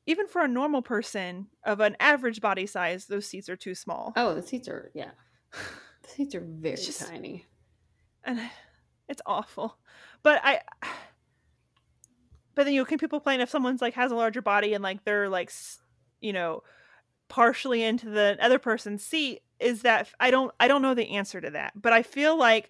even 0.08 0.26
for 0.28 0.41
a 0.41 0.47
normal 0.47 0.82
person 0.82 1.47
of 1.64 1.80
an 1.80 1.95
average 1.99 2.41
body 2.41 2.66
size 2.66 3.05
those 3.05 3.28
seats 3.28 3.47
are 3.49 3.55
too 3.55 3.76
small 3.76 4.14
Oh, 4.16 4.34
the 4.34 4.41
seats 4.41 4.68
are 4.68 4.91
yeah. 4.95 5.12
The 6.03 6.10
seats 6.10 6.36
are 6.36 6.41
very 6.41 6.76
just- 6.78 7.08
tiny. 7.08 7.45
and 8.24 8.39
it's 9.10 9.22
awful 9.26 9.78
but 10.24 10.41
i 10.43 10.62
but 12.55 12.64
then 12.66 12.74
you 12.74 12.82
know 12.82 12.86
can 12.86 12.97
people 12.97 13.20
complain 13.20 13.41
if 13.41 13.49
someone's 13.49 13.82
like 13.82 13.93
has 13.93 14.12
a 14.12 14.16
larger 14.16 14.41
body 14.41 14.74
and 14.74 14.84
like 14.84 15.03
they're 15.03 15.30
like 15.30 15.51
you 16.22 16.34
know 16.34 16.64
partially 17.30 17.84
into 17.84 18.10
the 18.10 18.38
other 18.41 18.58
person's 18.60 19.03
seat 19.03 19.41
is 19.60 19.82
that 19.82 20.08
I 20.20 20.32
don't 20.32 20.51
I 20.60 20.68
don't 20.68 20.82
know 20.82 20.93
the 20.93 21.10
answer 21.16 21.41
to 21.41 21.49
that, 21.51 21.74
but 21.76 21.91
I 21.91 22.03
feel 22.03 22.38
like 22.38 22.70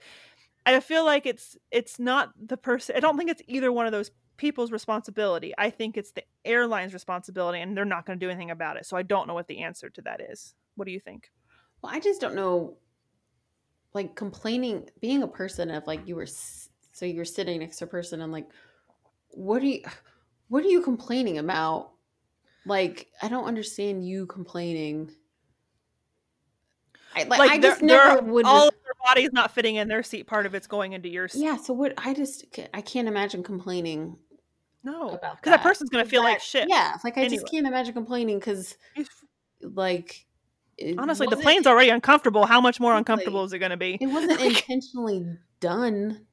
I 0.66 0.80
feel 0.80 1.06
like 1.06 1.26
it's 1.26 1.56
it's 1.70 2.00
not 2.00 2.32
the 2.42 2.58
person. 2.58 2.96
I 2.96 3.00
don't 3.02 3.18
think 3.18 3.30
it's 3.30 3.42
either 3.48 3.72
one 3.72 3.86
of 3.86 3.92
those 3.92 4.10
people's 4.38 4.72
responsibility. 4.72 5.54
I 5.58 5.70
think 5.70 5.98
it's 5.98 6.12
the 6.12 6.24
airline's 6.46 6.94
responsibility, 6.94 7.60
and 7.60 7.76
they're 7.76 7.86
not 7.86 8.06
going 8.06 8.20
to 8.20 8.26
do 8.26 8.30
anything 8.30 8.52
about 8.52 8.78
it. 8.78 8.86
So 8.86 8.96
I 8.96 9.04
don't 9.04 9.28
know 9.28 9.34
what 9.34 9.48
the 9.48 9.60
answer 9.64 9.90
to 9.90 10.02
that 10.04 10.22
is. 10.22 10.54
What 10.76 10.86
do 10.86 10.92
you 10.92 11.00
think? 11.00 11.32
Well, 11.82 11.92
I 11.94 12.00
just 12.00 12.22
don't 12.22 12.36
know. 12.36 12.78
Like 13.94 14.16
complaining, 14.16 14.90
being 15.02 15.24
a 15.24 15.28
person 15.28 15.72
of 15.72 15.88
like 15.88 16.08
you 16.08 16.16
were, 16.16 16.28
so 16.28 17.06
you 17.06 17.16
were 17.16 17.26
sitting 17.26 17.60
next 17.62 17.78
to 17.78 17.86
a 17.86 17.88
person, 17.88 18.22
and 18.22 18.32
like, 18.32 18.48
what 19.30 19.62
are 19.62 19.66
you, 19.66 19.82
what 20.50 20.64
are 20.64 20.68
you 20.68 20.82
complaining 20.82 21.40
about? 21.40 21.92
Like, 22.66 23.08
I 23.22 23.28
don't 23.30 23.46
understand 23.46 24.08
you 24.08 24.28
complaining. 24.28 25.12
I, 27.16 27.24
like, 27.24 27.40
like 27.40 27.52
I 27.52 27.58
just 27.58 27.82
never 27.82 28.22
would. 28.22 28.46
All 28.46 28.68
of 28.68 28.74
their 28.84 28.94
bodies 29.04 29.30
not 29.32 29.52
fitting 29.52 29.78
in 29.78 29.88
their 29.88 30.04
seat. 30.04 30.28
Part 30.28 30.46
of 30.46 30.54
it's 30.54 30.68
going 30.68 30.94
into 30.94 31.10
your 31.10 31.28
seat. 31.28 31.44
Yeah. 31.44 31.56
So 31.56 31.74
what? 31.74 31.94
I 31.98 32.14
just 32.14 32.46
I 32.74 32.82
can't 32.82 33.08
imagine 33.08 33.42
complaining. 33.42 34.18
No, 34.84 35.12
because 35.12 35.22
that. 35.22 35.44
that. 35.44 35.64
person's 35.64 35.90
gonna 35.90 36.06
feel 36.06 36.24
like 36.24 36.40
shit. 36.40 36.70
Yeah, 36.70 36.96
like 37.04 37.18
I 37.18 37.22
anyway. 37.22 37.36
just 37.36 37.52
can't 37.52 37.68
imagine 37.68 37.94
complaining 37.94 38.40
because, 38.40 38.78
like, 39.62 40.26
honestly, 40.98 41.28
the 41.28 41.38
plane's 41.38 41.68
already 41.68 41.90
uncomfortable. 41.90 42.46
How 42.46 42.62
much 42.62 42.80
more 42.80 42.96
uncomfortable 42.96 43.44
is 43.44 43.54
it 43.54 43.60
gonna 43.60 43.78
be? 43.78 43.98
It 44.00 44.08
wasn't 44.08 44.40
intentionally 44.42 45.26
done. 45.60 46.26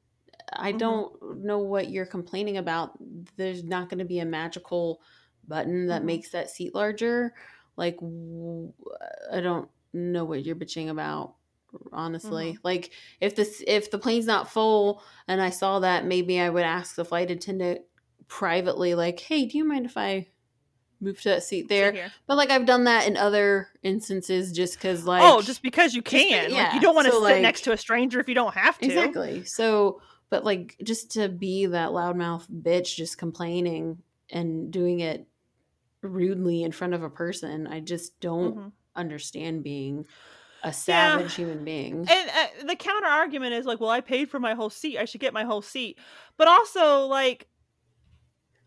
I 0.53 0.69
mm-hmm. 0.69 0.77
don't 0.77 1.43
know 1.43 1.59
what 1.59 1.89
you're 1.89 2.05
complaining 2.05 2.57
about. 2.57 2.91
There's 3.35 3.63
not 3.63 3.89
going 3.89 3.99
to 3.99 4.05
be 4.05 4.19
a 4.19 4.25
magical 4.25 5.01
button 5.47 5.87
that 5.87 5.97
mm-hmm. 5.97 6.05
makes 6.05 6.29
that 6.31 6.49
seat 6.49 6.75
larger. 6.75 7.33
Like, 7.77 7.97
I 9.31 9.41
don't 9.41 9.69
know 9.93 10.25
what 10.25 10.45
you're 10.45 10.55
bitching 10.55 10.89
about 10.89 11.35
honestly 11.91 12.53
mm-hmm. 12.53 12.61
like 12.63 12.91
if 13.19 13.35
this 13.35 13.61
if 13.67 13.91
the 13.91 13.97
plane's 13.97 14.25
not 14.25 14.49
full 14.49 15.01
and 15.27 15.41
i 15.41 15.49
saw 15.49 15.79
that 15.79 16.05
maybe 16.05 16.39
i 16.39 16.49
would 16.49 16.63
ask 16.63 16.95
the 16.95 17.03
flight 17.03 17.29
attendant 17.29 17.81
privately 18.27 18.95
like 18.95 19.19
hey 19.19 19.45
do 19.45 19.57
you 19.57 19.65
mind 19.65 19.85
if 19.85 19.97
i 19.97 20.27
move 21.01 21.19
to 21.21 21.29
that 21.29 21.43
seat 21.43 21.67
there 21.67 22.09
but 22.25 22.37
like 22.37 22.49
i've 22.49 22.65
done 22.65 22.85
that 22.85 23.05
in 23.05 23.17
other 23.17 23.67
instances 23.83 24.51
just 24.51 24.75
because 24.75 25.05
like 25.05 25.21
oh 25.23 25.41
just 25.41 25.61
because 25.61 25.93
you 25.93 26.01
can 26.01 26.45
just, 26.45 26.55
yeah. 26.55 26.63
like 26.63 26.73
you 26.73 26.79
don't 26.79 26.95
want 26.95 27.05
to 27.05 27.11
so, 27.11 27.19
sit 27.19 27.33
like, 27.33 27.41
next 27.41 27.61
to 27.61 27.71
a 27.71 27.77
stranger 27.77 28.19
if 28.19 28.27
you 28.27 28.35
don't 28.35 28.53
have 28.53 28.77
to 28.79 28.85
exactly 28.85 29.43
so 29.43 30.01
but 30.29 30.43
like 30.43 30.75
just 30.83 31.11
to 31.11 31.27
be 31.29 31.65
that 31.65 31.89
loudmouth 31.89 32.49
bitch 32.49 32.95
just 32.95 33.17
complaining 33.17 33.97
and 34.31 34.71
doing 34.71 35.01
it 35.01 35.27
rudely 36.01 36.63
in 36.63 36.71
front 36.71 36.93
of 36.93 37.03
a 37.03 37.09
person 37.09 37.67
i 37.67 37.79
just 37.79 38.19
don't 38.19 38.55
mm-hmm 38.55 38.67
understand 38.95 39.63
being 39.63 40.05
a 40.63 40.73
savage 40.73 41.37
yeah. 41.37 41.45
human 41.45 41.63
being. 41.63 41.93
And 42.09 42.29
uh, 42.29 42.67
the 42.67 42.75
counter 42.75 43.07
argument 43.07 43.53
is 43.53 43.65
like, 43.65 43.79
well, 43.79 43.89
I 43.89 44.01
paid 44.01 44.29
for 44.29 44.39
my 44.39 44.55
whole 44.55 44.69
seat. 44.69 44.97
I 44.97 45.05
should 45.05 45.21
get 45.21 45.33
my 45.33 45.43
whole 45.43 45.61
seat. 45.61 45.99
But 46.37 46.47
also, 46.47 47.05
like, 47.05 47.47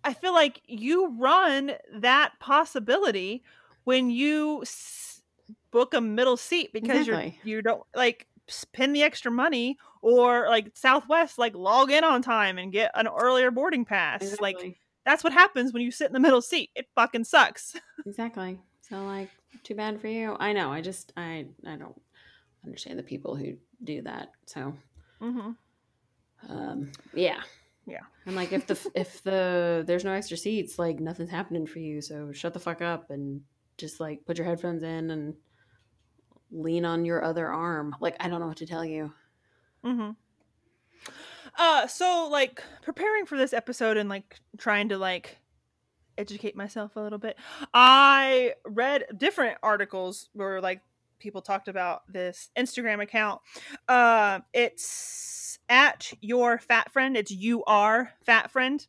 I 0.04 0.14
feel 0.14 0.32
like 0.32 0.62
you 0.66 1.16
run 1.18 1.72
that 1.96 2.32
possibility 2.40 3.42
when 3.84 4.10
you 4.10 4.62
s- 4.62 5.22
book 5.70 5.94
a 5.94 6.00
middle 6.00 6.36
seat 6.36 6.72
because 6.72 7.08
exactly. 7.08 7.38
you're 7.42 7.56
you 7.56 7.62
don't 7.62 7.82
like 7.94 8.26
spend 8.48 8.94
the 8.94 9.02
extra 9.02 9.30
money 9.30 9.76
or 10.02 10.46
like 10.48 10.70
Southwest 10.74 11.38
like 11.38 11.54
log 11.54 11.90
in 11.90 12.04
on 12.04 12.22
time 12.22 12.58
and 12.58 12.72
get 12.72 12.90
an 12.94 13.08
earlier 13.08 13.50
boarding 13.50 13.84
pass. 13.84 14.22
Exactly. 14.22 14.52
Like 14.52 14.80
that's 15.04 15.24
what 15.24 15.32
happens 15.32 15.72
when 15.72 15.82
you 15.82 15.90
sit 15.90 16.06
in 16.06 16.12
the 16.12 16.20
middle 16.20 16.42
seat. 16.42 16.70
It 16.74 16.86
fucking 16.94 17.24
sucks. 17.24 17.76
Exactly. 18.06 18.58
So 18.88 19.04
like 19.04 19.28
too 19.64 19.74
bad 19.74 20.00
for 20.00 20.08
you. 20.08 20.34
I 20.40 20.52
know. 20.54 20.72
I 20.72 20.80
just 20.80 21.12
I 21.16 21.46
I 21.66 21.76
don't 21.76 22.00
understand 22.64 22.98
the 22.98 23.02
people 23.02 23.36
who 23.36 23.54
do 23.84 24.02
that. 24.02 24.30
So, 24.46 24.74
mm-hmm. 25.20 25.50
um, 26.50 26.92
yeah, 27.12 27.40
yeah. 27.88 28.00
And 28.26 28.36
like 28.36 28.52
if 28.52 28.66
the 28.66 28.90
if 28.94 29.22
the 29.22 29.84
there's 29.86 30.04
no 30.04 30.12
extra 30.12 30.36
seats, 30.36 30.78
like 30.78 31.00
nothing's 31.00 31.30
happening 31.30 31.66
for 31.66 31.78
you. 31.78 32.00
So 32.00 32.32
shut 32.32 32.52
the 32.52 32.60
fuck 32.60 32.82
up 32.82 33.10
and 33.10 33.40
just 33.78 34.00
like 34.00 34.24
put 34.26 34.36
your 34.36 34.46
headphones 34.46 34.82
in 34.82 35.10
and 35.10 35.34
lean 36.50 36.84
on 36.84 37.04
your 37.04 37.24
other 37.24 37.48
arm. 37.48 37.96
Like 38.00 38.16
I 38.20 38.28
don't 38.28 38.40
know 38.40 38.48
what 38.48 38.58
to 38.58 38.66
tell 38.66 38.84
you. 38.84 39.12
Mm-hmm. 39.84 40.10
Uh, 41.58 41.86
so 41.86 42.28
like 42.30 42.62
preparing 42.82 43.26
for 43.26 43.38
this 43.38 43.52
episode 43.52 43.96
and 43.96 44.08
like 44.08 44.36
trying 44.58 44.90
to 44.90 44.98
like 44.98 45.38
educate 46.18 46.56
myself 46.56 46.96
a 46.96 47.00
little 47.00 47.18
bit. 47.18 47.38
I 47.72 48.54
read 48.64 49.06
different 49.16 49.58
articles 49.62 50.28
where 50.34 50.60
like 50.60 50.82
people 51.18 51.42
talked 51.42 51.68
about 51.68 52.02
this 52.12 52.50
Instagram 52.56 53.02
account. 53.02 53.40
Uh, 53.88 54.40
it's 54.52 55.58
at 55.68 56.12
your 56.20 56.58
fat 56.58 56.92
friend. 56.92 57.16
It's 57.16 57.30
you 57.30 57.64
are 57.64 58.10
fat 58.24 58.50
friend. 58.50 58.86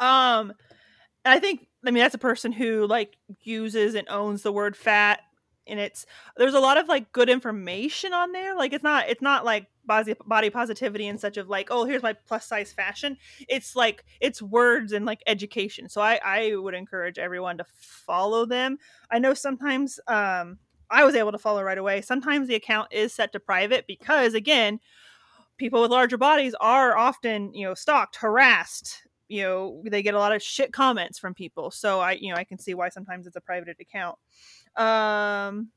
Um, 0.00 0.52
I 1.24 1.38
think 1.38 1.66
I 1.84 1.90
mean 1.90 2.02
that's 2.02 2.14
a 2.14 2.18
person 2.18 2.52
who 2.52 2.86
like 2.86 3.16
uses 3.42 3.94
and 3.94 4.08
owns 4.08 4.42
the 4.42 4.52
word 4.52 4.76
fat 4.76 5.20
and 5.66 5.80
it's 5.80 6.06
there's 6.36 6.54
a 6.54 6.60
lot 6.60 6.78
of 6.78 6.88
like 6.88 7.12
good 7.12 7.28
information 7.28 8.12
on 8.12 8.32
there 8.32 8.56
like 8.56 8.72
it's 8.72 8.84
not 8.84 9.08
it's 9.08 9.22
not 9.22 9.44
like 9.44 9.66
body 9.84 10.14
body 10.26 10.50
positivity 10.50 11.06
and 11.06 11.20
such 11.20 11.36
of 11.36 11.48
like 11.48 11.68
oh 11.70 11.84
here's 11.84 12.02
my 12.02 12.12
plus 12.12 12.46
size 12.46 12.72
fashion 12.72 13.16
it's 13.48 13.76
like 13.76 14.04
it's 14.20 14.40
words 14.40 14.92
and 14.92 15.04
like 15.04 15.22
education 15.26 15.88
so 15.88 16.00
i 16.00 16.20
i 16.24 16.54
would 16.54 16.74
encourage 16.74 17.18
everyone 17.18 17.58
to 17.58 17.64
follow 17.78 18.44
them 18.46 18.78
i 19.10 19.18
know 19.18 19.34
sometimes 19.34 20.00
um 20.08 20.58
i 20.90 21.04
was 21.04 21.14
able 21.14 21.32
to 21.32 21.38
follow 21.38 21.62
right 21.62 21.78
away 21.78 22.00
sometimes 22.00 22.48
the 22.48 22.54
account 22.54 22.88
is 22.92 23.12
set 23.12 23.32
to 23.32 23.40
private 23.40 23.86
because 23.86 24.34
again 24.34 24.80
people 25.56 25.80
with 25.80 25.90
larger 25.90 26.18
bodies 26.18 26.54
are 26.60 26.96
often 26.96 27.52
you 27.54 27.66
know 27.66 27.74
stalked 27.74 28.16
harassed 28.16 29.02
you 29.28 29.42
know 29.42 29.82
they 29.86 30.02
get 30.02 30.14
a 30.14 30.18
lot 30.18 30.34
of 30.34 30.42
shit 30.42 30.72
comments 30.72 31.18
from 31.18 31.34
people 31.34 31.70
so 31.70 32.00
i 32.00 32.12
you 32.12 32.30
know 32.30 32.36
i 32.38 32.44
can 32.44 32.58
see 32.58 32.74
why 32.74 32.88
sometimes 32.88 33.26
it's 33.26 33.36
a 33.36 33.40
private 33.40 33.76
account 33.80 34.16
um, 34.76 35.70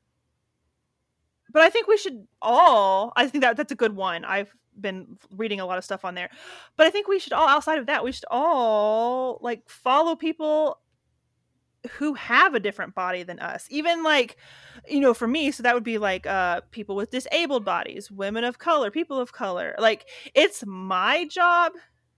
but 1.52 1.62
I 1.62 1.70
think 1.70 1.88
we 1.88 1.96
should 1.96 2.26
all. 2.40 3.12
I 3.16 3.26
think 3.26 3.42
that 3.42 3.56
that's 3.56 3.72
a 3.72 3.76
good 3.76 3.96
one. 3.96 4.24
I've 4.24 4.54
been 4.78 5.18
reading 5.36 5.60
a 5.60 5.66
lot 5.66 5.78
of 5.78 5.84
stuff 5.84 6.04
on 6.04 6.14
there, 6.14 6.30
but 6.76 6.86
I 6.86 6.90
think 6.90 7.08
we 7.08 7.18
should 7.18 7.32
all. 7.32 7.48
Outside 7.48 7.78
of 7.78 7.86
that, 7.86 8.04
we 8.04 8.12
should 8.12 8.26
all 8.30 9.38
like 9.42 9.68
follow 9.68 10.14
people 10.14 10.78
who 11.92 12.14
have 12.14 12.54
a 12.54 12.60
different 12.60 12.94
body 12.94 13.22
than 13.22 13.38
us 13.38 13.66
even 13.70 14.02
like 14.02 14.36
you 14.88 15.00
know 15.00 15.14
for 15.14 15.26
me 15.26 15.50
so 15.50 15.62
that 15.62 15.74
would 15.74 15.84
be 15.84 15.98
like 15.98 16.26
uh 16.26 16.60
people 16.70 16.94
with 16.94 17.10
disabled 17.10 17.64
bodies 17.64 18.10
women 18.10 18.44
of 18.44 18.58
color 18.58 18.90
people 18.90 19.18
of 19.18 19.32
color 19.32 19.74
like 19.78 20.06
it's 20.34 20.62
my 20.66 21.26
job 21.26 21.72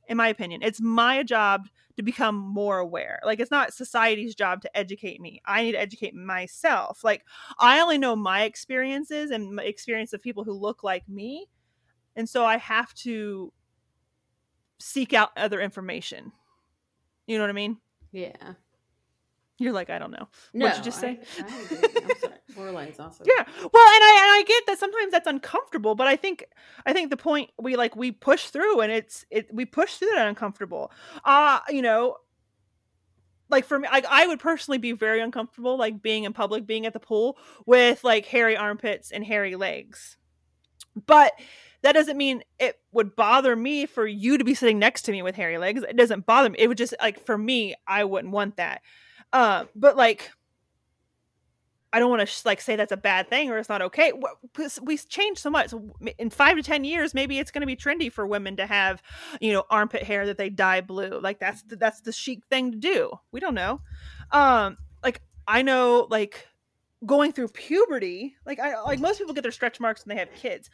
in 0.09 0.17
my 0.17 0.27
opinion 0.29 0.63
it's 0.63 0.81
my 0.81 1.23
job 1.23 1.69
to 1.97 2.03
become 2.03 2.37
more 2.37 2.79
aware. 2.79 3.21
Like 3.25 3.41
it's 3.41 3.51
not 3.51 3.75
society's 3.75 4.35
job 4.35 4.63
to 4.63 4.77
educate 4.77 5.21
me. 5.21 5.41
I 5.47 5.63
need 5.63 5.73
to 5.73 5.81
educate 5.81 6.15
myself. 6.15 7.05
Like 7.05 7.25
I 7.59 7.81
only 7.81 7.99
know 7.99 8.17
my 8.17 8.45
experiences 8.45 9.31
and 9.31 9.55
my 9.55 9.65
experience 9.65 10.13
of 10.13 10.23
people 10.23 10.45
who 10.45 10.53
look 10.53 10.83
like 10.83 11.09
me. 11.09 11.49
And 12.17 12.29
so 12.29 12.45
I 12.45 12.57
have 12.59 12.93
to 12.95 13.53
seek 14.79 15.13
out 15.13 15.31
other 15.37 15.61
information. 15.61 16.33
You 17.27 17.39
know 17.39 17.45
what 17.45 17.51
I 17.51 17.55
mean? 17.55 17.79
Yeah. 18.11 18.55
You're 19.59 19.73
like, 19.73 19.91
I 19.91 19.99
don't 19.99 20.11
know. 20.11 20.29
No, 20.55 20.67
what 20.67 20.73
did 20.73 20.79
you 20.79 20.85
just 20.85 21.01
say? 21.01 21.21
I, 21.39 21.43
I 21.43 22.53
Borderline's 22.55 22.99
awesome. 22.99 23.27
Yeah. 23.29 23.45
Well, 23.47 23.63
and 23.63 24.05
I 24.05 24.19
and 24.23 24.33
I 24.33 24.45
get 24.47 24.67
that 24.67 24.79
sometimes 24.79 25.13
that's 25.13 25.27
uncomfortable, 25.27 25.95
but 25.95 26.07
I 26.07 26.17
think 26.17 26.45
I 26.85 26.93
think 26.93 27.11
the 27.11 27.17
point 27.17 27.51
we 27.61 27.77
like 27.77 27.95
we 27.95 28.13
push 28.13 28.47
through 28.47 28.81
and 28.81 28.91
it's 28.91 29.25
it 29.31 29.49
we 29.53 29.65
push 29.65 29.97
through 29.97 30.11
that 30.15 30.27
uncomfortable. 30.27 30.91
Uh, 31.25 31.61
you 31.69 31.83
know, 31.83 32.17
like 33.51 33.65
for 33.65 33.79
me, 33.79 33.89
like 33.93 34.07
I 34.09 34.27
would 34.27 34.41
personally 34.41 34.79
be 34.79 34.93
very 34.93 35.21
uncomfortable 35.21 35.77
like 35.77 36.03
being 36.03 36.25
in 36.25 36.33
public, 36.33 36.67
being 36.67 36.87
at 36.87 36.93
the 36.93 37.01
pool 37.01 37.37
with 37.67 38.03
like 38.03 38.27
hairy 38.27 38.57
armpits 38.57 39.13
and 39.13 39.25
hairy 39.25 39.55
legs. 39.55 40.17
But 41.07 41.33
that 41.83 41.93
doesn't 41.93 42.17
mean 42.17 42.43
it 42.59 42.81
would 42.93 43.15
bother 43.17 43.55
me 43.57 43.87
for 43.87 44.07
you 44.07 44.39
to 44.39 44.45
be 44.45 44.55
sitting 44.55 44.79
next 44.79 45.03
to 45.03 45.13
me 45.13 45.23
with 45.23 45.37
hairy 45.37 45.59
legs. 45.59 45.83
It 45.83 45.97
doesn't 45.97 46.27
bother 46.27 46.51
me. 46.51 46.59
It 46.59 46.69
would 46.69 46.79
just 46.79 46.95
like 47.01 47.25
for 47.25 47.37
me, 47.37 47.75
I 47.87 48.05
wouldn't 48.05 48.33
want 48.33 48.57
that. 48.57 48.83
Uh, 49.33 49.65
but 49.75 49.97
like, 49.97 50.31
I 51.93 51.99
don't 51.99 52.09
want 52.09 52.27
to 52.27 52.43
like 52.47 52.61
say 52.61 52.75
that's 52.77 52.93
a 52.93 52.97
bad 52.97 53.29
thing 53.29 53.51
or 53.51 53.59
it's 53.59 53.69
not 53.69 53.83
okay. 53.83 54.13
We 54.83 54.97
change 54.97 55.39
so 55.39 55.51
much. 55.51 55.75
In 56.19 56.31
five 56.31 56.57
to 56.57 56.63
ten 56.63 56.85
years, 56.85 57.13
maybe 57.13 57.39
it's 57.39 57.51
going 57.51 57.61
to 57.61 57.67
be 57.67 57.77
trendy 57.77 58.11
for 58.11 58.27
women 58.27 58.57
to 58.57 58.67
have, 58.67 59.03
you 59.41 59.53
know, 59.53 59.65
armpit 59.69 60.03
hair 60.03 60.25
that 60.27 60.39
they 60.39 60.49
dye 60.49 60.81
blue. 60.81 61.21
Like 61.21 61.39
that's 61.39 61.63
the, 61.65 61.77
that's 61.77 62.01
the 62.01 62.13
chic 62.13 62.41
thing 62.49 62.73
to 62.73 62.79
do. 62.79 63.13
We 63.31 63.41
don't 63.41 63.55
know. 63.55 63.83
Um, 64.31 64.79
like 65.05 65.21
I 65.47 65.61
know, 65.61 66.07
like 66.11 66.47
going 67.05 67.33
through 67.33 67.49
puberty, 67.49 68.37
like 68.47 68.59
I 68.59 68.81
like 68.83 68.99
most 68.99 69.19
people 69.19 69.35
get 69.35 69.43
their 69.43 69.53
stretch 69.53 69.79
marks 69.79 70.07
when 70.07 70.17
they 70.17 70.21
have 70.21 70.33
kids. 70.35 70.71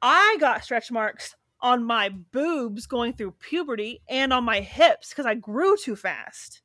I 0.00 0.36
got 0.38 0.62
stretch 0.62 0.92
marks 0.92 1.34
on 1.60 1.84
my 1.84 2.08
boobs 2.08 2.86
going 2.86 3.14
through 3.14 3.32
puberty 3.40 4.00
and 4.08 4.32
on 4.32 4.44
my 4.44 4.60
hips 4.60 5.10
because 5.10 5.26
I 5.26 5.34
grew 5.34 5.76
too 5.76 5.96
fast 5.96 6.61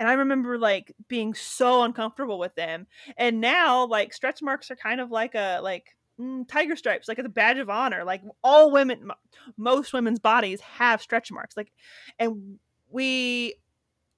and 0.00 0.08
I 0.08 0.14
remember 0.14 0.58
like 0.58 0.96
being 1.08 1.34
so 1.34 1.82
uncomfortable 1.82 2.38
with 2.38 2.54
them. 2.54 2.86
And 3.18 3.38
now 3.38 3.86
like 3.86 4.14
stretch 4.14 4.40
marks 4.40 4.70
are 4.70 4.76
kind 4.76 4.98
of 4.98 5.10
like 5.10 5.34
a 5.34 5.60
like 5.62 5.94
mm, 6.18 6.48
tiger 6.48 6.74
stripes, 6.74 7.06
like 7.06 7.18
a 7.18 7.28
badge 7.28 7.58
of 7.58 7.68
honor. 7.68 8.02
Like 8.02 8.22
all 8.42 8.72
women, 8.72 9.00
m- 9.02 9.12
most 9.58 9.92
women's 9.92 10.18
bodies 10.18 10.62
have 10.62 11.02
stretch 11.02 11.30
marks. 11.30 11.54
Like, 11.54 11.70
and 12.18 12.58
we 12.88 13.56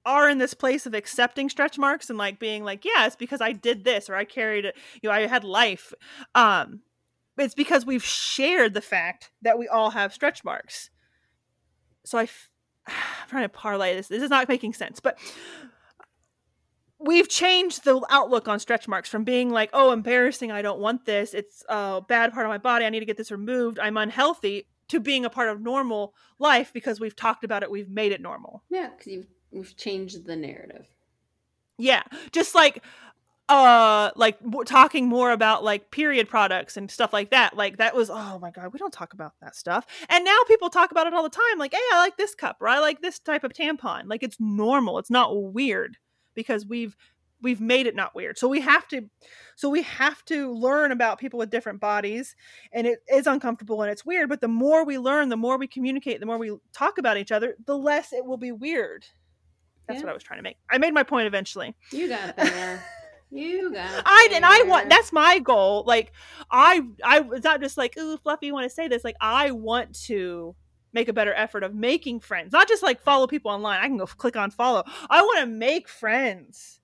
are 0.05 0.29
in 0.29 0.37
this 0.37 0.53
place 0.53 0.85
of 0.85 0.93
accepting 0.93 1.49
stretch 1.49 1.77
marks 1.77 2.09
and 2.09 2.17
like 2.17 2.39
being 2.39 2.63
like, 2.63 2.85
yeah, 2.85 3.05
it's 3.05 3.17
because 3.17 3.41
I 3.41 3.51
did 3.51 3.83
this 3.83 4.09
or 4.09 4.15
I 4.15 4.23
carried 4.23 4.63
it, 4.63 4.75
you 5.01 5.09
know, 5.09 5.15
I 5.15 5.27
had 5.27 5.43
life. 5.43 5.93
Um, 6.33 6.79
it's 7.37 7.55
because 7.55 7.85
we've 7.85 8.05
shared 8.05 8.73
the 8.73 8.81
fact 8.81 9.31
that 9.41 9.59
we 9.59 9.67
all 9.67 9.89
have 9.89 10.13
stretch 10.13 10.45
marks. 10.45 10.89
So 12.05 12.17
I, 12.17 12.23
f- 12.23 12.49
I'm 12.87 13.29
trying 13.29 13.43
to 13.43 13.49
parlay 13.49 13.95
this. 13.95 14.07
This 14.07 14.23
is 14.23 14.29
not 14.29 14.47
making 14.47 14.73
sense, 14.73 15.01
but 15.01 15.19
we've 17.03 17.29
changed 17.29 17.83
the 17.83 18.01
outlook 18.09 18.47
on 18.47 18.59
stretch 18.59 18.87
marks 18.87 19.09
from 19.09 19.23
being 19.23 19.49
like, 19.49 19.69
oh, 19.73 19.91
embarrassing, 19.91 20.51
I 20.51 20.61
don't 20.61 20.79
want 20.79 21.05
this. 21.05 21.33
It's 21.33 21.63
a 21.69 22.01
bad 22.01 22.33
part 22.33 22.45
of 22.45 22.49
my 22.49 22.57
body. 22.57 22.85
I 22.85 22.89
need 22.89 23.01
to 23.01 23.05
get 23.05 23.17
this 23.17 23.31
removed. 23.31 23.79
I'm 23.79 23.97
unhealthy. 23.97 24.67
To 24.89 24.99
being 24.99 25.23
a 25.25 25.29
part 25.29 25.49
of 25.49 25.61
normal 25.61 26.13
life 26.39 26.71
because 26.73 26.99
we've 26.99 27.15
talked 27.15 27.43
about 27.43 27.63
it, 27.63 27.71
we've 27.71 27.89
made 27.89 28.11
it 28.11 28.21
normal. 28.21 28.63
Yeah, 28.69 28.89
because 28.89 29.07
you've 29.11 29.27
we've 29.49 29.77
changed 29.77 30.25
the 30.25 30.35
narrative. 30.35 30.85
Yeah, 31.77 32.03
just 32.31 32.53
like 32.53 32.83
uh 33.49 34.11
like 34.15 34.39
w- 34.41 34.63
talking 34.63 35.07
more 35.07 35.31
about 35.31 35.63
like 35.63 35.91
period 35.91 36.29
products 36.29 36.77
and 36.77 36.89
stuff 36.89 37.11
like 37.11 37.31
that 37.31 37.57
like 37.57 37.75
that 37.75 37.93
was 37.93 38.09
oh 38.09 38.39
my 38.39 38.49
god 38.49 38.71
we 38.71 38.79
don't 38.79 38.93
talk 38.93 39.13
about 39.13 39.33
that 39.41 39.53
stuff 39.53 39.85
and 40.07 40.23
now 40.23 40.37
people 40.47 40.69
talk 40.69 40.91
about 40.91 41.07
it 41.07 41.13
all 41.13 41.23
the 41.23 41.29
time 41.29 41.57
like 41.57 41.73
hey 41.73 41.79
i 41.91 41.97
like 41.97 42.15
this 42.15 42.33
cup 42.33 42.55
or 42.61 42.69
i 42.69 42.79
like 42.79 43.01
this 43.01 43.19
type 43.19 43.43
of 43.43 43.51
tampon 43.51 44.03
like 44.05 44.23
it's 44.23 44.37
normal 44.39 44.97
it's 44.97 45.11
not 45.11 45.51
weird 45.51 45.97
because 46.35 46.65
we've 46.65 46.95
we've 47.41 47.59
made 47.59 47.85
it 47.87 47.95
not 47.95 48.15
weird 48.15 48.37
so 48.37 48.47
we 48.47 48.61
have 48.61 48.87
to 48.87 49.01
so 49.55 49.69
we 49.69 49.81
have 49.81 50.23
to 50.23 50.51
learn 50.53 50.91
about 50.91 51.19
people 51.19 51.37
with 51.37 51.49
different 51.49 51.79
bodies 51.81 52.35
and 52.71 52.87
it 52.87 52.99
is 53.11 53.27
uncomfortable 53.27 53.81
and 53.81 53.91
it's 53.91 54.05
weird 54.05 54.29
but 54.29 54.39
the 54.39 54.47
more 54.47 54.85
we 54.85 54.97
learn 54.97 55.27
the 55.29 55.35
more 55.37 55.57
we 55.57 55.67
communicate 55.67 56.19
the 56.21 56.25
more 56.25 56.37
we 56.37 56.55
talk 56.71 56.97
about 56.97 57.17
each 57.17 57.31
other 57.33 57.55
the 57.65 57.77
less 57.77 58.13
it 58.13 58.25
will 58.25 58.37
be 58.37 58.51
weird 58.53 59.05
that's 59.87 59.97
Yeah. 59.99 60.05
what 60.05 60.11
i 60.11 60.13
was 60.13 60.23
trying 60.23 60.39
to 60.39 60.43
make 60.43 60.55
i 60.71 60.77
made 60.77 60.93
my 60.93 61.03
point 61.03 61.27
eventually 61.27 61.75
You 61.91 62.07
got 62.07 62.37
there. 62.37 62.81
you 63.29 63.73
got. 63.73 64.03
I 64.05 64.29
and 64.33 64.45
I 64.45 64.61
want 64.63 64.89
that's 64.89 65.11
my 65.11 65.39
goal. 65.39 65.83
Like 65.87 66.11
I 66.51 66.81
I 67.03 67.25
it's 67.33 67.43
not 67.43 67.61
just 67.61 67.77
like, 67.77 67.97
ooh, 67.97 68.15
Fluffy, 68.17 68.45
you 68.45 68.53
want 68.53 68.65
to 68.65 68.69
say 68.69 68.87
this. 68.87 69.03
Like 69.03 69.15
I 69.19 69.49
want 69.49 69.99
to 70.03 70.55
make 70.93 71.07
a 71.07 71.13
better 71.13 71.33
effort 71.33 71.63
of 71.63 71.73
making 71.73 72.19
friends. 72.19 72.53
Not 72.53 72.67
just 72.67 72.83
like 72.83 73.01
follow 73.01 73.27
people 73.27 73.51
online. 73.51 73.79
I 73.79 73.87
can 73.87 73.97
go 73.97 74.05
click 74.05 74.35
on 74.35 74.51
follow. 74.51 74.83
I 75.09 75.21
want 75.21 75.39
to 75.39 75.45
make 75.45 75.87
friends. 75.87 76.79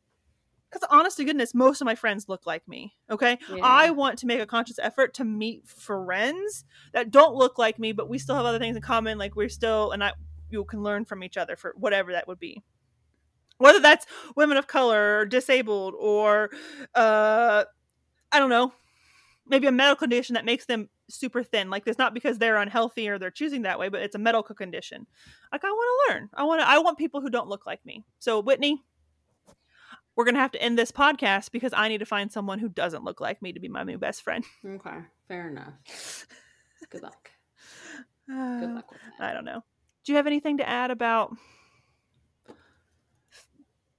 Because 0.72 0.88
honest 0.92 1.18
to 1.18 1.24
goodness, 1.24 1.56
most 1.56 1.82
of 1.82 1.86
my 1.86 1.96
friends 1.96 2.30
look 2.30 2.46
like 2.46 2.68
me. 2.68 2.94
Okay. 3.10 3.40
Yeah. 3.52 3.64
I 3.64 3.90
want 3.90 4.20
to 4.20 4.28
make 4.28 4.40
a 4.40 4.46
conscious 4.46 4.78
effort 4.78 5.16
to 5.16 5.24
meet 5.24 5.68
friends 5.68 6.64
that 6.94 7.10
don't 7.10 7.34
look 7.34 7.58
like 7.58 7.80
me, 7.80 7.92
but 7.92 8.08
we 8.08 8.20
still 8.20 8.36
have 8.36 8.46
other 8.46 8.60
things 8.60 8.76
in 8.76 8.82
common. 8.84 9.18
Like 9.18 9.36
we're 9.36 9.50
still 9.50 9.92
and 9.92 10.04
I 10.04 10.14
you 10.50 10.64
can 10.66 10.84
learn 10.84 11.06
from 11.06 11.24
each 11.24 11.38
other 11.38 11.56
for 11.56 11.74
whatever 11.78 12.12
that 12.12 12.28
would 12.28 12.40
be 12.40 12.64
whether 13.58 13.80
that's 13.80 14.06
women 14.36 14.58
of 14.58 14.68
color 14.68 15.20
or 15.20 15.26
disabled 15.26 15.94
or 15.98 16.50
uh 16.96 17.64
i 18.32 18.40
don't 18.40 18.50
know 18.50 18.74
maybe 19.50 19.68
a 19.68 19.72
medical 19.72 19.96
condition 20.00 20.36
that 20.36 20.46
makes 20.46 20.66
them 20.66 20.90
super 21.10 21.44
thin 21.44 21.70
like 21.70 21.84
it's 21.88 21.98
not 21.98 22.14
because 22.14 22.38
they're 22.38 22.58
unhealthy 22.58 23.10
or 23.10 23.18
they're 23.18 23.32
choosing 23.32 23.64
that 23.64 23.80
way 23.80 23.90
but 23.90 24.02
it's 24.02 24.16
a 24.16 24.20
medical 24.20 24.54
condition 24.56 25.06
like 25.52 25.64
i 25.66 25.68
want 25.70 26.08
to 26.10 26.14
learn 26.14 26.30
i 26.36 26.44
want 26.44 26.62
to 26.62 26.68
i 26.70 26.78
want 26.78 26.98
people 26.98 27.20
who 27.22 27.30
don't 27.30 27.48
look 27.50 27.66
like 27.66 27.84
me 27.86 28.06
so 28.20 28.40
whitney 28.40 28.84
we're 30.16 30.26
gonna 30.26 30.40
have 30.40 30.52
to 30.52 30.62
end 30.62 30.78
this 30.78 30.92
podcast 30.92 31.52
because 31.52 31.74
i 31.76 31.88
need 31.88 31.98
to 32.00 32.06
find 32.06 32.32
someone 32.32 32.60
who 32.60 32.70
doesn't 32.70 33.04
look 33.04 33.20
like 33.20 33.42
me 33.42 33.52
to 33.54 33.60
be 33.60 33.68
my 33.70 33.84
new 33.84 33.98
best 33.98 34.22
friend 34.22 34.44
Okay, 34.66 34.98
fair 35.28 35.50
enough. 35.50 35.74
Good 36.90 37.02
luck. 37.04 37.32
Good 38.28 38.74
luck 38.74 38.92
with 38.92 39.00
that. 39.20 39.30
i 39.30 39.34
don't 39.34 39.46
know 39.46 39.64
do 40.06 40.12
you 40.12 40.16
have 40.18 40.28
anything 40.28 40.58
to 40.58 40.68
add 40.70 40.92
about 40.92 41.36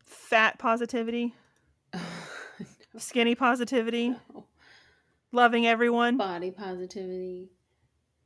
fat 0.04 0.58
positivity 0.58 1.34
skinny 2.96 3.34
positivity 3.34 4.10
No. 4.10 4.44
Loving 5.32 5.66
everyone 5.66 6.16
Body 6.16 6.50
positivity. 6.50 7.50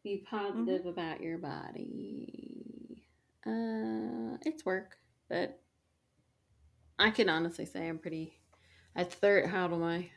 Be 0.02 0.24
Mm-hmm. 0.26 0.66
positive 0.66 0.86
about 0.86 1.20
your 1.22 1.38
body. 1.38 3.02
Uh, 3.46 4.36
it's 4.42 4.64
work, 4.64 4.96
but 5.28 5.60
I 6.98 7.10
can 7.10 7.28
honestly 7.28 7.64
say 7.66 7.88
I'm 7.88 7.98
pretty. 7.98 8.38
At 8.96 9.12
third, 9.12 9.46
how 9.46 9.64
old 9.64 9.72
am 9.74 9.82
I? 9.82 10.08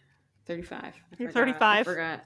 Thirty-five. 0.46 0.94
I 0.94 1.16
You're 1.18 1.30
forgot. 1.30 1.34
35. 1.34 1.62
I 1.62 1.84
forgot. 1.84 2.26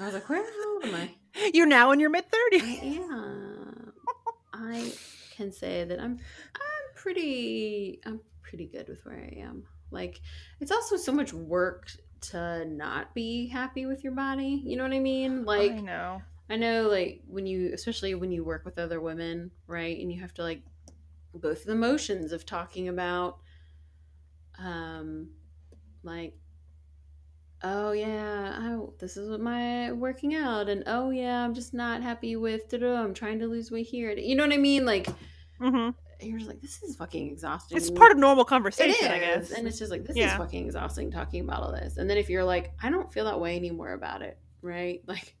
I 0.00 0.04
was 0.04 0.14
like, 0.14 0.28
where 0.28 0.42
how 0.42 0.74
old 0.74 0.84
am 0.84 0.94
I? 0.94 1.50
you're 1.54 1.66
now 1.66 1.92
in 1.92 2.00
your 2.00 2.10
mid 2.10 2.24
I 2.24 2.30
30s 2.52 3.02
am. 3.10 3.92
I 4.52 4.92
can 5.36 5.52
say 5.52 5.84
that 5.84 6.00
I'm 6.00 6.18
I'm 6.54 6.94
pretty 6.96 8.00
I'm 8.04 8.20
pretty 8.42 8.66
good 8.66 8.88
with 8.88 9.04
where 9.06 9.16
I 9.16 9.40
am. 9.40 9.64
Like 9.90 10.20
it's 10.60 10.72
also 10.72 10.96
so 10.96 11.12
much 11.12 11.32
work 11.32 11.90
to 12.22 12.64
not 12.64 13.14
be 13.14 13.48
happy 13.48 13.86
with 13.86 14.04
your 14.04 14.12
body. 14.14 14.62
You 14.64 14.76
know 14.76 14.84
what 14.84 14.92
I 14.92 15.00
mean? 15.00 15.44
Like 15.44 15.72
i 15.72 15.80
know 15.80 16.22
I 16.50 16.56
know 16.56 16.88
like 16.88 17.22
when 17.26 17.46
you 17.46 17.72
especially 17.74 18.14
when 18.14 18.32
you 18.32 18.44
work 18.44 18.64
with 18.64 18.78
other 18.78 19.00
women, 19.00 19.52
right? 19.66 19.98
And 19.98 20.12
you 20.12 20.20
have 20.20 20.34
to 20.34 20.42
like 20.42 20.62
go 21.38 21.54
through 21.54 21.74
the 21.74 21.80
motions 21.80 22.32
of 22.32 22.46
talking 22.46 22.88
about 22.88 23.40
um 24.58 25.30
like 26.02 26.34
oh 27.62 27.92
yeah, 27.92 28.56
I, 28.58 28.78
this 28.98 29.16
is 29.16 29.28
what 29.28 29.40
my 29.40 29.92
working 29.92 30.34
out 30.34 30.68
and 30.68 30.84
oh 30.86 31.10
yeah, 31.10 31.44
I'm 31.44 31.54
just 31.54 31.74
not 31.74 32.02
happy 32.02 32.36
with 32.36 32.72
I'm 32.74 33.14
trying 33.14 33.38
to 33.40 33.46
lose 33.46 33.70
weight 33.70 33.86
here. 33.88 34.12
You 34.12 34.36
know 34.36 34.44
what 34.44 34.52
I 34.52 34.58
mean? 34.58 34.84
Like 34.84 35.08
hmm 35.58 35.90
you're 36.20 36.38
just 36.38 36.48
like 36.50 36.60
this 36.60 36.82
is 36.82 36.96
fucking 36.96 37.30
exhausting. 37.30 37.76
it's 37.76 37.90
part 37.90 38.10
of 38.12 38.18
normal 38.18 38.44
conversation 38.44 39.10
i 39.10 39.18
guess 39.18 39.50
and 39.50 39.66
it's 39.68 39.78
just 39.78 39.90
like 39.90 40.04
this 40.04 40.16
Yeah. 40.16 40.32
is 40.32 40.36
fucking 40.38 40.66
exhausting 40.66 41.10
talking 41.10 41.42
about 41.42 41.62
all 41.62 41.72
this. 41.72 41.96
And 41.96 42.08
then 42.08 42.16
if 42.18 42.28
you're 42.28 42.44
like, 42.44 42.72
I 42.82 42.90
don't 42.90 43.12
feel 43.12 43.24
that 43.26 43.40
way 43.40 43.56
anymore 43.56 43.92
about 43.92 44.22
it, 44.22 44.38
right? 44.62 45.00
Like, 45.08 45.36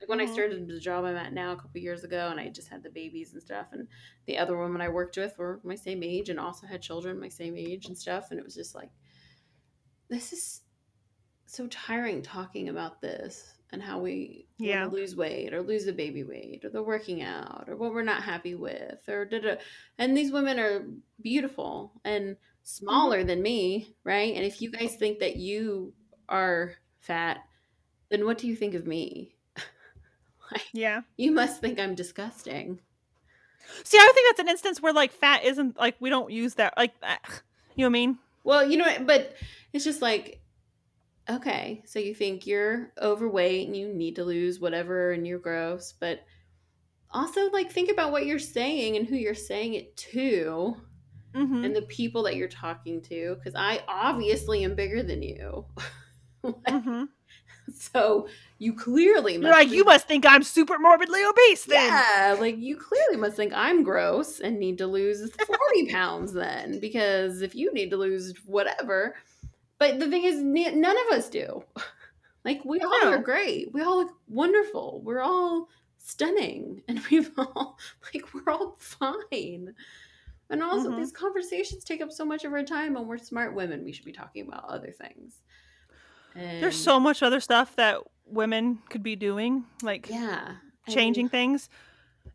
like 0.00 0.08
when 0.08 0.20
I 0.20 0.26
Mhm. 0.26 0.32
started 0.32 0.68
the 0.68 0.78
job 0.78 1.04
I'm 1.04 1.16
at 1.16 1.32
now 1.32 1.52
a 1.52 1.56
couple 1.56 1.80
years 1.80 2.04
ago, 2.04 2.28
and 2.30 2.38
I 2.38 2.48
just 2.50 2.68
had 2.68 2.82
the 2.82 2.90
babies 2.90 3.32
and 3.32 3.42
stuff, 3.42 3.66
and 3.72 3.88
the 4.26 4.38
other 4.38 4.56
women 4.56 4.80
I 4.80 4.88
worked 4.88 5.16
with 5.16 5.36
were 5.38 5.60
my 5.64 5.74
same 5.74 6.02
age 6.02 6.28
and 6.28 6.38
also 6.38 6.66
had 6.66 6.82
children 6.82 7.18
my 7.18 7.28
same 7.28 7.56
age 7.56 7.86
and 7.86 7.96
stuff, 7.98 8.30
and 8.30 8.38
it 8.38 8.44
was 8.44 8.54
just 8.54 8.74
like, 8.74 8.90
this 10.08 10.32
is 10.32 10.62
so 11.46 11.66
tiring 11.68 12.22
talking 12.22 12.68
about 12.68 13.00
this 13.00 13.54
and 13.72 13.82
how 13.82 13.98
we 13.98 14.47
Yeah. 14.58 14.86
lose 14.86 15.14
weight 15.14 15.54
or 15.54 15.62
lose 15.62 15.84
the 15.84 15.92
baby 15.92 16.24
weight 16.24 16.64
or 16.64 16.70
the 16.70 16.82
working 16.82 17.22
out 17.22 17.66
or 17.68 17.76
what 17.76 17.94
we're 17.94 18.02
not 18.02 18.22
happy 18.22 18.54
with 18.54 19.08
or 19.08 19.24
da 19.24 19.40
da. 19.40 19.54
And 19.98 20.16
these 20.16 20.32
women 20.32 20.58
are 20.58 20.86
beautiful 21.22 21.92
and 22.04 22.24
mm-hmm. 22.24 22.34
smaller 22.64 23.24
than 23.24 23.42
me, 23.42 23.94
right? 24.04 24.34
And 24.34 24.44
if 24.44 24.60
you 24.60 24.70
guys 24.70 24.96
think 24.96 25.20
that 25.20 25.36
you 25.36 25.92
are 26.28 26.74
fat, 27.00 27.38
then 28.10 28.24
what 28.24 28.38
do 28.38 28.48
you 28.48 28.56
think 28.56 28.74
of 28.74 28.86
me? 28.86 29.36
like, 30.52 30.66
yeah 30.72 31.02
you 31.16 31.30
must 31.30 31.60
think 31.60 31.78
I'm 31.78 31.94
disgusting. 31.94 32.80
see 33.84 33.98
i 33.98 34.12
think 34.14 34.28
that's 34.28 34.40
an 34.40 34.48
instance 34.48 34.80
where 34.80 34.92
like 34.94 35.12
fat 35.12 35.44
isn't 35.44 35.78
like 35.78 35.94
we 36.00 36.08
don't 36.08 36.30
use 36.30 36.54
that 36.54 36.72
like 36.76 36.94
ah, 37.02 37.18
you 37.76 37.84
know 37.84 37.84
what 37.84 37.86
i 37.86 37.88
mean 37.90 38.18
Well, 38.48 38.66
you 38.66 38.78
know, 38.78 38.86
but 39.04 39.36
it's 39.74 39.84
just 39.84 40.00
like, 40.00 40.40
okay, 41.30 41.82
so 41.86 41.98
you 41.98 42.14
think 42.14 42.46
you're 42.46 42.92
overweight 43.00 43.66
and 43.66 43.76
you 43.76 43.88
need 43.92 44.16
to 44.16 44.24
lose 44.24 44.60
whatever 44.60 45.12
and 45.12 45.26
you're 45.26 45.38
gross, 45.38 45.92
but 45.98 46.24
also 47.10 47.50
like 47.50 47.70
think 47.72 47.90
about 47.90 48.12
what 48.12 48.26
you're 48.26 48.38
saying 48.38 48.96
and 48.96 49.06
who 49.06 49.16
you're 49.16 49.34
saying 49.34 49.74
it 49.74 49.96
to 49.96 50.76
hmm 51.34 51.64
and 51.64 51.74
the 51.74 51.82
people 51.82 52.22
that 52.24 52.36
you're 52.36 52.48
talking 52.48 53.00
to 53.02 53.34
because 53.36 53.54
I 53.54 53.82
obviously 53.88 54.64
am 54.64 54.74
bigger 54.74 55.02
than 55.02 55.22
you. 55.22 55.64
hmm 56.44 57.04
so 57.74 58.28
you 58.58 58.72
clearly 58.74 59.34
you're 59.34 59.42
like 59.42 59.68
think- 59.68 59.72
you 59.72 59.84
must 59.84 60.06
think 60.08 60.24
i'm 60.26 60.42
super 60.42 60.78
morbidly 60.78 61.22
obese 61.22 61.64
then 61.66 61.90
Yeah, 61.92 62.36
like 62.38 62.56
you 62.58 62.76
clearly 62.76 63.16
must 63.16 63.36
think 63.36 63.52
I'm 63.54 63.82
gross 63.82 64.40
and 64.40 64.58
need 64.58 64.78
to 64.78 64.86
lose 64.86 65.30
40 65.30 65.90
pounds 65.90 66.32
then 66.32 66.80
because 66.80 67.42
if 67.42 67.54
you 67.54 67.72
need 67.74 67.90
to 67.90 67.96
lose 67.98 68.32
whatever. 68.46 69.16
But 69.78 69.98
the 70.00 70.08
thing 70.08 70.24
is, 70.24 70.42
none 70.42 70.96
of 71.06 71.16
us 71.18 71.28
do. 71.28 71.64
Like, 72.44 72.64
we 72.64 72.80
all 72.80 73.00
No. 73.02 73.12
are 73.14 73.18
great. 73.18 73.72
We 73.74 73.82
all 73.82 73.98
look 73.98 74.16
wonderful. 74.28 75.02
We're 75.04 75.20
all 75.20 75.68
stunning. 75.98 76.82
And 76.88 77.00
we've 77.10 77.30
all, 77.36 77.76
like, 78.14 78.32
we're 78.32 78.50
all 78.50 78.76
fine. 78.78 79.74
And 80.48 80.62
also, 80.62 80.90
Mhm. 80.90 80.96
these 80.96 81.12
conversations 81.12 81.84
take 81.84 82.00
up 82.00 82.10
so 82.10 82.24
much 82.24 82.44
of 82.44 82.52
our 82.52 82.62
time, 82.62 82.96
and 82.96 83.06
we're 83.06 83.18
smart 83.18 83.54
women. 83.54 83.84
We 83.84 83.92
should 83.92 84.06
be 84.06 84.12
talking 84.12 84.46
about 84.46 84.64
other 84.64 84.92
things. 84.92 85.42
And 86.34 86.62
there's 86.62 86.76
so 86.76 86.98
much 86.98 87.22
other 87.22 87.40
stuff 87.40 87.74
that 87.76 87.98
women 88.24 88.78
could 88.88 89.02
be 89.02 89.16
doing 89.16 89.66
like 89.82 90.08
yeah, 90.08 90.56
changing 90.88 91.28
things 91.28 91.68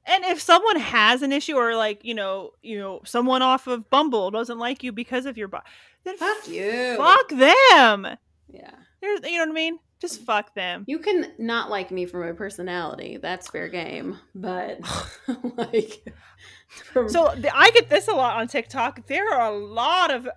And 0.05 0.23
if 0.25 0.41
someone 0.41 0.79
has 0.79 1.21
an 1.21 1.31
issue 1.31 1.55
or 1.55 1.75
like, 1.75 2.03
you 2.03 2.13
know, 2.13 2.51
you 2.61 2.77
know, 2.77 3.01
someone 3.05 3.41
off 3.41 3.67
of 3.67 3.89
Bumble 3.89 4.31
doesn't 4.31 4.59
like 4.59 4.83
you 4.83 4.91
because 4.91 5.25
of 5.25 5.37
your 5.37 5.47
body, 5.47 5.65
then 6.03 6.17
Fuck 6.17 6.47
you. 6.47 6.95
fuck 6.97 7.29
them. 7.29 8.07
Yeah. 8.49 8.71
There's 9.01 9.19
you 9.23 9.37
know 9.37 9.43
what 9.45 9.49
I 9.49 9.53
mean? 9.53 9.79
Just 9.99 10.21
mm. 10.21 10.25
fuck 10.25 10.53
them. 10.55 10.83
You 10.87 10.99
can 10.99 11.31
not 11.37 11.69
like 11.69 11.91
me 11.91 12.05
for 12.05 12.25
my 12.25 12.31
personality. 12.33 13.17
That's 13.17 13.49
fair 13.49 13.69
game. 13.69 14.17
But 14.35 14.79
like 15.57 16.05
from- 16.91 17.09
So 17.09 17.33
the, 17.37 17.55
I 17.55 17.71
get 17.71 17.89
this 17.89 18.07
a 18.07 18.13
lot 18.13 18.37
on 18.37 18.47
TikTok. 18.47 19.07
There 19.07 19.33
are 19.33 19.51
a 19.53 19.57
lot 19.57 20.11
of 20.11 20.27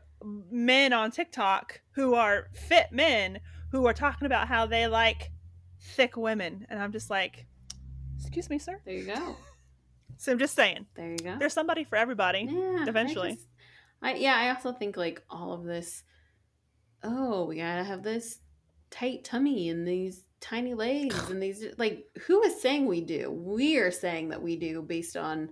men 0.51 0.93
on 0.93 1.11
TikTok 1.11 1.81
who 1.93 2.15
are 2.15 2.49
fit 2.53 2.87
men 2.93 3.41
who 3.73 3.87
are 3.87 3.93
talking 3.93 4.27
about 4.27 4.49
how 4.49 4.67
they 4.67 4.87
like 4.87 5.31
thick 5.81 6.17
women, 6.17 6.67
and 6.69 6.81
I'm 6.81 6.93
just 6.93 7.11
like, 7.11 7.47
excuse 8.21 8.49
me, 8.51 8.59
sir. 8.59 8.81
there 8.85 8.95
you 8.95 9.05
go. 9.07 9.37
So 10.19 10.33
I'm 10.33 10.39
just 10.39 10.55
saying, 10.55 10.87
There 10.95 11.11
you 11.11 11.19
go. 11.19 11.37
there's 11.39 11.53
somebody 11.53 11.85
for 11.85 11.97
everybody. 11.97 12.49
yeah, 12.51 12.85
I 12.85 12.89
eventually. 12.89 13.33
just- 13.35 13.47
I, 14.03 14.15
yeah, 14.15 14.35
I 14.37 14.51
also 14.51 14.73
think 14.73 14.97
like 14.97 15.23
all 15.31 15.53
of 15.53 15.65
this. 15.65 16.03
Oh, 17.03 17.45
we 17.47 17.57
gotta 17.57 17.85
have 17.85 18.03
this 18.03 18.39
tight 18.91 19.25
tummy 19.25 19.69
and 19.69 19.87
these 19.87 20.23
tiny 20.41 20.75
legs 20.75 21.31
and 21.31 21.43
these 21.43 21.65
like 21.79 22.05
who 22.27 22.43
is 22.43 22.61
saying 22.61 22.87
we 22.87 23.01
do? 23.01 23.31
We 23.31 23.79
are 23.79 23.91
saying 23.91 24.29
that 24.31 24.43
we 24.43 24.57
do 24.57 24.83
based 24.83 25.17
on 25.17 25.51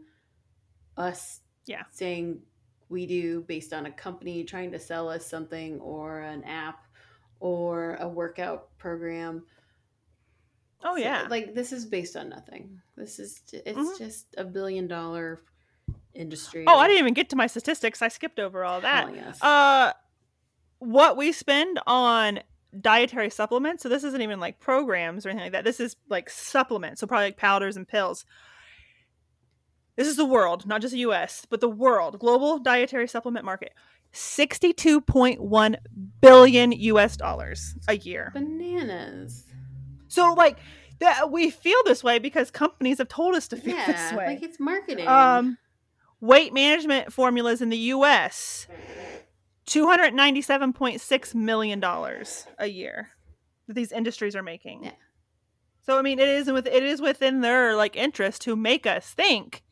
us. 0.97 1.41
Yeah. 1.67 1.83
saying 1.91 2.41
we 2.91 3.07
do 3.07 3.41
based 3.49 3.73
on 3.73 3.87
a 3.87 3.91
company 3.91 4.45
trying 4.45 4.71
to 4.73 4.79
sell 4.79 5.09
us 5.09 5.27
something 5.27 5.81
or 5.81 6.21
an 6.21 6.45
app 6.45 6.85
or 7.41 7.95
a 7.97 8.07
workout 8.09 8.77
program. 8.77 9.43
Oh 10.85 10.95
So, 10.97 11.03
yeah, 11.03 11.27
like 11.31 11.55
this 11.55 11.73
is 11.73 11.87
based 11.87 12.15
on 12.17 12.29
nothing. 12.29 12.81
This 12.97 13.19
is 13.19 13.41
it's 13.53 13.79
Mhm. 13.79 13.99
just 13.99 14.35
a 14.37 14.45
billion 14.45 14.87
dollar 14.87 15.43
industry. 16.15 16.65
Oh, 16.69 16.79
I 16.79 16.87
didn't 16.87 17.01
even 17.01 17.15
get 17.15 17.31
to 17.31 17.37
my 17.37 17.47
statistics. 17.47 18.03
I 18.03 18.09
skipped 18.09 18.39
over 18.39 18.65
all 18.65 18.81
that. 18.83 19.07
telling 19.07 19.21
us. 19.21 19.43
Uh, 19.43 19.93
what 20.79 21.17
we 21.17 21.33
spend 21.33 21.81
on 21.87 22.41
dietary 22.81 23.31
supplements. 23.31 23.83
So 23.83 23.89
this 23.89 24.05
isn't 24.05 24.21
even 24.21 24.41
like 24.41 24.61
programs 24.61 25.25
or 25.25 25.31
anything 25.31 25.47
like 25.47 25.53
that. 25.53 25.65
This 25.65 25.81
is 25.81 25.97
like 26.09 26.29
supplements. 26.29 27.01
So 27.01 27.07
probably 27.07 27.27
like 27.29 27.37
powders 27.37 27.77
and 27.77 27.87
pills. 27.89 28.27
This 29.97 30.09
is 30.09 30.17
the 30.17 30.25
world, 30.27 30.67
not 30.67 30.81
just 30.81 30.91
the 30.93 30.99
U.S., 31.01 31.47
but 31.49 31.61
the 31.61 31.69
world 31.69 32.19
global 32.19 32.59
dietary 32.59 33.07
supplement 33.07 33.45
market. 33.45 33.73
Sixty-two 34.13 35.01
point 35.01 35.41
one 35.41 35.77
billion 36.21 36.73
U.S. 36.73 37.17
dollars 37.17 37.75
a 37.89 37.97
year. 37.97 38.31
bananas. 38.35 39.45
So 40.15 40.33
like 40.35 40.59
that, 41.01 41.31
we 41.31 41.51
feel 41.51 41.79
this 41.85 42.05
way 42.05 42.19
because 42.19 42.51
companies 42.51 42.99
have 42.99 43.09
told 43.09 43.35
us 43.35 43.49
to 43.49 43.57
feel 43.57 43.75
Yeah, 43.77 43.87
this 43.87 44.13
way. 44.13 44.27
like 44.27 44.43
it's 44.43 44.61
marketing. 44.61 45.09
Um, 45.09 45.59
weight 46.21 46.53
management 46.55 47.13
formulas 47.13 47.61
in 47.61 47.69
the 47.69 47.77
U.S. 47.77 48.67
two 49.67 49.87
hundred 49.87 50.15
ninety-seven 50.15 50.73
point 50.73 51.01
six 51.01 51.35
million 51.35 51.81
dollars 51.81 52.47
a 52.59 52.67
year 52.67 53.11
that 53.67 53.75
these 53.75 53.93
industries 53.93 54.37
are 54.37 54.43
making. 54.43 54.85
Yeah. 54.85 54.93
So 55.83 55.99
I 55.99 56.03
mean, 56.03 56.19
it 56.19 56.29
is 56.29 56.51
with 56.51 56.67
it 56.67 56.83
is 56.83 57.01
within 57.01 57.41
their 57.41 57.77
like 57.77 57.97
interest 57.97 58.43
to 58.43 58.57
make 58.57 58.87
us 58.87 59.11
think 59.11 59.63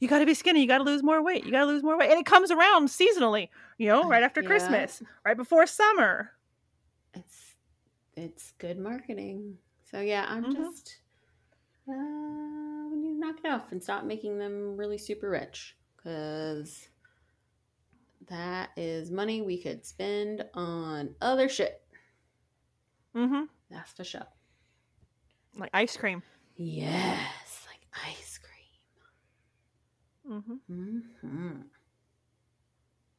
you 0.00 0.08
got 0.08 0.18
to 0.18 0.26
be 0.26 0.34
skinny, 0.34 0.60
you 0.60 0.66
got 0.68 0.78
to 0.78 0.84
lose 0.84 1.02
more 1.02 1.22
weight, 1.22 1.46
you 1.46 1.52
got 1.52 1.60
to 1.60 1.66
lose 1.66 1.82
more 1.82 1.96
weight, 1.96 2.10
and 2.10 2.20
it 2.20 2.26
comes 2.26 2.50
around 2.50 2.88
seasonally. 2.88 3.48
You 3.78 3.88
know, 3.88 4.08
right 4.08 4.22
after 4.22 4.42
Yeah. 4.42 4.48
Christmas, 4.48 5.02
right 5.24 5.36
before 5.36 5.66
summer. 5.66 6.32
it's 7.14 7.43
it's 8.16 8.52
good 8.58 8.78
marketing. 8.78 9.56
So 9.90 10.00
yeah, 10.00 10.26
I'm 10.28 10.44
Mhm. 10.44 10.56
just 10.56 10.98
uh, 11.88 12.88
we 12.90 12.96
need 12.96 13.14
to 13.14 13.18
knock 13.20 13.36
it 13.44 13.48
off 13.48 13.72
and 13.72 13.82
stop 13.82 14.04
making 14.04 14.38
them 14.38 14.76
really 14.76 14.98
super 14.98 15.28
rich 15.28 15.76
because 15.96 16.88
that 18.28 18.70
is 18.76 19.10
money 19.10 19.42
we 19.42 19.60
could 19.60 19.84
spend 19.84 20.44
on 20.54 21.14
other 21.20 21.48
shit. 21.48 21.82
Mm-hmm. 23.14 23.44
That's 23.70 23.92
for 23.92 24.04
sure. 24.04 24.26
Like 25.56 25.70
ice 25.74 25.96
cream. 25.96 26.22
Yes, 26.56 27.66
like 27.68 27.86
ice 28.06 28.38
cream. 30.24 30.42
Mm-hmm. 30.42 30.98
hmm 31.28 31.60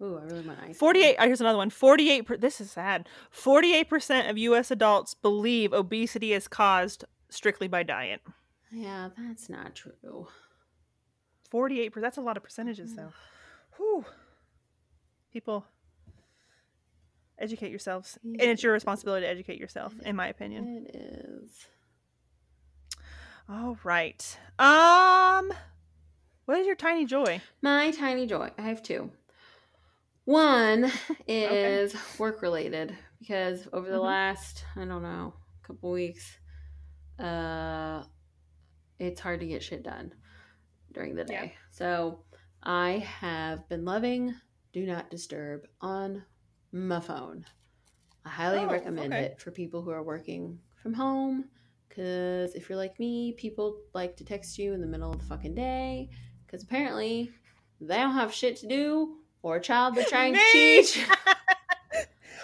Ooh, 0.02 0.18
I 0.18 0.24
really 0.26 0.46
want 0.46 0.60
ice. 0.62 0.78
48 0.78 1.16
uh, 1.18 1.26
here's 1.26 1.40
another 1.42 1.58
one 1.58 1.70
48 1.70 2.22
per, 2.26 2.38
this 2.38 2.60
is 2.60 2.72
sad 2.72 3.08
48% 3.34 4.30
of 4.30 4.38
us 4.38 4.70
adults 4.72 5.14
believe 5.14 5.72
obesity 5.72 6.34
is 6.34 6.48
caused 6.50 7.06
strictly 7.30 7.68
by 7.70 7.82
diet 7.84 8.22
Yeah, 8.72 9.10
that's 9.18 9.50
not 9.50 9.74
true. 9.76 10.28
48 11.50 11.90
per- 11.94 12.02
that's 12.02 12.18
a 12.18 12.22
lot 12.22 12.36
of 12.38 12.44
percentages 12.44 12.94
though 12.96 13.14
Whew. 13.78 14.06
people 15.32 15.66
educate 17.40 17.70
yourselves 17.70 18.18
and 18.24 18.42
it's 18.42 18.64
your 18.64 18.74
responsibility 18.74 19.26
to 19.26 19.30
educate 19.32 19.60
yourself 19.60 19.94
in 20.06 20.16
my 20.16 20.28
opinion 20.28 20.86
It 20.90 20.96
is. 20.96 21.68
all 23.50 23.78
right 23.84 24.38
um 24.60 25.52
what 26.46 26.58
is 26.60 26.68
your 26.68 26.76
tiny 26.76 27.06
joy 27.06 27.42
My 27.62 27.92
tiny 27.92 28.28
joy. 28.28 28.52
I 28.58 28.62
have 28.64 28.84
two. 28.84 29.12
One 30.26 30.92
is 31.28 31.96
work 32.20 32.42
related 32.42 32.96
because 33.20 33.68
over 33.72 33.90
the 33.90 33.98
Mhm. 33.98 34.04
last, 34.04 34.66
I 34.76 34.86
don't 34.86 35.04
know, 35.04 35.34
couple 35.64 35.92
weeks, 35.92 36.40
uh 37.20 38.04
it's 39.00 39.20
hard 39.20 39.40
to 39.42 39.48
get 39.48 39.62
shit 39.64 39.84
done 39.84 40.14
during 40.94 41.16
the 41.16 41.24
day. 41.24 41.52
Yeah. 41.54 41.60
So 41.72 42.24
I 42.64 43.00
have 43.20 43.68
been 43.70 43.86
loving 43.86 44.34
Do 44.74 44.86
Not 44.86 45.10
Disturb 45.10 45.68
on 45.82 46.26
my 46.72 47.00
phone. 47.00 47.46
I 48.26 48.30
highly 48.30 48.60
Oh, 48.60 48.70
recommend 48.70 49.14
okay. 49.14 49.24
it 49.26 49.40
for 49.40 49.52
people 49.52 49.82
who 49.82 49.92
are 49.92 50.04
working 50.04 50.60
from 50.82 50.94
home. 50.94 51.50
Because 51.88 52.56
if 52.56 52.68
you're 52.68 52.78
like 52.78 53.00
me, 53.00 53.34
people 53.34 53.80
like 53.94 54.18
to 54.18 54.26
text 54.26 54.58
you 54.58 54.74
in 54.74 54.82
the 54.82 54.88
middle 54.88 55.12
of 55.12 55.20
the 55.20 55.26
fucking 55.26 55.56
day. 55.56 56.10
Because 56.46 56.64
apparently 56.64 57.32
they 57.80 57.98
don't 57.98 58.14
have 58.14 58.34
shit 58.34 58.58
to 58.58 58.68
do 58.68 59.20
or 59.46 59.58
a 59.58 59.62
child 59.62 59.94
they're 59.94 60.04
trying 60.06 60.34
to 60.34 60.40
teach. 60.52 61.06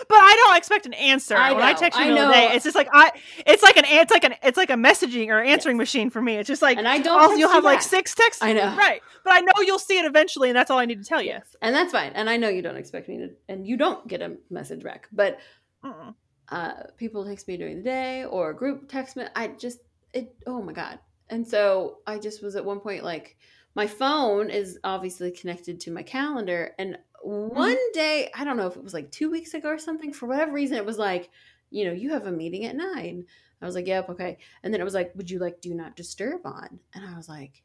but 0.07 0.17
I 0.17 0.35
don't 0.45 0.55
expect 0.55 0.85
an 0.85 0.93
answer 0.93 1.35
I 1.35 1.51
when 1.53 1.63
I 1.63 1.73
text 1.73 1.97
you 1.97 2.05
I 2.05 2.09
in 2.09 2.13
the 2.13 2.19
middle 2.21 2.29
of 2.29 2.35
the 2.35 2.41
know. 2.41 2.49
day. 2.49 2.55
It's 2.55 2.63
just 2.63 2.75
like 2.75 2.89
I, 2.93 3.11
it's 3.47 3.63
like 3.63 3.75
an, 3.77 3.85
it's 3.87 4.11
like 4.11 4.23
an, 4.23 4.35
it's 4.43 4.57
like 4.57 4.69
a 4.69 4.75
messaging 4.75 5.29
or 5.29 5.39
answering 5.41 5.77
Yes. 5.77 5.81
machine 5.81 6.09
for 6.11 6.21
me. 6.21 6.35
It's 6.37 6.47
just 6.47 6.61
like 6.61 6.77
And 6.77 6.87
I 6.87 6.99
don't 6.99 7.19
I'll- 7.19 7.29
you'll 7.31 7.39
you 7.39 7.49
have 7.49 7.63
like 7.63 7.81
six 7.81 8.13
texts. 8.13 8.43
I 8.43 8.53
know. 8.53 8.75
Right. 8.77 9.01
But 9.23 9.33
I 9.33 9.39
know 9.41 9.51
you'll 9.65 9.79
see 9.79 9.97
it 9.97 10.05
eventually, 10.05 10.49
and 10.49 10.55
that's 10.55 10.69
all 10.69 10.77
I 10.79 10.85
need 10.85 11.01
to 11.01 11.07
tell 11.07 11.21
you. 11.21 11.29
Yes. 11.29 11.55
And 11.61 11.73
that's 11.75 11.91
fine. 11.91 12.11
And 12.13 12.29
I 12.29 12.37
know 12.37 12.49
you 12.49 12.61
don't 12.61 12.77
expect 12.77 13.09
me 13.09 13.17
to, 13.17 13.29
and 13.49 13.65
you 13.65 13.77
don't 13.77 14.07
get 14.07 14.21
a 14.21 14.37
message 14.51 14.83
back. 14.83 15.07
But 15.11 15.39
Mm-mm. 15.83 16.13
uh, 16.49 16.73
people 16.97 17.25
text 17.25 17.47
me 17.47 17.57
during 17.57 17.77
the 17.77 17.83
day 17.83 18.25
or 18.25 18.53
group 18.53 18.89
text 18.89 19.15
me. 19.15 19.25
I 19.35 19.47
just, 19.47 19.79
it, 20.13 20.35
oh 20.45 20.61
my 20.61 20.73
God. 20.73 20.99
And 21.29 21.47
so 21.47 21.97
I 22.05 22.19
just 22.19 22.43
was 22.43 22.55
at 22.55 22.65
one 22.65 22.79
point 22.79 23.03
like, 23.03 23.37
my 23.75 23.87
phone 23.87 24.49
is 24.49 24.79
obviously 24.83 25.31
connected 25.31 25.79
to 25.81 25.91
my 25.91 26.03
calendar. 26.03 26.73
And 26.77 26.97
hmm. 27.23 27.47
one 27.47 27.91
day, 27.93 28.29
I 28.35 28.43
don't 28.43 28.57
know 28.57 28.67
if 28.67 28.75
it 28.75 28.83
was 28.83 28.93
like 28.93 29.11
two 29.11 29.29
weeks 29.31 29.53
ago 29.53 29.69
or 29.69 29.79
something, 29.79 30.13
for 30.13 30.27
whatever 30.27 30.51
reason, 30.51 30.77
it 30.77 30.85
was 30.85 30.97
like, 30.97 31.29
you 31.69 31.85
know, 31.85 31.93
you 31.93 32.11
have 32.11 32.27
a 32.27 32.31
meeting 32.31 32.65
at 32.65 32.75
nine. 32.75 33.25
I 33.61 33.65
was 33.65 33.75
like, 33.75 33.87
yep, 33.87 34.09
okay. 34.09 34.39
And 34.63 34.73
then 34.73 34.81
it 34.81 34.85
was 34.85 34.93
like, 34.93 35.13
would 35.15 35.29
you 35.29 35.39
like 35.39 35.61
do 35.61 35.73
not 35.73 35.95
disturb 35.95 36.45
on? 36.45 36.79
And 36.93 37.05
I 37.05 37.15
was 37.15 37.29
like, 37.29 37.63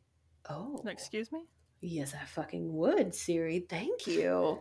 oh. 0.49 0.83
Excuse 0.87 1.33
me. 1.33 1.41
Yes, 1.81 2.15
I 2.15 2.25
fucking 2.25 2.75
would, 2.75 3.15
Siri. 3.15 3.61
Thank 3.69 4.07
you. 4.07 4.61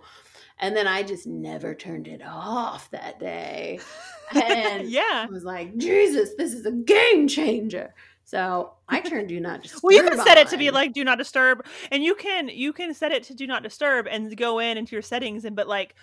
And 0.60 0.76
then 0.76 0.88
I 0.88 1.04
just 1.04 1.28
never 1.28 1.74
turned 1.74 2.08
it 2.08 2.22
off 2.24 2.90
that 2.92 3.20
day. 3.20 3.80
And 4.34 4.90
yeah. 4.90 5.28
I 5.30 5.32
was 5.32 5.44
like, 5.44 5.78
Jesus, 5.78 6.32
this 6.36 6.52
is 6.52 6.66
a 6.66 6.72
game 6.72 7.28
changer. 7.28 7.94
So 8.26 8.74
I 8.90 9.00
turn 9.02 9.28
do 9.28 9.40
not 9.40 9.62
disturb. 9.62 9.82
Well, 9.84 9.96
you 9.96 10.04
can 10.04 10.18
set 10.20 10.38
it 10.38 10.48
to 10.50 10.58
be 10.58 10.72
like 10.72 10.94
do 10.94 11.04
not 11.04 11.18
disturb, 11.20 11.66
and 11.92 12.04
you 12.04 12.16
can 12.16 12.50
you 12.50 12.74
can 12.74 12.94
set 12.94 13.12
it 13.12 13.24
to 13.26 13.36
do 13.36 13.46
not 13.48 13.64
disturb 13.64 14.08
and 14.08 14.36
go 14.36 14.60
in 14.60 14.78
into 14.78 14.94
your 14.96 15.04
settings 15.04 15.46
and 15.46 15.56
but 15.56 15.68
like 15.68 15.96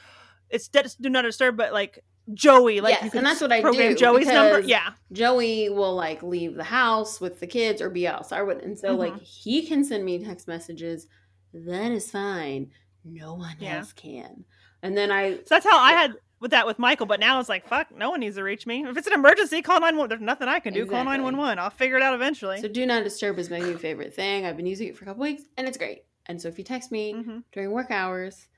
it's 0.48 0.68
do 0.68 1.08
not 1.08 1.22
disturb, 1.22 1.56
but 1.56 1.72
like 1.72 1.98
Joey, 2.34 2.80
like 2.80 2.92
Yes, 2.92 3.04
you 3.04 3.10
can 3.10 3.18
and 3.18 3.26
that's 3.26 3.40
what 3.40 3.50
I 3.50 3.60
program 3.60 3.92
do, 3.92 3.98
Joey's 3.98 4.26
number. 4.28 4.60
Yeah. 4.60 4.92
Joey 5.10 5.68
will 5.70 5.94
like 5.96 6.22
leave 6.22 6.54
the 6.54 6.62
house 6.64 7.20
with 7.20 7.40
the 7.40 7.46
kids 7.48 7.82
or 7.82 7.90
be 7.90 8.06
outside 8.06 8.42
with, 8.42 8.62
and 8.62 8.78
so 8.78 8.94
like 8.94 9.14
Mhm. 9.14 9.22
he 9.22 9.66
can 9.66 9.82
send 9.84 10.04
me 10.04 10.24
text 10.24 10.46
messages. 10.46 11.08
That 11.52 11.90
is 11.90 12.10
fine. 12.10 12.70
No 13.04 13.34
one 13.34 13.56
Yeah. 13.58 13.78
else 13.78 13.92
can. 13.92 14.44
And 14.82 14.96
then 14.96 15.10
I 15.10 15.36
So 15.38 15.42
that's 15.50 15.66
how 15.66 15.78
I 15.78 15.92
had 15.92 16.14
with 16.42 16.50
that 16.50 16.66
with 16.66 16.78
Michael, 16.78 17.06
but 17.06 17.20
now 17.20 17.40
it's 17.40 17.48
like 17.48 17.66
fuck, 17.66 17.94
no 17.96 18.10
one 18.10 18.20
needs 18.20 18.36
to 18.36 18.42
reach 18.42 18.66
me. 18.66 18.84
If 18.84 18.96
it's 18.98 19.06
an 19.06 19.14
emergency, 19.14 19.62
call 19.62 19.80
nine 19.80 19.96
one. 19.96 20.08
There's 20.10 20.20
nothing 20.20 20.48
I 20.48 20.58
can 20.58 20.74
do. 20.74 20.80
Call 20.80 20.96
Exactly. 21.00 21.12
nine 21.12 21.22
one 21.22 21.36
one. 21.38 21.58
I'll 21.58 21.70
figure 21.70 21.96
it 21.96 22.02
out 22.02 22.12
eventually. 22.14 22.60
So 22.60 22.68
do 22.68 22.84
not 22.84 23.04
disturb 23.04 23.38
is 23.38 23.48
my 23.48 23.60
new 23.60 23.78
favorite 23.78 24.12
thing. 24.12 24.44
I've 24.44 24.56
been 24.56 24.66
using 24.66 24.88
it 24.88 24.96
for 24.98 25.04
a 25.04 25.06
couple 25.06 25.22
weeks 25.22 25.44
and 25.56 25.66
it's 25.66 25.78
great. 25.78 26.02
And 26.26 26.42
so 26.42 26.48
if 26.48 26.58
you 26.58 26.64
text 26.64 26.92
me 26.92 27.12
hmm 27.12 27.38
during 27.52 27.70
work 27.70 27.90
hours, 27.90 28.48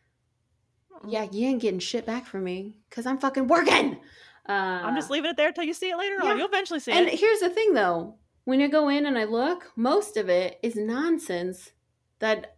yeah, 1.07 1.27
you 1.31 1.47
ain't 1.47 1.61
getting 1.61 1.79
shit 1.81 2.07
back 2.07 2.25
from 2.27 2.43
me 2.45 2.79
because 2.89 3.07
I'm 3.07 3.19
fucking 3.19 3.47
working. 3.47 3.99
Uh, 4.49 4.53
I'm 4.53 4.95
just 4.95 5.11
leaving 5.11 5.31
it 5.31 5.37
there 5.37 5.53
till 5.53 5.65
you 5.65 5.75
see 5.75 5.91
it 5.91 5.97
later 5.97 6.17
yeah. 6.23 6.31
on. 6.31 6.39
You'll 6.39 6.49
eventually 6.49 6.81
see 6.81 6.93
And 6.93 7.09
it. 7.09 7.19
here's 7.19 7.41
the 7.41 7.49
thing 7.49 7.75
though, 7.75 8.17
when 8.45 8.61
I 8.61 8.67
go 8.69 8.89
in 8.89 9.07
and 9.07 9.19
I 9.19 9.25
look, 9.25 9.73
most 9.77 10.17
of 10.17 10.29
it 10.29 10.59
is 10.63 10.77
nonsense 10.77 11.73
that 12.19 12.54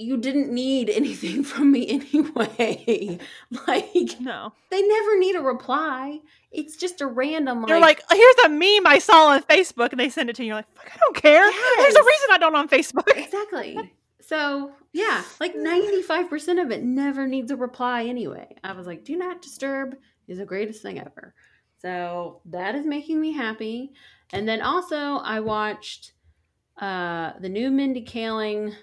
you 0.00 0.16
didn't 0.16 0.52
need 0.52 0.88
anything 0.94 1.44
from 1.44 1.70
me 1.72 1.88
anyway. 1.88 3.18
like 3.68 4.20
No. 4.20 4.52
they 4.70 4.82
never 4.82 5.18
need 5.18 5.36
a 5.36 5.40
reply. 5.40 6.20
It's 6.50 6.76
just 6.76 7.00
a 7.00 7.06
random 7.06 7.64
They're 7.66 7.78
like, 7.78 8.02
like, 8.10 8.18
here's 8.18 8.46
a 8.46 8.48
meme 8.48 8.86
I 8.86 8.98
saw 8.98 9.28
on 9.28 9.42
Facebook, 9.44 9.90
and 9.92 10.00
they 10.00 10.08
send 10.08 10.30
it 10.30 10.36
to 10.36 10.42
you. 10.42 10.48
You're 10.48 10.56
like, 10.56 10.74
fuck, 10.74 10.90
I 10.92 10.98
don't 10.98 11.14
care. 11.14 11.48
There's 11.78 11.94
a 11.94 12.02
reason 12.02 12.28
I 12.32 12.38
don't 12.38 12.56
on 12.56 12.68
Facebook. 12.68 13.06
exactly. 13.16 13.92
So 14.20 14.72
yeah, 14.92 15.22
like 15.38 15.54
ninety 15.54 16.02
five 16.02 16.28
percent 16.28 16.58
of 16.58 16.70
it 16.70 16.82
never 16.82 17.26
needs 17.26 17.50
a 17.50 17.56
reply 17.56 18.04
anyway. 18.04 18.56
I 18.64 18.72
was 18.72 18.86
like, 18.86 19.04
do 19.04 19.16
not 19.16 19.42
disturb 19.42 19.96
is 20.28 20.38
the 20.38 20.44
greatest 20.44 20.82
thing 20.82 20.98
ever. 20.98 21.34
So 21.82 22.40
that 22.46 22.74
is 22.74 22.86
making 22.86 23.20
me 23.20 23.32
happy. 23.32 23.92
And 24.32 24.48
then 24.48 24.60
also 24.60 25.16
I 25.18 25.40
watched 25.40 26.12
uh 26.80 27.32
the 27.40 27.48
new 27.48 27.70
Mindy 27.70 28.04
Kaling 28.04 28.74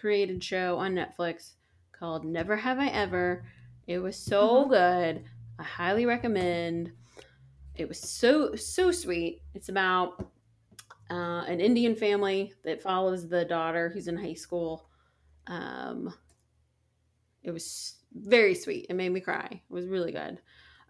created 0.00 0.42
show 0.42 0.76
on 0.78 0.94
Netflix 0.94 1.54
called 1.92 2.24
Never 2.24 2.56
Have 2.56 2.78
I 2.78 2.88
Ever. 2.88 3.44
It 3.86 3.98
was 3.98 4.16
so 4.16 4.64
Mhm. 4.64 4.68
good. 4.70 5.24
I 5.58 5.62
highly 5.62 6.06
recommend. 6.06 6.92
It 7.74 7.88
was 7.88 7.98
so 7.98 8.54
so 8.54 8.90
sweet. 8.90 9.42
It's 9.54 9.68
about 9.68 10.30
uh, 11.10 11.42
an 11.48 11.58
Indian 11.58 11.94
family 11.94 12.52
that 12.64 12.82
follows 12.82 13.28
the 13.28 13.42
daughter 13.44 13.88
who's 13.88 14.08
in 14.08 14.16
high 14.18 14.34
school. 14.34 14.90
Um, 15.46 16.12
it 17.42 17.50
was 17.50 17.96
very 18.12 18.54
sweet. 18.54 18.86
It 18.90 18.94
made 18.94 19.08
me 19.08 19.20
cry. 19.20 19.48
It 19.50 19.72
was 19.72 19.86
really 19.86 20.12
good. 20.12 20.38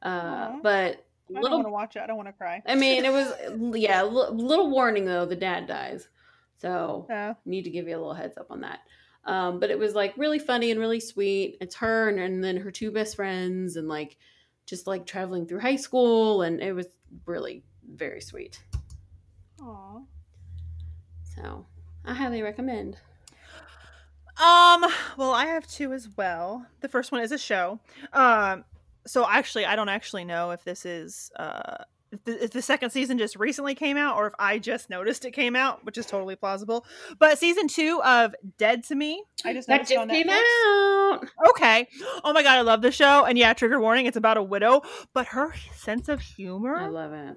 Uh, 0.03 0.59
but 0.61 1.07
I 1.37 1.41
don't 1.41 1.53
want 1.53 1.67
to 1.67 1.71
watch 1.71 1.95
it. 1.97 2.01
I 2.01 2.07
don't 2.09 2.17
want 2.17 2.29
to 2.29 2.33
cry. 2.33 2.63
I 2.67 2.75
mean, 2.75 3.05
it 3.05 3.13
was 3.13 3.33
yeah. 3.81 4.01
L- 4.01 4.35
little 4.35 4.71
warning 4.71 5.05
though, 5.05 5.25
the 5.25 5.37
dad 5.37 5.67
dies, 5.69 6.09
so 6.59 7.07
Uh, 7.11 7.35
need 7.45 7.63
to 7.63 7.71
give 7.71 7.89
you 7.89 7.97
a 7.97 7.99
little 7.99 8.15
heads 8.15 8.37
up 8.37 8.51
on 8.51 8.61
that. 8.61 8.81
Um, 9.25 9.61
but 9.61 9.71
it 9.71 9.79
was 9.79 9.95
like 9.95 10.15
really 10.17 10.39
funny 10.39 10.71
and 10.71 10.81
really 10.81 11.01
sweet. 11.01 11.59
It's 11.61 11.75
her 11.77 12.09
and, 12.09 12.19
and 12.19 12.43
then 12.43 12.57
her 12.57 12.71
two 12.71 12.91
best 12.91 13.17
friends 13.17 13.77
and 13.77 13.89
like 13.89 14.17
just 14.67 14.87
like 14.87 15.07
traveling 15.07 15.47
through 15.47 15.61
high 15.61 15.77
school, 15.77 16.43
and 16.43 16.61
it 16.61 16.73
was 16.73 16.87
really 17.27 17.63
very 17.91 18.21
sweet. 18.21 18.63
aw. 19.63 20.01
So 21.35 21.67
I 22.05 22.15
highly 22.15 22.43
recommend. 22.43 22.97
Um, 24.41 24.85
well, 25.17 25.33
I 25.33 25.47
have 25.47 25.67
two 25.67 25.93
as 25.93 26.09
well. 26.17 26.65
The 26.81 26.89
first 26.89 27.11
one 27.13 27.23
is 27.23 27.33
a 27.33 27.39
show. 27.39 27.81
Um, 28.13 28.65
so 29.07 29.27
actually, 29.29 29.67
I 29.67 29.75
don't 29.75 29.89
actually 29.89 30.25
know 30.25 30.53
if 30.53 30.65
this 30.65 30.87
is 30.87 31.31
uh 31.37 31.85
if 32.11 32.25
the, 32.25 32.45
if 32.45 32.51
the 32.53 32.63
second 32.63 32.91
season 32.91 33.19
just 33.19 33.37
recently 33.37 33.75
came 33.75 33.97
out 33.97 34.17
or 34.17 34.27
if 34.27 34.35
I 34.39 34.59
just 34.59 34.89
noticed 34.91 35.25
it 35.25 35.33
came 35.33 35.55
out, 35.57 35.85
which 35.85 35.99
is 35.99 36.07
totally 36.07 36.37
plausible. 36.37 36.85
But 37.19 37.39
season 37.39 37.69
two 37.69 38.01
of 38.03 38.35
Dead 38.59 38.85
to 38.85 38.95
Me, 38.95 39.23
I 39.45 39.53
just 39.53 39.69
That 39.69 39.75
noticed 39.75 39.93
it 39.93 39.95
just 39.97 40.09
came 40.11 40.29
out. 40.31 41.29
Okay. 41.51 41.87
Oh 42.25 42.33
my 42.33 42.43
god, 42.43 42.59
I 42.59 42.61
love 42.63 42.83
the 42.83 42.93
show. 42.93 43.25
And 43.25 43.37
yeah, 43.39 43.53
trigger 43.53 43.81
warning, 43.81 44.07
it's 44.07 44.17
about 44.17 44.37
a 44.37 44.43
widow, 44.43 44.83
but 45.13 45.27
her 45.29 45.53
sense 45.75 46.09
of 46.09 46.21
humor 46.21 46.77
I 46.77 46.89
love 46.89 47.13
it. 47.13 47.37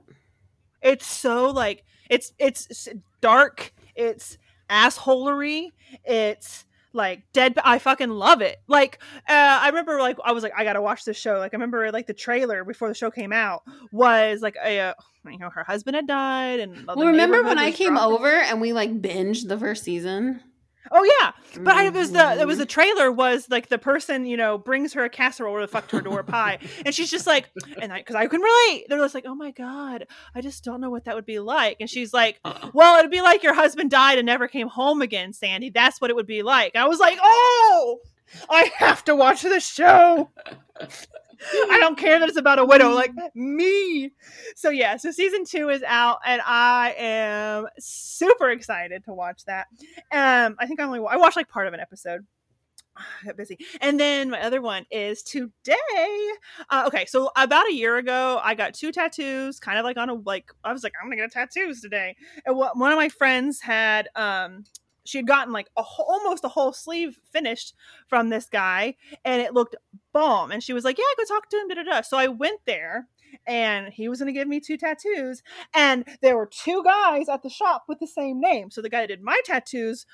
it's 0.82 1.06
so 1.06 1.50
like 1.50 1.84
it's 2.10 2.34
it's 2.40 2.88
dark 3.22 3.74
it's 3.96 4.38
assholery 4.70 5.70
it's 6.04 6.66
like 6.94 7.22
dead 7.34 7.58
i 7.64 7.80
fucking 7.80 8.10
love 8.10 8.42
it. 8.42 8.62
Like 8.68 9.00
uh, 9.30 9.60
i 9.62 9.68
remember 9.68 10.00
like 10.00 10.18
i 10.26 10.32
was 10.32 10.44
like 10.44 10.54
i 10.58 10.64
gotta 10.64 10.82
watch 10.82 11.06
this 11.06 11.18
show. 11.18 11.38
Like 11.40 11.54
i 11.54 11.56
remember 11.56 11.92
like 11.92 12.08
the 12.08 12.14
trailer 12.14 12.64
before 12.64 12.88
the 12.90 12.96
show 12.96 13.10
came 13.12 13.32
out 13.34 13.64
was 13.92 14.42
like 14.42 14.56
a 14.64 14.80
uh, 14.80 14.94
you 15.26 15.38
know 15.38 15.50
her 15.50 15.64
husband 15.64 15.96
had 15.96 16.08
died 16.08 16.60
and 16.60 16.86
Well, 16.88 17.08
remember 17.08 17.44
when 17.44 17.58
I 17.58 17.72
came 17.72 17.94
dropping- 17.94 18.14
over 18.16 18.28
and 18.30 18.60
we 18.60 18.74
like 18.74 19.02
binged 19.02 19.48
the 19.48 19.58
first 19.58 19.84
season? 19.84 20.42
Oh 20.90 21.04
yeah. 21.22 21.32
But 21.62 21.76
I, 21.76 21.86
it 21.86 21.94
was 21.94 22.12
the 22.12 22.40
it 22.40 22.48
was 22.48 22.56
Mhm. 22.56 22.60
the 22.60 22.66
trailer 22.66 23.12
was 23.12 23.48
like 23.50 23.70
the 23.70 23.78
person 23.78 24.26
you 24.26 24.38
know 24.38 24.58
brings 24.58 24.94
her 24.94 25.04
a 25.04 25.10
casserole 25.10 25.54
or 25.54 25.62
the 25.62 25.68
fuck 25.68 25.88
to 25.90 25.98
her 25.98 26.02
door 26.02 26.24
pie. 26.24 26.60
And 26.86 26.96
she's 26.96 27.12
just 27.12 27.28
like 27.28 27.50
and 27.82 27.94
I 27.94 27.98
because 28.00 28.16
I 28.16 28.26
can 28.28 28.42
relate. 28.42 28.86
They're 28.90 28.98
just 28.98 29.14
like 29.14 29.26
oh 29.28 29.36
my 29.36 29.52
god 29.52 30.08
I 30.34 30.42
just 30.42 30.64
don't 30.64 30.82
know 30.82 30.90
what 30.90 31.06
that 31.06 31.16
would 31.16 31.26
be 31.26 31.40
like. 31.40 31.78
And 31.80 31.90
she's 31.90 32.14
like 32.14 32.40
well 32.74 32.98
it'd 32.98 33.12
be 33.12 33.22
like 33.22 33.44
your 33.44 33.54
husband 33.54 33.92
died 33.92 34.18
and 34.18 34.26
never 34.26 34.48
came 34.48 34.68
home 34.70 35.02
again 35.02 35.34
Sandy. 35.34 35.70
That's 35.70 36.02
what 36.02 36.10
it 36.10 36.16
would 36.16 36.28
be 36.28 36.42
like. 36.42 36.72
And 36.74 36.84
I 36.84 36.88
was 36.88 37.00
like 37.00 37.20
oh 37.22 38.00
I 38.50 38.72
have 38.78 39.04
to 39.06 39.16
watch 39.16 39.42
this 39.42 39.68
show 39.68 40.30
I 41.70 41.78
don't 41.80 41.98
care 41.98 42.20
that 42.20 42.30
it's 42.30 42.38
about 42.38 42.60
a 42.60 42.66
widow 42.66 42.90
like 42.90 43.12
me 43.36 44.12
so 44.56 44.70
yeah 44.70 44.98
so 44.98 45.12
season 45.12 45.44
two 45.46 45.70
is 45.70 45.84
out 45.84 46.20
and 46.26 46.42
I 46.46 46.94
am 46.98 47.68
super 47.80 48.50
excited 48.50 49.04
to 49.06 49.14
watch 49.14 49.46
that 49.46 49.68
um, 50.12 50.56
I 50.60 50.66
think 50.68 50.80
I 50.80 50.84
only 50.84 51.00
I 51.10 51.18
watched 51.18 51.36
like 51.36 51.50
part 51.50 51.68
of 51.68 51.74
an 51.74 51.80
episode. 51.80 52.26
I 52.96 53.04
got 53.26 53.38
busy. 53.38 53.58
And 53.80 54.00
then 54.00 54.30
my 54.30 54.42
other 54.42 54.62
one 54.62 54.86
is 54.92 55.24
today. 55.24 55.76
Uh, 56.70 56.84
okay, 56.88 57.06
so 57.06 57.32
about 57.36 57.68
a 57.70 57.74
year 57.74 57.98
ago, 57.98 58.40
I 58.44 58.56
got 58.56 58.74
two 58.74 58.92
tattoos, 58.92 59.60
kind 59.60 59.78
of 59.78 59.86
like 59.86 59.98
on 59.98 60.10
a 60.10 60.14
like 60.14 60.52
I 60.64 60.74
was 60.74 60.84
like 60.84 60.94
I'm 61.02 61.10
gonna 61.10 61.22
get 61.22 61.32
tattoos 61.32 61.82
today. 61.82 62.16
And 62.46 62.58
one 62.58 62.92
of 62.92 62.98
my 62.98 63.10
friends 63.10 63.62
had 63.62 64.10
um 64.16 64.66
she 65.04 65.18
had 65.18 65.28
gotten 65.28 65.54
like 65.54 65.70
a 65.78 65.82
whole, 65.82 66.06
almost 66.06 66.44
a 66.44 66.50
whole 66.50 66.74
sleeve 66.74 67.20
finished 67.32 67.74
from 68.08 68.30
this 68.30 68.48
guy, 68.48 68.96
and 69.26 69.42
it 69.42 69.54
looked 69.54 69.76
bomb. 70.14 70.52
And 70.52 70.64
she 70.64 70.74
was 70.74 70.84
like, 70.84 70.98
"Yeah, 70.98 71.04
go 71.18 71.26
talk 71.26 71.50
to 71.50 71.58
him." 71.58 71.68
Da 71.68 71.76
da 71.76 71.84
da. 71.84 72.02
So 72.02 72.18
I 72.18 72.28
went 72.28 72.62
there, 72.66 73.08
and 73.48 73.92
he 73.94 74.10
was 74.10 74.20
gonna 74.20 74.32
give 74.32 74.48
me 74.48 74.60
two 74.60 74.78
tattoos, 74.78 75.42
and 75.74 76.06
there 76.22 76.38
were 76.38 76.48
two 76.48 76.84
guys 76.84 77.30
at 77.30 77.44
the 77.44 77.50
shop 77.50 77.86
with 77.88 78.00
the 78.00 78.08
same 78.08 78.40
name. 78.40 78.72
So 78.72 78.82
the 78.82 78.90
guy 78.90 79.02
that 79.02 79.08
did 79.08 79.22
my 79.22 79.40
tattoos, 79.46 80.06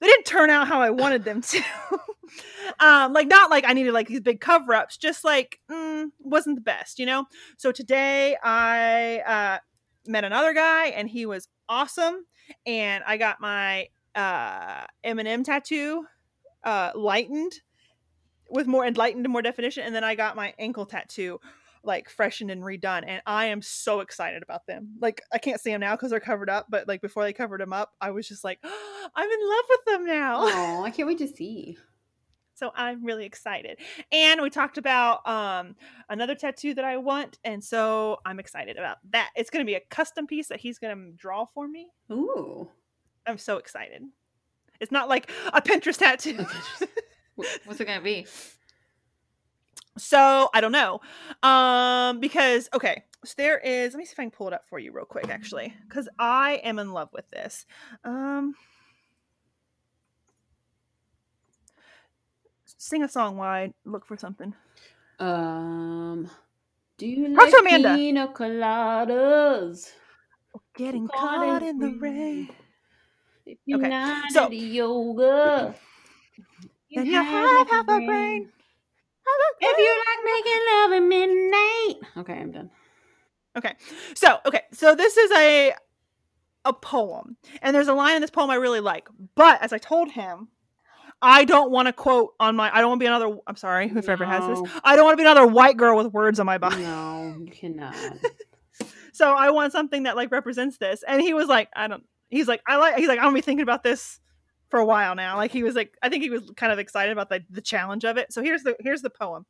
they 0.00 0.06
didn't 0.06 0.26
turn 0.26 0.50
out 0.50 0.68
how 0.68 0.80
I 0.80 0.90
wanted 0.90 1.24
them 1.24 1.42
to. 1.42 1.62
um, 2.80 3.12
like 3.12 3.26
not 3.26 3.50
like 3.50 3.64
I 3.66 3.72
needed 3.72 3.92
like 3.92 4.08
these 4.08 4.20
big 4.20 4.40
cover 4.40 4.74
ups, 4.74 4.96
just 4.96 5.24
like 5.24 5.58
mm, 5.70 6.10
wasn't 6.20 6.56
the 6.56 6.62
best, 6.62 6.98
you 6.98 7.06
know. 7.06 7.26
So 7.56 7.72
today 7.72 8.36
I 8.42 9.18
uh, 9.26 9.58
met 10.06 10.24
another 10.24 10.52
guy, 10.52 10.86
and 10.86 11.08
he 11.08 11.26
was 11.26 11.48
awesome, 11.68 12.24
and 12.66 13.02
I 13.06 13.16
got 13.16 13.40
my 13.40 13.88
uh, 14.14 14.86
Eminem 15.04 15.44
tattoo 15.44 16.06
uh, 16.64 16.92
lightened 16.94 17.52
with 18.50 18.66
more 18.66 18.86
enlightened 18.86 19.24
and 19.24 19.32
more 19.32 19.42
definition, 19.42 19.84
and 19.84 19.94
then 19.94 20.04
I 20.04 20.14
got 20.14 20.36
my 20.36 20.54
ankle 20.58 20.86
tattoo 20.86 21.40
like 21.84 22.08
freshened 22.08 22.48
and 22.48 22.62
redone 22.62 23.02
and 23.06 23.20
i 23.26 23.46
am 23.46 23.60
so 23.60 23.98
excited 23.98 24.40
about 24.40 24.64
them 24.68 24.90
like 25.00 25.20
i 25.32 25.38
can't 25.38 25.60
see 25.60 25.70
them 25.70 25.80
now 25.80 25.96
because 25.96 26.10
they're 26.10 26.20
covered 26.20 26.48
up 26.48 26.66
but 26.70 26.86
like 26.86 27.00
before 27.00 27.24
they 27.24 27.32
covered 27.32 27.60
them 27.60 27.72
up 27.72 27.92
i 28.00 28.10
was 28.12 28.28
just 28.28 28.44
like 28.44 28.60
i'm 28.64 29.28
in 29.30 29.48
love 29.48 29.64
with 29.68 29.80
them 29.86 30.06
now 30.06 30.38
Oh, 30.42 30.84
I 30.84 30.90
can't 30.90 31.08
wait 31.08 31.18
to 31.18 31.28
see. 31.28 31.76
So 32.62 32.70
i'm 32.76 33.04
really 33.04 33.24
excited 33.24 33.78
and 34.12 34.40
we 34.40 34.50
talked 34.50 34.78
about 34.78 35.26
um 35.26 35.74
another 36.08 36.34
tattoo 36.34 36.74
that 36.74 36.84
i 36.84 36.96
want 36.96 37.38
and 37.44 37.62
so 37.62 38.18
i'm 38.24 38.38
excited 38.38 38.76
about 38.76 38.98
that 39.10 39.30
it's 39.34 39.50
going 39.50 39.64
to 39.64 39.68
be 39.68 39.74
a 39.74 39.80
custom 39.90 40.26
piece 40.26 40.48
that 40.48 40.60
he's 40.60 40.78
going 40.78 40.96
to 40.96 41.12
draw 41.12 41.44
for 41.54 41.66
me 41.66 41.88
Ooh. 42.10 42.68
i'm 43.26 43.38
so 43.38 43.56
excited 43.56 44.02
it's 44.80 44.92
not 44.92 45.08
like 45.08 45.30
a 45.52 45.60
pinterest 45.60 45.98
tattoo 45.98 46.46
What's 47.64 47.80
it 47.80 47.86
gonna 47.86 48.00
be? 48.00 48.26
So 49.98 50.48
I 50.54 50.60
don't 50.60 50.72
know. 50.72 51.00
Um, 51.42 52.20
because 52.20 52.68
okay, 52.74 53.04
so 53.24 53.34
there 53.36 53.58
is 53.58 53.94
let 53.94 53.98
me 53.98 54.04
see 54.04 54.12
if 54.12 54.18
I 54.18 54.24
can 54.24 54.30
pull 54.30 54.48
it 54.48 54.54
up 54.54 54.64
for 54.68 54.78
you 54.78 54.92
real 54.92 55.04
quick, 55.04 55.28
actually. 55.28 55.74
Because 55.88 56.08
I 56.18 56.60
am 56.64 56.78
in 56.78 56.92
love 56.92 57.08
with 57.12 57.28
this. 57.30 57.66
Um 58.04 58.54
sing 62.82 63.02
a 63.04 63.08
song 63.08 63.36
while 63.36 63.48
I 63.48 63.72
look 63.84 64.04
for 64.04 64.16
something. 64.16 64.52
Um, 65.20 66.28
do 66.98 67.06
you 67.06 67.34
Talk 67.34 67.44
like 67.52 67.54
Amanda. 67.60 67.94
pina 67.94 68.28
coladas? 68.28 69.90
Getting 70.76 71.06
Caught 71.08 71.18
caught 71.20 71.62
in 71.62 71.68
in 71.68 71.78
the 71.78 71.98
rain. 71.98 72.50
If 73.46 73.58
you're 73.66 73.78
Okay, 73.78 73.88
not 73.88 74.32
so- 74.32 74.44
into 74.46 74.56
yoga, 74.56 75.74
you 76.88 77.04
have 77.04 77.68
half 77.68 77.88
a 77.88 78.00
brain. 78.00 78.50
If 79.60 79.78
you 79.78 80.02
like 80.06 80.24
making 80.24 80.60
love 80.72 80.92
at 80.92 81.02
midnight. 81.02 82.12
Okay, 82.18 82.40
I'm 82.40 82.50
done. 82.50 82.70
Okay. 83.56 83.74
So, 84.14 84.38
okay. 84.44 84.62
So 84.72 84.94
this 84.94 85.16
is 85.16 85.30
a 85.32 85.72
a 86.64 86.72
poem. 86.72 87.36
And 87.60 87.74
there's 87.74 87.88
a 87.88 87.94
line 87.94 88.16
in 88.16 88.20
this 88.22 88.30
poem 88.30 88.50
I 88.50 88.56
really 88.56 88.80
like. 88.80 89.08
But 89.36 89.62
as 89.62 89.72
I 89.72 89.78
told 89.78 90.10
him, 90.12 90.48
I 91.22 91.44
don't 91.44 91.70
want 91.70 91.86
to 91.86 91.92
quote 91.92 92.34
on 92.40 92.56
my 92.56 92.74
I 92.74 92.80
don't 92.80 92.90
want 92.90 93.00
to 93.00 93.04
be 93.04 93.06
another 93.06 93.36
I'm 93.46 93.56
sorry, 93.56 93.88
whoever 93.88 94.24
has 94.24 94.46
this. 94.46 94.70
I 94.82 94.96
don't 94.96 95.04
want 95.04 95.18
to 95.18 95.22
be 95.22 95.28
another 95.28 95.46
white 95.46 95.76
girl 95.76 95.96
with 95.96 96.12
words 96.12 96.40
on 96.40 96.46
my 96.46 96.58
body. 96.58 96.82
No, 96.82 97.36
you 97.44 97.50
cannot. 97.50 97.94
So 99.12 99.30
I 99.30 99.50
want 99.50 99.72
something 99.72 100.04
that 100.04 100.16
like 100.16 100.32
represents 100.32 100.78
this. 100.78 101.04
And 101.06 101.20
he 101.20 101.34
was 101.34 101.46
like, 101.46 101.68
I 101.76 101.86
don't 101.86 102.02
he's 102.30 102.48
like, 102.48 102.62
I 102.66 102.76
like 102.76 102.96
he's 102.96 103.08
like, 103.08 103.18
I'm 103.18 103.26
gonna 103.26 103.34
be 103.36 103.40
thinking 103.42 103.62
about 103.62 103.82
this 103.82 104.18
for 104.70 104.80
a 104.80 104.84
while 104.84 105.14
now. 105.14 105.36
Like 105.36 105.52
he 105.52 105.62
was 105.62 105.74
like, 105.74 105.96
I 106.02 106.08
think 106.08 106.22
he 106.22 106.30
was 106.30 106.50
kind 106.56 106.72
of 106.72 106.78
excited 106.78 107.12
about 107.12 107.28
the, 107.28 107.44
the 107.50 107.60
challenge 107.60 108.04
of 108.04 108.16
it. 108.16 108.32
So 108.32 108.42
here's 108.42 108.62
the 108.62 108.74
here's 108.80 109.02
the 109.02 109.10
poem. 109.10 109.46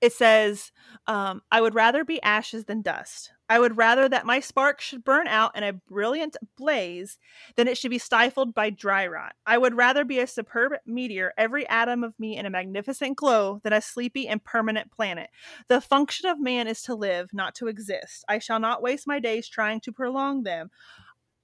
It 0.00 0.12
says, 0.12 0.72
um, 1.06 1.42
I 1.50 1.60
would 1.60 1.74
rather 1.74 2.04
be 2.04 2.20
ashes 2.22 2.64
than 2.64 2.82
dust, 2.82 3.32
I 3.48 3.60
would 3.60 3.76
rather 3.76 4.08
that 4.08 4.26
my 4.26 4.40
spark 4.40 4.80
should 4.80 5.04
burn 5.04 5.28
out 5.28 5.56
in 5.56 5.62
a 5.62 5.72
brilliant 5.72 6.36
blaze 6.56 7.18
than 7.54 7.68
it 7.68 7.78
should 7.78 7.90
be 7.90 7.98
stifled 7.98 8.54
by 8.54 8.70
dry 8.70 9.06
rot. 9.06 9.34
I 9.46 9.58
would 9.58 9.76
rather 9.76 10.04
be 10.04 10.18
a 10.18 10.26
superb 10.26 10.72
meteor, 10.84 11.32
every 11.38 11.68
atom 11.68 12.02
of 12.02 12.18
me 12.18 12.36
in 12.36 12.46
a 12.46 12.50
magnificent 12.50 13.16
glow, 13.16 13.60
than 13.62 13.72
a 13.72 13.80
sleepy 13.80 14.26
and 14.26 14.42
permanent 14.42 14.90
planet. 14.90 15.30
The 15.68 15.80
function 15.80 16.28
of 16.28 16.40
man 16.40 16.66
is 16.66 16.82
to 16.82 16.94
live, 16.94 17.30
not 17.32 17.54
to 17.56 17.68
exist. 17.68 18.24
I 18.28 18.40
shall 18.40 18.58
not 18.58 18.82
waste 18.82 19.06
my 19.06 19.20
days 19.20 19.48
trying 19.48 19.80
to 19.82 19.92
prolong 19.92 20.42
them. 20.42 20.70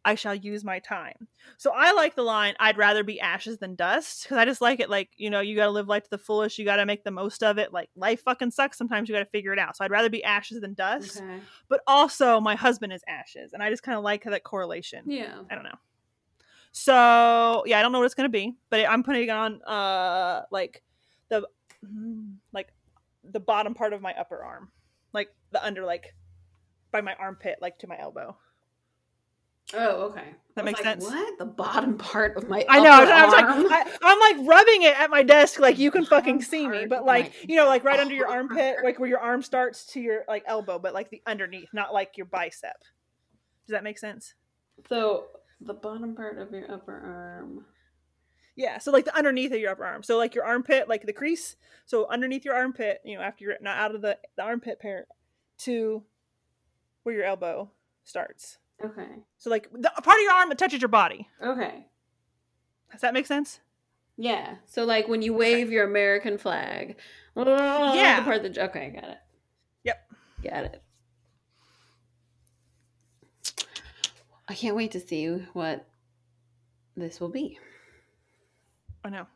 I 0.04 0.16
shall 0.16 0.34
use 0.34 0.64
my 0.64 0.80
time. 0.80 1.28
So 1.58 1.72
I 1.72 1.92
like 1.92 2.16
the 2.16 2.22
line, 2.22 2.54
I'd 2.58 2.76
rather 2.76 3.04
be 3.04 3.20
ashes 3.20 3.58
than 3.58 3.76
dust, 3.76 4.24
because 4.24 4.36
I 4.36 4.44
just 4.44 4.60
like 4.60 4.80
it 4.80 4.90
like, 4.90 5.10
you 5.16 5.30
know, 5.30 5.40
you 5.40 5.54
got 5.54 5.66
to 5.66 5.70
live 5.70 5.86
life 5.86 6.02
to 6.04 6.10
the 6.10 6.18
fullest. 6.18 6.58
You 6.58 6.64
got 6.64 6.76
to 6.76 6.86
make 6.86 7.04
the 7.04 7.12
most 7.12 7.42
of 7.44 7.56
it. 7.58 7.72
Like, 7.72 7.88
life 7.94 8.22
fucking 8.22 8.50
sucks. 8.50 8.76
Sometimes 8.76 9.08
you 9.08 9.14
got 9.14 9.20
to 9.20 9.30
figure 9.30 9.52
it 9.52 9.60
out. 9.60 9.76
So 9.76 9.84
I'd 9.84 9.92
rather 9.92 10.10
be 10.10 10.24
ashes 10.24 10.60
than 10.60 10.74
dust. 10.74 11.18
Okay. 11.18 11.38
But 11.68 11.82
also, 11.86 12.40
my 12.40 12.56
husband 12.56 12.92
is 12.92 13.02
ashes. 13.06 13.52
And 13.52 13.62
I 13.62 13.70
just 13.70 13.84
kind 13.84 13.96
of 13.96 14.02
like 14.02 14.24
that 14.24 14.42
correlation. 14.42 15.04
Yeah. 15.06 15.38
I 15.48 15.54
don't 15.54 15.64
know. 15.64 15.78
So, 16.72 17.62
yeah, 17.66 17.78
I 17.78 17.82
don't 17.82 17.92
know 17.92 18.00
what 18.00 18.06
it's 18.06 18.14
going 18.14 18.28
to 18.28 18.32
be, 18.32 18.54
but 18.70 18.84
I'm 18.88 19.02
putting 19.04 19.24
it 19.24 19.28
on, 19.28 19.62
uh, 19.62 20.42
like, 20.50 20.82
the, 21.28 21.46
mm, 21.86 22.34
like, 22.52 22.72
the 23.22 23.40
bottom 23.40 23.74
part 23.74 23.92
of 23.92 24.00
my 24.02 24.14
upper 24.18 24.42
arm. 24.42 24.72
Like, 25.12 25.28
the 25.52 25.64
under, 25.64 25.84
like, 25.84 26.14
by 26.90 27.02
my 27.02 27.14
armpit, 27.14 27.58
like, 27.60 27.78
to 27.80 27.86
my 27.86 27.98
elbow. 28.00 28.36
Oh, 29.74 30.02
okay. 30.10 30.34
That 30.54 30.64
makes 30.64 30.80
like, 30.80 31.00
sense. 31.00 31.04
What? 31.04 31.38
The 31.38 31.46
bottom 31.46 31.96
part 31.96 32.36
of 32.36 32.48
my 32.48 32.64
I 32.68 32.80
know. 32.80 32.90
I 32.90 33.00
was, 33.00 33.08
upper 33.08 33.12
I 33.12 33.24
was 33.24 33.34
arm? 33.34 33.64
like, 33.64 33.86
I, 33.86 33.98
I'm 34.02 34.38
like 34.38 34.48
rubbing 34.48 34.82
it 34.82 34.98
at 34.98 35.10
my 35.10 35.22
desk, 35.22 35.58
like 35.58 35.78
you 35.78 35.90
can 35.90 36.04
fucking 36.06 36.42
see 36.42 36.68
me, 36.68 36.86
but 36.86 37.04
like 37.04 37.32
you 37.48 37.56
know, 37.56 37.66
like 37.66 37.84
right 37.84 37.98
under 37.98 38.14
your 38.14 38.28
armpit, 38.28 38.76
like 38.84 38.98
where 38.98 39.08
your 39.08 39.20
arm 39.20 39.42
starts 39.42 39.86
to 39.86 40.00
your 40.00 40.24
like 40.28 40.44
elbow, 40.46 40.78
but 40.78 40.92
like 40.92 41.10
the 41.10 41.22
underneath, 41.26 41.68
not 41.72 41.94
like 41.94 42.16
your 42.16 42.26
bicep. 42.26 42.76
Does 43.66 43.72
that 43.72 43.84
make 43.84 43.98
sense? 43.98 44.34
so 44.88 45.26
the 45.60 45.74
bottom 45.74 46.14
part 46.14 46.38
of 46.38 46.50
your 46.50 46.70
upper 46.70 46.92
arm. 46.92 47.64
Yeah. 48.56 48.78
So 48.78 48.90
like 48.90 49.04
the 49.04 49.16
underneath 49.16 49.52
of 49.52 49.58
your 49.58 49.70
upper 49.70 49.84
arm. 49.84 50.02
So 50.02 50.18
like 50.18 50.34
your 50.34 50.44
armpit, 50.44 50.88
like 50.88 51.06
the 51.06 51.12
crease. 51.12 51.56
So 51.86 52.06
underneath 52.10 52.44
your 52.44 52.54
armpit, 52.54 53.00
you 53.04 53.16
know, 53.16 53.22
after 53.22 53.44
you're 53.44 53.54
not 53.60 53.78
out 53.78 53.94
of 53.94 54.02
the, 54.02 54.18
the 54.36 54.42
armpit 54.42 54.80
pair, 54.80 55.06
to 55.58 56.02
where 57.02 57.14
your 57.14 57.24
elbow 57.24 57.70
starts. 58.04 58.58
Okay. 58.84 59.08
So 59.38 59.50
like 59.50 59.70
the 59.72 59.90
part 60.02 60.16
of 60.18 60.22
your 60.22 60.32
arm 60.32 60.48
that 60.48 60.58
touches 60.58 60.80
your 60.80 60.88
body. 60.88 61.28
Okay. 61.42 61.86
Does 62.90 63.00
that 63.00 63.14
make 63.14 63.26
sense? 63.26 63.60
Yeah. 64.16 64.56
So 64.66 64.84
like 64.84 65.08
when 65.08 65.22
you 65.22 65.34
wave 65.34 65.70
your 65.70 65.86
American 65.86 66.38
flag. 66.38 66.96
Yeah. 67.36 67.94
Yeah. 67.94 68.20
The 68.20 68.24
part 68.24 68.42
that 68.42 68.58
okay, 68.58 68.86
I 68.86 69.00
got 69.00 69.10
it. 69.10 69.18
Yep. 69.84 70.12
Got 70.44 70.64
it. 70.64 70.82
I 74.48 74.54
can't 74.54 74.76
wait 74.76 74.90
to 74.92 75.00
see 75.00 75.28
what 75.52 75.86
this 76.96 77.20
will 77.20 77.30
be. 77.30 77.58
I 79.04 79.08
know. 79.08 79.26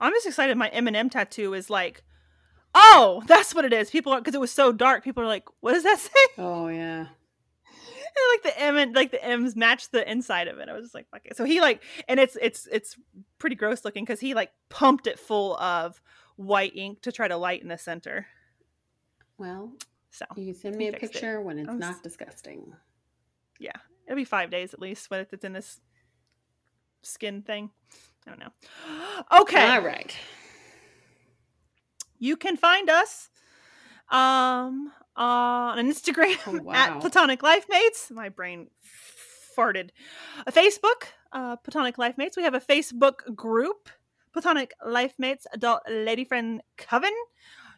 I'm 0.00 0.12
just 0.12 0.26
excited. 0.26 0.56
My 0.56 0.70
Eminem 0.70 1.10
tattoo 1.10 1.54
is 1.54 1.68
like, 1.68 2.04
oh, 2.74 3.22
that's 3.26 3.54
what 3.54 3.64
it 3.64 3.72
is. 3.72 3.90
People 3.90 4.12
are 4.12 4.20
because 4.20 4.34
it 4.34 4.40
was 4.40 4.52
so 4.52 4.70
dark. 4.70 5.02
People 5.02 5.22
are 5.24 5.26
like, 5.26 5.44
what 5.60 5.72
does 5.72 5.82
that 5.82 5.98
say? 5.98 6.26
Oh 6.38 6.68
yeah. 6.68 7.06
Like 8.32 8.42
the 8.54 8.60
M 8.60 8.76
and 8.76 8.94
like 8.94 9.10
the 9.10 9.24
M's 9.24 9.54
match 9.56 9.90
the 9.90 10.08
inside 10.10 10.48
of 10.48 10.58
it. 10.58 10.68
I 10.68 10.72
was 10.72 10.84
just 10.84 10.94
like, 10.94 11.08
fuck 11.10 11.22
it. 11.24 11.36
So 11.36 11.44
he 11.44 11.60
like, 11.60 11.82
and 12.08 12.18
it's 12.20 12.36
it's 12.40 12.66
it's 12.70 12.96
pretty 13.38 13.56
gross 13.56 13.84
looking 13.84 14.04
because 14.04 14.20
he 14.20 14.34
like 14.34 14.50
pumped 14.70 15.06
it 15.06 15.18
full 15.18 15.56
of 15.58 16.00
white 16.36 16.76
ink 16.76 17.02
to 17.02 17.12
try 17.12 17.28
to 17.28 17.36
lighten 17.36 17.68
the 17.68 17.78
center. 17.78 18.26
Well, 19.38 19.72
So 20.10 20.24
you 20.36 20.46
can 20.52 20.54
send 20.54 20.76
me 20.76 20.88
a 20.88 20.92
fixed 20.92 21.04
it. 21.04 21.12
picture 21.12 21.40
when 21.40 21.58
it's 21.58 21.72
not 21.72 22.02
disgusting. 22.02 22.72
yeah, 23.60 23.72
it'll 24.06 24.16
be 24.16 24.24
five 24.24 24.50
days 24.50 24.74
at 24.74 24.80
least 24.80 25.10
when 25.10 25.20
it's 25.30 25.44
in 25.44 25.52
this 25.52 25.80
skin 27.02 27.42
thing. 27.42 27.70
I 28.26 28.30
don't 28.30 28.38
know. 28.40 28.52
Okay. 29.40 29.66
All 29.70 29.80
right. 29.80 30.16
you 32.18 32.36
can 32.36 32.56
find 32.56 32.88
us 32.90 33.30
um 34.10 34.92
on 35.16 35.78
Instagram 35.78 36.36
Oh, 36.46 36.70
at. 36.74 37.00
Platonic 37.00 37.42
Life 37.42 37.66
Mates. 37.68 38.10
My 38.10 38.28
brain 38.28 38.68
farted. 39.56 39.90
A 40.46 40.52
Facebook, 40.52 41.04
uh, 41.32 41.56
Platonic 41.56 41.98
Life 41.98 42.18
Mates. 42.18 42.36
We 42.36 42.42
have 42.42 42.54
a 42.54 42.60
Facebook 42.60 43.34
group, 43.34 43.88
Platonic 44.32 44.72
Life 44.84 45.14
Mates 45.18 45.46
Adult 45.52 45.82
Lady 45.88 46.24
Friend 46.24 46.60
Coven. 46.76 47.12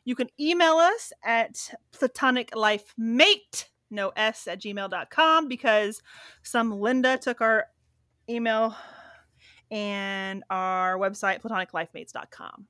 You 0.04 0.14
can 0.14 0.28
email 0.40 0.74
us 0.74 1.12
at 1.24 1.70
Platonic 1.92 2.54
Life 2.54 2.94
Mate, 2.96 3.68
no 3.90 4.10
S 4.16 4.46
at 4.46 4.60
gmail.com 4.62 5.48
because 5.48 6.00
some 6.42 6.70
Linda 6.80 7.18
took 7.18 7.40
our 7.40 7.66
email 8.30 8.74
and 9.70 10.44
our 10.48 10.96
website, 10.96 11.42
platoniclifemates.com. 11.42 12.66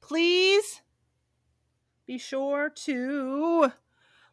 Please 0.00 0.80
be 2.06 2.18
sure 2.18 2.70
to 2.70 3.72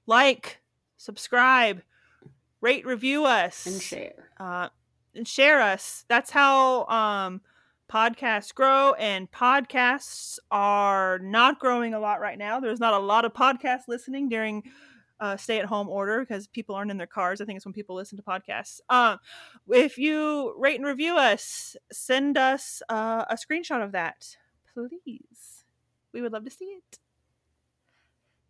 like, 0.06 0.62
subscribe, 0.98 1.82
rate, 2.62 2.86
review 2.86 3.26
us, 3.26 3.66
And 3.66 3.82
share. 3.82 4.30
uh, 4.40 4.70
and 5.16 5.28
share 5.28 5.62
us. 5.62 6.06
That's 6.08 6.32
how 6.32 6.86
um, 6.88 7.42
podcasts 7.92 8.54
grow, 8.54 8.94
and 8.94 9.32
podcasts 9.32 10.40
are 10.52 11.20
not 11.20 11.60
growing 11.60 11.94
a 11.94 12.00
lot 12.00 12.20
right 12.20 12.38
now. 12.38 12.60
There's 12.60 12.80
not 12.80 12.94
a 12.94 13.00
lot 13.00 13.26
of 13.26 13.34
podcast 13.34 13.82
listening 13.88 14.30
during 14.30 14.64
uh, 15.20 15.38
stay-at-home 15.38 15.88
order 15.88 16.20
because 16.20 16.48
people 16.48 16.76
aren't 16.76 16.92
in 16.92 16.98
their 16.98 17.08
cars. 17.08 17.40
I 17.40 17.46
think 17.46 17.58
it's 17.58 17.66
when 17.66 17.74
people 17.74 17.96
listen 17.96 18.18
to 18.18 18.24
podcasts. 18.24 18.82
Um, 18.90 19.20
if 19.70 19.98
you 19.98 20.54
rate 20.58 20.78
and 20.78 20.86
review 20.86 21.16
us, 21.16 21.76
send 21.92 22.38
us 22.38 22.82
uh, 22.90 23.24
a 23.30 23.36
screenshot 23.36 23.84
of 23.84 23.92
that, 23.94 24.36
please. 24.74 25.64
We 26.12 26.22
would 26.22 26.34
love 26.34 26.44
to 26.46 26.52
see 26.52 26.66
it. 26.66 27.00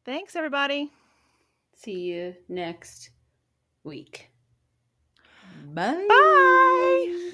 Thanks, 0.06 0.36
everybody. 0.36 0.92
See 1.76 2.02
you 2.02 2.36
next 2.50 3.10
week. 3.84 4.30
Bye. 5.74 6.06
Bye. 6.10 7.32